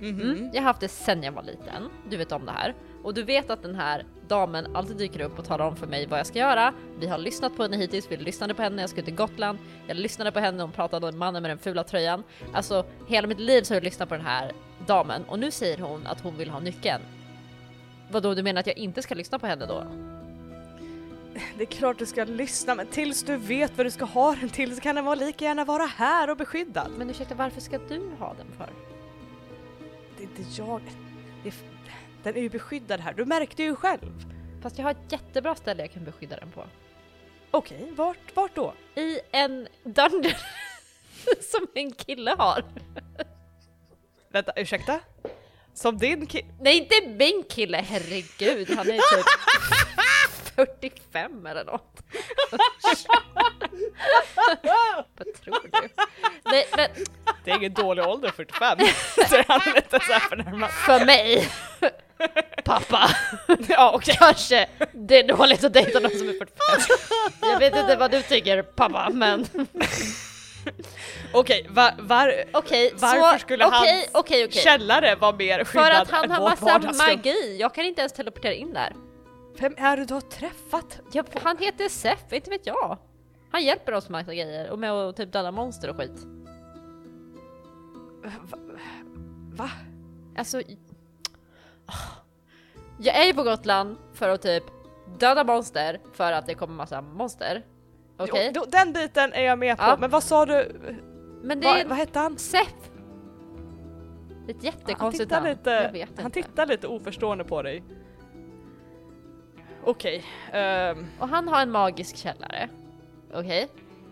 Mhm. 0.00 0.20
Mm. 0.20 0.50
Jag 0.52 0.60
har 0.62 0.66
haft 0.66 0.80
det 0.80 0.88
sen 0.88 1.22
jag 1.22 1.32
var 1.32 1.42
liten, 1.42 1.90
du 2.10 2.16
vet 2.16 2.32
om 2.32 2.46
det 2.46 2.52
här. 2.52 2.74
Och 3.02 3.14
du 3.14 3.22
vet 3.22 3.50
att 3.50 3.62
den 3.62 3.74
här 3.74 4.06
damen 4.32 4.76
alltid 4.76 4.96
dyker 4.96 5.20
upp 5.20 5.38
och 5.38 5.44
talar 5.44 5.66
om 5.66 5.76
för 5.76 5.86
mig 5.86 6.06
vad 6.06 6.18
jag 6.18 6.26
ska 6.26 6.38
göra. 6.38 6.74
Vi 6.98 7.06
har 7.06 7.18
lyssnat 7.18 7.56
på 7.56 7.62
henne 7.62 7.76
hittills, 7.76 8.06
vi 8.10 8.16
lyssnade 8.16 8.54
på 8.54 8.62
henne 8.62 8.76
när 8.76 8.82
jag 8.82 8.90
skulle 8.90 9.04
till 9.04 9.14
Gotland. 9.14 9.58
Jag 9.86 9.96
lyssnade 9.96 10.32
på 10.32 10.40
henne 10.40 10.56
när 10.56 10.64
hon 10.64 10.72
pratade 10.72 11.08
om 11.08 11.18
mannen 11.18 11.42
med 11.42 11.50
den 11.50 11.58
fula 11.58 11.84
tröjan. 11.84 12.22
Alltså 12.52 12.84
hela 13.08 13.28
mitt 13.28 13.40
liv 13.40 13.62
så 13.62 13.74
har 13.74 13.76
jag 13.76 13.84
lyssnat 13.84 14.08
på 14.08 14.14
den 14.14 14.26
här 14.26 14.52
damen 14.86 15.24
och 15.24 15.38
nu 15.38 15.50
säger 15.50 15.78
hon 15.78 16.06
att 16.06 16.20
hon 16.20 16.36
vill 16.36 16.50
ha 16.50 16.60
nyckeln. 16.60 17.02
Vadå, 18.10 18.34
du 18.34 18.42
menar 18.42 18.60
att 18.60 18.66
jag 18.66 18.78
inte 18.78 19.02
ska 19.02 19.14
lyssna 19.14 19.38
på 19.38 19.46
henne 19.46 19.66
då? 19.66 19.84
Det 21.56 21.62
är 21.62 21.66
klart 21.66 21.98
du 21.98 22.06
ska 22.06 22.24
lyssna, 22.24 22.74
men 22.74 22.86
tills 22.86 23.22
du 23.22 23.36
vet 23.36 23.76
vad 23.76 23.86
du 23.86 23.90
ska 23.90 24.04
ha 24.04 24.34
den 24.34 24.48
till 24.48 24.74
så 24.74 24.80
kan 24.80 24.94
den 24.94 25.04
vara 25.04 25.14
lika 25.14 25.44
gärna 25.44 25.64
vara 25.64 25.86
här 25.86 26.30
och 26.30 26.36
beskyddad. 26.36 26.90
Men 26.98 27.10
ursäkta, 27.10 27.34
varför 27.34 27.60
ska 27.60 27.78
du 27.78 28.10
ha 28.18 28.34
den 28.34 28.46
för? 28.56 28.70
Det 30.16 30.22
är 30.22 30.28
inte 30.28 30.42
jag. 30.62 30.82
Det 31.42 31.48
är, 31.48 31.71
den 32.22 32.36
är 32.36 32.40
ju 32.40 32.48
beskyddad 32.48 33.00
här, 33.00 33.12
du 33.12 33.24
märkte 33.24 33.62
ju 33.62 33.76
själv. 33.76 34.24
Fast 34.62 34.78
jag 34.78 34.84
har 34.84 34.90
ett 34.90 35.12
jättebra 35.12 35.54
ställe 35.54 35.82
jag 35.82 35.92
kan 35.92 36.04
beskydda 36.04 36.36
den 36.36 36.50
på. 36.50 36.64
Okej, 37.50 37.92
vart, 37.96 38.36
vart 38.36 38.54
då? 38.54 38.74
I 38.94 39.20
en 39.32 39.68
dungeon 39.84 40.24
som 41.40 41.66
en 41.74 41.92
kille 41.92 42.30
har. 42.38 42.64
Vänta, 44.28 44.52
ursäkta? 44.56 45.00
Som 45.74 45.98
din 45.98 46.26
ki- 46.26 46.54
Nej, 46.60 46.76
inte 46.78 47.08
min 47.08 47.44
kille, 47.50 47.76
herregud. 47.88 48.70
Han 48.76 48.88
är 48.88 48.92
typ 49.16 49.26
45 50.56 51.46
eller 51.46 51.64
något. 51.64 51.96
Vad 55.16 55.34
tror 55.44 55.58
du? 55.62 55.88
Nej, 56.44 56.66
men 56.76 56.88
Det 57.44 57.50
är 57.50 57.56
ingen 57.56 57.74
dålig 57.74 58.06
ålder, 58.06 58.30
45. 58.30 58.78
så 59.28 59.42
han 59.48 59.60
är 59.60 59.74
lite 59.74 60.00
såhär 60.00 60.20
förnärmad. 60.20 60.70
för 60.70 61.04
mig, 61.04 61.48
pappa, 62.64 63.10
Ja 63.68 63.92
okej. 63.94 64.16
kanske 64.18 64.68
det 64.92 65.18
är 65.18 65.28
dåligt 65.28 65.64
att 65.64 65.72
dejta 65.72 66.00
någon 66.00 66.10
som 66.10 66.28
är 66.28 66.32
45. 66.32 66.96
Jag 67.40 67.58
vet 67.58 67.76
inte 67.76 67.96
vad 67.96 68.10
du 68.10 68.22
tycker 68.22 68.62
pappa, 68.62 69.10
men 69.12 69.46
Okej, 71.32 71.66
var, 71.70 71.94
var, 71.98 72.44
okej. 72.52 72.92
Varför 72.94 73.32
så, 73.32 73.38
skulle 73.38 73.66
okej, 73.66 73.78
hans 73.78 74.08
okej, 74.12 74.44
okej. 74.44 74.62
källare 74.62 75.14
vara 75.14 75.32
mer 75.32 75.64
skyddad 75.64 75.86
För 75.86 75.90
att 75.90 76.10
han 76.10 76.30
har 76.30 76.50
massa 76.50 76.78
magi, 76.78 77.56
jag 77.60 77.74
kan 77.74 77.84
inte 77.84 78.00
ens 78.00 78.12
teleportera 78.12 78.52
in 78.52 78.72
där. 78.72 78.92
Vem 79.58 79.74
är 79.76 79.96
det 79.96 80.04
du 80.04 80.14
har 80.14 80.20
träffat? 80.20 81.00
Ja, 81.12 81.24
han 81.42 81.58
heter 81.58 81.88
Sef, 81.88 82.32
inte 82.32 82.50
vet 82.50 82.66
jag. 82.66 82.98
Han 83.50 83.64
hjälper 83.64 83.92
oss 83.94 84.08
med 84.08 84.20
massa 84.20 84.34
grejer 84.34 84.70
och 84.70 84.78
med 84.78 84.92
att 84.92 85.16
typ 85.16 85.32
döda 85.32 85.50
monster 85.50 85.90
och 85.90 85.96
skit. 85.96 86.26
Va? 88.22 88.30
Va? 89.54 89.70
Alltså... 90.38 90.58
ah. 91.86 91.92
Jag 92.98 93.16
är 93.16 93.24
ju 93.26 93.34
på 93.34 93.42
Gotland 93.42 93.96
för 94.12 94.28
att 94.28 94.42
typ 94.42 94.64
döda 95.18 95.44
monster 95.44 96.00
för 96.12 96.32
att 96.32 96.46
det 96.46 96.54
kommer 96.54 96.74
massa 96.74 97.00
monster. 97.00 97.62
Okej? 98.16 98.52
Jo, 98.54 98.64
den 98.68 98.92
biten 98.92 99.32
är 99.32 99.42
jag 99.42 99.58
med 99.58 99.76
på, 99.78 99.84
Ja. 99.84 99.96
men 100.00 100.10
vad 100.10 100.22
sa 100.22 100.46
du? 100.46 100.72
Men 101.42 101.60
det 101.60 101.66
Va, 101.66 101.78
är 101.78 101.86
vad 101.88 101.98
hette 101.98 102.18
han? 102.18 102.38
Sef! 102.38 102.68
Det 104.46 104.52
är 104.52 104.56
ett 104.56 104.56
Han 104.56 104.64
jättekonstigt 104.64 105.28
tittar, 105.30 105.40
namn. 105.40 105.50
lite, 105.50 106.22
han 106.22 106.30
tittar 106.30 106.66
lite 106.66 106.86
oförstående 106.88 107.44
på 107.44 107.62
dig. 107.62 107.84
Okej, 109.84 110.24
ehm, 110.52 111.06
Och 111.18 111.28
han 111.28 111.48
har 111.48 111.62
en 111.62 111.70
magisk 111.70 112.16
källare. 112.16 112.68
Okej? 113.34 113.68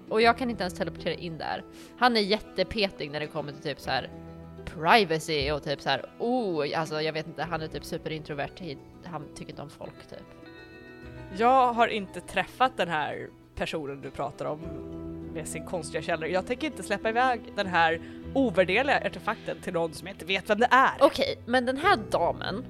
Och 0.08 0.22
jag 0.22 0.38
kan 0.38 0.50
inte 0.50 0.62
ens 0.62 0.74
teleportera 0.74 1.14
in 1.14 1.38
där. 1.38 1.64
Han 1.98 2.16
är 2.16 2.20
jättepetig 2.20 3.10
när 3.10 3.20
det 3.20 3.26
kommer 3.26 3.52
till 3.52 3.62
typ 3.62 3.80
så 3.80 3.90
här 3.90 4.10
privacy 4.64 5.50
och 5.50 5.62
typ 5.62 5.80
så 5.80 5.88
här 5.88 6.04
oh, 6.18 6.80
alltså 6.80 7.00
jag 7.00 7.12
vet 7.12 7.26
inte, 7.26 7.42
han 7.42 7.62
är 7.62 7.68
typ 7.68 7.84
superintrovert. 7.84 8.76
Han 9.04 9.24
tycker 9.34 9.50
inte 9.50 9.62
om 9.62 9.70
folk 9.70 10.08
typ. 10.10 10.24
jag 11.36 11.72
har 11.72 11.88
inte 11.88 12.20
träffat 12.20 12.76
den 12.76 12.88
här 12.88 13.28
personen 13.54 14.00
du 14.00 14.10
pratar 14.10 14.44
om 14.44 14.60
med 15.34 15.48
sin 15.48 15.66
konstiga 15.66 16.02
källare. 16.02 16.30
Jag 16.30 16.46
tänker 16.46 16.66
inte 16.66 16.82
släppa 16.82 17.08
iväg 17.08 17.40
den 17.56 17.66
här 17.66 18.00
ovärdeliga 18.34 19.06
artefakten 19.06 19.56
till 19.60 19.72
någon 19.72 19.94
som 19.94 20.08
inte 20.08 20.24
vet 20.24 20.50
vem 20.50 20.58
det 20.58 20.68
är. 20.70 20.92
Okej, 21.00 21.38
men 21.46 21.66
den 21.66 21.76
här 21.76 21.98
damen 22.10 22.64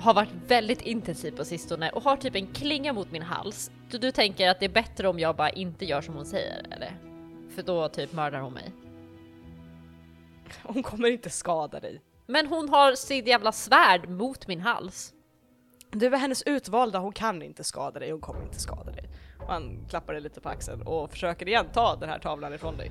har 0.00 0.14
varit 0.14 0.32
väldigt 0.46 0.80
intensiv 0.80 1.36
på 1.36 1.44
sistone 1.44 1.90
och 1.90 2.02
har 2.02 2.16
typ 2.16 2.34
en 2.34 2.46
klinga 2.46 2.92
mot 2.92 3.10
min 3.10 3.22
hals. 3.22 3.70
Du, 3.90 3.98
du 3.98 4.10
tänker 4.10 4.48
att 4.48 4.60
det 4.60 4.66
är 4.66 4.70
bättre 4.70 5.08
om 5.08 5.18
jag 5.18 5.36
bara 5.36 5.50
inte 5.50 5.84
gör 5.84 6.00
som 6.00 6.14
hon 6.14 6.26
säger, 6.26 6.66
eller? 6.70 6.96
För 7.54 7.62
då 7.62 7.88
typ 7.88 8.12
mördar 8.12 8.40
hon 8.40 8.52
mig. 8.52 8.72
Hon 10.62 10.82
kommer 10.82 11.08
inte 11.08 11.30
skada 11.30 11.80
dig. 11.80 12.02
Men 12.26 12.46
hon 12.46 12.68
har 12.68 12.94
sitt 12.94 13.26
jävla 13.26 13.52
svärd 13.52 14.08
mot 14.08 14.46
min 14.46 14.60
hals. 14.60 15.12
Du 15.90 16.06
är 16.06 16.16
hennes 16.16 16.42
utvalda, 16.42 16.98
hon 16.98 17.12
kan 17.12 17.42
inte 17.42 17.64
skada 17.64 18.00
dig, 18.00 18.10
hon 18.10 18.20
kommer 18.20 18.42
inte 18.42 18.60
skada 18.60 18.90
dig. 18.90 19.08
Och 19.38 19.52
han 19.52 19.86
klappar 19.88 20.12
dig 20.12 20.22
lite 20.22 20.40
på 20.40 20.48
axeln 20.48 20.82
och 20.82 21.10
försöker 21.10 21.48
igen 21.48 21.66
ta 21.72 21.96
den 21.96 22.08
här 22.08 22.18
tavlan 22.18 22.54
ifrån 22.54 22.76
dig. 22.76 22.90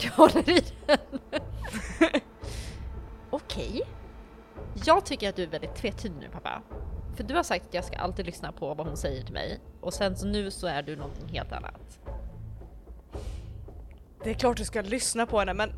Jag 0.00 0.12
håller 0.12 0.50
i 0.50 0.64
den. 0.86 1.20
Okej. 3.30 3.82
Jag 4.74 5.06
tycker 5.06 5.28
att 5.28 5.36
du 5.36 5.42
är 5.42 5.46
väldigt 5.46 5.74
tvetydig 5.74 6.16
nu 6.20 6.28
pappa. 6.28 6.62
För 7.16 7.24
du 7.24 7.34
har 7.34 7.42
sagt 7.42 7.66
att 7.66 7.74
jag 7.74 7.84
ska 7.84 7.96
alltid 7.96 8.26
lyssna 8.26 8.52
på 8.52 8.74
vad 8.74 8.86
hon 8.86 8.96
säger 8.96 9.22
till 9.22 9.34
mig. 9.34 9.60
Och 9.80 9.94
sen 9.94 10.16
så 10.16 10.26
nu 10.26 10.50
så 10.50 10.66
är 10.66 10.82
du 10.82 10.96
någonting 10.96 11.28
helt 11.28 11.52
annat. 11.52 11.98
Det 14.24 14.30
är 14.30 14.34
klart 14.34 14.56
du 14.56 14.64
ska 14.64 14.80
lyssna 14.80 15.26
på 15.26 15.38
henne 15.38 15.54
men 15.54 15.72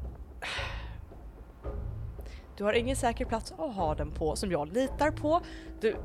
du 2.57 2.65
har 2.65 2.73
ingen 2.73 2.97
säker 2.97 3.25
plats 3.25 3.53
att 3.53 3.75
ha 3.75 3.95
den 3.95 4.11
på 4.11 4.37
som 4.37 4.53
jag 4.53 4.73
litar 4.73 5.11
på. 5.11 5.41
Du... 5.81 5.97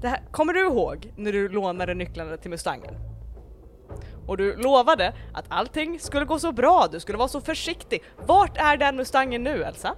Det 0.00 0.08
här, 0.08 0.22
kommer 0.30 0.52
du 0.52 0.60
ihåg 0.60 1.12
när 1.16 1.32
du 1.32 1.48
lånade 1.48 1.94
nycklarna 1.94 2.36
till 2.36 2.50
Mustangen? 2.50 2.94
Och 4.26 4.36
du 4.36 4.56
lovade 4.56 5.14
att 5.34 5.44
allting 5.48 6.00
skulle 6.00 6.24
gå 6.24 6.38
så 6.38 6.52
bra, 6.52 6.88
du 6.92 7.00
skulle 7.00 7.18
vara 7.18 7.28
så 7.28 7.40
försiktig. 7.40 8.02
Vart 8.26 8.56
är 8.56 8.76
den 8.76 8.96
Mustangen 8.96 9.44
nu 9.44 9.64
Elsa? 9.64 9.94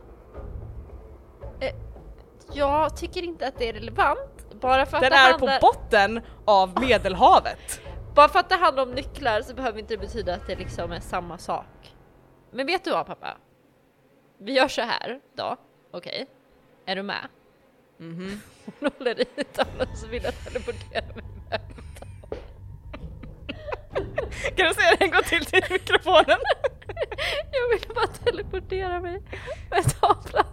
Jag 2.52 2.96
tycker 2.96 3.22
inte 3.22 3.46
att 3.46 3.58
det 3.58 3.68
är 3.68 3.72
relevant. 3.72 4.46
Bara 4.60 4.86
för 4.86 4.96
att, 4.96 5.02
Den 5.02 5.10
det, 5.12 5.16
är 5.16 5.30
handlar, 5.30 5.58
på 5.58 5.66
botten 5.66 6.20
av 6.44 6.80
Medelhavet. 6.80 7.80
bara 8.14 8.28
för 8.28 8.38
att 8.38 8.48
det 8.48 8.54
handlar 8.54 8.82
om 8.82 8.90
nycklar 8.90 9.42
så 9.42 9.54
behöver 9.54 9.78
inte 9.78 9.94
det 9.94 9.98
betyda 9.98 10.34
att 10.34 10.46
det 10.46 10.56
liksom 10.56 10.92
är 10.92 11.00
samma 11.00 11.38
sak. 11.38 11.94
Men 12.50 12.66
vet 12.66 12.84
du 12.84 12.90
vad 12.90 13.06
pappa? 13.06 13.36
Vi 14.38 14.52
gör 14.52 14.68
så 14.68 14.82
här 14.82 15.20
då, 15.36 15.56
okej? 15.92 16.26
Är 16.86 16.96
du 16.96 17.02
med? 17.02 17.28
Mhm. 17.98 18.40
Hon 18.80 18.90
håller 18.98 19.20
i 19.20 19.44
tavlan 19.44 19.96
så 19.96 20.06
vill 20.06 20.22
jag 20.22 20.34
teleportera 20.44 21.04
mig 21.14 21.24
med. 21.50 21.60
Kan 24.56 24.68
du 24.68 24.74
säga 24.74 24.96
det 24.98 25.04
en 25.04 25.10
gång 25.10 25.22
till 25.22 25.44
till 25.44 25.62
mikrofonen? 25.70 26.24
Jag 27.52 27.68
vill 27.78 27.94
bara 27.94 28.06
teleportera 28.06 29.00
mig 29.00 29.22
med 29.70 30.00
tavlan. 30.00 30.44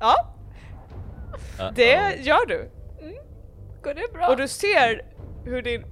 Ja, 0.00 0.14
det 1.74 2.16
gör 2.20 2.46
du. 2.46 2.70
Går 3.82 3.94
det 3.94 4.12
bra? 4.12 4.28
Och 4.28 4.36
du 4.36 4.48
ser 4.48 5.02
hur 5.44 5.62
din 5.62 5.84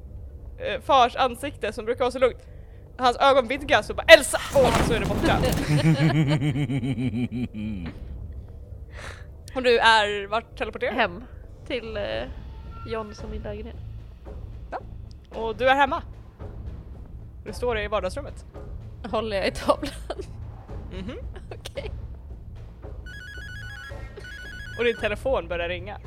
eh, 0.59 0.81
fars 0.81 1.17
ansikte 1.17 1.73
som 1.73 1.85
brukar 1.85 2.01
vara 2.01 2.11
så 2.11 2.19
lugnt, 2.19 2.47
hans 2.99 3.17
ögon 3.17 3.49
vidgas 3.49 3.91
och 3.91 3.97
bara 3.97 4.07
Elsa! 4.07 4.39
Och 4.55 4.73
så 4.87 4.93
är 4.93 5.01
det 5.01 5.07
borta. 5.07 5.37
och 9.55 9.63
du 9.63 9.79
är 9.79 10.27
vart 10.27 10.59
teleporterad? 10.59 10.95
Hem 10.95 11.25
till 11.67 11.97
eh, 11.97 12.03
John 12.87 13.15
som 13.15 13.31
min 13.31 13.43
lägenhet. 13.43 13.77
Och 15.35 15.57
du 15.57 15.69
är 15.69 15.75
hemma. 15.75 16.03
Du 17.45 17.53
står 17.53 17.79
i 17.79 17.89
vardagsrummet. 17.89 18.45
Håller 19.11 19.37
jag 19.37 19.47
i 19.47 19.51
tavlan? 19.51 19.93
Mhm. 20.93 21.19
Okej. 21.61 21.91
Och 24.79 24.85
din 24.85 24.97
telefon 24.97 25.49
börjar 25.49 25.69
ringa. 25.69 26.01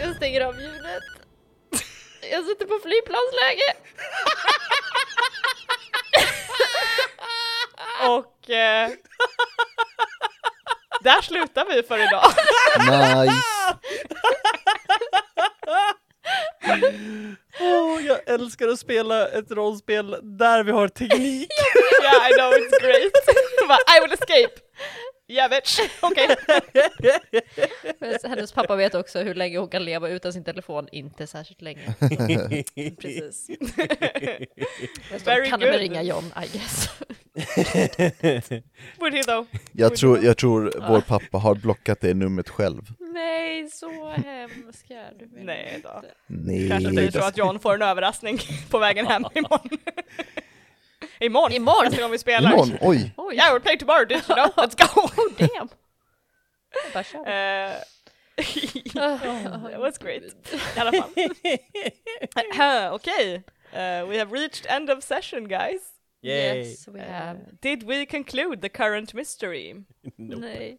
Jag 0.00 0.16
stänger 0.16 0.40
av 0.40 0.60
ljudet. 0.60 1.02
Jag 2.30 2.44
sitter 2.44 2.66
på 2.66 2.78
flygplansläge. 2.82 3.74
Och 8.08 8.50
eh, 8.50 8.90
där 11.00 11.22
slutar 11.22 11.64
vi 11.68 11.82
för 11.82 11.98
idag. 11.98 12.32
Nice! 12.78 13.42
Åh, 17.60 18.00
jag 18.06 18.28
älskar 18.28 18.68
att 18.68 18.78
spela 18.80 19.28
ett 19.28 19.50
rollspel 19.50 20.16
där 20.22 20.64
vi 20.64 20.72
har 20.72 20.88
teknik. 20.88 21.48
yeah 22.02 22.30
I 22.30 22.34
know 22.34 22.52
it's 22.52 22.80
great. 22.80 23.12
Bara, 23.68 23.78
I 23.96 24.00
will 24.00 24.12
escape. 24.12 24.60
Yeah 25.30 25.50
bitch, 25.50 25.80
okej. 26.00 26.36
Men 27.98 28.18
Hennes 28.24 28.52
pappa 28.52 28.76
vet 28.76 28.94
också 28.94 29.18
hur 29.18 29.34
länge 29.34 29.58
hon 29.58 29.68
kan 29.68 29.84
leva 29.84 30.08
utan 30.08 30.32
sin 30.32 30.44
telefon, 30.44 30.88
inte 30.92 31.26
särskilt 31.26 31.62
länge. 31.62 31.94
Precis. 33.00 33.46
Very 35.24 35.50
kan 35.50 35.60
good. 35.60 35.74
ringa 35.74 36.02
John, 36.02 36.24
I 36.24 36.58
guess. 36.58 36.88
Would 38.98 39.14
he 39.14 39.22
though? 39.22 39.46
Jag 39.72 39.96
tror, 39.96 40.24
jag 40.24 40.36
tror 40.36 40.72
vår 40.88 41.00
pappa 41.00 41.38
har 41.38 41.54
blockat 41.54 42.00
det 42.00 42.14
numret 42.14 42.48
själv. 42.48 42.82
Nej, 42.98 43.68
så 43.70 44.10
hemskt 44.10 44.90
är 44.90 45.12
du 45.18 45.28
Nej 45.44 45.80
då. 45.82 46.02
Nej. 46.26 46.68
Kanske 46.68 46.90
blir 46.90 47.10
så 47.10 47.24
att 47.24 47.36
John 47.36 47.60
får 47.60 47.74
en 47.74 47.82
överraskning 47.82 48.38
på 48.70 48.78
vägen 48.78 49.06
hem 49.06 49.24
imorgon. 49.34 49.78
Imorgon? 51.20 51.52
Imorgon? 51.52 51.84
Nästa 51.84 52.02
gång 52.02 52.10
vi 52.10 52.18
spelar. 52.18 52.52
Imorgon, 52.52 52.78
oj! 52.88 53.12
Oj, 53.16 53.34
Yeah, 53.36 53.52
we'll 53.52 53.60
play 53.62 53.76
tomorrow, 53.76 54.04
did 54.04 54.22
you 54.28 54.34
know? 54.34 54.50
Let's 54.56 54.74
go! 54.74 54.86
oh 55.16 55.28
damn! 55.38 55.68
Jag 56.84 56.92
bara 56.94 57.04
kör. 57.04 57.28
Eh, 57.28 57.82
Oh, 58.94 59.68
That 59.70 59.80
was 59.80 59.98
great. 59.98 60.22
I 60.76 60.80
alla 60.80 60.92
fall. 60.92 61.10
Uh, 62.52 62.94
Okej, 62.94 63.42
uh, 63.72 64.06
we 64.08 64.16
have 64.18 64.30
reached 64.32 64.64
end 64.68 64.90
of 64.90 65.02
session 65.02 65.48
guys. 65.48 65.80
Yay. 66.22 66.62
Yes, 66.62 66.86
we 66.88 67.00
have. 67.00 67.38
Did 67.60 67.82
we 67.82 68.06
conclude 68.06 68.60
the 68.60 68.68
current 68.68 69.12
mystery? 69.14 69.74
Nej. 70.18 70.76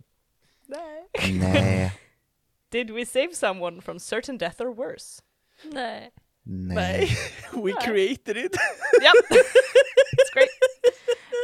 Nej. 0.67 1.09
Nej. 1.39 1.91
Did 2.71 2.91
we 2.91 3.03
save 3.05 3.33
someone 3.35 3.81
from 3.81 3.99
certain 3.99 4.37
death 4.37 4.61
or 4.61 4.71
worse? 4.71 5.21
Nej. 5.63 6.11
Nej. 6.51 7.09
We 7.63 7.71
created 7.73 8.37
it. 8.37 8.55
Yep, 9.01 9.13
it's 10.17 10.33
great. 10.33 10.49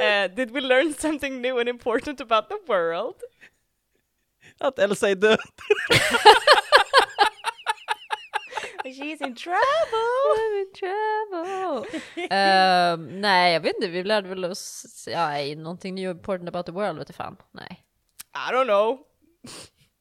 Uh, 0.02 0.28
did 0.36 0.52
we 0.52 0.60
learn 0.62 0.94
something 0.94 1.42
new 1.42 1.60
and 1.60 1.70
important 1.70 2.22
about 2.22 2.50
the 2.50 2.58
world? 2.68 3.16
Att 4.60 4.80
Elsa 4.80 5.10
är 5.10 5.16
död. 5.16 5.40
She's 8.84 9.22
in 9.22 9.36
trouble! 9.36 10.36
I'm 10.38 10.56
in 10.60 10.72
trouble. 10.74 12.02
Ehm, 12.30 13.22
nej, 13.22 13.54
jag 13.54 13.60
vet 13.62 13.76
inte, 13.76 13.88
vi 13.88 14.04
lärde 14.04 14.30
väl 14.30 14.46
oss, 14.46 15.08
ja, 15.12 15.56
någonting 15.56 15.96
new 15.96 16.12
important 16.12 16.50
about 16.50 16.66
the 16.66 16.72
world, 16.72 16.98
vet 16.98 17.08
du 17.08 17.14
fan. 17.14 17.38
Nej. 17.52 17.86
I 18.50 18.52
don't 18.54 18.66
know, 18.66 19.00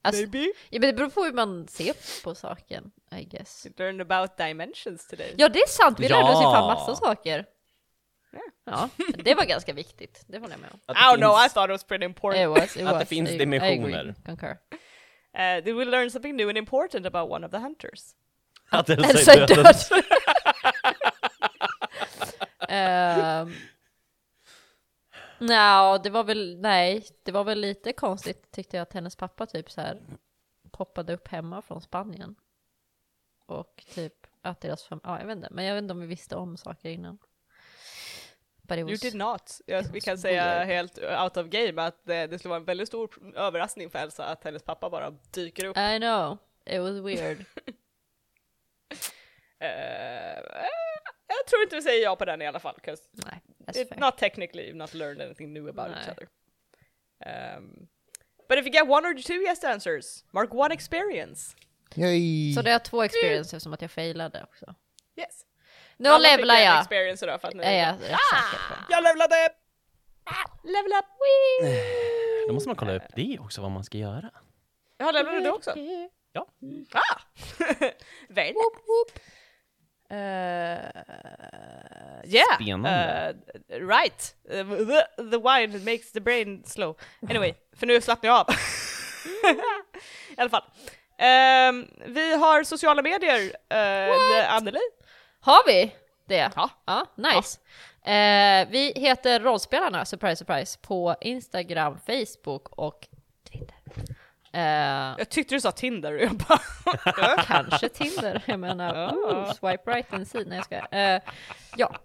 Alltså, 0.03 0.21
maybe? 0.23 0.53
ja, 0.71 0.81
men 0.81 0.81
det 0.81 0.93
beror 0.93 1.11
på 1.11 1.25
hur 1.25 1.33
man 1.33 1.69
ser 1.69 2.23
på 2.25 2.35
saken, 2.35 2.91
I 3.21 3.25
guess. 3.25 3.67
We 3.67 3.85
learned 3.85 4.01
about 4.13 4.37
dimensions 4.37 5.07
today. 5.07 5.35
Ja, 5.39 5.49
det 5.49 5.59
är 5.59 5.69
sant, 5.69 6.01
vi 6.01 6.09
lärde 6.09 6.23
oss 6.25 6.31
ju 6.41 6.43
fan 6.43 6.55
Ja. 6.69 6.75
massa 6.75 6.95
saker. 6.97 7.47
Ja, 8.65 8.89
det 9.25 9.35
var 9.35 9.45
ganska 9.45 9.73
viktigt. 9.73 10.25
Det 10.27 10.39
håller 10.39 10.53
jag 10.53 10.61
med 10.61 10.71
om. 10.73 10.81
Att 10.87 10.97
I 10.97 11.01
don't 11.01 11.17
know, 11.17 11.47
I 11.47 11.49
thought 11.49 11.65
it 11.71 11.75
was 11.75 11.85
pretty 11.85 12.05
important. 12.05 12.43
It 12.43 12.49
was, 12.63 12.77
it 12.77 12.83
Att 12.83 12.93
det 12.93 12.99
was. 12.99 13.09
finns 13.09 13.31
I- 13.31 13.35
I 13.35 13.39
dimensioner. 13.39 13.99
agree. 14.01 14.15
Concur. 14.27 14.51
Uh, 15.39 15.65
did 15.65 15.75
we 15.77 15.85
learn 15.85 16.11
something 16.11 16.37
new 16.37 16.49
and 16.49 16.59
important 16.59 17.07
about 17.07 17.31
one 17.31 17.47
of 17.47 17.53
the 17.53 17.59
hunters? 17.59 18.01
Att 18.71 18.89
Elsa 18.91 19.33
är 19.33 19.47
död. 19.47 19.49
död. 19.65 19.77
Ehm, 22.69 23.53
Nja, 25.39 25.99
det 25.99 26.11
var 26.11 26.25
väl, 26.25 26.61
nej, 26.61 27.07
det 27.25 27.33
var 27.33 27.45
väl 27.45 27.61
lite 27.61 27.93
konstigt 27.93 28.51
tyckte 28.53 28.77
jag 28.77 28.83
att 28.83 28.93
hennes 28.93 29.17
pappa 29.17 29.47
typ 29.47 29.71
så 29.71 29.81
här 29.81 30.01
poppade 30.71 31.13
upp 31.15 31.29
hemma 31.29 31.63
från 31.63 31.81
Spanien. 31.81 32.35
Och 33.47 33.85
typ 33.95 34.27
att 34.43 34.61
deras 34.61 34.85
familj, 34.85 35.03
ja 35.05 35.19
jag 35.21 35.27
vet 35.27 35.37
inte, 35.37 35.49
men 35.51 35.65
jag 35.65 35.75
vet 35.75 35.83
inte 35.83 35.93
om 35.93 36.01
vi 36.01 36.07
visste 36.07 36.37
om 36.37 36.57
saker 36.57 36.89
innan. 36.89 37.19
It 38.65 38.79
You 38.79 38.91
was, 38.91 39.01
did 39.01 39.15
not. 39.15 39.61
Vi 39.67 39.75
was 39.75 40.05
kan 40.05 40.19
säga 40.19 40.45
weird. 40.45 40.67
helt 40.69 40.99
out 40.99 41.37
of 41.37 41.47
game 41.47 41.83
att 41.83 42.05
det, 42.05 42.27
det 42.27 42.39
skulle 42.39 42.51
vara 42.51 42.61
en 42.61 42.65
väldigt 42.65 42.89
stor 42.89 43.35
överraskning 43.37 43.91
för 43.91 43.99
Elsa 43.99 44.25
att 44.25 44.45
hennes 44.45 44.63
pappa 44.63 44.91
bara 44.91 45.11
dyker 45.11 45.65
upp. 45.65 45.77
I 45.77 45.99
know, 45.99 46.39
it 46.67 46.81
was 46.81 46.99
weird. 47.05 47.45
Eh, 49.59 50.43
jag 51.27 51.47
tror 51.49 51.63
inte 51.63 51.77
vi 51.77 51.83
säger 51.83 52.03
ja 52.03 52.17
på 52.17 52.25
den 52.25 52.43
i 52.43 52.47
alla 52.47 52.61
fall, 52.61 52.79
nej, 52.85 52.97
fair. 53.75 54.01
not 54.01 54.19
technically 54.19 54.63
you've 54.63 54.77
not 54.77 54.95
learned 54.95 55.23
anything 55.23 55.53
new 55.53 55.69
about 55.69 55.89
each 55.97 56.07
Nej. 56.07 56.17
other. 56.17 56.29
Um, 57.57 57.89
but 58.49 58.59
if 58.59 58.67
you 58.67 58.73
get 58.73 58.89
one 58.89 59.07
or 59.09 59.15
two 59.23 59.43
yes 59.43 59.65
answers, 59.65 60.25
mark 60.33 60.55
one 60.55 60.75
experience. 60.75 61.57
Yay. 61.95 62.55
Så 62.55 62.63
det 62.63 62.71
har 62.71 62.79
två 62.79 63.03
experiences 63.03 63.63
som 63.63 63.73
att 63.73 63.83
jag 63.83 63.91
failade 63.91 64.43
också. 64.43 64.75
Yes. 65.17 65.45
Nu 65.97 66.11
fick 66.11 66.23
levlar 66.23 66.55
jag! 66.55 66.81
experience 66.81 67.25
idag 67.25 67.41
för 67.41 67.49
att 67.49 67.55
nu 67.55 67.63
Är 67.63 67.87
jag 67.87 67.93
rätt 67.93 68.01
säker 68.01 68.59
på. 68.69 68.75
Jag 68.89 69.03
levlade! 69.03 69.49
Level 70.65 70.93
up! 70.93 71.05
Då 72.49 72.55
måste 72.55 72.69
man 72.69 72.77
kolla 72.77 72.97
upp 72.97 73.03
det 73.17 73.39
också, 73.41 73.63
vad 73.63 73.71
man 73.71 73.85
ska 73.85 73.99
göra. 73.99 74.31
Ja, 74.99 75.11
levlade 75.11 75.41
du 75.41 75.51
också? 75.51 75.75
Ja. 76.33 76.47
Ah! 76.93 77.21
Very 78.29 78.53
nice. 78.53 79.21
Uh, 80.11 80.17
yeah, 82.25 82.55
Spännande. 82.55 83.35
uh, 83.73 83.87
right. 83.87 84.35
Uh, 84.51 84.65
the, 84.65 85.07
the 85.31 85.39
wine 85.39 85.85
makes 85.85 86.13
the 86.13 86.21
brain 86.21 86.63
slow. 86.65 86.97
Anyway, 87.31 87.55
för 87.73 87.87
nu 87.87 88.01
slappnar 88.01 88.31
jag 88.31 88.41
av. 88.41 88.47
I 90.37 90.41
alla 90.41 90.51
fall. 90.51 90.65
Ehm, 91.19 91.89
vi 92.07 92.35
har 92.37 92.65
sociala 92.65 93.03
medier. 93.03 93.41
Uh, 93.73 94.55
Anneli? 94.55 94.79
Har 95.41 95.67
vi 95.67 95.95
det? 96.27 96.51
Ja. 96.57 96.71
Ja, 96.85 97.07
nice. 97.17 97.61
Eh, 98.11 98.69
vi 98.71 98.93
heter 98.97 99.41
Rollspelarna, 99.41 100.05
surprise 100.05 100.37
surprise, 100.37 100.79
på 100.83 101.17
Instagram, 101.21 101.99
Facebook 102.07 102.69
och 102.69 103.09
Twitter. 103.53 103.77
Eh, 104.53 105.15
Jag 105.19 105.29
tyckte 105.29 105.55
du 105.55 105.61
sa 105.61 105.73
Tinder 105.73 106.13
och 106.15 106.21
jag 106.21 106.35
bara... 106.37 106.59
kanske 107.47 107.89
Tinder, 107.89 108.43
jag 108.47 108.61
menar, 108.61 108.95
Ja. 108.97 109.55
swipe 109.55 109.91
right 109.91 110.13
and 110.13 110.29
see, 110.29 110.45
nej 110.47 110.57
jag 110.57 110.65
ska. 110.65 111.21
Ja, 111.77 111.97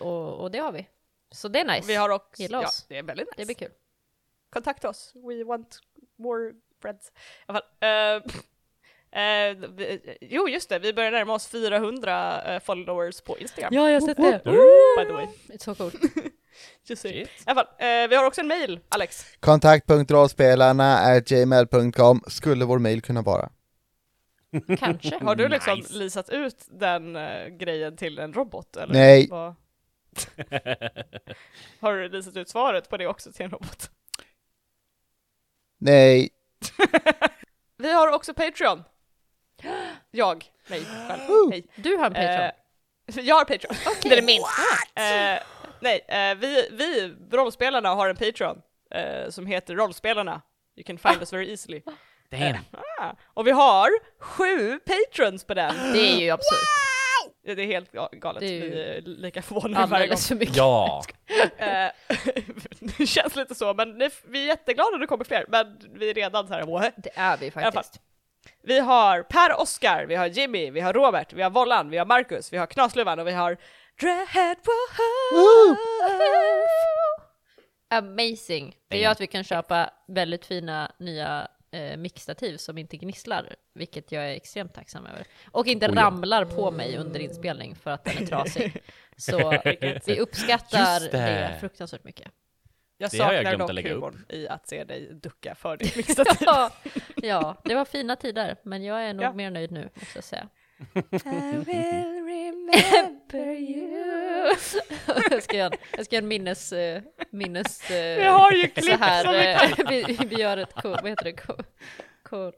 och, 0.00 0.40
och 0.40 0.50
det 0.50 0.58
har 0.58 0.72
vi. 0.72 0.88
Så 1.30 1.48
det 1.48 1.60
är 1.60 1.64
nice. 1.64 1.88
vi 1.88 1.94
har 1.94 2.08
också... 2.08 2.42
Gilla 2.42 2.62
Ja, 2.62 2.68
oss. 2.68 2.86
det 2.88 2.98
är 2.98 3.02
väldigt 3.02 3.26
nice. 3.26 3.34
Det 3.36 3.46
blir 3.46 3.54
kul. 3.54 3.72
Kontakta 4.50 4.88
oss. 4.88 5.12
We 5.14 5.44
want 5.44 5.78
more 6.18 6.52
friends. 6.84 7.08
I 7.08 7.12
alla 7.46 7.60
fall. 7.60 8.22
eh, 9.12 9.54
vi, 9.76 10.18
jo, 10.20 10.48
just 10.48 10.68
det. 10.68 10.78
Vi 10.78 10.92
börjar 10.92 11.10
närma 11.10 11.32
oss 11.34 11.46
400 11.48 12.42
eh, 12.54 12.60
followers 12.60 13.20
på 13.20 13.38
Instagram. 13.38 13.74
Ja, 13.74 13.90
jag 13.90 14.00
har 14.00 14.08
sett 14.08 14.16
det. 14.16 14.40
By 14.44 15.06
the 15.06 15.12
way. 15.12 15.26
It's 15.48 15.64
so 15.64 15.74
cool. 15.74 15.92
Just. 16.84 17.02
Shit. 17.02 17.14
I 17.14 17.28
alla 17.46 17.54
fall, 17.64 18.08
vi 18.08 18.16
har 18.16 18.26
också 18.26 18.40
en 18.40 18.46
mail, 18.46 18.80
Alex. 18.88 19.26
Kontakt.rollspelarna 19.40 21.20
gmail.com 21.20 22.20
skulle 22.26 22.64
vår 22.64 22.78
mail 22.78 23.02
kunna 23.02 23.22
vara. 23.22 23.50
Kanske. 24.78 25.18
Har 25.24 25.34
du 25.34 25.48
liksom 25.48 25.78
Nice. 25.78 25.94
lisat 25.94 26.28
ut 26.30 26.56
den 26.70 27.16
eh, 27.16 27.46
grejen 27.46 27.96
till 27.96 28.18
en 28.18 28.32
robot? 28.32 28.76
Eller? 28.76 28.94
Nej. 28.94 29.28
Vad? 29.30 29.54
har 31.80 31.92
du 31.96 32.08
lisat 32.08 32.36
ut 32.36 32.48
svaret 32.48 32.88
på 32.88 32.96
det 32.96 33.06
också 33.06 33.32
till 33.32 33.44
en 33.44 33.50
robot? 33.50 33.90
Nej, 35.78 36.28
Vi 37.76 37.92
har 37.92 38.08
också 38.08 38.34
Patreon. 38.34 38.84
Jag, 40.10 40.44
mig 40.66 40.84
själv. 40.84 41.50
Hej. 41.50 41.66
Du 41.76 41.96
har 41.96 42.06
en 42.06 42.12
Patreon. 42.12 42.50
Eh, 43.06 43.24
jag 43.24 43.34
har 43.34 43.44
Patreon. 43.44 43.76
Den 44.02 44.12
är 44.12 44.22
min. 44.22 44.42
Eh, 44.94 45.42
nej, 45.80 46.00
eh, 46.08 46.34
vi, 46.34 46.68
vi, 46.72 47.14
rollspelarna, 47.36 47.88
har 47.88 48.08
en 48.08 48.16
Patreon 48.16 48.62
eh, 48.90 49.30
som 49.30 49.46
heter 49.46 49.74
Rollspelarna. 49.74 50.42
You 50.76 50.84
can 50.84 50.98
find 50.98 51.20
us 51.20 51.32
very 51.32 51.50
easily. 51.50 51.82
Damn. 52.30 52.56
Ah, 53.00 53.12
och 53.24 53.46
vi 53.46 53.50
har 53.50 53.90
sju 54.20 54.78
patrons 54.78 55.44
på 55.44 55.54
den. 55.54 55.92
det 55.92 55.98
är 55.98 56.20
ju 56.20 56.30
absurt. 56.30 56.93
Det 57.44 57.52
är 57.62 57.66
helt 57.66 57.92
ga- 57.92 58.08
galet. 58.18 58.40
Det 58.40 58.46
är 58.46 58.50
ju 58.64 58.70
Vi 58.70 58.80
är 58.96 59.00
lika 59.00 59.42
förvånade 59.42 59.74
varje 59.74 59.88
gång. 59.88 59.94
Alldeles 60.02 60.28
för 60.28 60.34
mycket. 60.34 60.56
Ja. 60.56 61.04
Eh, 61.58 61.90
det 62.98 63.06
känns 63.06 63.36
lite 63.36 63.54
så, 63.54 63.74
men 63.74 63.98
vi 64.28 64.42
är 64.42 64.46
jätteglada 64.46 64.94
att 64.94 65.00
det 65.00 65.06
kommer 65.06 65.24
fler. 65.24 65.44
Men 65.48 65.78
vi 65.94 66.10
är 66.10 66.14
redan 66.14 66.46
så 66.48 66.54
här? 66.54 66.92
Det 66.96 67.10
är 67.14 67.36
vi 67.36 67.50
faktiskt. 67.50 68.00
Vi 68.62 68.78
har 68.78 69.22
Per 69.22 69.60
Oskar, 69.60 70.06
vi 70.06 70.14
har 70.14 70.26
Jimmy, 70.26 70.70
vi 70.70 70.80
har 70.80 70.92
Robert, 70.92 71.32
vi 71.32 71.42
har 71.42 71.50
Vollan, 71.50 71.90
vi 71.90 71.98
har 71.98 72.06
Marcus, 72.06 72.52
vi 72.52 72.56
har 72.56 72.66
Knasluvan 72.66 73.18
och 73.18 73.26
vi 73.26 73.32
har 73.32 73.56
Dread 74.00 74.56
Amazing. 77.90 78.74
Det 78.88 78.98
gör 78.98 79.10
att 79.10 79.20
vi 79.20 79.26
kan 79.26 79.44
köpa 79.44 79.90
väldigt 80.08 80.46
fina 80.46 80.92
nya 80.98 81.48
eh, 81.74 81.96
mixtativ 81.96 82.56
som 82.56 82.78
inte 82.78 82.96
gnisslar, 82.96 83.56
vilket 83.74 84.12
jag 84.12 84.24
är 84.24 84.34
extremt 84.34 84.74
tacksam 84.74 85.06
över. 85.06 85.26
Och 85.50 85.66
inte 85.66 85.88
ramlar 85.88 86.44
på 86.44 86.70
mig 86.70 86.96
under 86.96 87.20
inspelning 87.20 87.74
för 87.76 87.90
att 87.90 88.04
den 88.04 88.22
är 88.22 88.26
trasig. 88.26 88.82
Så 89.16 89.58
vi 90.06 90.20
uppskattar 90.20 90.78
Just 91.00 91.12
det. 91.12 91.18
det. 91.18 91.56
fruktansvärt 91.60 92.04
mycket. 92.04 92.30
Jag 92.98 93.10
Det 93.10 93.18
har 93.18 93.32
jag 93.32 93.38
saknar 93.40 93.50
glömt 93.50 93.60
dock 93.60 93.68
att 93.70 93.74
lägga 93.74 93.90
upp. 93.92 93.96
humorn 94.04 94.24
i 94.28 94.48
att 94.48 94.68
se 94.68 94.84
dig 94.84 95.14
ducka 95.14 95.54
för 95.54 95.76
ditt 95.76 95.96
mixtativ. 96.06 96.36
Ja, 96.46 96.70
ja, 97.16 97.60
det 97.64 97.74
var 97.74 97.84
fina 97.84 98.16
tider, 98.16 98.56
men 98.62 98.84
jag 98.84 99.02
är 99.04 99.14
nog 99.14 99.24
Ja. 99.24 99.32
mer 99.32 99.50
nöjd 99.50 99.70
nu, 99.70 99.88
måste 99.94 100.16
jag 100.18 100.24
säga. 100.24 100.48
Remember 102.72 103.54
you. 103.54 104.54
jag, 105.30 105.42
ska 105.42 105.56
göra, 105.56 105.74
jag 105.96 106.04
ska 106.06 106.14
göra 106.16 106.22
en 106.22 106.28
minnes... 106.28 106.72
eh, 106.72 107.02
minnes 107.30 107.90
eh, 107.90 108.16
Vi 108.16 108.24
har 108.24 108.52
ju 108.52 108.62
så 108.62 108.80
klipp 108.80 109.00
här, 109.00 109.24
som 109.24 109.32
vi 109.32 110.02
eh, 110.02 110.06
vi, 110.18 110.26
vi 110.26 110.36
gör 110.42 110.56
ett, 110.56 110.74
ko- 110.74 110.88
vad 110.88 111.08
heter 111.08 111.24
det? 111.24 111.32
Ko, 111.32 111.56
ko, 112.28 112.52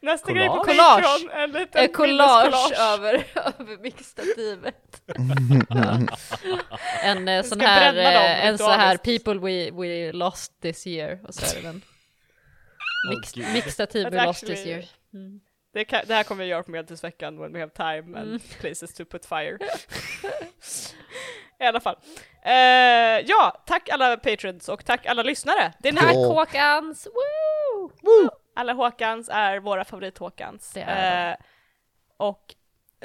Nästa 0.00 0.32
grej 0.32 0.48
på 0.48 0.54
Collage. 0.64 1.02
Patreon, 1.02 1.30
en 1.30 1.52
liten 1.52 1.84
Eh, 1.84 1.90
collage 1.90 2.72
över, 2.80 3.14
över 3.34 3.82
mixtativet. 3.82 5.02
en 7.02 7.28
eh, 7.28 7.42
sån 7.42 7.60
här, 7.60 7.96
eh, 7.96 8.46
en 8.46 8.58
så 8.58 8.70
här 8.70 8.96
people 8.96 9.34
we, 9.34 9.70
we 9.70 10.12
lost 10.12 10.60
this 10.62 10.86
year 10.86 11.18
och 11.28 11.34
så 11.34 11.56
är 11.56 11.62
det 11.62 11.68
den. 11.68 11.82
Mix, 13.10 13.32
Gud. 13.32 13.46
mixtativ 13.52 14.10
we 14.10 14.24
lost 14.26 14.46
this 14.46 14.66
year. 14.66 14.84
Mm. 15.14 15.40
Det, 15.78 15.84
kan, 15.84 16.00
det 16.06 16.14
här 16.14 16.22
kommer 16.24 16.44
vi 16.44 16.50
göra 16.50 16.62
på 16.62 16.70
Medeltidsveckan 16.70 17.38
when 17.40 17.52
we 17.52 17.60
have 17.60 17.70
time 17.72 18.18
and 18.18 18.28
Mm. 18.28 18.40
places 18.60 18.94
to 18.94 19.04
put 19.04 19.26
fire. 19.26 19.58
I 21.60 21.64
alla 21.64 21.80
fall. 21.80 21.96
Eh, 22.42 22.52
ja, 23.26 23.62
tack 23.66 23.88
alla 23.88 24.16
patrons 24.16 24.68
och 24.68 24.84
tack 24.84 25.06
alla 25.06 25.22
lyssnare. 25.22 25.72
Det 25.78 25.88
är. 25.88 25.92
Tack 25.92 26.14
Ja. 26.14 26.26
Håkans! 26.26 27.06
Woo! 27.06 28.30
Alla 28.54 28.72
Håkans 28.72 29.28
är 29.32 29.58
våra 29.60 29.84
favorit-Håkans. 29.84 30.72
Det 30.74 30.80
är 30.86 31.30
Eh, 31.30 31.36
och 32.16 32.54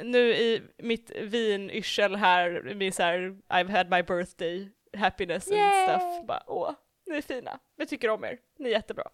nu 0.02 0.20
i 0.34 0.62
mitt 0.78 1.10
vinyrsel 1.10 2.16
här, 2.16 2.72
min 2.74 2.92
så 2.92 3.02
här, 3.02 3.18
I've 3.48 3.70
had 3.70 3.90
my 3.90 4.02
birthday 4.02 4.68
happiness 4.96 5.46
and 5.50 5.56
Yay! 5.56 5.84
stuff. 5.88 6.26
Bara, 6.26 6.42
åh, 6.46 6.72
ni 7.06 7.16
är 7.16 7.22
fina. 7.22 7.58
Vi 7.76 7.86
tycker 7.86 8.08
om 8.10 8.24
er. 8.24 8.38
Ni 8.58 8.68
är 8.68 8.72
jättebra. 8.72 9.10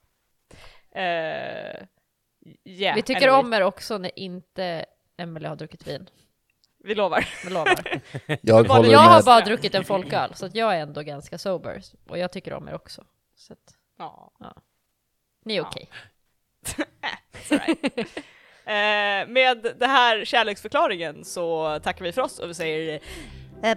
Eh, 0.93 1.87
yeah, 2.64 2.97
Vi 2.97 3.02
tycker 3.02 3.28
anyway, 3.28 3.40
om 3.40 3.52
er 3.55 3.62
också 3.62 3.98
när 3.98 4.18
inte 4.18 4.85
Emelie 5.16 5.48
har 5.48 5.56
druckit 5.56 5.86
vin. 5.86 6.10
Vi 6.85 6.94
lovar. 6.94 7.28
Vi 7.44 7.51
lovar. 7.51 7.85
jag 8.40 8.66
Jag 8.86 8.98
har 8.98 9.22
bara 9.22 9.40
druckit 9.40 9.74
en 9.74 9.85
folköl, 9.85 10.35
så 10.35 10.47
att 10.47 10.55
jag 10.55 10.74
är 10.77 10.81
ändå 10.81 11.02
ganska 11.02 11.39
sober. 11.39 11.82
Och 12.09 12.18
jag 12.18 12.32
tycker 12.32 12.52
om 12.52 12.68
er 12.68 12.74
också. 12.74 13.05
Så 13.36 13.52
att 13.52 13.74
Ja. 13.98 14.32
ni 15.44 15.56
är 15.56 15.60
okej. 15.62 15.89
It's 17.32 17.52
alright. 17.52 17.98
eh, 18.64 19.32
med 19.32 19.74
den 19.78 19.90
här 19.90 20.24
kärleksförklaringen 20.24 21.24
så 21.24 21.78
tackar 21.82 22.05
vi 22.05 22.12
för 22.12 22.22
oss 22.22 22.39
och 22.39 22.51
vi 22.51 22.55
säger 22.55 23.01
Bye. 23.62 23.77